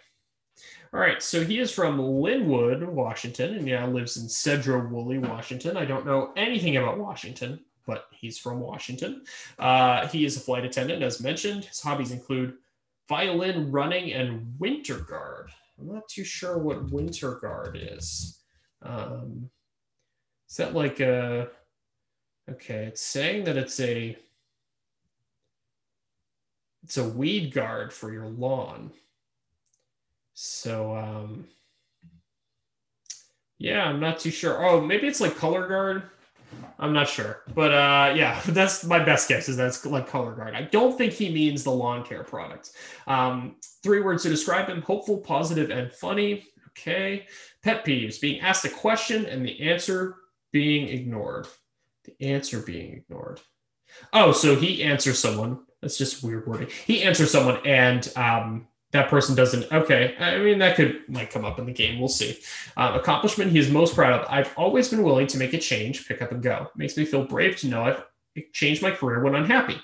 All 0.94 0.99
right, 0.99 1.22
so 1.22 1.44
he 1.44 1.60
is 1.60 1.72
from 1.72 1.99
Lynnwood, 1.99 2.86
Washington, 2.86 3.56
and 3.56 3.65
now 3.65 3.88
lives 3.88 4.18
in 4.18 4.26
Sedro-Woolley, 4.26 5.19
Washington. 5.19 5.77
I 5.77 5.86
don't 5.86 6.06
know 6.06 6.34
anything 6.36 6.77
about 6.77 6.98
Washington, 6.98 7.60
but 7.86 8.07
he's 8.11 8.38
from 8.38 8.60
Washington. 8.60 9.23
Uh, 9.57 10.07
he 10.07 10.26
is 10.26 10.36
a 10.36 10.40
flight 10.40 10.65
attendant, 10.65 11.03
as 11.03 11.22
mentioned. 11.22 11.65
His 11.65 11.80
hobbies 11.80 12.11
include 12.11 12.56
violin, 13.07 13.72
running, 13.72 14.14
and 14.14 14.53
winter 14.60 14.98
guard. 14.98 15.52
I'm 15.80 15.94
not 15.94 16.10
too 16.10 16.23
sure 16.23 16.57
what 16.57 16.91
winter 16.91 17.36
guard 17.36 17.77
is. 17.80 18.41
Um, 18.81 19.49
is 20.49 20.57
that 20.57 20.73
like 20.73 20.99
a? 20.99 21.49
Okay, 22.49 22.86
it's 22.86 23.02
saying 23.02 23.44
that 23.44 23.57
it's 23.57 23.80
a 23.80 24.18
it's 26.84 26.98
a 26.98 27.08
weed 27.08 27.54
guard 27.54 27.94
for 27.94 28.12
your 28.12 28.28
lawn. 28.28 28.92
So 30.34 30.96
um, 30.96 31.48
yeah, 33.58 33.84
I'm 33.84 34.00
not 34.00 34.20
too 34.20 34.32
sure. 34.32 34.66
Oh, 34.66 34.82
maybe 34.82 35.08
it's 35.08 35.22
like 35.22 35.36
color 35.36 35.68
guard. 35.68 36.04
I'm 36.80 36.94
not 36.94 37.08
sure, 37.08 37.44
but 37.54 37.72
uh, 37.74 38.14
yeah, 38.16 38.42
that's 38.48 38.84
my 38.86 39.00
best 39.00 39.28
guess. 39.28 39.50
Is 39.50 39.58
that's 39.58 39.86
like 39.86 40.08
color 40.08 40.34
guard. 40.34 40.56
I 40.56 40.64
don't 40.64 40.98
think 40.98 41.14
he 41.14 41.32
means 41.32 41.64
the 41.64 41.72
lawn 41.72 42.04
care 42.04 42.24
product. 42.24 42.72
Um, 43.06 43.58
three 43.84 44.02
words 44.02 44.24
to 44.24 44.30
describe 44.30 44.68
him: 44.68 44.82
hopeful, 44.82 45.18
positive, 45.18 45.70
and 45.70 45.92
funny. 45.92 46.46
Okay. 46.70 47.28
Pet 47.62 47.86
peeves: 47.86 48.22
being 48.22 48.40
asked 48.40 48.66
a 48.66 48.70
question 48.70 49.26
and 49.26 49.46
the 49.46 49.60
answer 49.70 50.16
being 50.52 50.88
ignored. 50.88 51.48
The 52.06 52.26
answer 52.26 52.62
being 52.62 52.94
ignored. 52.94 53.42
Oh, 54.14 54.32
so 54.32 54.56
he 54.56 54.84
answers 54.84 55.20
someone 55.20 55.60
That's 55.82 55.98
just 55.98 56.24
weird 56.24 56.46
wording. 56.48 56.68
He 56.86 57.04
answers 57.04 57.32
someone, 57.32 57.66
and 57.66 58.12
um, 58.16 58.68
that 58.92 59.10
person 59.10 59.36
doesn't. 59.36 59.72
Okay, 59.72 60.16
I 60.20 60.38
mean 60.40 60.60
that 60.60 60.76
could 60.76 61.02
might 61.08 61.30
come 61.30 61.46
up 61.46 61.60
in 61.60 61.66
the 61.66 61.72
game. 61.72 62.00
We'll 62.00 62.10
see. 62.10 62.40
Um, 62.76 62.96
accomplishment 62.96 63.52
he 63.52 63.60
is 63.60 63.70
most 63.70 63.96
proud 63.96 64.20
of. 64.20 64.28
I've 64.30 64.54
always 64.58 64.90
been 64.90 65.04
willing 65.04 65.28
to 65.28 65.38
make 65.38 65.54
a 65.54 65.58
change, 65.58 66.08
pick 66.08 66.22
up 66.22 66.32
and 66.32 66.42
go. 66.42 66.68
Makes 66.76 66.98
me 66.98 67.06
feel 67.06 67.26
brave 67.26 67.58
to 67.58 67.68
know 67.68 67.84
I've 67.84 68.04
changed 68.54 68.82
my 68.82 68.92
career 68.92 69.24
when 69.24 69.36
unhappy. 69.36 69.78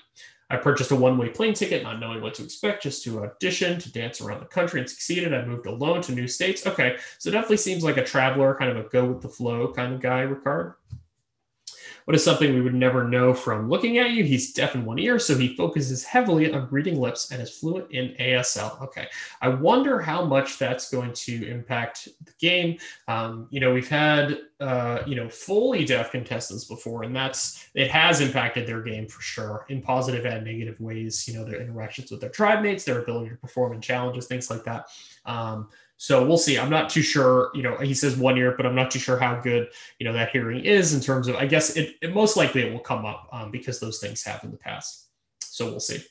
I 0.48 0.56
purchased 0.56 0.92
a 0.92 0.96
one 0.96 1.18
way 1.18 1.28
plane 1.28 1.54
ticket, 1.54 1.82
not 1.82 1.98
knowing 1.98 2.20
what 2.20 2.34
to 2.34 2.44
expect, 2.44 2.82
just 2.82 3.02
to 3.04 3.24
audition, 3.24 3.80
to 3.80 3.92
dance 3.92 4.20
around 4.20 4.40
the 4.40 4.46
country 4.46 4.80
and 4.80 4.88
succeeded. 4.88 5.34
I 5.34 5.44
moved 5.44 5.66
alone 5.66 6.02
to 6.02 6.12
new 6.12 6.28
states. 6.28 6.66
Okay, 6.66 6.96
so 7.18 7.30
definitely 7.30 7.56
seems 7.56 7.82
like 7.82 7.96
a 7.96 8.04
traveler, 8.04 8.54
kind 8.54 8.70
of 8.70 8.76
a 8.76 8.88
go 8.88 9.06
with 9.06 9.22
the 9.22 9.28
flow 9.28 9.72
kind 9.72 9.94
of 9.94 10.00
guy, 10.00 10.24
Ricard. 10.24 10.74
What 12.06 12.14
is 12.14 12.22
something 12.22 12.54
we 12.54 12.60
would 12.60 12.72
never 12.72 13.02
know 13.02 13.34
from 13.34 13.68
looking 13.68 13.98
at 13.98 14.12
you? 14.12 14.22
He's 14.22 14.52
deaf 14.52 14.76
in 14.76 14.84
one 14.84 15.00
ear, 15.00 15.18
so 15.18 15.36
he 15.36 15.56
focuses 15.56 16.04
heavily 16.04 16.52
on 16.52 16.68
reading 16.70 17.00
lips 17.00 17.32
and 17.32 17.42
is 17.42 17.50
fluent 17.50 17.90
in 17.90 18.14
ASL. 18.20 18.80
Okay. 18.80 19.08
I 19.42 19.48
wonder 19.48 20.00
how 20.00 20.24
much 20.24 20.56
that's 20.56 20.88
going 20.88 21.12
to 21.14 21.48
impact 21.48 22.08
the 22.24 22.30
game. 22.38 22.78
Um, 23.08 23.48
you 23.50 23.58
know, 23.58 23.74
we've 23.74 23.88
had, 23.88 24.38
uh, 24.60 25.00
you 25.04 25.16
know, 25.16 25.28
fully 25.28 25.84
deaf 25.84 26.12
contestants 26.12 26.62
before, 26.62 27.02
and 27.02 27.14
that's, 27.14 27.68
it 27.74 27.90
has 27.90 28.20
impacted 28.20 28.68
their 28.68 28.82
game 28.82 29.08
for 29.08 29.20
sure 29.20 29.66
in 29.68 29.82
positive 29.82 30.26
and 30.26 30.44
negative 30.44 30.78
ways. 30.78 31.26
You 31.26 31.34
know, 31.34 31.44
their 31.44 31.60
interactions 31.60 32.12
with 32.12 32.20
their 32.20 32.30
tribe 32.30 32.62
mates, 32.62 32.84
their 32.84 33.02
ability 33.02 33.30
to 33.30 33.36
perform 33.36 33.72
in 33.72 33.80
challenges, 33.80 34.28
things 34.28 34.48
like 34.48 34.62
that. 34.62 34.86
Um, 35.24 35.70
so 35.96 36.26
we'll 36.26 36.38
see. 36.38 36.58
I'm 36.58 36.70
not 36.70 36.90
too 36.90 37.02
sure. 37.02 37.50
You 37.54 37.62
know, 37.62 37.76
he 37.78 37.94
says 37.94 38.16
one 38.16 38.36
year, 38.36 38.54
but 38.56 38.66
I'm 38.66 38.74
not 38.74 38.90
too 38.90 38.98
sure 38.98 39.18
how 39.18 39.40
good 39.40 39.68
you 39.98 40.06
know 40.06 40.12
that 40.12 40.30
hearing 40.30 40.64
is 40.64 40.94
in 40.94 41.00
terms 41.00 41.28
of. 41.28 41.36
I 41.36 41.46
guess 41.46 41.76
it, 41.76 41.96
it 42.02 42.14
most 42.14 42.36
likely 42.36 42.62
it 42.62 42.72
will 42.72 42.80
come 42.80 43.04
up 43.04 43.28
um, 43.32 43.50
because 43.50 43.80
those 43.80 43.98
things 43.98 44.22
have 44.24 44.44
in 44.44 44.50
the 44.50 44.58
past. 44.58 45.08
So 45.40 45.66
we'll 45.66 45.80
see. 45.80 46.02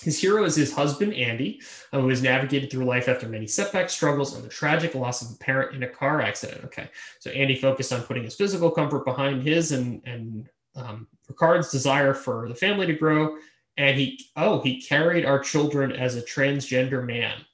His 0.00 0.20
hero 0.20 0.44
is 0.44 0.54
his 0.54 0.72
husband, 0.72 1.12
Andy, 1.14 1.60
uh, 1.92 2.00
who 2.00 2.08
has 2.08 2.22
navigated 2.22 2.70
through 2.70 2.84
life 2.84 3.08
after 3.08 3.28
many 3.28 3.48
setbacks, 3.48 3.92
struggles, 3.92 4.36
and 4.36 4.44
the 4.44 4.48
tragic 4.48 4.94
loss 4.94 5.22
of 5.22 5.34
a 5.34 5.38
parent 5.38 5.74
in 5.74 5.82
a 5.82 5.88
car 5.88 6.20
accident. 6.20 6.64
Okay, 6.66 6.88
so 7.18 7.30
Andy 7.32 7.56
focused 7.56 7.92
on 7.92 8.02
putting 8.02 8.22
his 8.22 8.36
physical 8.36 8.70
comfort 8.70 9.04
behind 9.04 9.42
his 9.42 9.72
and 9.72 10.00
and 10.06 10.48
um, 10.76 11.08
Ricard's 11.28 11.70
desire 11.70 12.14
for 12.14 12.48
the 12.48 12.54
family 12.54 12.86
to 12.86 12.94
grow. 12.94 13.36
And 13.76 13.96
he, 13.96 14.20
oh, 14.36 14.60
he 14.60 14.80
carried 14.80 15.24
our 15.24 15.38
children 15.38 15.92
as 15.92 16.16
a 16.16 16.22
transgender 16.22 17.04
man. 17.04 17.44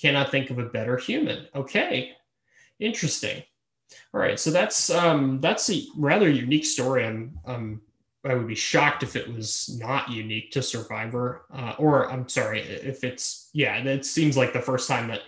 Cannot 0.00 0.30
think 0.30 0.50
of 0.50 0.58
a 0.58 0.64
better 0.64 0.96
human. 0.96 1.46
Okay, 1.54 2.12
interesting. 2.80 3.42
All 4.12 4.20
right, 4.20 4.38
so 4.38 4.50
that's 4.50 4.90
um, 4.90 5.40
that's 5.40 5.70
a 5.70 5.84
rather 5.96 6.28
unique 6.28 6.64
story. 6.66 7.06
I'm 7.06 7.38
um, 7.46 7.80
I 8.24 8.34
would 8.34 8.48
be 8.48 8.54
shocked 8.54 9.02
if 9.02 9.16
it 9.16 9.32
was 9.32 9.78
not 9.78 10.10
unique 10.10 10.50
to 10.52 10.62
Survivor, 10.62 11.44
uh, 11.52 11.74
or 11.78 12.10
I'm 12.10 12.28
sorry 12.28 12.60
if 12.60 13.04
it's 13.04 13.50
yeah. 13.52 13.76
It 13.76 14.04
seems 14.06 14.36
like 14.36 14.52
the 14.52 14.60
first 14.60 14.88
time 14.88 15.08
that 15.08 15.22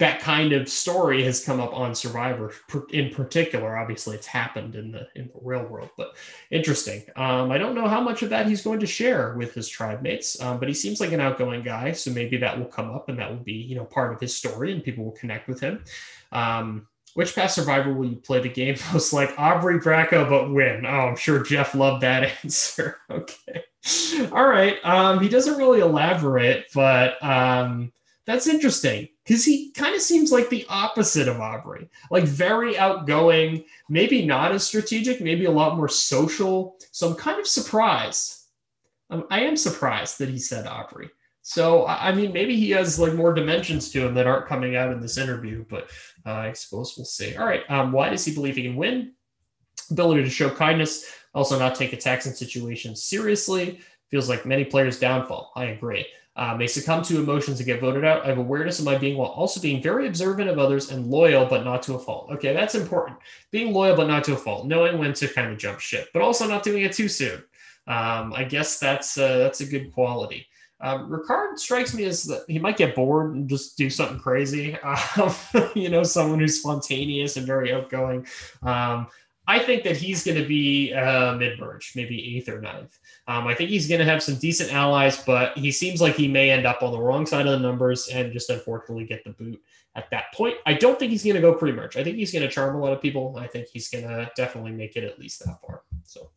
that 0.00 0.18
kind 0.18 0.54
of 0.54 0.66
story 0.66 1.22
has 1.22 1.44
come 1.44 1.60
up 1.60 1.74
on 1.74 1.94
Survivor 1.94 2.54
in 2.90 3.14
particular. 3.14 3.76
Obviously, 3.76 4.16
it's 4.16 4.26
happened 4.26 4.74
in 4.74 4.90
the 4.90 5.06
in 5.14 5.28
the 5.28 5.40
real 5.42 5.64
world, 5.64 5.90
but 5.98 6.16
interesting. 6.50 7.04
Um, 7.16 7.52
I 7.52 7.58
don't 7.58 7.74
know 7.74 7.86
how 7.86 8.00
much 8.00 8.22
of 8.22 8.30
that 8.30 8.48
he's 8.48 8.62
going 8.62 8.80
to 8.80 8.86
share 8.86 9.34
with 9.34 9.52
his 9.52 9.68
tribe 9.68 10.00
mates, 10.00 10.40
um, 10.40 10.58
but 10.58 10.68
he 10.68 10.74
seems 10.74 11.00
like 11.00 11.12
an 11.12 11.20
outgoing 11.20 11.62
guy, 11.62 11.92
so 11.92 12.10
maybe 12.10 12.38
that 12.38 12.58
will 12.58 12.66
come 12.66 12.90
up 12.90 13.10
and 13.10 13.18
that 13.18 13.30
will 13.30 13.44
be 13.44 13.52
you 13.52 13.76
know 13.76 13.84
part 13.84 14.14
of 14.14 14.20
his 14.20 14.34
story, 14.34 14.72
and 14.72 14.82
people 14.82 15.04
will 15.04 15.12
connect 15.12 15.48
with 15.48 15.60
him. 15.60 15.84
Um, 16.32 16.86
which 17.14 17.34
past 17.34 17.56
survivor 17.56 17.92
will 17.92 18.08
you 18.08 18.16
play 18.16 18.40
the 18.40 18.48
game 18.48 18.76
most 18.92 19.12
like? 19.12 19.34
Aubrey 19.38 19.78
Bracco, 19.78 20.26
but 20.26 20.50
win. 20.50 20.86
Oh, 20.86 21.08
I'm 21.08 21.16
sure 21.16 21.42
Jeff 21.42 21.74
loved 21.74 22.02
that 22.02 22.32
answer. 22.42 22.96
okay. 23.10 23.64
All 24.32 24.46
right. 24.46 24.76
Um, 24.82 25.20
he 25.20 25.28
doesn't 25.28 25.58
really 25.58 25.80
elaborate, 25.80 26.66
but 26.74 27.22
um, 27.22 27.92
that's 28.30 28.46
interesting 28.46 29.08
because 29.24 29.44
he 29.44 29.72
kind 29.72 29.94
of 29.94 30.00
seems 30.00 30.30
like 30.30 30.48
the 30.48 30.64
opposite 30.68 31.26
of 31.26 31.40
Aubrey, 31.40 31.88
like 32.12 32.24
very 32.24 32.78
outgoing, 32.78 33.64
maybe 33.88 34.24
not 34.24 34.52
as 34.52 34.64
strategic, 34.64 35.20
maybe 35.20 35.46
a 35.46 35.50
lot 35.50 35.76
more 35.76 35.88
social. 35.88 36.76
So 36.92 37.08
I'm 37.08 37.16
kind 37.16 37.40
of 37.40 37.46
surprised. 37.46 38.36
Um, 39.10 39.26
I 39.30 39.40
am 39.40 39.56
surprised 39.56 40.18
that 40.18 40.28
he 40.28 40.38
said 40.38 40.68
Aubrey. 40.68 41.10
So 41.42 41.86
I 41.86 42.12
mean, 42.12 42.32
maybe 42.32 42.54
he 42.54 42.70
has 42.70 43.00
like 43.00 43.14
more 43.14 43.34
dimensions 43.34 43.90
to 43.90 44.06
him 44.06 44.14
that 44.14 44.28
aren't 44.28 44.46
coming 44.46 44.76
out 44.76 44.92
in 44.92 45.00
this 45.00 45.18
interview, 45.18 45.64
but 45.68 45.88
uh, 46.24 46.32
I 46.32 46.52
suppose 46.52 46.94
we'll 46.96 47.06
see. 47.06 47.34
All 47.34 47.46
right, 47.46 47.68
um, 47.68 47.90
why 47.90 48.10
does 48.10 48.24
he 48.24 48.32
believe 48.32 48.54
he 48.54 48.62
can 48.62 48.76
win? 48.76 49.14
Ability 49.90 50.22
to 50.22 50.30
show 50.30 50.50
kindness, 50.50 51.12
also 51.34 51.58
not 51.58 51.74
take 51.74 51.92
attacks 51.92 52.26
and 52.26 52.36
situations 52.36 53.02
seriously. 53.02 53.80
Feels 54.08 54.28
like 54.28 54.46
many 54.46 54.64
players' 54.64 55.00
downfall. 55.00 55.50
I 55.56 55.66
agree. 55.66 56.06
Um, 56.40 56.58
they 56.58 56.66
succumb 56.66 57.02
to 57.02 57.20
emotions 57.20 57.60
and 57.60 57.66
get 57.66 57.82
voted 57.82 58.02
out. 58.02 58.24
I 58.24 58.28
have 58.28 58.38
awareness 58.38 58.78
of 58.78 58.86
my 58.86 58.96
being 58.96 59.18
while 59.18 59.28
also 59.28 59.60
being 59.60 59.82
very 59.82 60.06
observant 60.06 60.48
of 60.48 60.58
others 60.58 60.90
and 60.90 61.06
loyal, 61.06 61.44
but 61.44 61.64
not 61.64 61.82
to 61.82 61.96
a 61.96 61.98
fault. 61.98 62.30
Okay, 62.32 62.54
that's 62.54 62.74
important. 62.74 63.18
Being 63.50 63.74
loyal, 63.74 63.94
but 63.94 64.08
not 64.08 64.24
to 64.24 64.32
a 64.32 64.36
fault. 64.38 64.66
Knowing 64.66 64.96
when 64.98 65.12
to 65.12 65.28
kind 65.28 65.52
of 65.52 65.58
jump 65.58 65.80
ship, 65.80 66.08
but 66.14 66.22
also 66.22 66.48
not 66.48 66.62
doing 66.62 66.82
it 66.82 66.94
too 66.94 67.08
soon. 67.08 67.44
Um, 67.86 68.32
I 68.32 68.44
guess 68.48 68.78
that's 68.78 69.18
uh, 69.18 69.36
that's 69.36 69.60
a 69.60 69.66
good 69.66 69.92
quality. 69.92 70.46
Um, 70.80 71.10
Ricard 71.10 71.58
strikes 71.58 71.92
me 71.92 72.04
as 72.04 72.24
that 72.24 72.44
he 72.48 72.58
might 72.58 72.78
get 72.78 72.94
bored 72.94 73.34
and 73.34 73.46
just 73.46 73.76
do 73.76 73.90
something 73.90 74.18
crazy. 74.18 74.78
Um, 75.18 75.34
you 75.74 75.90
know, 75.90 76.02
someone 76.02 76.38
who's 76.38 76.60
spontaneous 76.60 77.36
and 77.36 77.46
very 77.46 77.70
outgoing. 77.70 78.26
Um, 78.62 79.08
I 79.50 79.58
think 79.58 79.82
that 79.82 79.96
he's 79.96 80.22
going 80.22 80.40
to 80.40 80.46
be 80.46 80.94
uh, 80.94 81.34
mid 81.34 81.58
merge, 81.58 81.94
maybe 81.96 82.36
eighth 82.36 82.48
or 82.48 82.60
ninth. 82.60 82.96
Um, 83.26 83.48
I 83.48 83.54
think 83.56 83.68
he's 83.70 83.88
going 83.88 83.98
to 83.98 84.04
have 84.04 84.22
some 84.22 84.36
decent 84.36 84.72
allies, 84.72 85.24
but 85.24 85.58
he 85.58 85.72
seems 85.72 86.00
like 86.00 86.14
he 86.14 86.28
may 86.28 86.50
end 86.50 86.66
up 86.66 86.84
on 86.84 86.92
the 86.92 87.00
wrong 87.00 87.26
side 87.26 87.48
of 87.48 87.52
the 87.52 87.58
numbers 87.58 88.06
and 88.08 88.32
just 88.32 88.48
unfortunately 88.48 89.06
get 89.06 89.24
the 89.24 89.30
boot 89.30 89.60
at 89.96 90.08
that 90.12 90.26
point. 90.34 90.54
I 90.66 90.74
don't 90.74 91.00
think 91.00 91.10
he's 91.10 91.24
going 91.24 91.34
to 91.34 91.42
go 91.42 91.52
pre 91.52 91.72
merge. 91.72 91.96
I 91.96 92.04
think 92.04 92.14
he's 92.14 92.30
going 92.30 92.44
to 92.44 92.48
charm 92.48 92.76
a 92.76 92.78
lot 92.78 92.92
of 92.92 93.02
people. 93.02 93.36
I 93.36 93.48
think 93.48 93.66
he's 93.66 93.88
going 93.88 94.06
to 94.06 94.30
definitely 94.36 94.70
make 94.70 94.94
it 94.94 95.02
at 95.02 95.18
least 95.18 95.44
that 95.44 95.58
far. 95.60 95.82
So. 96.04 96.30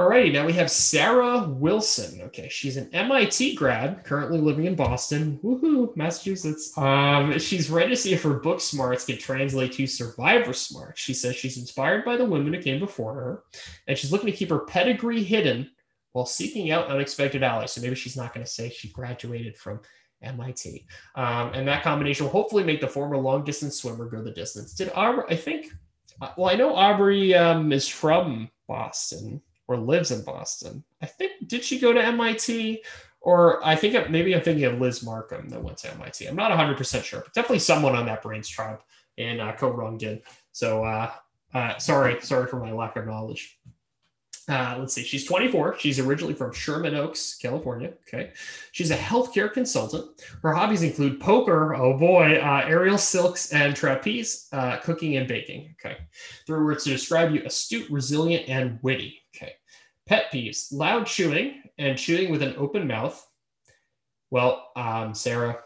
Alrighty, 0.00 0.32
now 0.32 0.46
we 0.46 0.54
have 0.54 0.70
Sarah 0.70 1.46
Wilson. 1.46 2.22
Okay, 2.22 2.48
she's 2.48 2.78
an 2.78 2.88
MIT 2.94 3.56
grad, 3.56 4.04
currently 4.04 4.38
living 4.38 4.64
in 4.64 4.74
Boston. 4.74 5.38
Woohoo, 5.44 5.94
Massachusetts. 5.96 6.76
Um, 6.78 7.38
she's 7.38 7.68
ready 7.68 7.90
to 7.90 7.96
see 7.96 8.14
if 8.14 8.22
her 8.22 8.40
book 8.40 8.62
smarts 8.62 9.04
can 9.04 9.18
translate 9.18 9.72
to 9.72 9.86
survivor 9.86 10.54
smarts. 10.54 10.98
She 10.98 11.12
says 11.12 11.36
she's 11.36 11.58
inspired 11.58 12.06
by 12.06 12.16
the 12.16 12.24
women 12.24 12.54
who 12.54 12.62
came 12.62 12.80
before 12.80 13.12
her, 13.12 13.42
and 13.86 13.98
she's 13.98 14.10
looking 14.10 14.30
to 14.30 14.36
keep 14.36 14.48
her 14.48 14.60
pedigree 14.60 15.22
hidden 15.22 15.70
while 16.12 16.24
seeking 16.24 16.70
out 16.70 16.88
unexpected 16.88 17.42
allies. 17.42 17.72
So 17.72 17.82
maybe 17.82 17.94
she's 17.94 18.16
not 18.16 18.32
going 18.32 18.46
to 18.46 18.50
say 18.50 18.70
she 18.70 18.88
graduated 18.88 19.58
from 19.58 19.80
MIT. 20.22 20.86
Um, 21.16 21.52
and 21.52 21.68
that 21.68 21.82
combination 21.82 22.24
will 22.24 22.32
hopefully 22.32 22.64
make 22.64 22.80
the 22.80 22.88
former 22.88 23.18
long 23.18 23.44
distance 23.44 23.76
swimmer 23.76 24.06
go 24.06 24.22
the 24.22 24.30
distance. 24.30 24.72
Did 24.72 24.90
Aubrey, 24.94 25.24
I 25.28 25.36
think, 25.36 25.70
uh, 26.22 26.30
well, 26.38 26.48
I 26.48 26.54
know 26.54 26.74
Aubrey 26.74 27.34
um, 27.34 27.72
is 27.72 27.86
from 27.86 28.50
Boston 28.66 29.42
or 29.68 29.76
lives 29.76 30.10
in 30.10 30.24
Boston. 30.24 30.84
I 31.00 31.06
think 31.06 31.48
did 31.48 31.64
she 31.64 31.78
go 31.78 31.92
to 31.92 32.04
MIT 32.04 32.82
or 33.20 33.64
I 33.64 33.76
think 33.76 34.10
maybe 34.10 34.34
I'm 34.34 34.42
thinking 34.42 34.64
of 34.64 34.80
Liz 34.80 35.04
Markham 35.04 35.48
that 35.50 35.62
went 35.62 35.78
to 35.78 35.92
MIT. 35.92 36.26
I'm 36.26 36.36
not 36.36 36.50
100% 36.50 37.04
sure, 37.04 37.20
but 37.20 37.32
definitely 37.32 37.60
someone 37.60 37.94
on 37.94 38.06
that 38.06 38.22
brains 38.22 38.48
tribe 38.48 38.80
in 39.16 39.40
uh, 39.40 39.56
did. 39.98 40.22
So 40.50 40.84
uh, 40.84 41.12
uh, 41.54 41.78
sorry, 41.78 42.20
sorry 42.20 42.48
for 42.48 42.58
my 42.58 42.72
lack 42.72 42.96
of 42.96 43.06
knowledge. 43.06 43.58
Uh, 44.52 44.76
let's 44.78 44.92
see. 44.92 45.02
She's 45.02 45.24
24. 45.24 45.78
She's 45.78 45.98
originally 45.98 46.34
from 46.34 46.52
Sherman 46.52 46.94
Oaks, 46.94 47.38
California. 47.40 47.94
Okay. 48.06 48.32
She's 48.72 48.90
a 48.90 48.96
healthcare 48.96 49.50
consultant. 49.50 50.10
Her 50.42 50.52
hobbies 50.52 50.82
include 50.82 51.20
poker. 51.20 51.74
Oh 51.74 51.96
boy. 51.96 52.36
Uh, 52.36 52.62
aerial 52.66 52.98
silks 52.98 53.54
and 53.54 53.74
trapeze, 53.74 54.48
uh, 54.52 54.76
cooking 54.78 55.16
and 55.16 55.26
baking. 55.26 55.74
Okay. 55.80 55.96
Three 56.46 56.62
words 56.62 56.84
to 56.84 56.90
describe 56.90 57.32
you 57.32 57.42
astute, 57.46 57.90
resilient, 57.90 58.46
and 58.46 58.78
witty. 58.82 59.22
Okay. 59.34 59.54
Pet 60.06 60.26
peeves 60.30 60.70
loud 60.70 61.06
chewing 61.06 61.62
and 61.78 61.96
chewing 61.96 62.30
with 62.30 62.42
an 62.42 62.54
open 62.58 62.86
mouth. 62.86 63.26
Well, 64.30 64.68
um, 64.76 65.14
Sarah, 65.14 65.60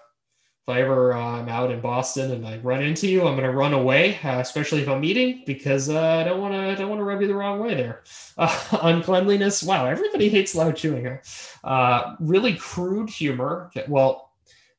if 0.67 0.75
I 0.75 0.81
ever 0.81 1.15
uh, 1.15 1.39
am 1.39 1.49
out 1.49 1.71
in 1.71 1.81
Boston 1.81 2.33
and 2.33 2.45
I 2.45 2.57
run 2.57 2.83
into 2.83 3.07
you, 3.07 3.21
I'm 3.21 3.37
going 3.37 3.49
to 3.49 3.57
run 3.57 3.73
away, 3.73 4.19
uh, 4.25 4.41
especially 4.41 4.83
if 4.83 4.89
I'm 4.89 5.05
eating, 5.05 5.45
because 5.47 5.89
uh, 5.89 6.03
I 6.03 6.25
don't 6.25 6.41
want 6.41 6.55
to. 6.55 6.75
don't 6.75 6.89
want 6.89 6.99
to 6.99 7.05
rub 7.05 7.21
you 7.21 7.29
the 7.29 7.37
wrong 7.37 7.61
way 7.61 7.75
there. 7.75 8.03
Uh, 8.39 8.79
uncleanliness. 8.83 9.63
Wow, 9.63 9.87
everybody 9.87 10.29
hates 10.29 10.55
loud 10.55 10.77
chewing 10.77 11.01
here. 11.01 11.23
Uh, 11.65 12.17
really 12.21 12.55
crude 12.55 13.09
humor. 13.09 13.71
Well, 13.89 14.31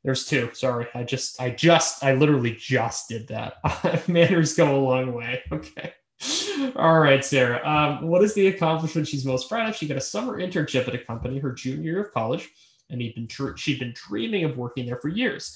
there's 0.03 0.27
two. 0.27 0.51
Sorry, 0.53 0.85
I 0.93 1.01
just, 1.03 1.41
I 1.41 1.49
just, 1.49 2.03
I 2.03 2.13
literally 2.13 2.55
just 2.55 3.09
did 3.09 3.29
that. 3.29 4.07
Manners 4.07 4.53
go 4.53 4.77
a 4.77 4.79
long 4.79 5.13
way. 5.13 5.41
Okay. 5.51 5.93
All 6.75 6.99
right, 6.99 7.23
Sarah. 7.25 7.65
Um, 7.67 8.07
what 8.07 8.23
is 8.23 8.33
the 8.35 8.47
accomplishment 8.47 9.07
she's 9.07 9.25
most 9.25 9.49
proud 9.49 9.69
of? 9.69 9.75
She 9.75 9.87
got 9.87 9.97
a 9.97 10.01
summer 10.01 10.39
internship 10.39 10.87
at 10.87 10.95
a 10.95 10.99
company 10.99 11.39
her 11.39 11.51
junior 11.51 11.91
year 11.91 12.01
of 12.03 12.13
college, 12.13 12.49
and 12.89 13.01
he'd 13.01 13.15
been 13.15 13.27
tr- 13.27 13.55
she'd 13.55 13.79
been 13.79 13.93
dreaming 13.95 14.43
of 14.43 14.57
working 14.57 14.85
there 14.85 14.97
for 14.97 15.09
years. 15.09 15.55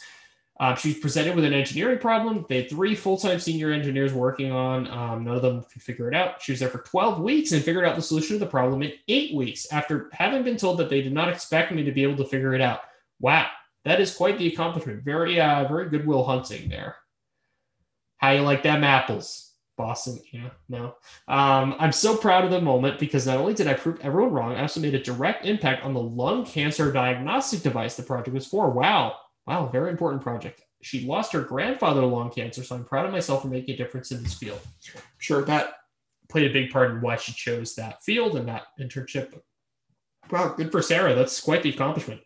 Uh, 0.62 0.76
she 0.76 0.90
was 0.90 1.00
presented 1.00 1.36
with 1.36 1.44
an 1.44 1.54
engineering 1.54 1.98
problem. 1.98 2.46
They 2.48 2.58
had 2.58 2.70
three 2.70 2.94
full 2.94 3.18
time 3.18 3.40
senior 3.40 3.72
engineers 3.72 4.14
working 4.14 4.52
on. 4.52 4.88
Um, 4.92 5.24
none 5.24 5.36
of 5.36 5.42
them 5.42 5.64
could 5.64 5.82
figure 5.82 6.08
it 6.08 6.14
out. 6.16 6.40
She 6.40 6.52
was 6.52 6.60
there 6.60 6.70
for 6.70 6.84
12 6.84 7.20
weeks 7.20 7.52
and 7.52 7.64
figured 7.64 7.84
out 7.84 7.96
the 7.96 8.02
solution 8.04 8.36
to 8.36 8.46
the 8.46 8.50
problem 8.50 8.84
in 8.84 8.94
eight 9.08 9.34
weeks 9.34 9.66
after 9.72 10.12
having 10.14 10.44
been 10.44 10.58
told 10.58 10.78
that 10.78 10.88
they 10.88 11.02
did 11.02 11.14
not 11.14 11.30
expect 11.30 11.72
me 11.72 11.84
to 11.84 11.92
be 11.92 12.04
able 12.04 12.16
to 12.18 12.30
figure 12.30 12.54
it 12.54 12.62
out. 12.62 12.82
Wow, 13.20 13.48
that 13.86 14.00
is 14.00 14.16
quite 14.16 14.38
the 14.38 14.54
accomplishment. 14.54 15.04
Very, 15.04 15.42
uh, 15.42 15.68
very 15.68 15.90
goodwill 15.90 16.24
hunting 16.24 16.70
there. 16.70 16.96
How 18.18 18.30
you 18.30 18.42
like 18.42 18.62
them 18.62 18.84
apples? 18.84 19.54
Boston, 19.78 20.20
yeah, 20.32 20.52
no. 20.70 20.94
Um, 21.28 21.76
I'm 21.80 21.92
so 21.92 22.16
proud 22.16 22.46
of 22.46 22.52
the 22.52 22.62
moment 22.62 23.00
because 23.00 23.26
not 23.26 23.38
only 23.38 23.56
did 23.56 23.66
I 23.66 23.74
prove 23.74 24.00
everyone 24.02 24.32
wrong, 24.32 24.56
I 24.56 24.62
also 24.62 24.80
made 24.80 24.94
a 24.94 25.02
direct 25.02 25.44
impact 25.44 25.84
on 25.84 25.96
the 25.96 26.04
lung 26.04 26.46
cancer 26.46 26.92
diagnostic 26.92 27.64
device 27.64 27.96
the 27.96 28.04
project 28.04 28.36
was 28.36 28.46
for. 28.46 28.70
Wow, 28.70 29.16
wow, 29.48 29.68
very 29.68 29.92
important 29.92 30.22
project. 30.22 30.64
She 30.82 31.06
lost 31.06 31.34
her 31.34 31.42
grandfather 31.42 32.02
to 32.02 32.08
lung 32.08 32.32
cancer, 32.32 32.64
so 32.64 32.76
I'm 32.76 32.86
proud 32.86 33.06
of 33.06 33.12
myself 33.12 33.44
for 33.44 33.48
making 33.48 33.76
a 33.76 33.78
difference 33.78 34.12
in 34.12 34.24
this 34.24 34.34
field. 34.34 34.60
Sure 35.20 35.44
that 35.44 35.76
played 36.32 36.50
a 36.50 36.54
big 36.54 36.72
part 36.72 36.92
in 36.92 37.02
why 37.02 37.18
she 37.18 37.34
chose 37.34 37.76
that 37.76 38.04
field 38.04 38.36
and 38.36 38.48
that 38.48 38.68
internship. 38.80 39.40
Wow, 40.32 40.54
good 40.56 40.72
for 40.72 40.82
Sarah. 40.82 41.14
That's 41.14 41.40
quite 41.42 41.62
the 41.62 41.70
accomplishment. 41.70 42.22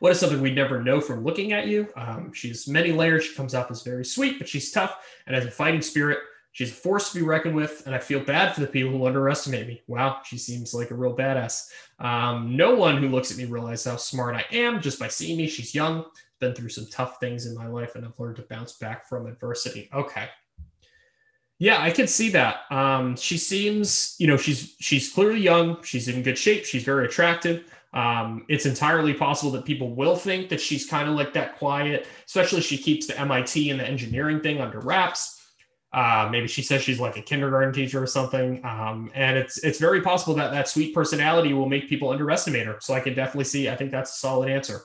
What 0.00 0.12
is 0.12 0.20
something 0.20 0.40
we 0.40 0.50
never 0.50 0.82
know 0.82 1.00
from 1.00 1.24
looking 1.24 1.52
at 1.52 1.66
you? 1.66 1.88
Um, 1.96 2.32
she's 2.32 2.66
many 2.66 2.90
layers. 2.90 3.24
She 3.24 3.34
comes 3.34 3.54
off 3.54 3.70
as 3.70 3.82
very 3.82 4.04
sweet, 4.04 4.38
but 4.38 4.48
she's 4.48 4.72
tough 4.72 4.98
and 5.26 5.36
has 5.36 5.44
a 5.44 5.50
fighting 5.50 5.82
spirit. 5.82 6.18
She's 6.54 6.70
a 6.70 6.74
force 6.74 7.10
to 7.10 7.18
be 7.18 7.24
reckoned 7.24 7.56
with, 7.56 7.82
and 7.84 7.96
I 7.96 7.98
feel 7.98 8.20
bad 8.20 8.54
for 8.54 8.60
the 8.60 8.68
people 8.68 8.92
who 8.92 9.06
underestimate 9.06 9.66
me. 9.66 9.82
Wow, 9.88 10.20
she 10.24 10.38
seems 10.38 10.72
like 10.72 10.92
a 10.92 10.94
real 10.94 11.16
badass. 11.16 11.68
Um, 11.98 12.56
no 12.56 12.76
one 12.76 12.98
who 12.98 13.08
looks 13.08 13.32
at 13.32 13.36
me 13.36 13.44
realizes 13.44 13.90
how 13.90 13.96
smart 13.96 14.36
I 14.36 14.44
am 14.52 14.80
just 14.80 15.00
by 15.00 15.08
seeing 15.08 15.36
me. 15.36 15.48
She's 15.48 15.74
young, 15.74 16.04
been 16.38 16.54
through 16.54 16.68
some 16.68 16.86
tough 16.92 17.18
things 17.18 17.46
in 17.46 17.56
my 17.56 17.66
life, 17.66 17.96
and 17.96 18.04
I've 18.04 18.20
learned 18.20 18.36
to 18.36 18.42
bounce 18.42 18.74
back 18.74 19.08
from 19.08 19.26
adversity. 19.26 19.90
Okay. 19.92 20.28
Yeah, 21.58 21.82
I 21.82 21.90
can 21.90 22.06
see 22.06 22.30
that. 22.30 22.70
Um, 22.70 23.16
she 23.16 23.36
seems, 23.36 24.14
you 24.20 24.28
know, 24.28 24.36
she's 24.36 24.76
she's 24.78 25.12
clearly 25.12 25.40
young. 25.40 25.82
She's 25.82 26.06
in 26.06 26.22
good 26.22 26.38
shape. 26.38 26.64
She's 26.64 26.84
very 26.84 27.06
attractive. 27.06 27.64
Um, 27.92 28.44
it's 28.48 28.64
entirely 28.64 29.12
possible 29.12 29.50
that 29.52 29.64
people 29.64 29.92
will 29.96 30.14
think 30.14 30.50
that 30.50 30.60
she's 30.60 30.86
kind 30.86 31.08
of 31.08 31.16
like 31.16 31.32
that 31.32 31.58
quiet, 31.58 32.06
especially 32.26 32.60
she 32.60 32.78
keeps 32.78 33.08
the 33.08 33.18
MIT 33.18 33.70
and 33.70 33.80
the 33.80 33.88
engineering 33.88 34.40
thing 34.40 34.60
under 34.60 34.78
wraps. 34.78 35.33
Uh, 35.94 36.28
maybe 36.28 36.48
she 36.48 36.60
says 36.60 36.82
she's 36.82 36.98
like 36.98 37.16
a 37.16 37.22
kindergarten 37.22 37.72
teacher 37.72 38.02
or 38.02 38.06
something. 38.06 38.60
Um, 38.64 39.12
and 39.14 39.38
it's 39.38 39.58
it's 39.58 39.78
very 39.78 40.00
possible 40.02 40.34
that 40.34 40.50
that 40.50 40.68
sweet 40.68 40.92
personality 40.92 41.52
will 41.52 41.68
make 41.68 41.88
people 41.88 42.10
underestimate 42.10 42.66
her. 42.66 42.78
So 42.80 42.94
I 42.94 43.00
can 43.00 43.14
definitely 43.14 43.44
see. 43.44 43.68
I 43.68 43.76
think 43.76 43.92
that's 43.92 44.10
a 44.10 44.16
solid 44.16 44.50
answer. 44.50 44.80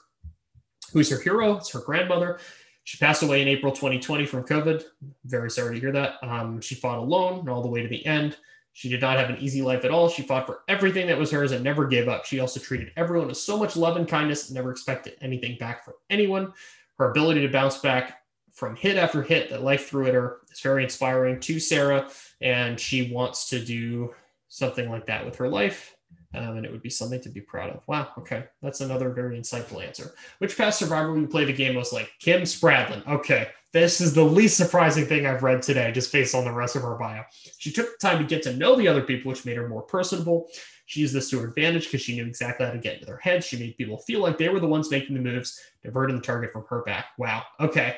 Who's 0.94 1.10
her 1.10 1.20
hero? 1.20 1.58
It's 1.58 1.72
her 1.72 1.80
grandmother. 1.80 2.40
She 2.84 2.98
passed 3.00 3.24
away 3.24 3.42
in 3.42 3.48
April 3.48 3.72
2020 3.72 4.28
from 4.28 4.44
COVID. 4.44 4.84
Very 5.26 5.50
sorry 5.50 5.76
to 5.76 5.82
hear 5.82 5.92
that. 5.92 6.16
Um, 6.22 6.62
she 6.62 6.76
fought 6.76 7.00
alone 7.00 7.50
all 7.50 7.64
the 7.64 7.70
way 7.70 7.82
to 7.82 7.88
the 7.88 8.06
end. 8.06 8.38
She 8.74 8.88
did 8.88 9.02
not 9.02 9.18
have 9.18 9.30
an 9.32 9.38
easy 9.40 9.64
life 9.64 9.86
at 9.86 9.92
all. 9.92 10.10
She 10.10 10.22
fought 10.22 10.46
for 10.46 10.62
everything 10.68 11.08
that 11.08 11.18
was 11.18 11.32
hers 11.32 11.52
and 11.52 11.64
never 11.64 11.88
gave 11.88 12.08
up. 12.08 12.26
She 12.26 12.40
also 12.40 12.60
treated 12.60 12.92
everyone 12.96 13.28
with 13.28 13.38
so 13.38 13.58
much 13.58 13.76
love 13.76 13.98
and 13.98 14.08
kindness 14.08 14.48
and 14.48 14.56
never 14.56 14.72
expected 14.72 15.16
anything 15.22 15.58
back 15.58 15.84
from 15.84 15.96
anyone. 16.10 16.54
Her 16.98 17.10
ability 17.10 17.42
to 17.42 17.52
bounce 17.52 17.80
back 17.80 18.22
from 18.60 18.76
hit 18.76 18.98
after 18.98 19.24
hit 19.24 19.50
that 19.50 19.64
life 19.64 19.88
threw 19.88 20.06
at 20.06 20.14
her 20.14 20.40
is 20.52 20.60
very 20.60 20.84
inspiring 20.84 21.40
to 21.40 21.60
Sarah, 21.60 22.10
and 22.42 22.78
she 22.78 23.12
wants 23.12 23.50
to 23.50 23.64
do 23.64 24.14
something 24.50 24.90
like 24.90 25.06
that 25.06 25.26
with 25.26 25.38
her 25.38 25.48
life. 25.48 25.96
Um, 26.36 26.58
and 26.58 26.66
it 26.66 26.72
would 26.72 26.84
be 26.84 26.92
something 26.92 27.22
to 27.22 27.30
be 27.30 27.42
proud 27.42 27.72
of. 27.72 27.82
Wow. 27.88 28.10
Okay. 28.20 28.46
That's 28.62 28.82
another 28.82 29.10
very 29.10 29.40
insightful 29.40 29.84
answer. 29.84 30.14
Which 30.38 30.58
past 30.58 30.78
survivor 30.78 31.12
would 31.12 31.22
you 31.22 31.28
play 31.28 31.46
the 31.46 31.54
game 31.54 31.74
most 31.74 31.92
like? 31.92 32.12
Kim 32.20 32.42
Spradlin. 32.42 33.08
Okay. 33.08 33.48
This 33.72 34.00
is 34.02 34.14
the 34.14 34.24
least 34.24 34.58
surprising 34.58 35.06
thing 35.06 35.26
I've 35.26 35.42
read 35.42 35.62
today, 35.62 35.92
just 35.92 36.12
based 36.12 36.36
on 36.36 36.44
the 36.44 36.52
rest 36.52 36.76
of 36.76 36.84
her 36.84 36.96
bio. 36.96 37.24
She 37.58 37.72
took 37.72 37.88
the 37.88 38.08
time 38.08 38.20
to 38.20 38.24
get 38.24 38.44
to 38.44 38.56
know 38.56 38.76
the 38.76 38.88
other 38.88 39.02
people, 39.02 39.30
which 39.30 39.46
made 39.46 39.58
her 39.58 39.68
more 39.68 39.84
personable. 39.84 40.50
She 40.86 41.02
used 41.02 41.14
this 41.14 41.30
to 41.30 41.40
her 41.40 41.48
advantage 41.48 41.86
because 41.86 42.02
she 42.02 42.16
knew 42.16 42.26
exactly 42.26 42.66
how 42.66 42.72
to 42.74 42.80
get 42.80 42.96
into 42.96 43.06
their 43.06 43.18
heads. 43.18 43.46
She 43.46 43.60
made 43.60 43.78
people 43.78 44.00
feel 44.00 44.22
like 44.22 44.38
they 44.38 44.50
were 44.50 44.60
the 44.60 44.68
ones 44.68 44.92
making 44.92 45.16
the 45.16 45.22
moves, 45.22 45.60
diverting 45.84 46.16
the 46.16 46.22
target 46.22 46.52
from 46.52 46.66
her 46.70 46.82
back. 46.82 47.06
Wow. 47.18 47.44
Okay. 47.60 47.98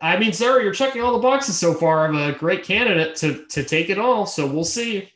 I 0.00 0.18
mean, 0.18 0.32
Sarah, 0.32 0.62
you're 0.62 0.72
checking 0.72 1.02
all 1.02 1.12
the 1.12 1.18
boxes 1.18 1.58
so 1.58 1.74
far. 1.74 2.06
I'm 2.06 2.16
a 2.16 2.32
great 2.32 2.64
candidate 2.64 3.16
to 3.16 3.44
to 3.46 3.64
take 3.64 3.90
it 3.90 3.98
all. 3.98 4.26
So 4.26 4.46
we'll 4.46 4.64
see. 4.64 5.10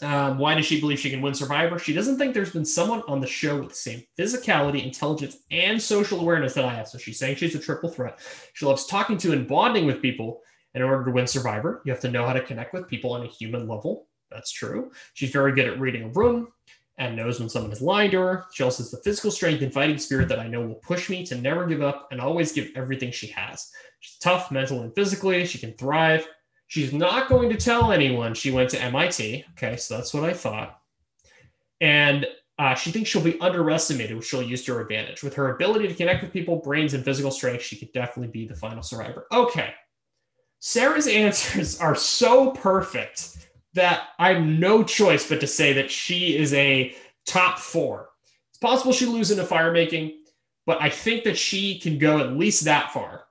Um, 0.00 0.38
why 0.38 0.54
does 0.54 0.66
she 0.66 0.80
believe 0.80 0.98
she 0.98 1.10
can 1.10 1.20
win 1.22 1.34
Survivor? 1.34 1.78
She 1.78 1.92
doesn't 1.92 2.18
think 2.18 2.34
there's 2.34 2.52
been 2.52 2.64
someone 2.64 3.02
on 3.06 3.20
the 3.20 3.26
show 3.26 3.60
with 3.60 3.68
the 3.68 3.74
same 3.74 4.02
physicality, 4.18 4.84
intelligence, 4.84 5.36
and 5.52 5.80
social 5.80 6.18
awareness 6.18 6.54
that 6.54 6.64
I 6.64 6.74
have. 6.74 6.88
So 6.88 6.98
she's 6.98 7.18
saying 7.18 7.36
she's 7.36 7.54
a 7.54 7.60
triple 7.60 7.88
threat. 7.88 8.18
She 8.54 8.66
loves 8.66 8.86
talking 8.86 9.16
to 9.18 9.32
and 9.32 9.46
bonding 9.46 9.86
with 9.86 10.02
people. 10.02 10.40
In 10.74 10.80
order 10.80 11.04
to 11.04 11.10
win 11.10 11.26
Survivor, 11.26 11.82
you 11.84 11.92
have 11.92 12.00
to 12.00 12.10
know 12.10 12.26
how 12.26 12.32
to 12.32 12.40
connect 12.40 12.72
with 12.72 12.88
people 12.88 13.12
on 13.12 13.22
a 13.22 13.28
human 13.28 13.68
level. 13.68 14.06
That's 14.30 14.50
true. 14.50 14.90
She's 15.12 15.30
very 15.30 15.52
good 15.52 15.66
at 15.66 15.78
reading 15.78 16.04
a 16.04 16.08
room 16.08 16.48
and 16.98 17.16
knows 17.16 17.40
when 17.40 17.48
someone 17.48 17.72
is 17.72 17.80
lying 17.80 18.10
to 18.10 18.20
her. 18.20 18.44
She 18.52 18.62
also 18.62 18.82
has 18.82 18.90
the 18.90 19.02
physical 19.02 19.30
strength 19.30 19.62
and 19.62 19.72
fighting 19.72 19.98
spirit 19.98 20.28
that 20.28 20.38
I 20.38 20.48
know 20.48 20.60
will 20.60 20.74
push 20.76 21.08
me 21.08 21.24
to 21.26 21.34
never 21.34 21.66
give 21.66 21.82
up 21.82 22.08
and 22.10 22.20
always 22.20 22.52
give 22.52 22.70
everything 22.74 23.10
she 23.10 23.28
has. 23.28 23.70
She's 24.00 24.18
tough 24.18 24.50
mentally 24.50 24.84
and 24.84 24.94
physically. 24.94 25.46
She 25.46 25.58
can 25.58 25.72
thrive 25.74 26.26
She's 26.72 26.94
not 26.94 27.28
going 27.28 27.50
to 27.50 27.58
tell 27.58 27.92
anyone 27.92 28.32
she 28.32 28.50
went 28.50 28.70
to 28.70 28.80
MIT. 28.80 29.44
Okay, 29.50 29.76
so 29.76 29.94
that's 29.94 30.14
what 30.14 30.24
I 30.24 30.32
thought. 30.32 30.80
And 31.82 32.26
uh, 32.58 32.74
she 32.74 32.90
thinks 32.90 33.10
she'll 33.10 33.20
be 33.20 33.38
underestimated, 33.40 34.16
which 34.16 34.24
she'll 34.24 34.42
use 34.42 34.64
to 34.64 34.72
her 34.72 34.80
advantage. 34.80 35.22
With 35.22 35.34
her 35.34 35.54
ability 35.54 35.86
to 35.88 35.94
connect 35.94 36.22
with 36.22 36.32
people, 36.32 36.56
brains, 36.56 36.94
and 36.94 37.04
physical 37.04 37.30
strength, 37.30 37.62
she 37.62 37.76
could 37.76 37.92
definitely 37.92 38.32
be 38.32 38.48
the 38.48 38.54
final 38.56 38.82
survivor. 38.82 39.26
Okay. 39.30 39.74
Sarah's 40.60 41.06
answers 41.08 41.78
are 41.78 41.94
so 41.94 42.52
perfect 42.52 43.48
that 43.74 44.08
I 44.18 44.34
have 44.34 44.44
no 44.44 44.82
choice 44.82 45.28
but 45.28 45.40
to 45.40 45.46
say 45.46 45.72
that 45.74 45.90
she 45.90 46.36
is 46.36 46.52
a 46.54 46.94
top 47.26 47.58
four. 47.58 48.10
It's 48.50 48.58
possible 48.58 48.92
she 48.92 49.06
loses 49.06 49.38
into 49.38 49.48
fire 49.48 49.72
making, 49.72 50.18
but 50.66 50.80
I 50.80 50.90
think 50.90 51.24
that 51.24 51.38
she 51.38 51.78
can 51.78 51.98
go 51.98 52.18
at 52.18 52.36
least 52.36 52.64
that 52.64 52.92
far. 52.92 53.24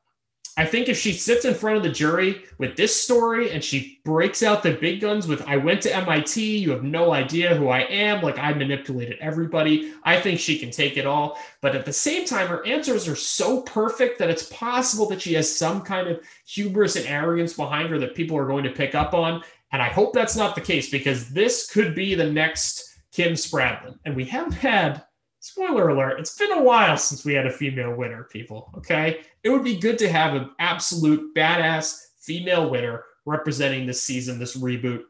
I 0.57 0.65
think 0.65 0.89
if 0.89 0.97
she 0.99 1.13
sits 1.13 1.45
in 1.45 1.53
front 1.53 1.77
of 1.77 1.83
the 1.83 1.89
jury 1.89 2.43
with 2.57 2.75
this 2.75 2.93
story 2.93 3.51
and 3.51 3.63
she 3.63 4.01
breaks 4.03 4.43
out 4.43 4.63
the 4.63 4.73
big 4.73 4.99
guns 4.99 5.25
with, 5.25 5.41
I 5.47 5.55
went 5.55 5.81
to 5.83 5.95
MIT, 5.95 6.57
you 6.57 6.71
have 6.71 6.83
no 6.83 7.13
idea 7.13 7.55
who 7.55 7.69
I 7.69 7.79
am, 7.79 8.21
like 8.21 8.37
I 8.37 8.51
manipulated 8.53 9.17
everybody, 9.21 9.93
I 10.03 10.19
think 10.19 10.39
she 10.39 10.59
can 10.59 10.69
take 10.69 10.97
it 10.97 11.05
all. 11.05 11.39
But 11.61 11.73
at 11.73 11.85
the 11.85 11.93
same 11.93 12.25
time, 12.25 12.47
her 12.47 12.65
answers 12.65 13.07
are 13.07 13.15
so 13.15 13.61
perfect 13.61 14.19
that 14.19 14.29
it's 14.29 14.51
possible 14.51 15.07
that 15.09 15.21
she 15.21 15.33
has 15.35 15.55
some 15.55 15.81
kind 15.81 16.09
of 16.09 16.19
hubris 16.45 16.97
and 16.97 17.07
arrogance 17.07 17.53
behind 17.53 17.89
her 17.89 17.99
that 17.99 18.13
people 18.13 18.37
are 18.37 18.47
going 18.47 18.65
to 18.65 18.71
pick 18.71 18.93
up 18.93 19.13
on. 19.13 19.41
And 19.71 19.81
I 19.81 19.89
hope 19.89 20.13
that's 20.13 20.35
not 20.35 20.55
the 20.55 20.61
case 20.61 20.89
because 20.89 21.29
this 21.29 21.69
could 21.71 21.95
be 21.95 22.13
the 22.15 22.29
next 22.29 22.99
Kim 23.11 23.33
Spradlin. 23.33 23.97
And 24.05 24.15
we 24.15 24.25
haven't 24.25 24.53
had 24.53 25.03
spoiler 25.39 25.89
alert, 25.89 26.19
it's 26.19 26.37
been 26.37 26.51
a 26.51 26.61
while 26.61 26.97
since 26.97 27.25
we 27.25 27.33
had 27.33 27.47
a 27.47 27.51
female 27.51 27.95
winner, 27.95 28.23
people. 28.25 28.71
Okay. 28.77 29.21
It 29.43 29.49
would 29.49 29.63
be 29.63 29.77
good 29.77 29.97
to 29.99 30.09
have 30.09 30.35
an 30.35 30.51
absolute 30.59 31.35
badass 31.35 31.99
female 32.21 32.69
winner 32.69 33.03
representing 33.25 33.85
this 33.85 34.01
season, 34.01 34.39
this 34.39 34.55
reboot. 34.55 35.01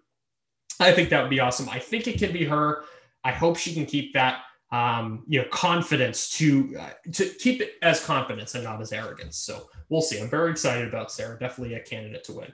I 0.80 0.92
think 0.92 1.10
that 1.10 1.22
would 1.22 1.30
be 1.30 1.40
awesome. 1.40 1.70
I 1.70 1.80
think 1.80 2.08
it 2.08 2.18
can 2.18 2.32
be 2.32 2.46
her. 2.46 2.84
I 3.24 3.32
hope 3.32 3.58
she 3.58 3.74
can 3.74 3.86
keep 3.86 4.14
that 4.14 4.42
um, 4.72 5.26
you 5.28 5.42
know 5.42 5.48
confidence 5.52 6.30
to 6.38 6.76
uh, 6.80 6.90
to 7.12 7.26
keep 7.26 7.62
it 7.62 7.74
as 7.82 8.04
confidence 8.04 8.56
and 8.56 8.64
not 8.64 8.82
as 8.82 8.94
arrogance. 8.94 9.38
So 9.38 9.70
we'll 9.90 10.02
see. 10.02 10.20
I'm 10.20 10.30
very 10.30 10.50
excited 10.50 10.88
about 10.88 11.12
Sarah. 11.12 11.38
Definitely 11.38 11.76
a 11.76 11.82
candidate 11.82 12.24
to 12.26 12.34
win. 12.34 12.54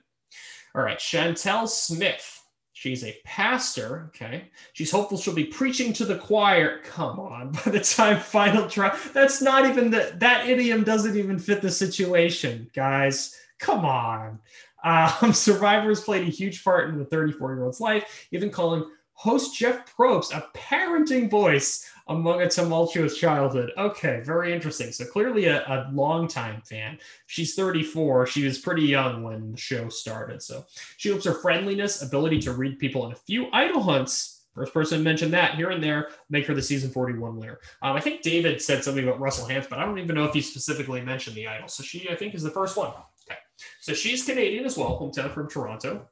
All 0.78 0.84
right, 0.84 0.99
Shantel 0.99 1.68
Smith. 1.68 2.44
She's 2.72 3.04
a 3.04 3.18
pastor. 3.26 4.12
Okay. 4.16 4.52
She's 4.74 4.91
hopeful 4.91 5.18
she'll 5.18 5.34
be 5.34 5.45
preaching 5.45 5.91
to 5.94 6.06
the 6.06 6.20
choir. 6.20 6.82
Come 6.84 7.20
on. 7.20 7.52
By 7.66 7.72
the 7.72 7.80
time 7.80 8.20
final 8.20 8.70
trial, 8.70 8.95
that's 9.12 9.41
not 9.41 9.66
even 9.66 9.90
the, 9.90 10.16
that 10.20 10.48
idiom 10.48 10.84
doesn't 10.84 11.18
even 11.18 11.40
fit 11.40 11.64
the 11.64 11.72
situation, 11.72 12.70
guys. 12.76 13.36
Come 13.58 13.86
on. 13.86 14.38
Um, 14.84 15.34
Survivors 15.34 16.02
played 16.02 16.28
a 16.28 16.32
huge 16.32 16.64
part 16.64 16.90
in 16.90 16.99
the 16.99 17.06
34 17.06 17.56
year 17.56 17.64
old's 17.64 17.82
life, 17.82 18.28
even 18.32 18.52
calling 18.52 18.88
host 19.14 19.58
Jeff 19.58 19.91
Probst 19.98 20.32
a 20.32 20.48
parenting 20.56 21.32
voice 21.32 21.90
among 22.10 22.42
a 22.42 22.50
tumultuous 22.50 23.18
childhood. 23.18 23.72
Okay, 23.78 24.22
very 24.24 24.54
interesting. 24.54 24.92
So 24.92 25.06
clearly 25.06 25.46
a, 25.46 25.62
a 25.62 25.90
long 25.92 26.28
time 26.28 26.62
fan. 26.62 26.98
She's 27.26 27.56
34. 27.56 28.28
She 28.28 28.46
was 28.46 28.60
pretty 28.60 28.84
young 28.84 29.24
when 29.24 29.52
the 29.52 29.58
show 29.58 29.90
started. 29.90 30.42
So 30.42 30.66
she 30.98 31.10
hopes 31.10 31.26
her 31.26 31.34
friendliness, 31.34 32.02
ability 32.02 32.40
to 32.42 32.54
read 32.54 32.80
people, 32.80 33.06
and 33.06 33.14
a 33.14 33.18
few 33.18 33.50
idol 33.52 33.82
hunts 33.82 34.38
First 34.58 34.74
person 34.74 35.04
mentioned 35.04 35.34
that 35.34 35.54
here 35.54 35.70
and 35.70 35.84
there 35.84 36.10
make 36.32 36.48
her 36.48 36.56
the 36.56 36.64
season 36.64 36.90
41 36.90 37.38
winner. 37.38 37.60
Um, 37.84 37.96
I 37.96 38.00
think 38.00 38.24
David 38.24 38.60
said 38.60 38.84
something 38.84 39.08
about 39.08 39.20
Russell 39.20 39.48
Hantz, 39.48 39.70
but 39.70 39.78
I 39.78 39.86
don't 39.86 40.00
even 40.00 40.16
know 40.16 40.26
if 40.26 40.34
he 40.34 40.42
specifically 40.42 41.00
mentioned 41.00 41.36
the 41.36 41.48
idol. 41.48 41.68
So 41.68 41.84
she, 41.84 42.10
I 42.10 42.16
think, 42.16 42.34
is 42.34 42.42
the 42.42 42.50
first 42.50 42.76
one. 42.76 42.90
Okay. 43.30 43.38
So 43.82 43.94
she's 43.94 44.26
Canadian 44.26 44.66
as 44.66 44.76
well, 44.76 45.00
hometown 45.00 45.32
from 45.32 45.48
Toronto. 45.48 46.08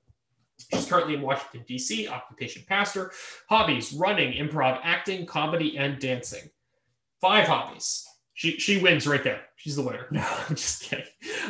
She's 0.74 0.86
currently 0.86 1.16
in 1.16 1.22
Washington, 1.22 1.64
D.C., 1.68 2.08
occupation 2.08 2.64
pastor. 2.68 3.12
Hobbies 3.50 3.94
running, 3.94 4.34
improv, 4.34 4.80
acting, 4.84 5.26
comedy, 5.26 5.78
and 5.78 6.00
dancing. 6.00 6.50
Five 7.22 7.48
hobbies. 7.48 8.06
She 8.34 8.60
she 8.60 8.82
wins 8.82 9.08
right 9.08 9.24
there. 9.24 9.42
She's 9.56 9.78
the 9.78 9.82
winner. 9.82 10.08
No, 10.12 10.22
I'm 10.22 10.56
just 10.56 10.84
kidding. 10.84 11.06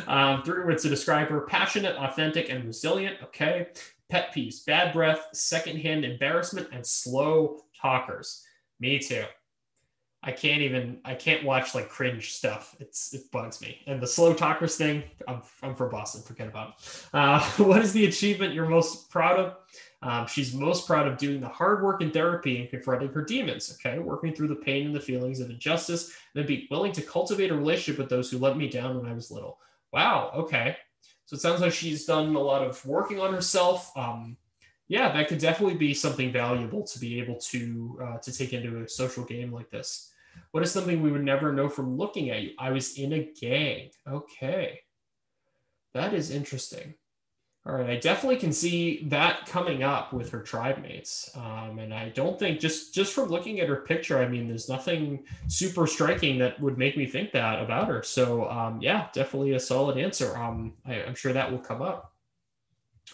Um, 0.06 0.42
three 0.44 0.64
words 0.64 0.82
to 0.84 0.88
describe 0.88 1.28
her: 1.28 1.42
passionate, 1.42 1.96
authentic, 1.96 2.48
and 2.48 2.64
resilient. 2.64 3.16
Okay. 3.24 3.68
Pet 4.08 4.32
peeves: 4.34 4.64
bad 4.64 4.92
breath, 4.92 5.26
secondhand 5.32 6.04
embarrassment, 6.04 6.68
and 6.72 6.86
slow 6.86 7.60
talkers. 7.80 8.44
Me 8.78 8.98
too. 8.98 9.24
I 10.26 10.32
can't 10.32 10.60
even 10.60 10.98
I 11.04 11.14
can't 11.14 11.44
watch 11.44 11.72
like 11.72 11.88
cringe 11.88 12.32
stuff. 12.32 12.74
It's 12.80 13.14
it 13.14 13.30
bugs 13.30 13.60
me. 13.62 13.78
And 13.86 14.00
the 14.00 14.08
slow 14.08 14.34
talkers 14.34 14.76
thing, 14.76 15.04
I'm 15.28 15.40
I'm 15.62 15.76
for 15.76 15.88
Boston. 15.88 16.22
Forget 16.22 16.48
about 16.48 16.70
it. 16.70 17.04
Uh, 17.14 17.40
what 17.64 17.80
is 17.80 17.92
the 17.92 18.06
achievement 18.06 18.52
you're 18.52 18.68
most 18.68 19.08
proud 19.08 19.38
of? 19.38 19.56
Um, 20.02 20.26
she's 20.26 20.52
most 20.52 20.84
proud 20.84 21.06
of 21.06 21.16
doing 21.16 21.40
the 21.40 21.48
hard 21.48 21.82
work 21.84 22.02
in 22.02 22.10
therapy 22.10 22.60
and 22.60 22.68
confronting 22.68 23.10
her 23.10 23.24
demons. 23.24 23.72
Okay, 23.78 24.00
working 24.00 24.34
through 24.34 24.48
the 24.48 24.56
pain 24.56 24.86
and 24.86 24.94
the 24.94 25.00
feelings 25.00 25.38
of 25.38 25.48
injustice, 25.48 26.08
and 26.34 26.42
then 26.42 26.46
be 26.46 26.66
willing 26.72 26.92
to 26.92 27.02
cultivate 27.02 27.52
a 27.52 27.56
relationship 27.56 27.98
with 27.98 28.10
those 28.10 28.28
who 28.28 28.38
let 28.38 28.56
me 28.56 28.68
down 28.68 28.96
when 28.96 29.06
I 29.08 29.14
was 29.14 29.30
little. 29.30 29.60
Wow. 29.92 30.32
Okay. 30.34 30.76
So 31.26 31.36
it 31.36 31.40
sounds 31.40 31.60
like 31.60 31.72
she's 31.72 32.04
done 32.04 32.34
a 32.34 32.40
lot 32.40 32.62
of 32.62 32.84
working 32.84 33.20
on 33.20 33.32
herself. 33.32 33.96
Um, 33.96 34.36
yeah, 34.88 35.12
that 35.12 35.28
could 35.28 35.38
definitely 35.38 35.76
be 35.76 35.94
something 35.94 36.32
valuable 36.32 36.82
to 36.84 36.98
be 36.98 37.20
able 37.20 37.36
to 37.36 37.98
uh, 38.02 38.18
to 38.18 38.32
take 38.32 38.52
into 38.52 38.82
a 38.82 38.88
social 38.88 39.24
game 39.24 39.52
like 39.52 39.70
this. 39.70 40.12
What 40.52 40.62
is 40.62 40.72
something 40.72 41.02
we 41.02 41.10
would 41.10 41.24
never 41.24 41.52
know 41.52 41.68
from 41.68 41.96
looking 41.96 42.30
at 42.30 42.42
you? 42.42 42.50
I 42.58 42.70
was 42.70 42.98
in 42.98 43.12
a 43.12 43.30
gang. 43.40 43.90
Okay, 44.08 44.80
that 45.94 46.14
is 46.14 46.30
interesting. 46.30 46.94
All 47.66 47.74
right, 47.74 47.90
I 47.90 47.96
definitely 47.96 48.36
can 48.36 48.52
see 48.52 49.02
that 49.08 49.46
coming 49.46 49.82
up 49.82 50.12
with 50.12 50.30
her 50.30 50.40
tribe 50.40 50.80
mates, 50.80 51.28
um, 51.34 51.80
and 51.80 51.92
I 51.92 52.10
don't 52.10 52.38
think 52.38 52.60
just 52.60 52.94
just 52.94 53.12
from 53.12 53.28
looking 53.28 53.58
at 53.58 53.68
her 53.68 53.76
picture, 53.76 54.18
I 54.18 54.28
mean, 54.28 54.46
there's 54.46 54.68
nothing 54.68 55.24
super 55.48 55.88
striking 55.88 56.38
that 56.38 56.60
would 56.60 56.78
make 56.78 56.96
me 56.96 57.06
think 57.06 57.32
that 57.32 57.60
about 57.60 57.88
her. 57.88 58.04
So 58.04 58.48
um, 58.48 58.80
yeah, 58.80 59.08
definitely 59.12 59.54
a 59.54 59.60
solid 59.60 59.98
answer. 59.98 60.36
Um, 60.36 60.74
I, 60.86 61.02
I'm 61.02 61.16
sure 61.16 61.32
that 61.32 61.50
will 61.50 61.58
come 61.58 61.82
up. 61.82 62.12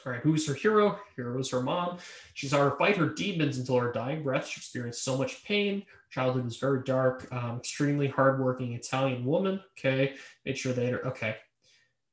All 0.05 0.13
right, 0.13 0.21
who's 0.21 0.47
her 0.47 0.55
hero? 0.55 0.99
Hero's 1.17 1.51
her 1.51 1.63
mom. 1.63 1.99
She 2.35 2.49
saw 2.49 2.59
her 2.59 2.77
fight 2.77 2.97
her 2.97 3.09
demons 3.09 3.59
until 3.59 3.79
her 3.79 3.93
dying 3.93 4.23
breath. 4.23 4.47
She 4.49 4.59
experienced 4.59 5.05
so 5.05 5.17
much 5.17 5.45
pain. 5.45 5.85
Childhood 6.11 6.45
was 6.45 6.57
very 6.57 6.83
dark. 6.83 7.27
Um, 7.33 7.59
extremely 7.59 8.09
hardworking 8.09 8.73
Italian 8.73 9.25
woman. 9.25 9.61
Okay, 9.79 10.15
made 10.45 10.59
sure 10.59 10.73
they 10.73 10.93
okay. 10.95 11.37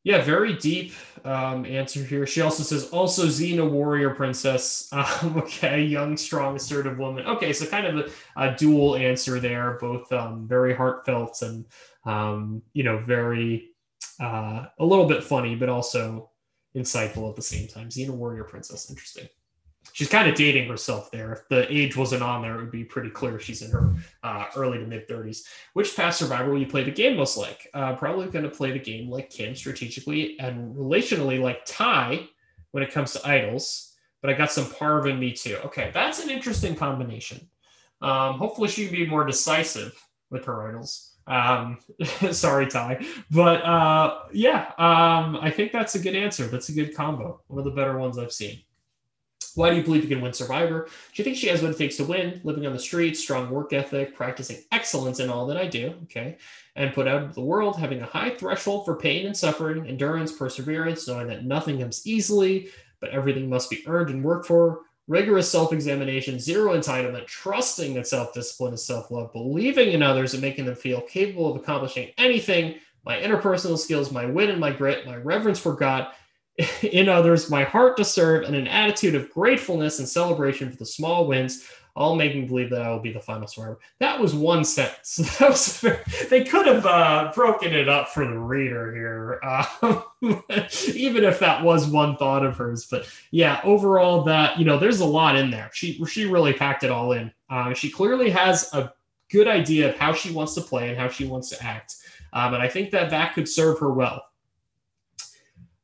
Yeah, 0.03 0.22
very 0.22 0.53
deep 0.53 0.94
um, 1.26 1.66
answer 1.66 2.03
here. 2.03 2.26
She 2.26 2.40
also 2.40 2.64
says, 2.64 2.90
also 2.90 3.26
Xena 3.26 3.70
warrior 3.70 4.11
princess. 4.11 4.90
Um, 4.99 5.38
okay, 5.38 5.84
young, 5.84 6.16
strong, 6.18 6.56
assertive 6.56 6.98
woman. 6.98 7.26
Okay, 7.26 7.52
so 7.52 7.66
kind 7.66 7.86
of 7.86 7.98
a, 7.98 8.10
a 8.41 8.56
dual 8.56 8.95
answer 8.95 9.40
there, 9.40 9.78
both 9.80 10.11
um, 10.11 10.48
very 10.48 10.74
heartfelt 10.74 11.41
and 11.41 11.66
um, 12.06 12.61
you 12.74 12.84
know 12.84 12.99
very 12.99 13.72
uh, 14.20 14.66
a 14.80 14.86
little 14.86 15.06
bit 15.06 15.24
funny, 15.24 15.56
but 15.56 15.70
also 15.70 16.28
insightful 16.76 17.30
at 17.30 17.36
the 17.36 17.41
same 17.41 17.68
time. 17.68 17.90
Xena 17.90 18.12
warrior 18.12 18.44
princess, 18.44 18.90
interesting 18.90 19.28
she's 19.94 20.10
kind 20.10 20.30
of 20.30 20.36
dating 20.36 20.68
herself 20.70 21.12
there. 21.12 21.34
If 21.34 21.48
the 21.50 21.72
age 21.74 21.96
wasn't 21.96 22.24
on 22.24 22.41
there, 22.41 22.56
it 22.56 22.62
would 22.62 22.72
be 22.72 22.84
pretty 22.84 23.10
clear 23.10 23.40
she's 23.40 23.62
in 23.62 23.72
her 23.72 23.96
uh, 24.24 24.46
early 24.56 24.78
to 24.78 24.86
mid 24.86 25.08
30s. 25.08 25.44
Which 25.74 25.96
past 25.96 26.20
survivor 26.20 26.52
will 26.52 26.60
you 26.60 26.68
play 26.68 26.84
the 26.84 26.91
game 26.91 27.18
most 27.18 27.38
like? 27.38 27.68
Uh, 27.74 27.96
probably 27.96 28.28
going 28.28 28.44
to 28.44 28.50
play 28.50 28.72
the 28.72 28.80
game 28.80 29.10
like 29.10 29.30
Kim 29.30 29.56
strategically 29.56 30.40
and 30.40 30.76
relationally 30.76 31.40
like 31.41 31.66
Tai 31.66 32.28
when 32.72 32.84
it 32.84 32.91
comes 32.91 33.14
to 33.14 33.28
idols. 33.28 33.96
But 34.22 34.32
I 34.32 34.34
got 34.34 34.52
some 34.52 34.66
Parv 34.66 35.10
in 35.10 35.20
me 35.20 35.32
too. 35.32 35.58
Okay, 35.66 35.91
that's 35.94 36.24
an 36.24 36.30
interesting 36.30 36.76
combination. 36.76 37.50
Um, 38.02 38.38
hopefully, 38.38 38.68
she 38.68 38.86
can 38.86 38.96
be 38.96 39.06
more 39.06 39.26
decisive 39.26 39.94
with 40.30 40.46
her 40.46 40.68
idols. 40.68 41.09
Um, 41.30 41.77
sorry, 42.31 42.68
Tai, 42.68 43.06
but 43.30 43.64
uh, 43.64 44.23
yeah, 44.34 44.72
um, 44.77 45.38
I 45.39 45.51
think 45.51 45.72
that's 45.72 45.95
a 45.95 45.99
good 45.99 46.15
answer. 46.15 46.47
That's 46.47 46.69
a 46.69 46.73
good 46.73 46.95
combo. 46.95 47.41
One 47.47 47.60
of 47.60 47.65
the 47.65 47.72
better 47.72 47.97
ones 47.97 48.18
I've 48.18 48.34
seen. 48.34 48.64
Why 49.56 49.69
do 49.69 49.76
you 49.76 49.84
believe 49.84 50.03
you 50.03 50.10
can 50.10 50.22
win 50.22 50.34
Survivor? 50.34 50.85
Do 50.85 50.91
you 51.15 51.23
think 51.23 51.38
she 51.38 51.47
has 51.47 51.61
what 51.61 51.72
it 51.72 51.77
takes 51.77 51.97
to 51.97 52.03
win? 52.03 52.39
Living 52.43 52.65
on 52.65 52.73
the 52.73 52.80
streets, 52.80 53.19
strong 53.19 53.49
work 53.49 53.73
ethic, 53.73 54.15
practicing 54.15 54.57
excellence 54.72 55.19
in 55.19 55.30
all 55.30 55.45
that 55.47 55.57
I 55.57 55.68
do, 55.68 55.95
okay, 56.03 56.38
and 56.76 56.93
put 56.93 57.07
out 57.07 57.23
into 57.23 57.35
the 57.35 57.41
world, 57.41 57.77
having 57.77 58.01
a 58.01 58.06
high 58.06 58.31
threshold 58.31 58.85
for 58.85 58.95
pain 58.95 59.26
and 59.26 59.35
suffering, 59.35 59.85
endurance, 59.88 60.31
perseverance, 60.31 61.07
knowing 61.07 61.27
that 61.27 61.45
nothing 61.45 61.80
comes 61.80 62.06
easily, 62.07 62.69
but 62.99 63.10
everything 63.10 63.49
must 63.49 63.69
be 63.69 63.84
earned 63.88 64.10
and 64.10 64.23
worked 64.23 64.47
for, 64.47 64.81
rigorous 65.10 65.52
self 65.52 65.73
examination, 65.73 66.40
zero 66.40 66.77
entitlement, 66.77 67.26
trusting 67.26 67.95
that 67.95 68.07
self 68.07 68.34
discipline 68.34 68.73
is 68.73 68.86
self 68.86 69.11
love, 69.11 69.34
believing 69.34 69.91
in 69.91 70.02
others 70.02 70.34
and 70.34 70.41
making 70.41 70.65
them 70.65 70.76
feel 70.76 71.02
capable 71.02 71.52
of 71.52 71.61
accomplishing 71.61 72.11
anything, 72.18 72.76
my 73.03 73.19
interpersonal 73.19 73.77
skills, 73.77 74.11
my 74.11 74.26
wit 74.26 74.49
and 74.49 74.60
my 74.60 74.72
grit, 74.72 75.06
my 75.06 75.15
reverence 75.18 75.60
for 75.60 75.73
God, 75.73 76.07
in 76.84 77.10
others, 77.10 77.49
my 77.49 77.64
heart 77.64 77.98
to 77.98 78.06
serve, 78.06 78.44
and 78.44 78.56
an 78.56 78.68
attitude 78.68 79.15
of 79.15 79.30
gratefulness 79.31 79.99
and 79.99 80.07
celebration 80.07 80.72
for 80.72 80.77
the 80.77 80.86
small 80.86 81.27
wins, 81.27 81.68
all 81.95 82.16
making 82.16 82.48
believe 82.48 82.70
that 82.70 82.82
I 82.82 82.90
will 82.90 82.99
be 82.99 83.11
the 83.11 83.20
final 83.20 83.48
survivor. 83.48 83.80
That 83.99 84.20
was 84.20 84.34
one 84.34 84.64
sentence. 84.64 85.20
That 85.40 85.49
was 85.49 85.78
very, 85.80 85.99
they 86.30 86.44
could 86.44 86.66
have 86.66 86.86
uh, 86.86 87.32
broken 87.34 87.74
it 87.74 87.88
up 87.88 88.10
for 88.10 88.26
the 88.26 88.38
reader 88.38 88.94
here, 88.94 89.40
um, 89.44 90.03
even 90.94 91.24
if 91.24 91.40
that 91.40 91.64
was 91.64 91.88
one 91.88 92.18
thought 92.18 92.45
of 92.45 92.57
hers. 92.57 92.88
But 92.90 93.10
yeah, 93.32 93.61
overall, 93.64 94.24
that 94.24 94.57
you 94.60 94.66
know, 94.66 94.78
there's 94.78 94.99
a 94.99 95.06
lot 95.06 95.36
in 95.36 95.49
there. 95.49 95.70
She 95.74 96.03
she 96.06 96.26
really 96.26 96.53
packed 96.53 96.84
it 96.84 96.91
all 96.91 97.14
in. 97.14 97.32
Uh, 97.49 97.74
she 97.74 97.90
clearly 97.90 98.30
has 98.30 98.74
a 98.74 98.94
good 99.30 99.48
idea 99.48 99.90
of 99.90 99.98
how 99.98 100.14
she 100.14 100.32
wants 100.32 100.56
to 100.56 100.61
play 100.61 100.90
and 100.90 100.98
how 100.98 101.07
she 101.10 101.26
wants 101.26 101.49
to 101.49 101.64
act, 101.64 101.95
um, 102.34 102.53
and 102.53 102.64
I 102.64 102.68
think 102.68 102.91
that 102.91 103.10
that 103.11 103.34
could 103.34 103.48
serve 103.48 103.80
her 103.80 103.91
well. 103.91 104.24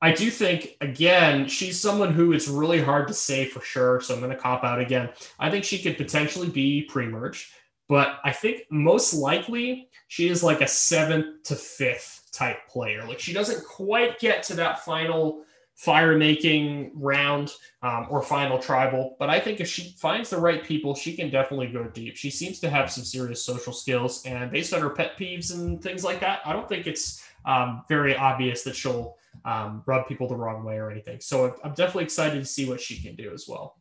I 0.01 0.11
do 0.11 0.29
think, 0.29 0.77
again, 0.81 1.47
she's 1.47 1.79
someone 1.79 2.13
who 2.13 2.33
it's 2.33 2.47
really 2.47 2.81
hard 2.81 3.07
to 3.07 3.13
say 3.13 3.45
for 3.45 3.61
sure. 3.61 4.01
So 4.01 4.13
I'm 4.13 4.19
going 4.19 4.31
to 4.31 4.37
cop 4.37 4.63
out 4.63 4.79
again. 4.79 5.09
I 5.39 5.49
think 5.49 5.63
she 5.63 5.79
could 5.79 5.97
potentially 5.97 6.49
be 6.49 6.83
pre 6.83 7.07
merge, 7.07 7.51
but 7.87 8.19
I 8.23 8.31
think 8.31 8.63
most 8.69 9.13
likely 9.13 9.89
she 10.07 10.27
is 10.27 10.43
like 10.43 10.61
a 10.61 10.67
seventh 10.67 11.43
to 11.43 11.55
fifth 11.55 12.29
type 12.31 12.67
player. 12.67 13.05
Like 13.07 13.19
she 13.19 13.33
doesn't 13.33 13.65
quite 13.65 14.19
get 14.19 14.43
to 14.43 14.55
that 14.55 14.83
final 14.83 15.45
fire 15.75 16.17
making 16.17 16.91
round 16.95 17.53
um, 17.81 18.07
or 18.09 18.21
final 18.21 18.57
tribal. 18.57 19.15
But 19.19 19.29
I 19.29 19.39
think 19.39 19.59
if 19.59 19.67
she 19.67 19.95
finds 19.97 20.29
the 20.29 20.37
right 20.37 20.63
people, 20.63 20.95
she 20.95 21.15
can 21.15 21.29
definitely 21.29 21.67
go 21.67 21.83
deep. 21.85 22.15
She 22.15 22.29
seems 22.29 22.59
to 22.61 22.69
have 22.69 22.89
some 22.89 23.03
serious 23.03 23.43
social 23.43 23.73
skills, 23.73 24.23
and 24.25 24.51
based 24.51 24.73
on 24.73 24.81
her 24.81 24.89
pet 24.89 25.17
peeves 25.17 25.53
and 25.53 25.81
things 25.81 26.03
like 26.03 26.19
that, 26.21 26.39
I 26.45 26.53
don't 26.53 26.67
think 26.67 26.87
it's 26.87 27.23
um, 27.45 27.83
very 27.89 28.15
obvious 28.15 28.63
that 28.63 28.75
she'll 28.75 29.17
um, 29.43 29.83
rub 29.85 30.07
people 30.07 30.27
the 30.27 30.35
wrong 30.35 30.63
way 30.63 30.77
or 30.77 30.89
anything. 30.89 31.19
So 31.19 31.55
I'm 31.63 31.73
definitely 31.73 32.05
excited 32.05 32.39
to 32.39 32.45
see 32.45 32.67
what 32.67 32.79
she 32.79 33.01
can 33.01 33.15
do 33.15 33.33
as 33.33 33.47
well. 33.47 33.75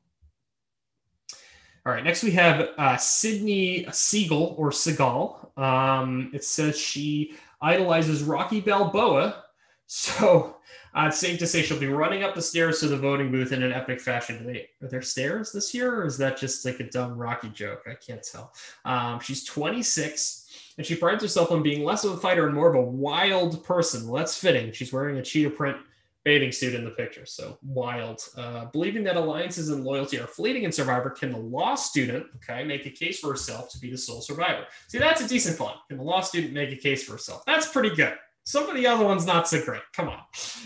All 1.86 1.92
right, 1.92 2.02
next 2.02 2.22
we 2.22 2.30
have 2.30 2.70
uh, 2.78 2.96
Sydney 2.96 3.86
Siegel 3.92 4.54
or 4.56 4.70
Seagal. 4.70 5.58
Um, 5.58 6.30
it 6.32 6.42
says 6.42 6.78
she 6.78 7.34
idolizes 7.60 8.22
Rocky 8.22 8.60
Balboa. 8.60 9.40
So 9.86 10.56
uh, 10.94 11.08
it's 11.08 11.18
safe 11.18 11.38
to 11.40 11.46
say 11.46 11.60
she'll 11.60 11.78
be 11.78 11.88
running 11.88 12.22
up 12.22 12.34
the 12.34 12.40
stairs 12.40 12.80
to 12.80 12.88
the 12.88 12.96
voting 12.96 13.30
booth 13.30 13.52
in 13.52 13.62
an 13.62 13.70
epic 13.70 14.00
fashion. 14.00 14.40
Are, 14.40 14.44
they, 14.44 14.68
are 14.80 14.88
there 14.88 15.02
stairs 15.02 15.52
this 15.52 15.74
year, 15.74 16.00
or 16.00 16.06
is 16.06 16.16
that 16.18 16.38
just 16.38 16.64
like 16.64 16.80
a 16.80 16.88
dumb 16.88 17.18
Rocky 17.18 17.50
joke? 17.50 17.82
I 17.86 17.94
can't 17.94 18.22
tell. 18.22 18.54
Um, 18.86 19.20
she's 19.20 19.44
26 19.44 20.43
and 20.76 20.86
she 20.86 20.96
prides 20.96 21.22
herself 21.22 21.50
on 21.50 21.62
being 21.62 21.84
less 21.84 22.04
of 22.04 22.12
a 22.12 22.16
fighter 22.16 22.46
and 22.46 22.54
more 22.54 22.68
of 22.68 22.74
a 22.74 22.82
wild 22.82 23.62
person. 23.64 24.06
Well, 24.06 24.18
that's 24.18 24.36
fitting. 24.36 24.72
She's 24.72 24.92
wearing 24.92 25.18
a 25.18 25.22
cheetah 25.22 25.50
print 25.50 25.76
bathing 26.24 26.50
suit 26.50 26.74
in 26.74 26.84
the 26.84 26.90
picture, 26.90 27.26
so 27.26 27.58
wild. 27.62 28.22
Uh, 28.36 28.64
believing 28.66 29.04
that 29.04 29.16
alliances 29.16 29.68
and 29.68 29.84
loyalty 29.84 30.18
are 30.18 30.26
fleeting 30.26 30.64
in 30.64 30.72
Survivor, 30.72 31.10
can 31.10 31.30
the 31.30 31.38
law 31.38 31.74
student, 31.74 32.26
okay, 32.36 32.64
make 32.64 32.86
a 32.86 32.90
case 32.90 33.20
for 33.20 33.30
herself 33.30 33.70
to 33.70 33.78
be 33.78 33.90
the 33.90 33.98
sole 33.98 34.22
survivor? 34.22 34.64
See, 34.88 34.98
that's 34.98 35.20
a 35.20 35.28
decent 35.28 35.60
one. 35.60 35.74
Can 35.88 35.98
the 35.98 36.02
law 36.02 36.22
student 36.22 36.54
make 36.54 36.72
a 36.72 36.76
case 36.76 37.04
for 37.04 37.12
herself? 37.12 37.44
That's 37.46 37.68
pretty 37.68 37.94
good. 37.94 38.14
Some 38.44 38.68
of 38.68 38.74
the 38.74 38.86
other 38.86 39.04
ones 39.04 39.26
not 39.26 39.48
so 39.48 39.62
great. 39.62 39.82
Come 39.94 40.08
on. 40.08 40.20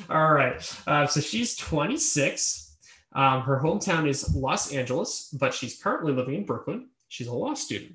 All 0.09 0.33
right. 0.33 0.81
Uh, 0.87 1.07
so 1.07 1.21
she's 1.21 1.57
26. 1.57 2.77
Um, 3.15 3.43
her 3.43 3.61
hometown 3.61 4.09
is 4.09 4.35
Los 4.35 4.73
Angeles, 4.73 5.35
but 5.39 5.55
she's 5.55 5.81
currently 5.81 6.13
living 6.13 6.35
in 6.35 6.45
Brooklyn. 6.45 6.89
She's 7.09 7.27
a 7.27 7.35
law 7.35 7.55
student. 7.55 7.95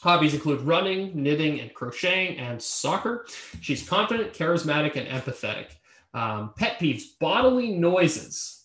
Hobbies 0.00 0.34
include 0.34 0.60
running, 0.60 1.10
knitting, 1.20 1.60
and 1.60 1.74
crocheting, 1.74 2.38
and 2.38 2.62
soccer. 2.62 3.26
She's 3.60 3.88
confident, 3.88 4.32
charismatic, 4.32 4.96
and 4.96 5.08
empathetic. 5.08 5.66
Um, 6.14 6.52
pet 6.56 6.78
peeves 6.78 7.02
bodily 7.20 7.72
noises. 7.72 8.64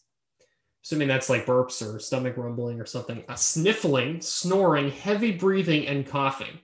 Assuming 0.84 1.08
that's 1.08 1.30
like 1.30 1.46
burps 1.46 1.82
or 1.82 1.98
stomach 2.00 2.36
rumbling 2.38 2.80
or 2.80 2.86
something. 2.86 3.24
Uh, 3.28 3.36
sniffling, 3.36 4.22
snoring, 4.22 4.92
heavy 4.92 5.32
breathing, 5.32 5.88
and 5.88 6.06
coughing. 6.06 6.60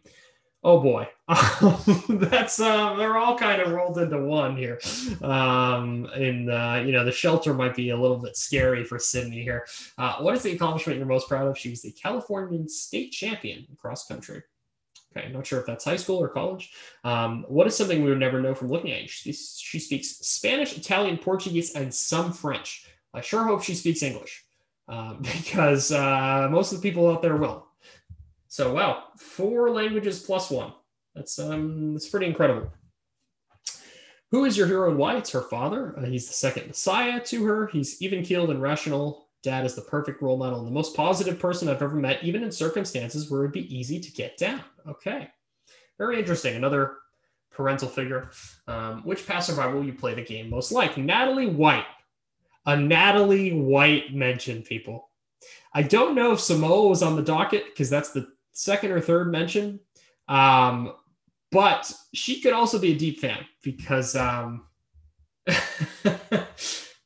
Oh 0.61 0.81
boy, 0.81 1.07
that's 2.09 2.59
uh, 2.59 2.93
they're 2.97 3.17
all 3.17 3.37
kind 3.37 3.61
of 3.61 3.71
rolled 3.71 3.97
into 3.97 4.21
one 4.21 4.57
here. 4.57 4.77
Um, 5.21 6.05
and 6.13 6.51
uh, 6.51 6.83
you 6.85 6.91
know, 6.91 7.05
the 7.05 7.13
shelter 7.13 7.53
might 7.53 7.75
be 7.75 7.91
a 7.91 7.97
little 7.97 8.17
bit 8.17 8.35
scary 8.35 8.83
for 8.83 8.99
Sydney 8.99 9.41
here. 9.41 9.65
Uh, 9.97 10.17
what 10.17 10.35
is 10.35 10.43
the 10.43 10.51
accomplishment 10.51 10.97
you're 10.97 11.07
most 11.07 11.29
proud 11.29 11.47
of? 11.47 11.57
She's 11.57 11.81
the 11.81 11.91
Californian 11.91 12.67
state 12.67 13.11
champion 13.13 13.67
cross 13.77 14.05
country. 14.05 14.43
Okay, 15.15 15.31
not 15.31 15.47
sure 15.47 15.59
if 15.59 15.65
that's 15.65 15.85
high 15.85 15.95
school 15.95 16.17
or 16.17 16.27
college. 16.27 16.71
Um, 17.03 17.45
what 17.47 17.65
is 17.65 17.75
something 17.75 18.03
we 18.03 18.09
would 18.09 18.19
never 18.19 18.41
know 18.41 18.53
from 18.53 18.69
looking 18.69 18.91
at 18.91 19.01
you? 19.01 19.07
She, 19.07 19.33
she 19.33 19.79
speaks 19.79 20.07
Spanish, 20.19 20.77
Italian, 20.77 21.17
Portuguese, 21.17 21.73
and 21.73 21.93
some 21.93 22.31
French. 22.31 22.85
I 23.13 23.21
sure 23.21 23.43
hope 23.43 23.63
she 23.63 23.73
speaks 23.73 24.03
English 24.03 24.45
um, 24.87 25.19
because 25.21 25.91
uh, 25.91 26.47
most 26.51 26.71
of 26.71 26.81
the 26.81 26.87
people 26.87 27.09
out 27.09 27.21
there 27.21 27.37
will. 27.37 27.67
So, 28.47 28.73
wow, 28.73 29.05
four 29.17 29.69
languages 29.71 30.19
plus 30.19 30.49
one. 30.49 30.73
That's 31.15 31.39
um, 31.39 31.93
that's 31.93 32.09
pretty 32.09 32.27
incredible. 32.27 32.71
Who 34.31 34.45
is 34.45 34.57
your 34.57 34.67
hero 34.67 34.89
and 34.89 34.97
why? 34.97 35.17
It's 35.17 35.31
her 35.31 35.41
father. 35.41 35.97
Uh, 35.97 36.05
he's 36.05 36.27
the 36.27 36.33
second 36.33 36.67
Messiah 36.67 37.19
to 37.25 37.45
her. 37.45 37.67
He's 37.67 38.01
even 38.01 38.23
keeled 38.23 38.51
and 38.51 38.61
rational. 38.61 39.28
Dad 39.41 39.65
is 39.65 39.75
the 39.75 39.81
perfect 39.81 40.21
role 40.21 40.37
model 40.37 40.59
and 40.59 40.67
the 40.67 40.71
most 40.71 40.95
positive 40.95 41.39
person 41.39 41.69
I've 41.69 41.81
ever 41.81 41.95
met, 41.95 42.23
even 42.23 42.43
in 42.43 42.51
circumstances 42.51 43.29
where 43.29 43.41
it'd 43.41 43.53
be 43.53 43.73
easy 43.75 43.99
to 43.99 44.11
get 44.11 44.37
down. 44.37 44.61
Okay. 44.87 45.29
Very 45.97 46.19
interesting. 46.19 46.55
Another 46.55 46.97
parental 47.51 47.87
figure. 47.89 48.31
Um, 48.67 49.01
which 49.03 49.25
past 49.27 49.47
survivor 49.47 49.75
will 49.75 49.85
you 49.85 49.93
play 49.93 50.13
the 50.13 50.21
game 50.21 50.49
most 50.49 50.71
like? 50.71 50.97
Natalie 50.97 51.47
White. 51.47 51.85
A 52.65 52.75
Natalie 52.75 53.53
White 53.53 54.13
mention, 54.13 54.61
people. 54.61 55.09
I 55.73 55.83
don't 55.83 56.15
know 56.15 56.33
if 56.33 56.39
Samoa 56.39 56.89
was 56.89 57.03
on 57.03 57.15
the 57.15 57.21
docket 57.21 57.65
because 57.65 57.89
that's 57.89 58.11
the 58.11 58.27
second 58.51 58.91
or 58.91 58.99
third 58.99 59.31
mention. 59.31 59.79
Um, 60.27 60.93
but 61.51 61.91
she 62.13 62.41
could 62.41 62.53
also 62.53 62.77
be 62.79 62.91
a 62.91 62.97
deep 62.97 63.19
fan 63.19 63.45
because 63.63 64.15
um, 64.15 64.65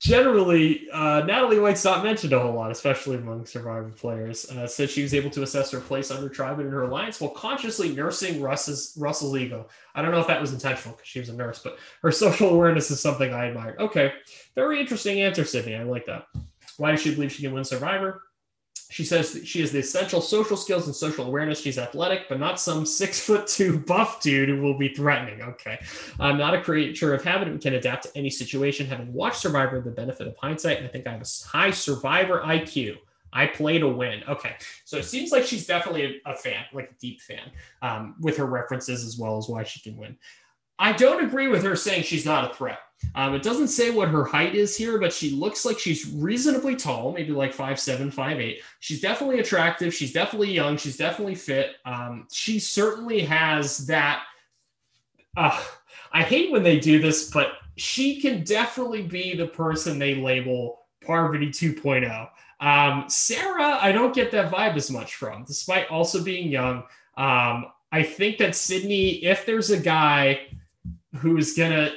generally, 0.03 0.89
uh, 0.91 1.21
Natalie 1.21 1.59
White's 1.59 1.85
not 1.85 2.03
mentioned 2.03 2.34
a 2.34 2.39
whole 2.39 2.53
lot, 2.53 2.71
especially 2.71 3.15
among 3.15 3.45
Survivor 3.45 3.89
players. 3.89 4.49
Uh, 4.51 4.67
said 4.67 4.89
she 4.89 5.01
was 5.01 5.13
able 5.13 5.30
to 5.30 5.43
assess 5.43 5.71
her 5.71 5.80
place 5.80 6.11
under 6.11 6.27
tribe 6.27 6.59
and 6.59 6.67
in 6.67 6.73
her 6.73 6.84
alliance 6.84 7.21
while 7.21 7.31
consciously 7.31 7.95
nursing 7.95 8.41
Russ's, 8.41 8.93
Russell's 8.99 9.38
ego. 9.38 9.67
I 9.95 10.01
don't 10.01 10.11
know 10.11 10.19
if 10.19 10.27
that 10.27 10.41
was 10.41 10.51
intentional 10.51 10.97
because 10.97 11.07
she 11.07 11.19
was 11.19 11.30
a 11.30 11.34
nurse, 11.34 11.59
but 11.63 11.80
her 12.01 12.11
social 12.11 12.49
awareness 12.49 12.91
is 12.91 13.01
something 13.01 13.34
I 13.34 13.47
admire. 13.47 13.77
Okay, 13.80 14.11
very 14.55 14.81
interesting 14.81 15.21
answer, 15.21 15.45
Sydney. 15.45 15.75
I 15.75 15.84
like 15.84 16.05
that. 16.07 16.25
Why 16.77 16.91
does 16.91 17.01
she 17.01 17.15
believe 17.15 17.31
she 17.31 17.43
can 17.43 17.53
win 17.53 17.63
Survivor? 17.63 18.21
She 18.94 19.03
says 19.03 19.41
she 19.44 19.60
has 19.61 19.72
the 19.72 19.80
essential 19.80 20.22
social 20.22 20.56
skills 20.56 20.86
and 20.86 20.95
social 20.95 21.26
awareness. 21.26 21.60
She's 21.60 21.80
athletic, 21.80 22.30
but 22.30 22.40
not 22.40 22.60
some 22.60 22.86
six 22.86 23.20
foot 23.20 23.48
two 23.48 23.80
buff 23.88 24.22
dude 24.22 24.49
who 24.49 24.61
will 24.61 24.78
be 24.78 24.90
threatening. 24.90 25.41
Okay. 25.41 25.80
I'm 26.20 26.38
not 26.38 26.53
a 26.53 26.61
creature 26.61 27.11
of 27.11 27.24
habit 27.24 27.48
and 27.48 27.60
can 27.60 27.74
adapt 27.74 28.03
to 28.03 28.15
any 28.15 28.30
situation. 28.30 28.86
Having 28.86 29.11
watched 29.11 29.38
Survivor, 29.38 29.82
the 29.82 29.90
benefit 29.90 30.28
of 30.28 30.36
hindsight, 30.38 30.84
I 30.84 30.88
think 30.90 31.07
I 31.07 31.14
have 31.14 31.24
a 31.24 31.48
high 31.48 31.72
Survivor 31.72 32.41
IQ. 32.45 32.98
I 33.34 33.48
play 33.48 33.80
to 33.80 33.90
win. 33.90 34.22
Okay. 34.30 34.57
So 34.86 34.98
it 34.98 35.06
seems 35.06 35.32
like 35.32 35.44
she's 35.44 35.65
definitely 35.65 36.22
a, 36.24 36.32
a 36.32 36.36
fan, 36.36 36.64
like 36.72 36.91
a 36.91 36.94
deep 36.99 37.20
fan, 37.20 37.49
um, 37.82 38.14
with 38.20 38.38
her 38.38 38.45
references 38.45 39.03
as 39.03 39.18
well 39.18 39.40
as 39.40 39.48
why 39.48 39.64
she 39.64 39.80
can 39.80 39.98
win. 39.98 40.15
I 40.79 40.91
don't 40.91 41.23
agree 41.23 41.47
with 41.47 41.63
her 41.63 41.75
saying 41.75 42.03
she's 42.03 42.25
not 42.25 42.51
a 42.51 42.53
threat. 42.53 42.79
Um, 43.15 43.35
it 43.35 43.43
doesn't 43.43 43.67
say 43.67 43.91
what 43.91 44.07
her 44.09 44.23
height 44.23 44.55
is 44.55 44.77
here, 44.77 44.97
but 44.97 45.13
she 45.13 45.31
looks 45.31 45.65
like 45.65 45.77
she's 45.77 46.11
reasonably 46.13 46.75
tall, 46.75 47.11
maybe 47.11 47.31
like 47.31 47.53
five 47.53 47.79
seven, 47.79 48.09
five 48.09 48.39
eight. 48.39 48.61
She's 48.79 49.01
definitely 49.01 49.39
attractive. 49.39 49.93
She's 49.93 50.13
definitely 50.13 50.51
young. 50.51 50.77
She's 50.77 50.97
definitely 50.97 51.35
fit. 51.35 51.75
Um, 51.85 52.27
she 52.31 52.59
certainly 52.59 53.21
has 53.21 53.85
that. 53.87 54.23
Uh, 55.35 55.61
I 56.11 56.23
hate 56.23 56.51
when 56.51 56.63
they 56.63 56.79
do 56.79 56.99
this, 56.99 57.29
but 57.29 57.53
she 57.75 58.21
can 58.21 58.43
definitely 58.43 59.01
be 59.01 59.35
the 59.35 59.47
person 59.47 59.99
they 59.99 60.15
label 60.15 60.79
Parvati 61.05 61.49
2.0. 61.49 62.29
Um, 62.59 63.09
Sarah, 63.09 63.77
I 63.81 63.91
don't 63.91 64.15
get 64.15 64.31
that 64.31 64.51
vibe 64.51 64.75
as 64.75 64.89
much 64.89 65.15
from, 65.15 65.43
despite 65.43 65.89
also 65.89 66.23
being 66.23 66.49
young. 66.49 66.83
Um, 67.17 67.65
I 67.91 68.03
think 68.03 68.37
that 68.37 68.55
Sydney, 68.55 69.23
if 69.23 69.45
there's 69.45 69.69
a 69.69 69.77
guy 69.77 70.47
who's 71.15 71.56
gonna 71.56 71.91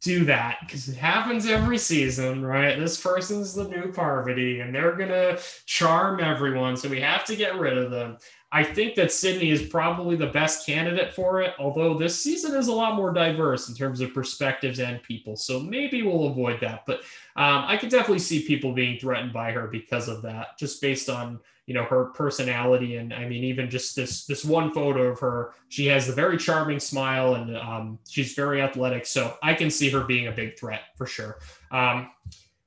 do 0.00 0.24
that 0.26 0.58
because 0.60 0.88
it 0.88 0.96
happens 0.96 1.46
every 1.46 1.78
season, 1.78 2.44
right? 2.44 2.78
This 2.78 3.00
person's 3.00 3.54
the 3.54 3.64
new 3.64 3.90
Parvati 3.90 4.60
and 4.60 4.74
they're 4.74 4.94
to 4.96 5.40
charm 5.66 6.20
everyone. 6.20 6.76
So 6.76 6.88
we 6.88 7.00
have 7.00 7.24
to 7.24 7.36
get 7.36 7.58
rid 7.58 7.78
of 7.78 7.90
them. 7.90 8.18
I 8.54 8.62
think 8.62 8.96
that 8.96 9.10
Sydney 9.10 9.50
is 9.50 9.62
probably 9.62 10.14
the 10.14 10.26
best 10.26 10.66
candidate 10.66 11.14
for 11.14 11.40
it, 11.40 11.54
although 11.58 11.96
this 11.96 12.20
season 12.20 12.54
is 12.54 12.68
a 12.68 12.72
lot 12.72 12.96
more 12.96 13.10
diverse 13.10 13.70
in 13.70 13.74
terms 13.74 14.02
of 14.02 14.12
perspectives 14.12 14.78
and 14.78 15.02
people. 15.02 15.36
So 15.36 15.58
maybe 15.58 16.02
we'll 16.02 16.26
avoid 16.26 16.60
that. 16.60 16.82
But 16.86 16.98
um, 17.36 17.64
I 17.66 17.78
could 17.78 17.88
definitely 17.88 18.18
see 18.18 18.46
people 18.46 18.74
being 18.74 18.98
threatened 18.98 19.32
by 19.32 19.52
her 19.52 19.68
because 19.68 20.06
of 20.06 20.20
that, 20.22 20.58
just 20.58 20.82
based 20.82 21.08
on 21.08 21.40
you 21.66 21.74
know 21.74 21.84
her 21.84 22.06
personality 22.06 22.96
and 22.96 23.14
i 23.14 23.26
mean 23.26 23.44
even 23.44 23.70
just 23.70 23.94
this 23.94 24.26
this 24.26 24.44
one 24.44 24.72
photo 24.72 25.04
of 25.04 25.20
her 25.20 25.52
she 25.68 25.86
has 25.86 26.08
a 26.08 26.12
very 26.12 26.36
charming 26.36 26.80
smile 26.80 27.34
and 27.34 27.56
um, 27.56 27.98
she's 28.08 28.34
very 28.34 28.60
athletic. 28.60 29.06
So 29.06 29.36
i 29.42 29.54
can 29.54 29.70
see 29.70 29.90
her 29.90 30.02
being 30.04 30.26
a 30.26 30.32
big 30.32 30.58
threat 30.58 30.82
for 30.96 31.06
sure. 31.06 31.38
Um, 31.70 32.10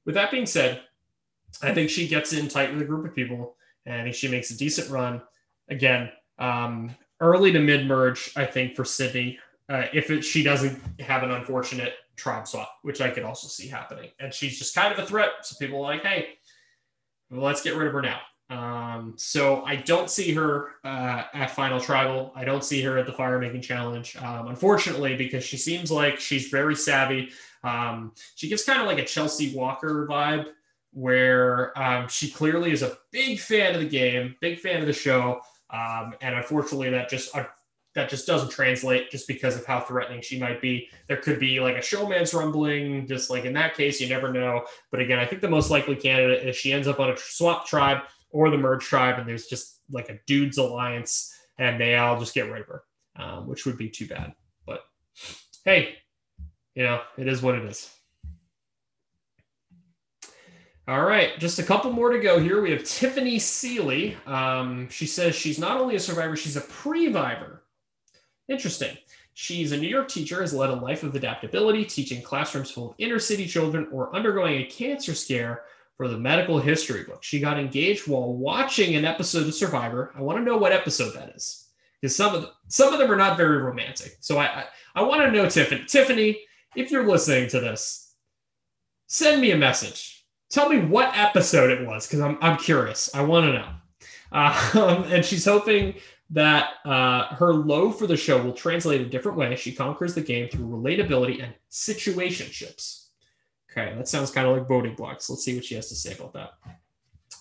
with 0.06 0.16
that 0.16 0.32
being 0.32 0.46
said 0.46 0.82
i 1.62 1.74
think 1.74 1.90
she 1.90 2.08
gets 2.08 2.34
in 2.34 2.48
tight 2.48 2.72
with 2.72 2.82
a 2.82 2.86
group 2.86 3.06
of 3.06 3.16
people 3.16 3.56
and 3.86 4.02
i 4.02 4.04
think 4.04 4.16
she 4.16 4.28
makes 4.28 4.52
a 4.52 4.58
decent 4.58 4.90
run. 4.90 5.22
Again 5.70 6.12
um, 6.38 6.96
early 7.20 7.52
to 7.52 7.60
mid 7.60 7.88
merge 7.88 8.32
i 8.36 8.46
think 8.46 8.76
for 8.76 8.86
sydney 8.86 9.40
uh, 9.68 9.86
if 9.94 10.12
it, 10.12 10.22
she 10.22 10.44
doesn't 10.44 10.80
have 11.00 11.24
an 11.24 11.32
unfortunate 11.32 11.94
tribe 12.16 12.48
swap 12.48 12.72
which 12.84 13.02
i 13.02 13.10
could 13.10 13.24
also 13.24 13.48
see 13.48 13.68
happening. 13.68 14.10
And 14.20 14.34
she's 14.34 14.58
just 14.58 14.74
kind 14.74 14.94
of 14.94 15.00
a 15.00 15.06
threat. 15.06 15.32
So 15.42 15.58
people 15.60 15.80
are 15.80 15.94
like 15.94 16.04
hey 16.04 16.30
let's 17.30 17.62
get 17.62 17.76
rid 17.76 17.88
of 17.88 17.94
her 17.94 18.02
now 18.02 18.22
um, 18.50 19.14
so 19.18 19.64
I 19.66 19.78
don't 19.78 20.10
see 20.10 20.34
her 20.34 20.74
uh, 20.84 21.24
at 21.34 21.52
Final 21.52 21.80
Tribal. 21.80 22.32
I 22.36 22.46
don't 22.46 22.64
see 22.64 22.82
her 22.84 22.98
at 22.98 23.08
the 23.08 23.14
Fire 23.14 23.40
Making 23.40 23.62
Challenge, 23.62 24.16
um, 24.18 24.48
unfortunately, 24.48 25.16
because 25.16 25.44
she 25.44 25.58
seems 25.58 25.92
like 25.92 26.20
she's 26.20 26.50
very 26.50 26.76
savvy. 26.76 27.30
Um, 27.64 28.14
she 28.36 28.48
gives 28.48 28.64
kind 28.64 28.80
of 28.82 28.88
like 28.88 29.00
a 29.00 29.06
Chelsea 29.06 29.56
Walker 29.56 30.08
vibe, 30.08 30.48
where 30.92 31.78
um, 31.82 32.08
she 32.08 32.30
clearly 32.30 32.72
is 32.72 32.84
a 32.84 32.98
big 33.12 33.40
fan 33.40 33.74
of 33.74 33.82
the 33.82 33.88
game, 33.88 34.36
big 34.42 34.60
fan 34.60 34.80
of 34.80 34.86
the 34.86 34.94
show, 34.94 35.42
um, 35.72 36.14
and 36.22 36.36
unfortunately, 36.36 36.92
that 36.92 37.10
just 37.10 37.36
uh, 37.36 37.46
that 37.96 38.10
just 38.10 38.28
doesn't 38.28 38.52
translate 38.52 39.10
just 39.10 39.28
because 39.28 39.56
of 39.56 39.66
how 39.66 39.80
threatening 39.80 40.22
she 40.22 40.38
might 40.38 40.62
be. 40.62 40.88
There 41.08 41.18
could 41.18 41.40
be 41.40 41.60
like 41.60 41.78
a 41.78 41.80
showmance 41.80 42.38
rumbling, 42.38 43.08
just 43.08 43.32
like 43.32 43.46
in 43.46 43.54
that 43.54 43.74
case, 43.74 44.00
you 44.00 44.08
never 44.08 44.32
know. 44.32 44.66
But 44.92 45.00
again, 45.00 45.18
I 45.18 45.26
think 45.26 45.42
the 45.42 45.50
most 45.50 45.72
likely 45.72 45.96
candidate 45.96 46.48
is 46.48 46.56
she 46.56 46.74
ends 46.74 46.88
up 46.88 47.00
on 47.00 47.10
a 47.10 47.18
swap 47.18 47.66
tribe 47.66 48.04
or 48.36 48.50
the 48.50 48.58
merge 48.58 48.84
tribe, 48.84 49.18
and 49.18 49.28
there's 49.28 49.48
just 49.48 49.80
like 49.90 50.10
a 50.10 50.20
dudes 50.28 50.58
alliance, 50.58 51.34
and 51.58 51.80
they 51.80 51.96
all 51.96 52.20
just 52.20 52.34
get 52.34 52.48
her, 52.48 52.84
um, 53.16 53.48
which 53.48 53.66
would 53.66 53.78
be 53.78 53.90
too 53.90 54.06
bad. 54.06 54.34
But 54.66 54.82
hey, 55.64 55.96
you 56.76 56.84
know, 56.84 57.00
it 57.18 57.30
is 57.30 57.42
what 57.42 57.56
it 57.56 57.64
is. 57.64 57.90
All 60.86 61.02
right, 61.02 61.40
just 61.40 61.60
a 61.60 61.64
couple 61.64 61.94
more 61.94 62.10
to 62.10 62.20
go 62.20 62.38
here. 62.38 62.62
We 62.62 62.72
have 62.72 62.84
Tiffany 62.84 63.40
Seely. 63.40 64.18
Um, 64.28 64.90
she 64.90 65.06
says 65.06 65.34
she's 65.34 65.58
not 65.58 65.80
only 65.80 65.96
a 65.96 66.00
survivor, 66.00 66.36
she's 66.36 66.58
a 66.58 66.62
pre-vivor. 66.62 67.64
Interesting. 68.50 68.98
She's 69.34 69.72
a 69.72 69.78
New 69.78 69.88
York 69.88 70.10
teacher, 70.10 70.42
has 70.42 70.54
led 70.54 70.70
a 70.70 70.76
life 70.76 71.04
of 71.04 71.16
adaptability, 71.16 71.86
teaching 71.86 72.22
classrooms 72.22 72.70
full 72.70 72.90
of 72.90 72.96
inner 72.98 73.20
city 73.20 73.48
children 73.48 73.88
or 73.94 74.14
undergoing 74.14 74.62
a 74.62 74.66
cancer 74.66 75.16
scare 75.16 75.64
for 75.98 76.08
the 76.08 76.18
medical 76.18 76.60
history 76.60 77.04
book. 77.04 77.24
She 77.24 77.40
got 77.40 77.60
engaged 77.60 78.08
while 78.08 78.34
watching 78.34 78.96
an 78.96 79.06
episode 79.06 79.48
of 79.48 79.54
Survivor. 79.54 80.12
I 80.16 80.22
want 80.22 80.38
to 80.40 80.44
know 80.44 80.58
what 80.58 80.74
episode 80.74 81.14
that 81.16 81.36
is 81.36 81.68
because 82.02 82.16
some 82.16 82.36
of 82.36 82.42
them, 82.44 82.52
some 82.68 82.94
of 82.94 83.00
them 83.00 83.12
are 83.12 83.16
not 83.16 83.38
very 83.38 83.58
romantic. 83.58 84.18
So 84.20 84.38
I 84.38 84.46
I, 84.46 84.66
I 84.96 85.04
want 85.04 85.22
to 85.22 85.32
know 85.32 85.50
Tiffany. 85.50 85.86
Tiffany, 85.86 86.40
if 86.76 86.92
you're 86.92 87.08
listening 87.08 87.50
to 87.50 87.60
this, 87.60 88.14
send 89.08 89.42
me 89.42 89.52
a 89.52 89.58
message. 89.58 90.26
Tell 90.50 90.70
me 90.70 90.80
what 90.80 91.18
episode 91.18 91.72
it 91.72 91.86
was 91.86 92.08
because 92.08 92.22
I'm 92.22 92.38
I'm 92.42 92.58
curious. 92.58 93.14
I 93.16 93.24
want 93.24 93.46
to 93.48 93.54
know. 93.54 93.70
Uh, 94.32 95.04
and 95.10 95.24
she's 95.24 95.46
hoping 95.46 95.96
that 96.32 96.70
uh, 96.86 97.28
her 97.36 97.54
low 97.54 97.92
for 97.92 98.08
the 98.08 98.18
show 98.18 98.42
will 98.42 98.54
translate 98.54 99.02
a 99.02 99.10
different 99.10 99.38
way. 99.38 99.56
She 99.56 99.74
conquers 99.74 100.16
the 100.16 100.22
game 100.22 100.50
through 100.50 100.68
relatability 100.68 101.44
and 101.44 101.54
situationships. 101.72 103.05
Okay, 103.78 103.94
that 103.96 104.08
sounds 104.08 104.32
kind 104.32 104.48
of 104.48 104.56
like 104.56 104.68
voting 104.68 104.96
blocks. 104.96 105.30
Let's 105.30 105.44
see 105.44 105.56
what 105.56 105.66
she 105.66 105.76
has 105.76 105.90
to 105.90 105.96
say 105.96 106.14
about 106.14 106.34
that. 106.34 106.52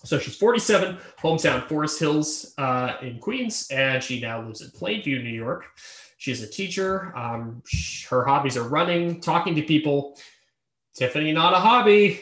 So 0.04 0.18
she's 0.18 0.36
47, 0.36 0.98
hometown 1.18 1.66
Forest 1.68 1.98
Hills 1.98 2.54
uh, 2.58 2.96
in 3.00 3.18
Queens, 3.20 3.68
and 3.70 4.02
she 4.02 4.20
now 4.20 4.44
lives 4.44 4.60
in 4.60 4.68
Plainview, 4.70 5.22
New 5.22 5.30
York. 5.30 5.64
She's 6.18 6.42
a 6.42 6.46
teacher. 6.46 7.16
Um, 7.16 7.62
her 8.10 8.24
hobbies 8.24 8.56
are 8.56 8.68
running, 8.68 9.20
talking 9.20 9.54
to 9.54 9.62
people. 9.62 10.18
Tiffany, 10.94 11.32
not 11.32 11.54
a 11.54 11.58
hobby. 11.58 12.20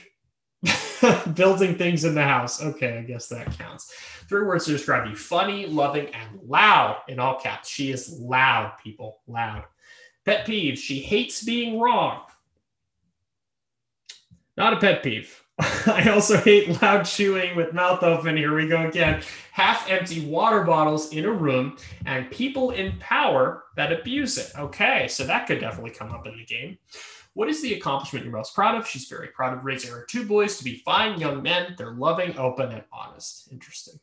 Building 1.34 1.76
things 1.76 2.04
in 2.04 2.14
the 2.14 2.22
house. 2.22 2.62
Okay, 2.62 2.98
I 2.98 3.02
guess 3.02 3.28
that 3.28 3.56
counts. 3.58 3.92
Three 4.28 4.44
words 4.44 4.66
to 4.66 4.72
describe 4.72 5.08
you 5.08 5.16
funny, 5.16 5.66
loving, 5.66 6.06
and 6.14 6.38
loud 6.46 6.98
in 7.08 7.18
all 7.18 7.40
caps. 7.40 7.68
She 7.68 7.90
is 7.90 8.12
loud, 8.18 8.74
people. 8.82 9.20
Loud. 9.26 9.64
Pet 10.24 10.46
peeves. 10.46 10.78
She 10.78 11.00
hates 11.00 11.42
being 11.42 11.80
wrong. 11.80 12.22
Not 14.56 14.74
a 14.74 14.76
pet 14.76 15.02
peeve. 15.02 15.42
I 15.86 16.08
also 16.10 16.36
hate 16.36 16.80
loud 16.82 17.04
chewing 17.04 17.56
with 17.56 17.72
mouth 17.72 18.02
open. 18.02 18.36
Here 18.36 18.54
we 18.54 18.68
go 18.68 18.86
again. 18.86 19.22
Half 19.52 19.88
empty 19.90 20.24
water 20.24 20.62
bottles 20.62 21.12
in 21.12 21.24
a 21.24 21.32
room 21.32 21.76
and 22.06 22.30
people 22.30 22.70
in 22.70 22.98
power 22.98 23.64
that 23.76 23.92
abuse 23.92 24.38
it. 24.38 24.50
Okay, 24.58 25.08
so 25.08 25.24
that 25.24 25.46
could 25.46 25.60
definitely 25.60 25.90
come 25.90 26.10
up 26.10 26.26
in 26.26 26.36
the 26.36 26.44
game. 26.44 26.78
What 27.34 27.48
is 27.48 27.62
the 27.62 27.74
accomplishment 27.74 28.24
you're 28.24 28.34
most 28.34 28.54
proud 28.54 28.76
of? 28.76 28.86
She's 28.86 29.06
very 29.08 29.28
proud 29.28 29.56
of 29.56 29.64
raising 29.64 29.90
her 29.90 30.06
two 30.08 30.26
boys 30.26 30.58
to 30.58 30.64
be 30.64 30.82
fine 30.84 31.18
young 31.18 31.42
men. 31.42 31.74
They're 31.78 31.92
loving, 31.94 32.36
open, 32.36 32.72
and 32.72 32.84
honest. 32.92 33.48
Interesting. 33.50 33.98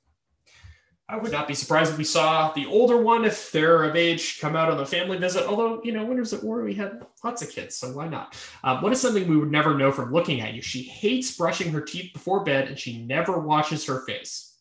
I 1.12 1.18
would 1.18 1.32
not 1.32 1.48
be 1.48 1.56
surprised 1.56 1.92
if 1.92 1.98
we 1.98 2.04
saw 2.04 2.52
the 2.52 2.68
older 2.68 2.98
one, 2.98 3.26
if 3.26 3.52
they're 3.52 3.84
of 3.84 3.96
age, 3.96 4.40
come 4.40 4.56
out 4.56 4.70
on 4.70 4.78
the 4.78 4.86
family 4.86 5.18
visit. 5.18 5.48
Although, 5.48 5.82
you 5.84 5.92
know, 5.92 6.06
Winners 6.06 6.34
at 6.34 6.44
War, 6.44 6.64
we 6.64 6.76
had 6.76 7.04
lots 7.24 7.42
of 7.42 7.50
kids, 7.50 7.76
so 7.76 7.92
why 7.92 8.08
not? 8.08 8.38
Um, 8.64 8.84
what 8.84 8.92
is 8.92 9.02
something 9.02 9.28
we 9.28 9.38
would 9.38 9.52
never 9.52 9.76
know 9.76 9.92
from 9.92 10.14
looking 10.14 10.40
at 10.42 10.54
you? 10.54 10.62
She 10.62 10.84
hates 10.84 11.36
brushing 11.36 11.72
her 11.72 11.82
teeth 11.82 12.14
before 12.14 12.44
bed 12.44 12.68
and 12.68 12.78
she 12.78 13.02
never 13.02 13.40
washes 13.40 13.86
her 13.88 14.02
face. 14.02 14.56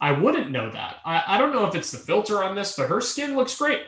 I 0.00 0.12
wouldn't 0.12 0.50
know 0.50 0.70
that. 0.70 0.96
I, 1.04 1.22
I 1.26 1.38
don't 1.38 1.52
know 1.52 1.66
if 1.66 1.74
it's 1.74 1.90
the 1.90 1.98
filter 1.98 2.42
on 2.42 2.56
this, 2.56 2.74
but 2.74 2.88
her 2.88 3.02
skin 3.02 3.36
looks 3.36 3.58
great. 3.58 3.82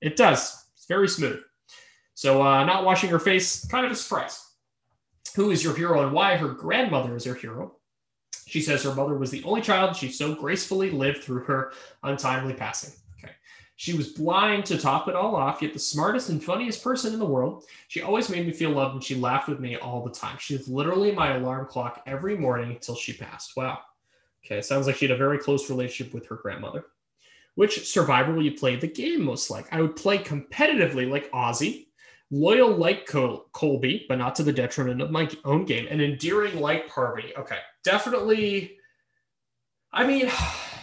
It 0.00 0.14
does. 0.14 0.64
It's 0.76 0.86
very 0.86 1.08
smooth. 1.08 1.40
So, 2.14 2.40
uh, 2.40 2.64
not 2.64 2.84
washing 2.84 3.10
her 3.10 3.18
face, 3.18 3.66
kind 3.66 3.84
of 3.84 3.90
a 3.90 3.96
surprise. 3.96 4.40
Who 5.34 5.50
is 5.50 5.64
your 5.64 5.74
hero 5.74 6.04
and 6.04 6.12
why? 6.12 6.36
Her 6.36 6.48
grandmother 6.48 7.16
is 7.16 7.24
her 7.24 7.34
hero. 7.34 7.73
She 8.46 8.60
says 8.60 8.82
her 8.82 8.94
mother 8.94 9.14
was 9.14 9.30
the 9.30 9.44
only 9.44 9.60
child 9.60 9.96
she 9.96 10.10
so 10.10 10.34
gracefully 10.34 10.90
lived 10.90 11.22
through 11.22 11.44
her 11.44 11.72
untimely 12.02 12.54
passing. 12.54 12.92
Okay. 13.18 13.32
She 13.76 13.94
was 13.94 14.08
blind 14.08 14.66
to 14.66 14.78
top 14.78 15.08
it 15.08 15.14
all 15.14 15.34
off, 15.34 15.62
yet 15.62 15.72
the 15.72 15.78
smartest 15.78 16.28
and 16.28 16.42
funniest 16.42 16.82
person 16.82 17.12
in 17.12 17.18
the 17.18 17.24
world. 17.24 17.64
She 17.88 18.02
always 18.02 18.30
made 18.30 18.46
me 18.46 18.52
feel 18.52 18.70
loved 18.70 18.94
and 18.94 19.04
she 19.04 19.14
laughed 19.14 19.48
with 19.48 19.60
me 19.60 19.76
all 19.76 20.04
the 20.04 20.10
time. 20.10 20.36
She 20.38 20.56
was 20.56 20.68
literally 20.68 21.12
my 21.12 21.36
alarm 21.36 21.66
clock 21.66 22.02
every 22.06 22.36
morning 22.36 22.72
until 22.72 22.96
she 22.96 23.12
passed. 23.12 23.56
Wow. 23.56 23.78
Okay, 24.44 24.60
sounds 24.60 24.86
like 24.86 24.96
she 24.96 25.06
had 25.06 25.14
a 25.14 25.18
very 25.18 25.38
close 25.38 25.70
relationship 25.70 26.12
with 26.12 26.26
her 26.26 26.36
grandmother. 26.36 26.86
Which 27.54 27.88
survivor 27.88 28.32
will 28.32 28.44
you 28.44 28.52
play 28.52 28.76
the 28.76 28.86
game 28.86 29.24
most 29.24 29.50
like? 29.50 29.72
I 29.72 29.80
would 29.80 29.96
play 29.96 30.18
competitively 30.18 31.08
like 31.08 31.30
Ozzy, 31.30 31.86
loyal 32.34 32.70
like 32.70 33.06
Col- 33.06 33.46
Colby, 33.52 34.06
but 34.08 34.18
not 34.18 34.34
to 34.36 34.42
the 34.42 34.52
detriment 34.52 35.00
of 35.00 35.10
my 35.10 35.28
own 35.44 35.64
game, 35.64 35.86
and 35.88 36.02
endearing 36.02 36.60
like 36.60 36.88
Parvati. 36.88 37.32
Okay, 37.36 37.58
definitely. 37.84 38.76
I 39.92 40.06
mean, 40.06 40.30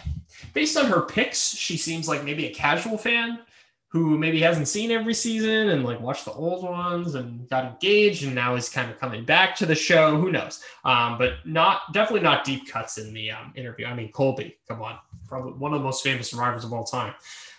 based 0.54 0.76
on 0.76 0.86
her 0.86 1.02
picks, 1.02 1.54
she 1.54 1.76
seems 1.76 2.08
like 2.08 2.24
maybe 2.24 2.46
a 2.46 2.54
casual 2.54 2.96
fan 2.96 3.40
who 3.88 4.16
maybe 4.16 4.40
hasn't 4.40 4.66
seen 4.66 4.90
every 4.90 5.12
season 5.12 5.68
and 5.68 5.84
like 5.84 6.00
watched 6.00 6.24
the 6.24 6.32
old 6.32 6.64
ones 6.64 7.14
and 7.14 7.46
got 7.50 7.66
engaged 7.66 8.24
and 8.24 8.34
now 8.34 8.54
is 8.54 8.70
kind 8.70 8.90
of 8.90 8.98
coming 8.98 9.22
back 9.22 9.54
to 9.54 9.66
the 9.66 9.74
show. 9.74 10.16
Who 10.16 10.32
knows? 10.32 10.64
Um, 10.86 11.18
but 11.18 11.34
not 11.44 11.92
definitely 11.92 12.22
not 12.22 12.44
deep 12.44 12.66
cuts 12.66 12.96
in 12.96 13.12
the 13.12 13.30
um, 13.32 13.52
interview. 13.54 13.84
I 13.84 13.94
mean, 13.94 14.10
Colby, 14.10 14.56
come 14.66 14.80
on, 14.80 14.96
probably 15.28 15.52
one 15.52 15.74
of 15.74 15.80
the 15.80 15.84
most 15.84 16.02
famous 16.02 16.30
survivors 16.30 16.64
of 16.64 16.72
all 16.72 16.84
time. 16.84 17.14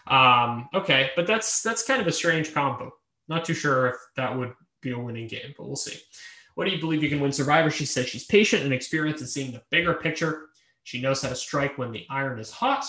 Um, 0.08 0.70
okay, 0.74 1.12
but 1.16 1.28
that's 1.28 1.62
that's 1.62 1.84
kind 1.84 2.02
of 2.02 2.08
a 2.08 2.12
strange 2.12 2.52
combo. 2.52 2.92
Not 3.28 3.46
too 3.46 3.54
sure 3.54 3.88
if 3.88 3.96
that 4.16 4.38
would 4.38 4.54
be 4.82 4.92
a 4.92 5.00
winning 5.00 5.28
game, 5.28 5.54
but 5.58 5.66
we'll 5.66 5.76
see. 5.76 6.00
What 6.56 6.66
do 6.66 6.72
you 6.72 6.80
believe 6.80 7.02
you 7.02 7.10
can 7.10 7.20
win 7.20 7.32
Survivor? 7.32 7.72
She 7.72 7.86
says 7.86 8.08
she's 8.08 8.26
patient 8.26 8.64
and 8.64 8.74
experienced 8.74 9.22
in 9.22 9.28
seeing 9.28 9.52
the 9.52 9.64
bigger 9.72 9.96
picture. 9.96 10.50
She 10.84 11.02
knows 11.02 11.22
how 11.22 11.30
to 11.30 11.36
strike 11.36 11.78
when 11.78 11.92
the 11.92 12.06
iron 12.10 12.40
is 12.40 12.52
hot, 12.52 12.86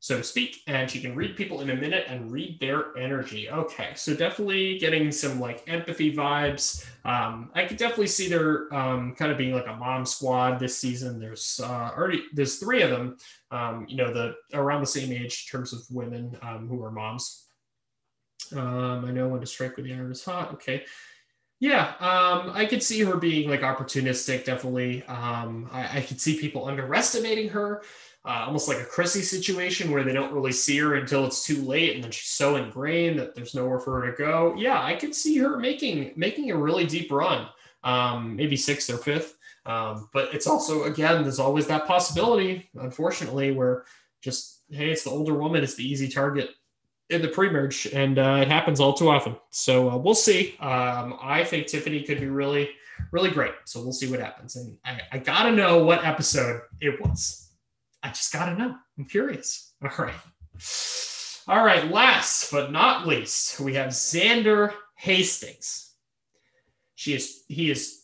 so 0.00 0.16
to 0.16 0.24
speak, 0.24 0.62
and 0.66 0.90
she 0.90 1.00
can 1.00 1.14
read 1.14 1.36
people 1.36 1.60
in 1.60 1.68
a 1.68 1.76
minute 1.76 2.06
and 2.08 2.32
read 2.32 2.58
their 2.58 2.96
energy. 2.96 3.50
Okay, 3.50 3.90
so 3.94 4.14
definitely 4.14 4.78
getting 4.78 5.12
some 5.12 5.38
like 5.38 5.62
empathy 5.68 6.16
vibes. 6.16 6.86
Um, 7.04 7.50
I 7.54 7.66
could 7.66 7.76
definitely 7.76 8.06
see 8.06 8.28
there 8.28 8.74
um, 8.74 9.14
kind 9.14 9.30
of 9.30 9.36
being 9.36 9.54
like 9.54 9.66
a 9.66 9.76
mom 9.76 10.06
squad 10.06 10.58
this 10.58 10.76
season. 10.76 11.20
There's 11.20 11.60
uh, 11.62 11.90
already 11.94 12.24
there's 12.32 12.56
three 12.56 12.80
of 12.80 12.90
them. 12.90 13.18
Um, 13.50 13.84
you 13.88 13.96
know, 13.96 14.12
the 14.12 14.34
around 14.54 14.80
the 14.80 14.86
same 14.86 15.12
age 15.12 15.46
in 15.46 15.58
terms 15.58 15.74
of 15.74 15.82
women 15.90 16.36
um, 16.40 16.66
who 16.66 16.82
are 16.82 16.90
moms. 16.90 17.49
Um, 18.52 19.04
I 19.04 19.10
know 19.10 19.28
when 19.28 19.40
to 19.40 19.46
strike 19.46 19.76
when 19.76 19.86
the 19.86 19.94
iron 19.94 20.10
is 20.10 20.24
hot. 20.24 20.52
Okay. 20.54 20.84
Yeah, 21.60 21.92
um, 22.00 22.52
I 22.54 22.64
could 22.64 22.82
see 22.82 23.02
her 23.02 23.18
being 23.18 23.50
like 23.50 23.60
opportunistic. 23.60 24.46
Definitely, 24.46 25.04
um, 25.04 25.68
I, 25.70 25.98
I, 25.98 26.00
could 26.00 26.18
see 26.18 26.40
people 26.40 26.66
underestimating 26.66 27.50
her, 27.50 27.82
uh, 28.24 28.44
almost 28.46 28.66
like 28.66 28.78
a 28.78 28.86
Chrissy 28.86 29.20
situation 29.20 29.90
where 29.90 30.02
they 30.02 30.14
don't 30.14 30.32
really 30.32 30.52
see 30.52 30.78
her 30.78 30.94
until 30.94 31.26
it's 31.26 31.44
too 31.44 31.60
late, 31.62 31.94
and 31.94 32.02
then 32.02 32.12
she's 32.12 32.30
so 32.30 32.56
ingrained 32.56 33.18
that 33.18 33.34
there's 33.34 33.54
nowhere 33.54 33.78
for 33.78 34.00
her 34.00 34.10
to 34.10 34.16
go. 34.16 34.54
Yeah, 34.56 34.82
I 34.82 34.94
could 34.94 35.14
see 35.14 35.36
her 35.36 35.58
making 35.58 36.14
making 36.16 36.50
a 36.50 36.56
really 36.56 36.86
deep 36.86 37.12
run, 37.12 37.46
um, 37.84 38.36
maybe 38.36 38.56
sixth 38.56 38.88
or 38.88 38.96
fifth. 38.96 39.36
Um, 39.66 40.08
but 40.14 40.34
it's 40.34 40.46
also 40.46 40.84
again, 40.84 41.22
there's 41.22 41.38
always 41.38 41.66
that 41.66 41.86
possibility, 41.86 42.70
unfortunately, 42.74 43.52
where 43.52 43.84
just 44.22 44.62
hey, 44.70 44.92
it's 44.92 45.04
the 45.04 45.10
older 45.10 45.34
woman, 45.34 45.62
it's 45.62 45.74
the 45.74 45.86
easy 45.86 46.08
target 46.08 46.48
in 47.10 47.22
the 47.22 47.28
pre-merge, 47.28 47.86
and 47.92 48.18
uh, 48.18 48.38
it 48.40 48.48
happens 48.48 48.80
all 48.80 48.94
too 48.94 49.10
often. 49.10 49.36
So 49.50 49.90
uh, 49.90 49.96
we'll 49.96 50.14
see. 50.14 50.56
Um, 50.60 51.18
I 51.20 51.44
think 51.44 51.66
Tiffany 51.66 52.02
could 52.02 52.20
be 52.20 52.28
really, 52.28 52.70
really 53.10 53.30
great. 53.30 53.52
So 53.64 53.82
we'll 53.82 53.92
see 53.92 54.10
what 54.10 54.20
happens. 54.20 54.56
And 54.56 54.76
I, 54.84 55.00
I 55.12 55.18
gotta 55.18 55.50
know 55.50 55.84
what 55.84 56.04
episode 56.04 56.62
it 56.80 57.00
was. 57.00 57.50
I 58.02 58.08
just 58.08 58.32
gotta 58.32 58.56
know. 58.56 58.74
I'm 58.98 59.04
curious. 59.04 59.72
All 59.82 60.04
right. 60.04 60.14
All 61.48 61.64
right. 61.64 61.90
Last 61.90 62.52
but 62.52 62.70
not 62.70 63.06
least, 63.06 63.60
we 63.60 63.74
have 63.74 63.88
Xander 63.88 64.72
Hastings. 64.96 65.92
She 66.94 67.14
is. 67.14 67.44
He 67.48 67.70
is 67.70 67.99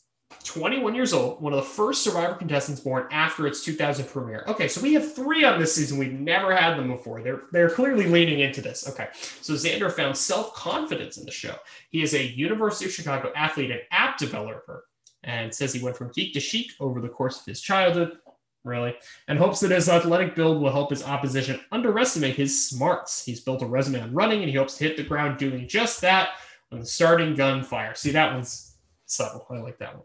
21 0.46 0.94
years 0.94 1.12
old, 1.12 1.42
one 1.42 1.52
of 1.52 1.58
the 1.58 1.70
first 1.70 2.02
Survivor 2.02 2.34
contestants 2.34 2.80
born 2.80 3.06
after 3.10 3.46
its 3.46 3.64
2000 3.64 4.06
premiere. 4.06 4.44
Okay, 4.46 4.68
so 4.68 4.80
we 4.80 4.94
have 4.94 5.14
three 5.14 5.44
on 5.44 5.58
this 5.58 5.74
season. 5.74 5.98
We've 5.98 6.12
never 6.12 6.54
had 6.54 6.78
them 6.78 6.88
before. 6.88 7.20
They're 7.20 7.42
they're 7.52 7.68
clearly 7.68 8.06
leaning 8.06 8.40
into 8.40 8.62
this. 8.62 8.88
Okay, 8.88 9.08
so 9.12 9.54
Xander 9.54 9.92
found 9.92 10.16
self 10.16 10.54
confidence 10.54 11.18
in 11.18 11.26
the 11.26 11.32
show. 11.32 11.56
He 11.90 12.02
is 12.02 12.14
a 12.14 12.24
University 12.24 12.86
of 12.86 12.92
Chicago 12.92 13.32
athlete 13.34 13.72
and 13.72 13.80
app 13.90 14.18
developer, 14.18 14.84
and 15.24 15.52
says 15.52 15.72
he 15.72 15.82
went 15.82 15.96
from 15.96 16.12
geek 16.14 16.32
to 16.34 16.40
chic 16.40 16.70
over 16.80 17.00
the 17.00 17.08
course 17.08 17.40
of 17.40 17.46
his 17.46 17.60
childhood. 17.60 18.18
Really, 18.64 18.96
and 19.28 19.38
hopes 19.38 19.60
that 19.60 19.70
his 19.70 19.88
athletic 19.88 20.34
build 20.34 20.60
will 20.60 20.72
help 20.72 20.90
his 20.90 21.04
opposition 21.04 21.60
underestimate 21.70 22.34
his 22.34 22.68
smarts. 22.68 23.24
He's 23.24 23.40
built 23.40 23.62
a 23.62 23.66
resume 23.66 24.00
on 24.00 24.12
running, 24.12 24.40
and 24.40 24.50
he 24.50 24.56
hopes 24.56 24.78
to 24.78 24.84
hit 24.84 24.96
the 24.96 25.04
ground 25.04 25.38
doing 25.38 25.68
just 25.68 26.00
that 26.00 26.30
when 26.70 26.80
the 26.80 26.86
starting 26.86 27.34
gun 27.34 27.62
fire. 27.62 27.94
See, 27.94 28.10
that 28.10 28.32
one's 28.32 28.65
subtle. 29.06 29.46
I 29.50 29.58
like 29.58 29.78
that 29.78 29.94
one. 29.94 30.04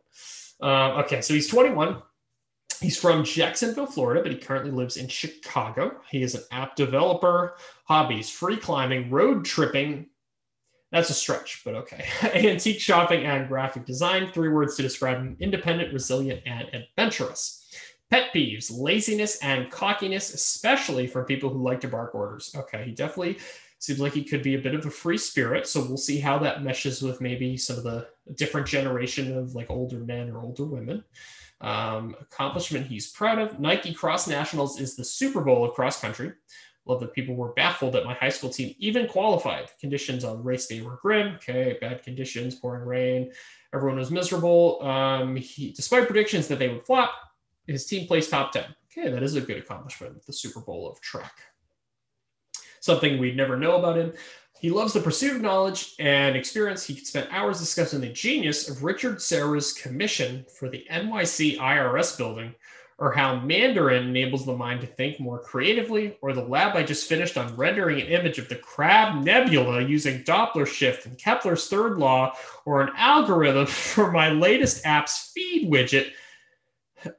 Uh, 0.61 1.01
okay, 1.01 1.21
so 1.21 1.33
he's 1.33 1.47
21. 1.47 2.01
He's 2.81 2.97
from 2.97 3.23
Jacksonville, 3.23 3.85
Florida, 3.85 4.21
but 4.23 4.31
he 4.31 4.37
currently 4.37 4.71
lives 4.71 4.97
in 4.97 5.07
Chicago. 5.07 6.01
He 6.09 6.23
is 6.23 6.33
an 6.33 6.43
app 6.51 6.75
developer. 6.75 7.57
Hobbies 7.85 8.29
free 8.29 8.57
climbing, 8.57 9.11
road 9.11 9.45
tripping. 9.45 10.07
That's 10.91 11.09
a 11.09 11.13
stretch, 11.13 11.61
but 11.63 11.75
okay. 11.75 12.05
Antique 12.33 12.79
shopping 12.79 13.23
and 13.23 13.47
graphic 13.47 13.85
design. 13.85 14.31
Three 14.31 14.49
words 14.49 14.75
to 14.75 14.81
describe 14.81 15.17
him 15.17 15.37
independent, 15.39 15.93
resilient, 15.93 16.41
and 16.45 16.67
adventurous. 16.73 17.59
Pet 18.09 18.33
peeves, 18.35 18.69
laziness, 18.75 19.37
and 19.41 19.71
cockiness, 19.71 20.33
especially 20.33 21.07
for 21.07 21.23
people 21.23 21.49
who 21.49 21.63
like 21.63 21.79
to 21.81 21.87
bark 21.87 22.13
orders. 22.13 22.53
Okay, 22.55 22.83
he 22.83 22.91
definitely 22.91 23.37
seems 23.81 23.99
like 23.99 24.13
he 24.13 24.23
could 24.23 24.43
be 24.43 24.53
a 24.53 24.61
bit 24.61 24.75
of 24.75 24.85
a 24.85 24.91
free 24.91 25.17
spirit. 25.17 25.65
So 25.65 25.83
we'll 25.83 25.97
see 25.97 26.19
how 26.19 26.37
that 26.39 26.63
meshes 26.63 27.01
with 27.01 27.19
maybe 27.19 27.57
some 27.57 27.77
of 27.77 27.83
the 27.83 28.07
different 28.35 28.67
generation 28.67 29.35
of 29.35 29.55
like 29.55 29.71
older 29.71 29.99
men 29.99 30.29
or 30.29 30.39
older 30.39 30.65
women. 30.65 31.03
Um, 31.61 32.15
accomplishment 32.21 32.87
he's 32.87 33.11
proud 33.11 33.39
of 33.39 33.59
Nike 33.59 33.93
Cross 33.93 34.27
Nationals 34.27 34.79
is 34.79 34.95
the 34.95 35.03
Super 35.03 35.41
Bowl 35.41 35.65
of 35.65 35.73
cross 35.73 35.99
country. 35.99 36.33
Love 36.85 36.99
that 36.99 37.13
people 37.13 37.35
were 37.35 37.53
baffled 37.53 37.93
that 37.93 38.05
my 38.05 38.13
high 38.13 38.29
school 38.29 38.51
team 38.51 38.75
even 38.77 39.07
qualified. 39.07 39.67
The 39.67 39.73
Conditions 39.79 40.23
on 40.23 40.43
race 40.43 40.67
day 40.67 40.81
were 40.81 40.99
grim. 41.01 41.35
Okay, 41.35 41.77
bad 41.81 42.03
conditions, 42.03 42.55
pouring 42.55 42.85
rain. 42.85 43.31
Everyone 43.73 43.97
was 43.97 44.11
miserable. 44.11 44.81
Um, 44.83 45.35
he, 45.35 45.71
despite 45.71 46.05
predictions 46.05 46.47
that 46.47 46.59
they 46.59 46.69
would 46.69 46.85
flop, 46.85 47.13
his 47.65 47.85
team 47.85 48.07
placed 48.07 48.29
top 48.29 48.51
10. 48.51 48.65
Okay, 48.91 49.09
that 49.09 49.23
is 49.23 49.35
a 49.35 49.41
good 49.41 49.57
accomplishment. 49.57 50.23
The 50.25 50.33
Super 50.33 50.59
Bowl 50.59 50.89
of 50.89 50.99
track 51.01 51.33
something 52.81 53.17
we'd 53.17 53.37
never 53.37 53.55
know 53.55 53.77
about 53.77 53.97
him. 53.97 54.11
He 54.59 54.69
loves 54.69 54.93
the 54.93 54.99
pursuit 54.99 55.35
of 55.37 55.41
knowledge 55.41 55.95
and 55.97 56.35
experience. 56.35 56.83
He 56.83 56.95
spent 56.95 57.33
hours 57.33 57.59
discussing 57.59 58.01
the 58.01 58.09
genius 58.09 58.69
of 58.69 58.83
Richard 58.83 59.21
Serra's 59.21 59.73
commission 59.73 60.45
for 60.59 60.69
the 60.69 60.85
NYC 60.91 61.57
IRS 61.57 62.15
building, 62.15 62.53
or 62.99 63.11
how 63.11 63.39
Mandarin 63.39 64.09
enables 64.09 64.45
the 64.45 64.55
mind 64.55 64.81
to 64.81 64.87
think 64.87 65.19
more 65.19 65.39
creatively, 65.39 66.15
or 66.21 66.33
the 66.33 66.43
lab 66.43 66.75
I 66.75 66.83
just 66.83 67.09
finished 67.09 67.37
on 67.37 67.55
rendering 67.55 68.01
an 68.01 68.07
image 68.07 68.37
of 68.37 68.49
the 68.49 68.55
Crab 68.55 69.23
Nebula 69.23 69.81
using 69.81 70.23
Doppler 70.23 70.67
shift 70.67 71.07
and 71.07 71.17
Kepler's 71.17 71.67
third 71.67 71.97
law, 71.97 72.35
or 72.65 72.81
an 72.81 72.91
algorithm 72.95 73.65
for 73.67 74.11
my 74.11 74.29
latest 74.29 74.85
app's 74.85 75.31
feed 75.33 75.71
widget 75.71 76.11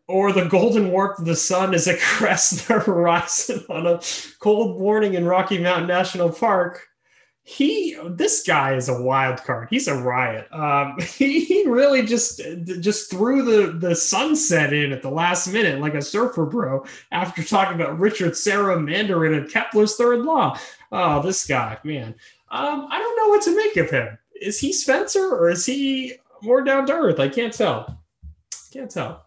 or 0.07 0.33
the 0.33 0.47
golden 0.47 0.91
warp 0.91 1.19
of 1.19 1.25
the 1.25 1.37
sun 1.37 1.75
as 1.75 1.87
it 1.87 2.01
crests 2.03 2.67
the 2.67 2.75
horizon 2.79 3.65
on 3.69 3.87
a 3.87 4.01
cold 4.41 4.81
morning 4.81 5.15
in 5.15 5.25
Rocky 5.25 5.59
Mountain 5.59 5.89
National 5.89 6.31
Park. 6.31 6.87
he 7.45 7.99
this 8.11 8.45
guy 8.47 8.75
is 8.75 8.89
a 8.89 9.03
wild 9.03 9.43
card. 9.43 9.69
He's 9.71 9.89
a 9.89 9.97
riot. 10.01 10.47
Um, 10.53 10.97
he, 11.01 11.45
he 11.45 11.67
really 11.67 12.05
just 12.05 12.41
just 12.81 13.11
threw 13.11 13.43
the 13.43 13.73
the 13.73 13.95
sunset 13.97 14.73
in 14.73 14.93
at 14.93 15.03
the 15.03 15.11
last 15.11 15.49
minute 15.49 15.81
like 15.81 15.95
a 15.95 16.03
surfer 16.03 16.47
bro 16.47 16.85
after 17.11 17.43
talking 17.43 17.81
about 17.81 17.99
Richard 17.99 18.37
Serra 18.37 18.79
Mandarin 18.79 19.35
and 19.35 19.51
Kepler's 19.51 19.97
third 19.97 20.21
law. 20.21 20.59
Oh, 20.93 21.23
this 21.23 21.47
guy, 21.47 21.79
man. 21.85 22.15
Um, 22.51 22.87
I 22.91 22.99
don't 22.99 23.17
know 23.17 23.29
what 23.29 23.43
to 23.43 23.57
make 23.57 23.77
of 23.79 23.91
him. 23.91 24.19
Is 24.41 24.61
he 24.61 24.73
Spencer 24.73 25.35
or 25.35 25.49
is 25.49 25.65
he 25.65 26.15
more 26.43 26.63
down 26.63 26.87
to 26.87 26.93
earth? 26.93 27.19
I 27.19 27.29
can't 27.29 27.53
tell. 27.53 27.99
Can't 28.73 28.91
tell. 28.91 29.22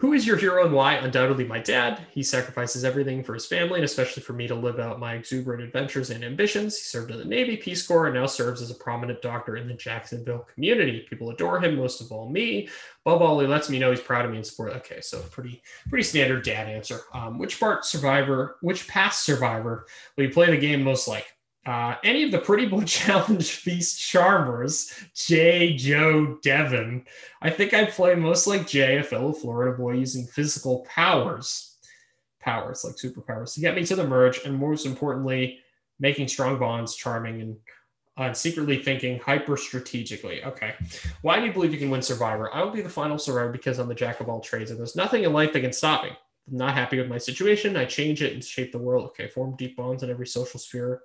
Who 0.00 0.14
is 0.14 0.26
your 0.26 0.38
hero 0.38 0.64
and 0.64 0.74
why? 0.74 0.94
Undoubtedly, 0.94 1.44
my 1.44 1.58
dad. 1.58 2.06
He 2.10 2.22
sacrifices 2.22 2.86
everything 2.86 3.22
for 3.22 3.34
his 3.34 3.44
family 3.44 3.74
and 3.74 3.84
especially 3.84 4.22
for 4.22 4.32
me 4.32 4.48
to 4.48 4.54
live 4.54 4.80
out 4.80 4.98
my 4.98 5.12
exuberant 5.12 5.62
adventures 5.62 6.08
and 6.08 6.24
ambitions. 6.24 6.78
He 6.78 6.84
served 6.84 7.10
in 7.10 7.18
the 7.18 7.24
Navy, 7.26 7.58
Peace 7.58 7.86
Corps, 7.86 8.06
and 8.06 8.14
now 8.14 8.24
serves 8.24 8.62
as 8.62 8.70
a 8.70 8.76
prominent 8.76 9.20
doctor 9.20 9.58
in 9.58 9.68
the 9.68 9.74
Jacksonville 9.74 10.48
community. 10.54 11.06
People 11.10 11.28
adore 11.28 11.60
him, 11.60 11.76
most 11.76 12.00
of 12.00 12.10
all 12.12 12.30
me. 12.30 12.66
Above 13.04 13.20
all, 13.20 13.40
he 13.40 13.46
lets 13.46 13.68
me 13.68 13.78
know 13.78 13.90
he's 13.90 14.00
proud 14.00 14.24
of 14.24 14.30
me 14.30 14.38
and 14.38 14.46
support. 14.46 14.72
Okay, 14.76 15.02
so 15.02 15.20
pretty 15.30 15.62
pretty 15.90 16.04
standard 16.04 16.44
dad 16.44 16.66
answer. 16.66 17.00
Um, 17.12 17.38
which 17.38 17.60
part 17.60 17.84
survivor, 17.84 18.56
which 18.62 18.88
past 18.88 19.22
survivor 19.22 19.84
will 20.16 20.24
you 20.24 20.30
play 20.30 20.50
the 20.50 20.56
game 20.56 20.82
most 20.82 21.08
like? 21.08 21.26
Uh, 21.66 21.96
any 22.04 22.22
of 22.22 22.30
the 22.30 22.38
Pretty 22.38 22.66
Boy 22.66 22.84
Challenge 22.86 23.48
Feast 23.50 24.00
Charmers, 24.00 24.94
Jay, 25.14 25.76
Joe, 25.76 26.38
Devon. 26.42 27.04
I 27.42 27.50
think 27.50 27.74
I'd 27.74 27.90
play 27.90 28.14
most 28.14 28.46
like 28.46 28.66
Jay, 28.66 28.98
a 28.98 29.02
fellow 29.02 29.32
Florida 29.32 29.76
boy 29.76 29.92
using 29.92 30.26
physical 30.26 30.86
powers, 30.88 31.76
powers 32.40 32.82
like 32.82 32.96
superpowers, 32.96 33.54
to 33.54 33.60
get 33.60 33.74
me 33.74 33.84
to 33.84 33.94
the 33.94 34.06
merge, 34.06 34.40
and 34.44 34.58
most 34.58 34.86
importantly, 34.86 35.58
making 35.98 36.28
strong 36.28 36.58
bonds, 36.58 36.94
charming, 36.94 37.42
and 37.42 37.56
uh, 38.16 38.32
secretly 38.32 38.82
thinking 38.82 39.18
hyper 39.18 39.56
strategically. 39.56 40.42
Okay. 40.44 40.74
Why 41.20 41.38
do 41.38 41.46
you 41.46 41.52
believe 41.52 41.72
you 41.72 41.78
can 41.78 41.90
win 41.90 42.02
Survivor? 42.02 42.52
I 42.54 42.62
will 42.62 42.70
be 42.70 42.82
the 42.82 42.88
final 42.88 43.18
survivor 43.18 43.52
because 43.52 43.78
I'm 43.78 43.88
the 43.88 43.94
jack 43.94 44.20
of 44.20 44.30
all 44.30 44.40
trades, 44.40 44.70
and 44.70 44.78
there's 44.78 44.96
nothing 44.96 45.24
in 45.24 45.32
life 45.32 45.52
that 45.52 45.60
can 45.60 45.72
stop 45.74 46.04
me. 46.04 46.10
I'm 46.50 46.56
not 46.56 46.74
happy 46.74 46.98
with 46.98 47.08
my 47.08 47.18
situation. 47.18 47.76
I 47.76 47.84
change 47.84 48.22
it 48.22 48.32
and 48.32 48.42
shape 48.42 48.72
the 48.72 48.78
world. 48.78 49.06
Okay. 49.08 49.28
Form 49.28 49.56
deep 49.56 49.76
bonds 49.76 50.02
in 50.02 50.10
every 50.10 50.26
social 50.26 50.58
sphere 50.58 51.02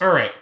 all 0.00 0.10
right. 0.10 0.32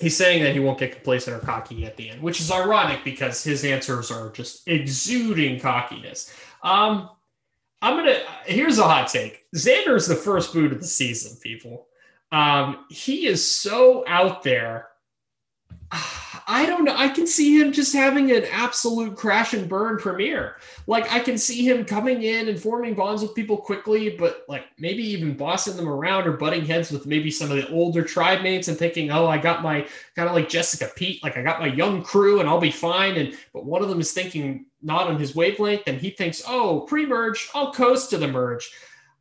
He's 0.00 0.16
saying 0.16 0.42
that 0.42 0.52
he 0.52 0.60
won't 0.60 0.78
get 0.78 0.92
complacent 0.92 1.36
or 1.36 1.40
cocky 1.40 1.84
at 1.84 1.96
the 1.96 2.10
end, 2.10 2.22
which 2.22 2.40
is 2.40 2.50
ironic 2.50 3.04
because 3.04 3.44
his 3.44 3.64
answers 3.64 4.10
are 4.10 4.30
just 4.30 4.66
exuding 4.66 5.60
cockiness. 5.60 6.34
Um, 6.62 7.10
I'm 7.82 7.96
gonna. 7.96 8.20
Here's 8.46 8.78
a 8.78 8.84
hot 8.84 9.08
take. 9.08 9.44
Xander 9.54 9.94
is 9.96 10.06
the 10.06 10.14
first 10.14 10.52
boot 10.52 10.72
of 10.72 10.80
the 10.80 10.86
season, 10.86 11.38
people. 11.42 11.86
Um, 12.30 12.86
he 12.88 13.26
is 13.26 13.48
so 13.48 14.04
out 14.08 14.42
there. 14.42 14.88
I 16.52 16.66
don't 16.66 16.84
know. 16.84 16.94
I 16.94 17.08
can 17.08 17.26
see 17.26 17.58
him 17.58 17.72
just 17.72 17.94
having 17.94 18.30
an 18.30 18.44
absolute 18.52 19.16
crash 19.16 19.54
and 19.54 19.66
burn 19.66 19.96
premiere. 19.96 20.56
Like 20.86 21.10
I 21.10 21.18
can 21.18 21.38
see 21.38 21.66
him 21.66 21.82
coming 21.82 22.24
in 22.24 22.46
and 22.48 22.60
forming 22.60 22.92
bonds 22.92 23.22
with 23.22 23.34
people 23.34 23.56
quickly, 23.56 24.10
but 24.18 24.44
like 24.50 24.66
maybe 24.78 25.02
even 25.02 25.34
bossing 25.34 25.76
them 25.76 25.88
around 25.88 26.26
or 26.26 26.36
butting 26.36 26.66
heads 26.66 26.90
with 26.92 27.06
maybe 27.06 27.30
some 27.30 27.50
of 27.50 27.56
the 27.56 27.70
older 27.70 28.04
tribe 28.04 28.42
mates 28.42 28.68
and 28.68 28.76
thinking, 28.76 29.10
oh, 29.10 29.26
I 29.26 29.38
got 29.38 29.62
my 29.62 29.86
kind 30.14 30.28
of 30.28 30.34
like 30.34 30.50
Jessica 30.50 30.90
Pete, 30.94 31.24
like 31.24 31.38
I 31.38 31.42
got 31.42 31.58
my 31.58 31.68
young 31.68 32.02
crew 32.02 32.40
and 32.40 32.46
I'll 32.46 32.60
be 32.60 32.70
fine. 32.70 33.16
And 33.16 33.34
but 33.54 33.64
one 33.64 33.80
of 33.80 33.88
them 33.88 34.00
is 34.00 34.12
thinking 34.12 34.66
not 34.82 35.08
on 35.08 35.18
his 35.18 35.34
wavelength, 35.34 35.84
and 35.86 35.98
he 35.98 36.10
thinks, 36.10 36.42
oh, 36.46 36.80
pre-merge, 36.80 37.48
I'll 37.54 37.72
coast 37.72 38.10
to 38.10 38.18
the 38.18 38.28
merge. 38.28 38.70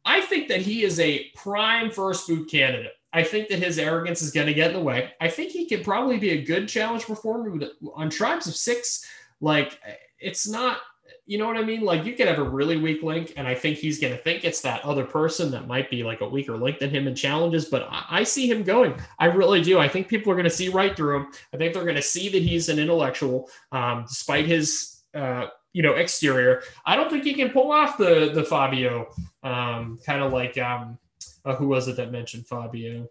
I 0.03 0.19
think 0.19 0.49
that 0.49 0.59
he 0.59 0.83
is 0.83 0.99
a 0.99 1.29
prime 1.35 1.91
first 1.91 2.27
boot 2.27 2.51
candidate. 2.51 2.91
I 3.13 3.23
think 3.23 3.49
that 3.49 3.59
his 3.59 3.77
arrogance 3.77 4.21
is 4.21 4.31
going 4.31 4.47
to 4.47 4.53
get 4.53 4.71
in 4.71 4.77
the 4.77 4.83
way. 4.83 5.11
I 5.19 5.27
think 5.27 5.51
he 5.51 5.67
could 5.67 5.83
probably 5.83 6.17
be 6.17 6.31
a 6.31 6.43
good 6.43 6.67
challenge 6.67 7.05
performer 7.05 7.59
on 7.93 8.09
tribes 8.09 8.47
of 8.47 8.55
six. 8.55 9.05
Like 9.41 9.79
it's 10.19 10.47
not, 10.47 10.77
you 11.25 11.37
know 11.37 11.47
what 11.47 11.57
I 11.57 11.63
mean? 11.63 11.81
Like 11.81 12.05
you 12.05 12.13
could 12.13 12.27
have 12.27 12.39
a 12.39 12.49
really 12.49 12.77
weak 12.77 13.03
link, 13.03 13.33
and 13.37 13.47
I 13.47 13.55
think 13.55 13.77
he's 13.77 13.99
going 13.99 14.13
to 14.13 14.19
think 14.19 14.43
it's 14.43 14.61
that 14.61 14.83
other 14.83 15.03
person 15.03 15.51
that 15.51 15.67
might 15.67 15.89
be 15.89 16.03
like 16.03 16.21
a 16.21 16.27
weaker 16.27 16.57
link 16.57 16.79
than 16.79 16.89
him 16.89 17.07
in 17.07 17.15
challenges. 17.15 17.65
But 17.65 17.87
I, 17.89 18.05
I 18.09 18.23
see 18.23 18.49
him 18.49 18.63
going. 18.63 18.95
I 19.19 19.25
really 19.25 19.61
do. 19.61 19.79
I 19.79 19.87
think 19.87 20.07
people 20.07 20.31
are 20.31 20.35
going 20.35 20.45
to 20.45 20.49
see 20.49 20.69
right 20.69 20.95
through 20.95 21.17
him. 21.17 21.27
I 21.53 21.57
think 21.57 21.73
they're 21.73 21.83
going 21.83 21.95
to 21.95 22.01
see 22.01 22.29
that 22.29 22.41
he's 22.41 22.69
an 22.69 22.79
intellectual, 22.79 23.49
um, 23.71 24.05
despite 24.07 24.45
his. 24.45 25.03
Uh, 25.13 25.47
you 25.73 25.81
know, 25.81 25.93
exterior. 25.93 26.63
I 26.85 26.97
don't 26.97 27.09
think 27.09 27.23
he 27.23 27.33
can 27.33 27.49
pull 27.49 27.71
off 27.71 27.97
the 27.97 28.31
the 28.33 28.43
Fabio 28.43 29.07
um, 29.43 29.99
kind 30.05 30.21
of 30.21 30.33
like 30.33 30.57
um, 30.57 30.97
uh, 31.45 31.55
who 31.55 31.67
was 31.67 31.87
it 31.87 31.95
that 31.97 32.11
mentioned 32.11 32.47
Fabio? 32.47 33.07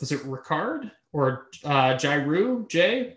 Was 0.00 0.12
it 0.12 0.20
Ricard 0.20 0.90
or 1.12 1.48
uh, 1.64 1.94
Jairu? 1.94 2.68
Jay? 2.68 3.16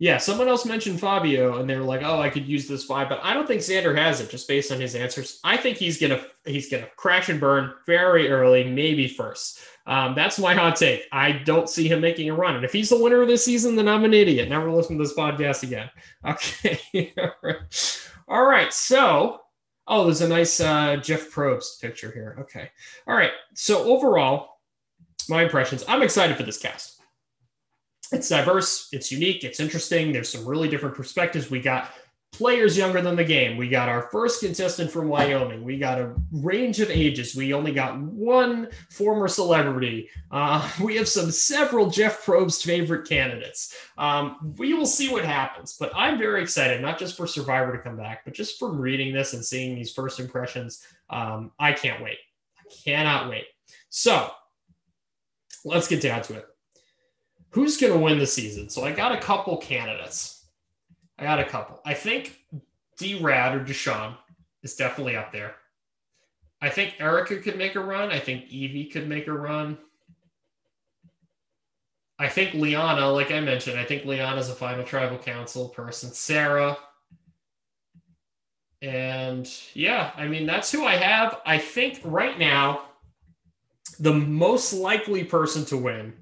Yeah, 0.00 0.16
someone 0.16 0.48
else 0.48 0.64
mentioned 0.64 0.98
Fabio, 0.98 1.58
and 1.58 1.68
they're 1.68 1.82
like, 1.82 2.00
"Oh, 2.02 2.20
I 2.20 2.30
could 2.30 2.48
use 2.48 2.66
this 2.66 2.88
vibe," 2.88 3.10
but 3.10 3.20
I 3.22 3.34
don't 3.34 3.46
think 3.46 3.60
Xander 3.60 3.94
has 3.94 4.22
it, 4.22 4.30
just 4.30 4.48
based 4.48 4.72
on 4.72 4.80
his 4.80 4.94
answers. 4.94 5.40
I 5.44 5.58
think 5.58 5.76
he's 5.76 6.00
gonna 6.00 6.24
he's 6.46 6.70
gonna 6.70 6.88
crash 6.96 7.28
and 7.28 7.38
burn 7.38 7.74
very 7.86 8.30
early, 8.30 8.64
maybe 8.64 9.06
first. 9.08 9.60
Um, 9.86 10.14
that's 10.14 10.38
my 10.38 10.54
hot 10.54 10.76
take. 10.76 11.02
I 11.12 11.32
don't 11.32 11.68
see 11.68 11.86
him 11.86 12.00
making 12.00 12.30
a 12.30 12.34
run, 12.34 12.56
and 12.56 12.64
if 12.64 12.72
he's 12.72 12.88
the 12.88 12.98
winner 12.98 13.20
of 13.20 13.28
this 13.28 13.44
season, 13.44 13.76
then 13.76 13.88
I'm 13.88 14.04
an 14.04 14.14
idiot. 14.14 14.48
Never 14.48 14.72
listen 14.72 14.96
to 14.96 15.04
this 15.04 15.12
podcast 15.12 15.64
again. 15.64 15.90
Okay, 16.24 17.12
all 18.26 18.46
right. 18.46 18.72
So 18.72 19.42
Oh, 19.90 20.04
there's 20.04 20.20
a 20.20 20.28
nice 20.28 20.60
uh, 20.60 20.96
Jeff 20.96 21.32
Probst 21.32 21.80
picture 21.82 22.12
here. 22.12 22.36
Okay. 22.38 22.70
All 23.08 23.16
right. 23.16 23.32
So 23.54 23.82
overall, 23.82 24.60
my 25.28 25.42
impressions, 25.42 25.84
I'm 25.88 26.00
excited 26.00 26.36
for 26.36 26.44
this 26.44 26.58
cast. 26.58 27.00
It's 28.12 28.28
diverse, 28.28 28.88
it's 28.92 29.10
unique, 29.12 29.44
it's 29.44 29.60
interesting. 29.60 30.12
There's 30.12 30.28
some 30.28 30.46
really 30.46 30.68
different 30.68 30.94
perspectives. 30.94 31.50
We 31.50 31.60
got 31.60 31.92
players 32.32 32.76
younger 32.76 33.02
than 33.02 33.16
the 33.16 33.24
game. 33.24 33.56
We 33.56 33.68
got 33.68 33.88
our 33.88 34.08
first 34.10 34.40
contestant 34.40 34.90
from 34.90 35.08
Wyoming. 35.08 35.64
We 35.64 35.78
got 35.78 35.98
a 35.98 36.14
range 36.32 36.80
of 36.80 36.90
ages. 36.90 37.34
We 37.34 37.52
only 37.52 37.72
got 37.72 37.98
one 37.98 38.68
former 38.90 39.28
celebrity. 39.28 40.08
Uh, 40.30 40.68
we 40.82 40.96
have 40.96 41.08
some 41.08 41.30
several 41.30 41.90
Jeff 41.90 42.24
Probst 42.24 42.64
favorite 42.64 43.08
candidates. 43.08 43.74
Um, 43.98 44.54
we 44.58 44.74
will 44.74 44.86
see 44.86 45.10
what 45.10 45.24
happens, 45.24 45.76
but 45.78 45.92
I'm 45.94 46.18
very 46.18 46.42
excited, 46.42 46.80
not 46.80 46.98
just 46.98 47.16
for 47.16 47.26
Survivor 47.26 47.76
to 47.76 47.82
come 47.82 47.96
back, 47.96 48.24
but 48.24 48.34
just 48.34 48.58
from 48.58 48.80
reading 48.80 49.12
this 49.12 49.34
and 49.34 49.44
seeing 49.44 49.74
these 49.74 49.92
first 49.92 50.20
impressions. 50.20 50.84
Um, 51.10 51.50
I 51.58 51.72
can't 51.72 52.02
wait. 52.02 52.18
I 52.58 52.72
cannot 52.84 53.28
wait. 53.28 53.44
So 53.88 54.30
let's 55.64 55.88
get 55.88 56.00
down 56.00 56.22
to 56.22 56.34
it. 56.34 56.46
Who's 57.50 57.76
going 57.76 57.92
to 57.92 57.98
win 57.98 58.18
the 58.18 58.26
season? 58.26 58.68
So 58.70 58.84
I 58.84 58.92
got 58.92 59.12
a 59.12 59.20
couple 59.20 59.56
candidates. 59.56 60.39
I 61.20 61.24
got 61.24 61.38
a 61.38 61.44
couple. 61.44 61.80
I 61.84 61.92
think 61.92 62.38
D 62.96 63.20
Rad 63.20 63.54
or 63.54 63.62
Deshawn 63.62 64.16
is 64.62 64.74
definitely 64.74 65.16
up 65.16 65.32
there. 65.32 65.54
I 66.62 66.70
think 66.70 66.94
Erika 66.98 67.36
could 67.36 67.58
make 67.58 67.74
a 67.74 67.80
run. 67.80 68.10
I 68.10 68.18
think 68.18 68.46
Evvie 68.46 68.90
could 68.90 69.06
make 69.06 69.26
a 69.26 69.32
run. 69.32 69.78
I 72.18 72.28
think 72.28 72.54
Liana, 72.54 73.08
like 73.10 73.30
I 73.30 73.40
mentioned, 73.40 73.78
I 73.78 73.84
think 73.84 74.04
Liana's 74.04 74.50
a 74.50 74.54
final 74.54 74.84
tribal 74.84 75.18
council 75.18 75.68
person. 75.68 76.10
Sarah. 76.10 76.76
And 78.82 79.50
yeah, 79.74 80.12
I 80.16 80.26
mean, 80.26 80.46
that's 80.46 80.72
who 80.72 80.84
I 80.84 80.96
have. 80.96 81.40
I 81.44 81.58
think 81.58 82.00
right 82.02 82.38
now, 82.38 82.82
the 83.98 84.12
most 84.12 84.72
likely 84.72 85.24
person 85.24 85.66
to 85.66 85.76
win, 85.76 86.14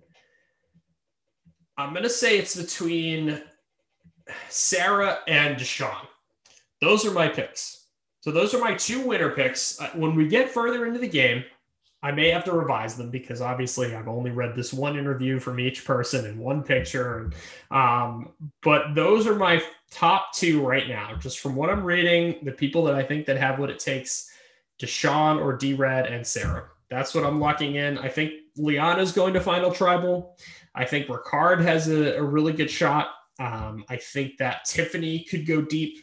I'm 1.77 1.91
going 1.91 2.03
to 2.03 2.11
say 2.11 2.39
it's 2.39 2.57
between 2.57 3.41
Sarah 4.49 5.19
and 5.27 5.57
Deshawn. 5.57 6.07
Those 6.81 7.07
are 7.07 7.13
my 7.13 7.29
picks. 7.29 7.87
So 8.21 8.31
those 8.31 8.55
are 8.55 8.59
my 8.59 8.75
two 8.75 9.07
winner 9.07 9.31
picks. 9.31 9.81
Uh, 9.81 9.91
when 9.95 10.15
we 10.15 10.29
get 10.29 10.51
further 10.51 10.87
into 10.87 10.99
the 10.99 11.09
game, 11.09 11.45
I 12.03 12.13
may 12.13 12.31
have 12.31 12.45
to 12.45 12.53
revise 12.53 12.97
them 12.97 13.11
because 13.11 13.41
obviously 13.41 13.95
I've 13.95 14.07
only 14.07 14.31
read 14.31 14.55
this 14.55 14.73
one 14.73 14.97
interview 14.97 15.41
from 15.41 15.59
each 15.59 15.85
person 15.85 16.27
and 16.27 16.39
one 16.39 16.63
picture. 16.63 17.33
Um, 17.71 18.31
but 18.63 18.95
those 18.95 19.27
are 19.27 19.35
my 19.35 19.63
top 19.91 20.33
two 20.33 20.65
right 20.65 20.89
now, 20.89 21.17
just 21.17 21.41
from 21.41 21.57
what 21.57 21.71
I'm 21.71 21.83
reading, 21.83 22.45
the 22.45 22.53
people 22.53 22.85
that 22.85 22.95
I 22.95 23.03
think 23.03 23.27
that 23.27 23.37
have 23.37 23.59
what 23.59 23.71
it 23.71 23.81
takes, 23.81 24.31
Deshawn 24.81 25.41
or 25.41 25.57
D-Rad 25.57 26.07
and 26.07 26.25
Sarah. 26.25 26.69
That's 26.89 27.15
what 27.15 27.25
I'm 27.25 27.41
locking 27.41 27.75
in. 27.75 27.99
I 27.99 28.09
think 28.09 28.33
Liana's 28.57 29.13
going 29.13 29.35
to 29.35 29.41
final 29.41 29.73
tribal. 29.73 30.37
I 30.75 30.85
think 30.85 31.09
Ricard 31.09 31.61
has 31.63 31.89
a, 31.89 32.17
a 32.17 32.23
really 32.23 32.53
good 32.53 32.71
shot. 32.71 33.09
Um, 33.39 33.85
I 33.89 33.97
think 33.97 34.37
that 34.39 34.65
Tiffany 34.65 35.25
could 35.25 35.47
go 35.47 35.63
deep. 35.63 35.99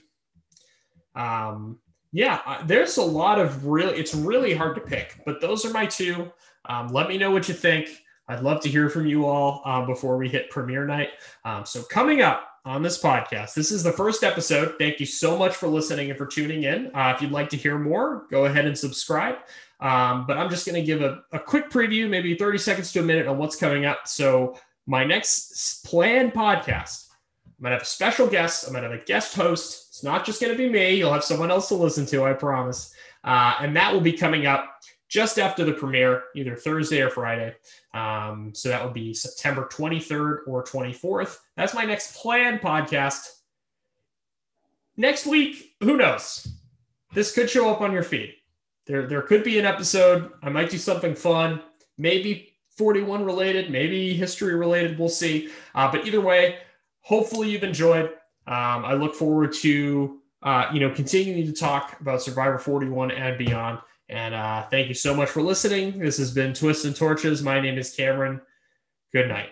Um, 1.15 1.79
yeah, 2.11 2.63
there's 2.65 2.97
a 2.97 3.03
lot 3.03 3.39
of 3.39 3.65
really, 3.65 3.97
it's 3.97 4.15
really 4.15 4.53
hard 4.53 4.75
to 4.75 4.81
pick, 4.81 5.19
but 5.25 5.41
those 5.41 5.65
are 5.65 5.71
my 5.71 5.85
two. 5.85 6.31
Um, 6.67 6.87
let 6.87 7.09
me 7.09 7.17
know 7.17 7.31
what 7.31 7.47
you 7.47 7.53
think. 7.53 7.89
I'd 8.27 8.41
love 8.41 8.61
to 8.61 8.69
hear 8.69 8.89
from 8.89 9.05
you 9.05 9.25
all 9.25 9.61
uh, 9.65 9.85
before 9.85 10.17
we 10.17 10.29
hit 10.29 10.49
premiere 10.49 10.85
night. 10.85 11.09
Um, 11.43 11.65
so, 11.65 11.83
coming 11.83 12.21
up 12.21 12.47
on 12.65 12.81
this 12.81 12.99
podcast, 13.01 13.53
this 13.53 13.71
is 13.71 13.83
the 13.83 13.91
first 13.91 14.23
episode. 14.23 14.75
Thank 14.79 14.99
you 14.99 15.05
so 15.05 15.37
much 15.37 15.55
for 15.55 15.67
listening 15.67 16.09
and 16.09 16.17
for 16.17 16.25
tuning 16.25 16.63
in. 16.63 16.89
Uh, 16.95 17.13
if 17.15 17.21
you'd 17.21 17.31
like 17.31 17.49
to 17.49 17.57
hear 17.57 17.77
more, 17.77 18.25
go 18.31 18.45
ahead 18.45 18.65
and 18.65 18.77
subscribe. 18.77 19.35
Um, 19.79 20.25
but 20.25 20.37
I'm 20.37 20.49
just 20.49 20.65
going 20.65 20.75
to 20.75 20.85
give 20.85 21.01
a, 21.01 21.21
a 21.33 21.39
quick 21.39 21.69
preview, 21.69 22.09
maybe 22.09 22.35
30 22.35 22.57
seconds 22.57 22.91
to 22.93 22.99
a 22.99 23.03
minute 23.03 23.27
on 23.27 23.37
what's 23.37 23.55
coming 23.55 23.85
up. 23.85 24.07
So, 24.07 24.57
my 24.87 25.03
next 25.03 25.85
planned 25.85 26.33
podcast, 26.33 27.04
I'm 27.57 27.63
to 27.65 27.69
have 27.71 27.81
a 27.81 27.85
special 27.85 28.27
guest. 28.27 28.67
I'm 28.67 28.73
to 28.73 28.81
have 28.81 28.91
a 28.91 29.03
guest 29.05 29.35
host. 29.35 29.87
It's 29.89 30.03
not 30.03 30.25
just 30.25 30.41
to 30.41 30.55
be 30.55 30.69
me, 30.69 30.95
you'll 30.95 31.13
have 31.13 31.23
someone 31.23 31.51
else 31.51 31.69
to 31.69 31.75
listen 31.75 32.05
to, 32.07 32.25
I 32.25 32.33
promise. 32.33 32.93
Uh, 33.23 33.55
and 33.59 33.75
that 33.75 33.93
will 33.93 34.01
be 34.01 34.11
coming 34.11 34.45
up 34.45 34.75
just 35.07 35.39
after 35.39 35.63
the 35.63 35.73
premiere, 35.73 36.23
either 36.35 36.55
Thursday 36.55 37.01
or 37.01 37.09
Friday. 37.09 37.55
Um, 37.93 38.51
so 38.53 38.69
that 38.69 38.83
would 38.83 38.93
be 38.93 39.13
September 39.13 39.69
23rd 39.71 40.39
or 40.47 40.63
24th. 40.63 41.37
That's 41.55 41.73
my 41.73 41.85
next 41.85 42.17
planned 42.17 42.59
podcast. 42.59 43.27
Next 44.97 45.25
week, 45.25 45.75
who 45.81 45.97
knows? 45.97 46.47
This 47.13 47.33
could 47.33 47.49
show 47.49 47.69
up 47.69 47.81
on 47.81 47.93
your 47.93 48.03
feed. 48.03 48.33
There, 48.85 49.07
there 49.07 49.21
could 49.21 49.43
be 49.43 49.57
an 49.59 49.65
episode. 49.65 50.31
I 50.43 50.49
might 50.49 50.69
do 50.69 50.77
something 50.77 51.15
fun, 51.15 51.61
maybe 51.97 52.53
41 52.77 53.23
related, 53.23 53.71
maybe 53.71 54.13
history 54.13 54.55
related. 54.55 54.99
We'll 54.99 55.09
see. 55.09 55.49
Uh, 55.73 55.91
but 55.91 56.05
either 56.05 56.21
way, 56.21 56.57
hopefully 57.05 57.51
you've 57.51 57.63
enjoyed. 57.63 58.05
Um, 58.47 58.83
I 58.83 58.93
look 58.95 59.15
forward 59.15 59.53
to 59.61 60.19
uh, 60.43 60.69
you 60.73 60.79
know 60.79 60.89
continuing 60.89 61.45
to 61.45 61.53
talk 61.53 61.99
about 62.01 62.21
Survivor 62.21 62.57
41 62.57 63.11
and 63.11 63.37
beyond. 63.37 63.79
And 64.09 64.35
uh, 64.35 64.67
thank 64.69 64.87
you 64.87 64.93
so 64.93 65.15
much 65.15 65.29
for 65.29 65.41
listening. 65.41 65.97
This 65.97 66.17
has 66.17 66.31
been 66.31 66.53
Twists 66.53 66.85
and 66.85 66.95
Torches. 66.95 67.41
My 67.41 67.59
name 67.59 67.77
is 67.77 67.95
Cameron. 67.95 68.41
Good 69.11 69.29
night. 69.29 69.49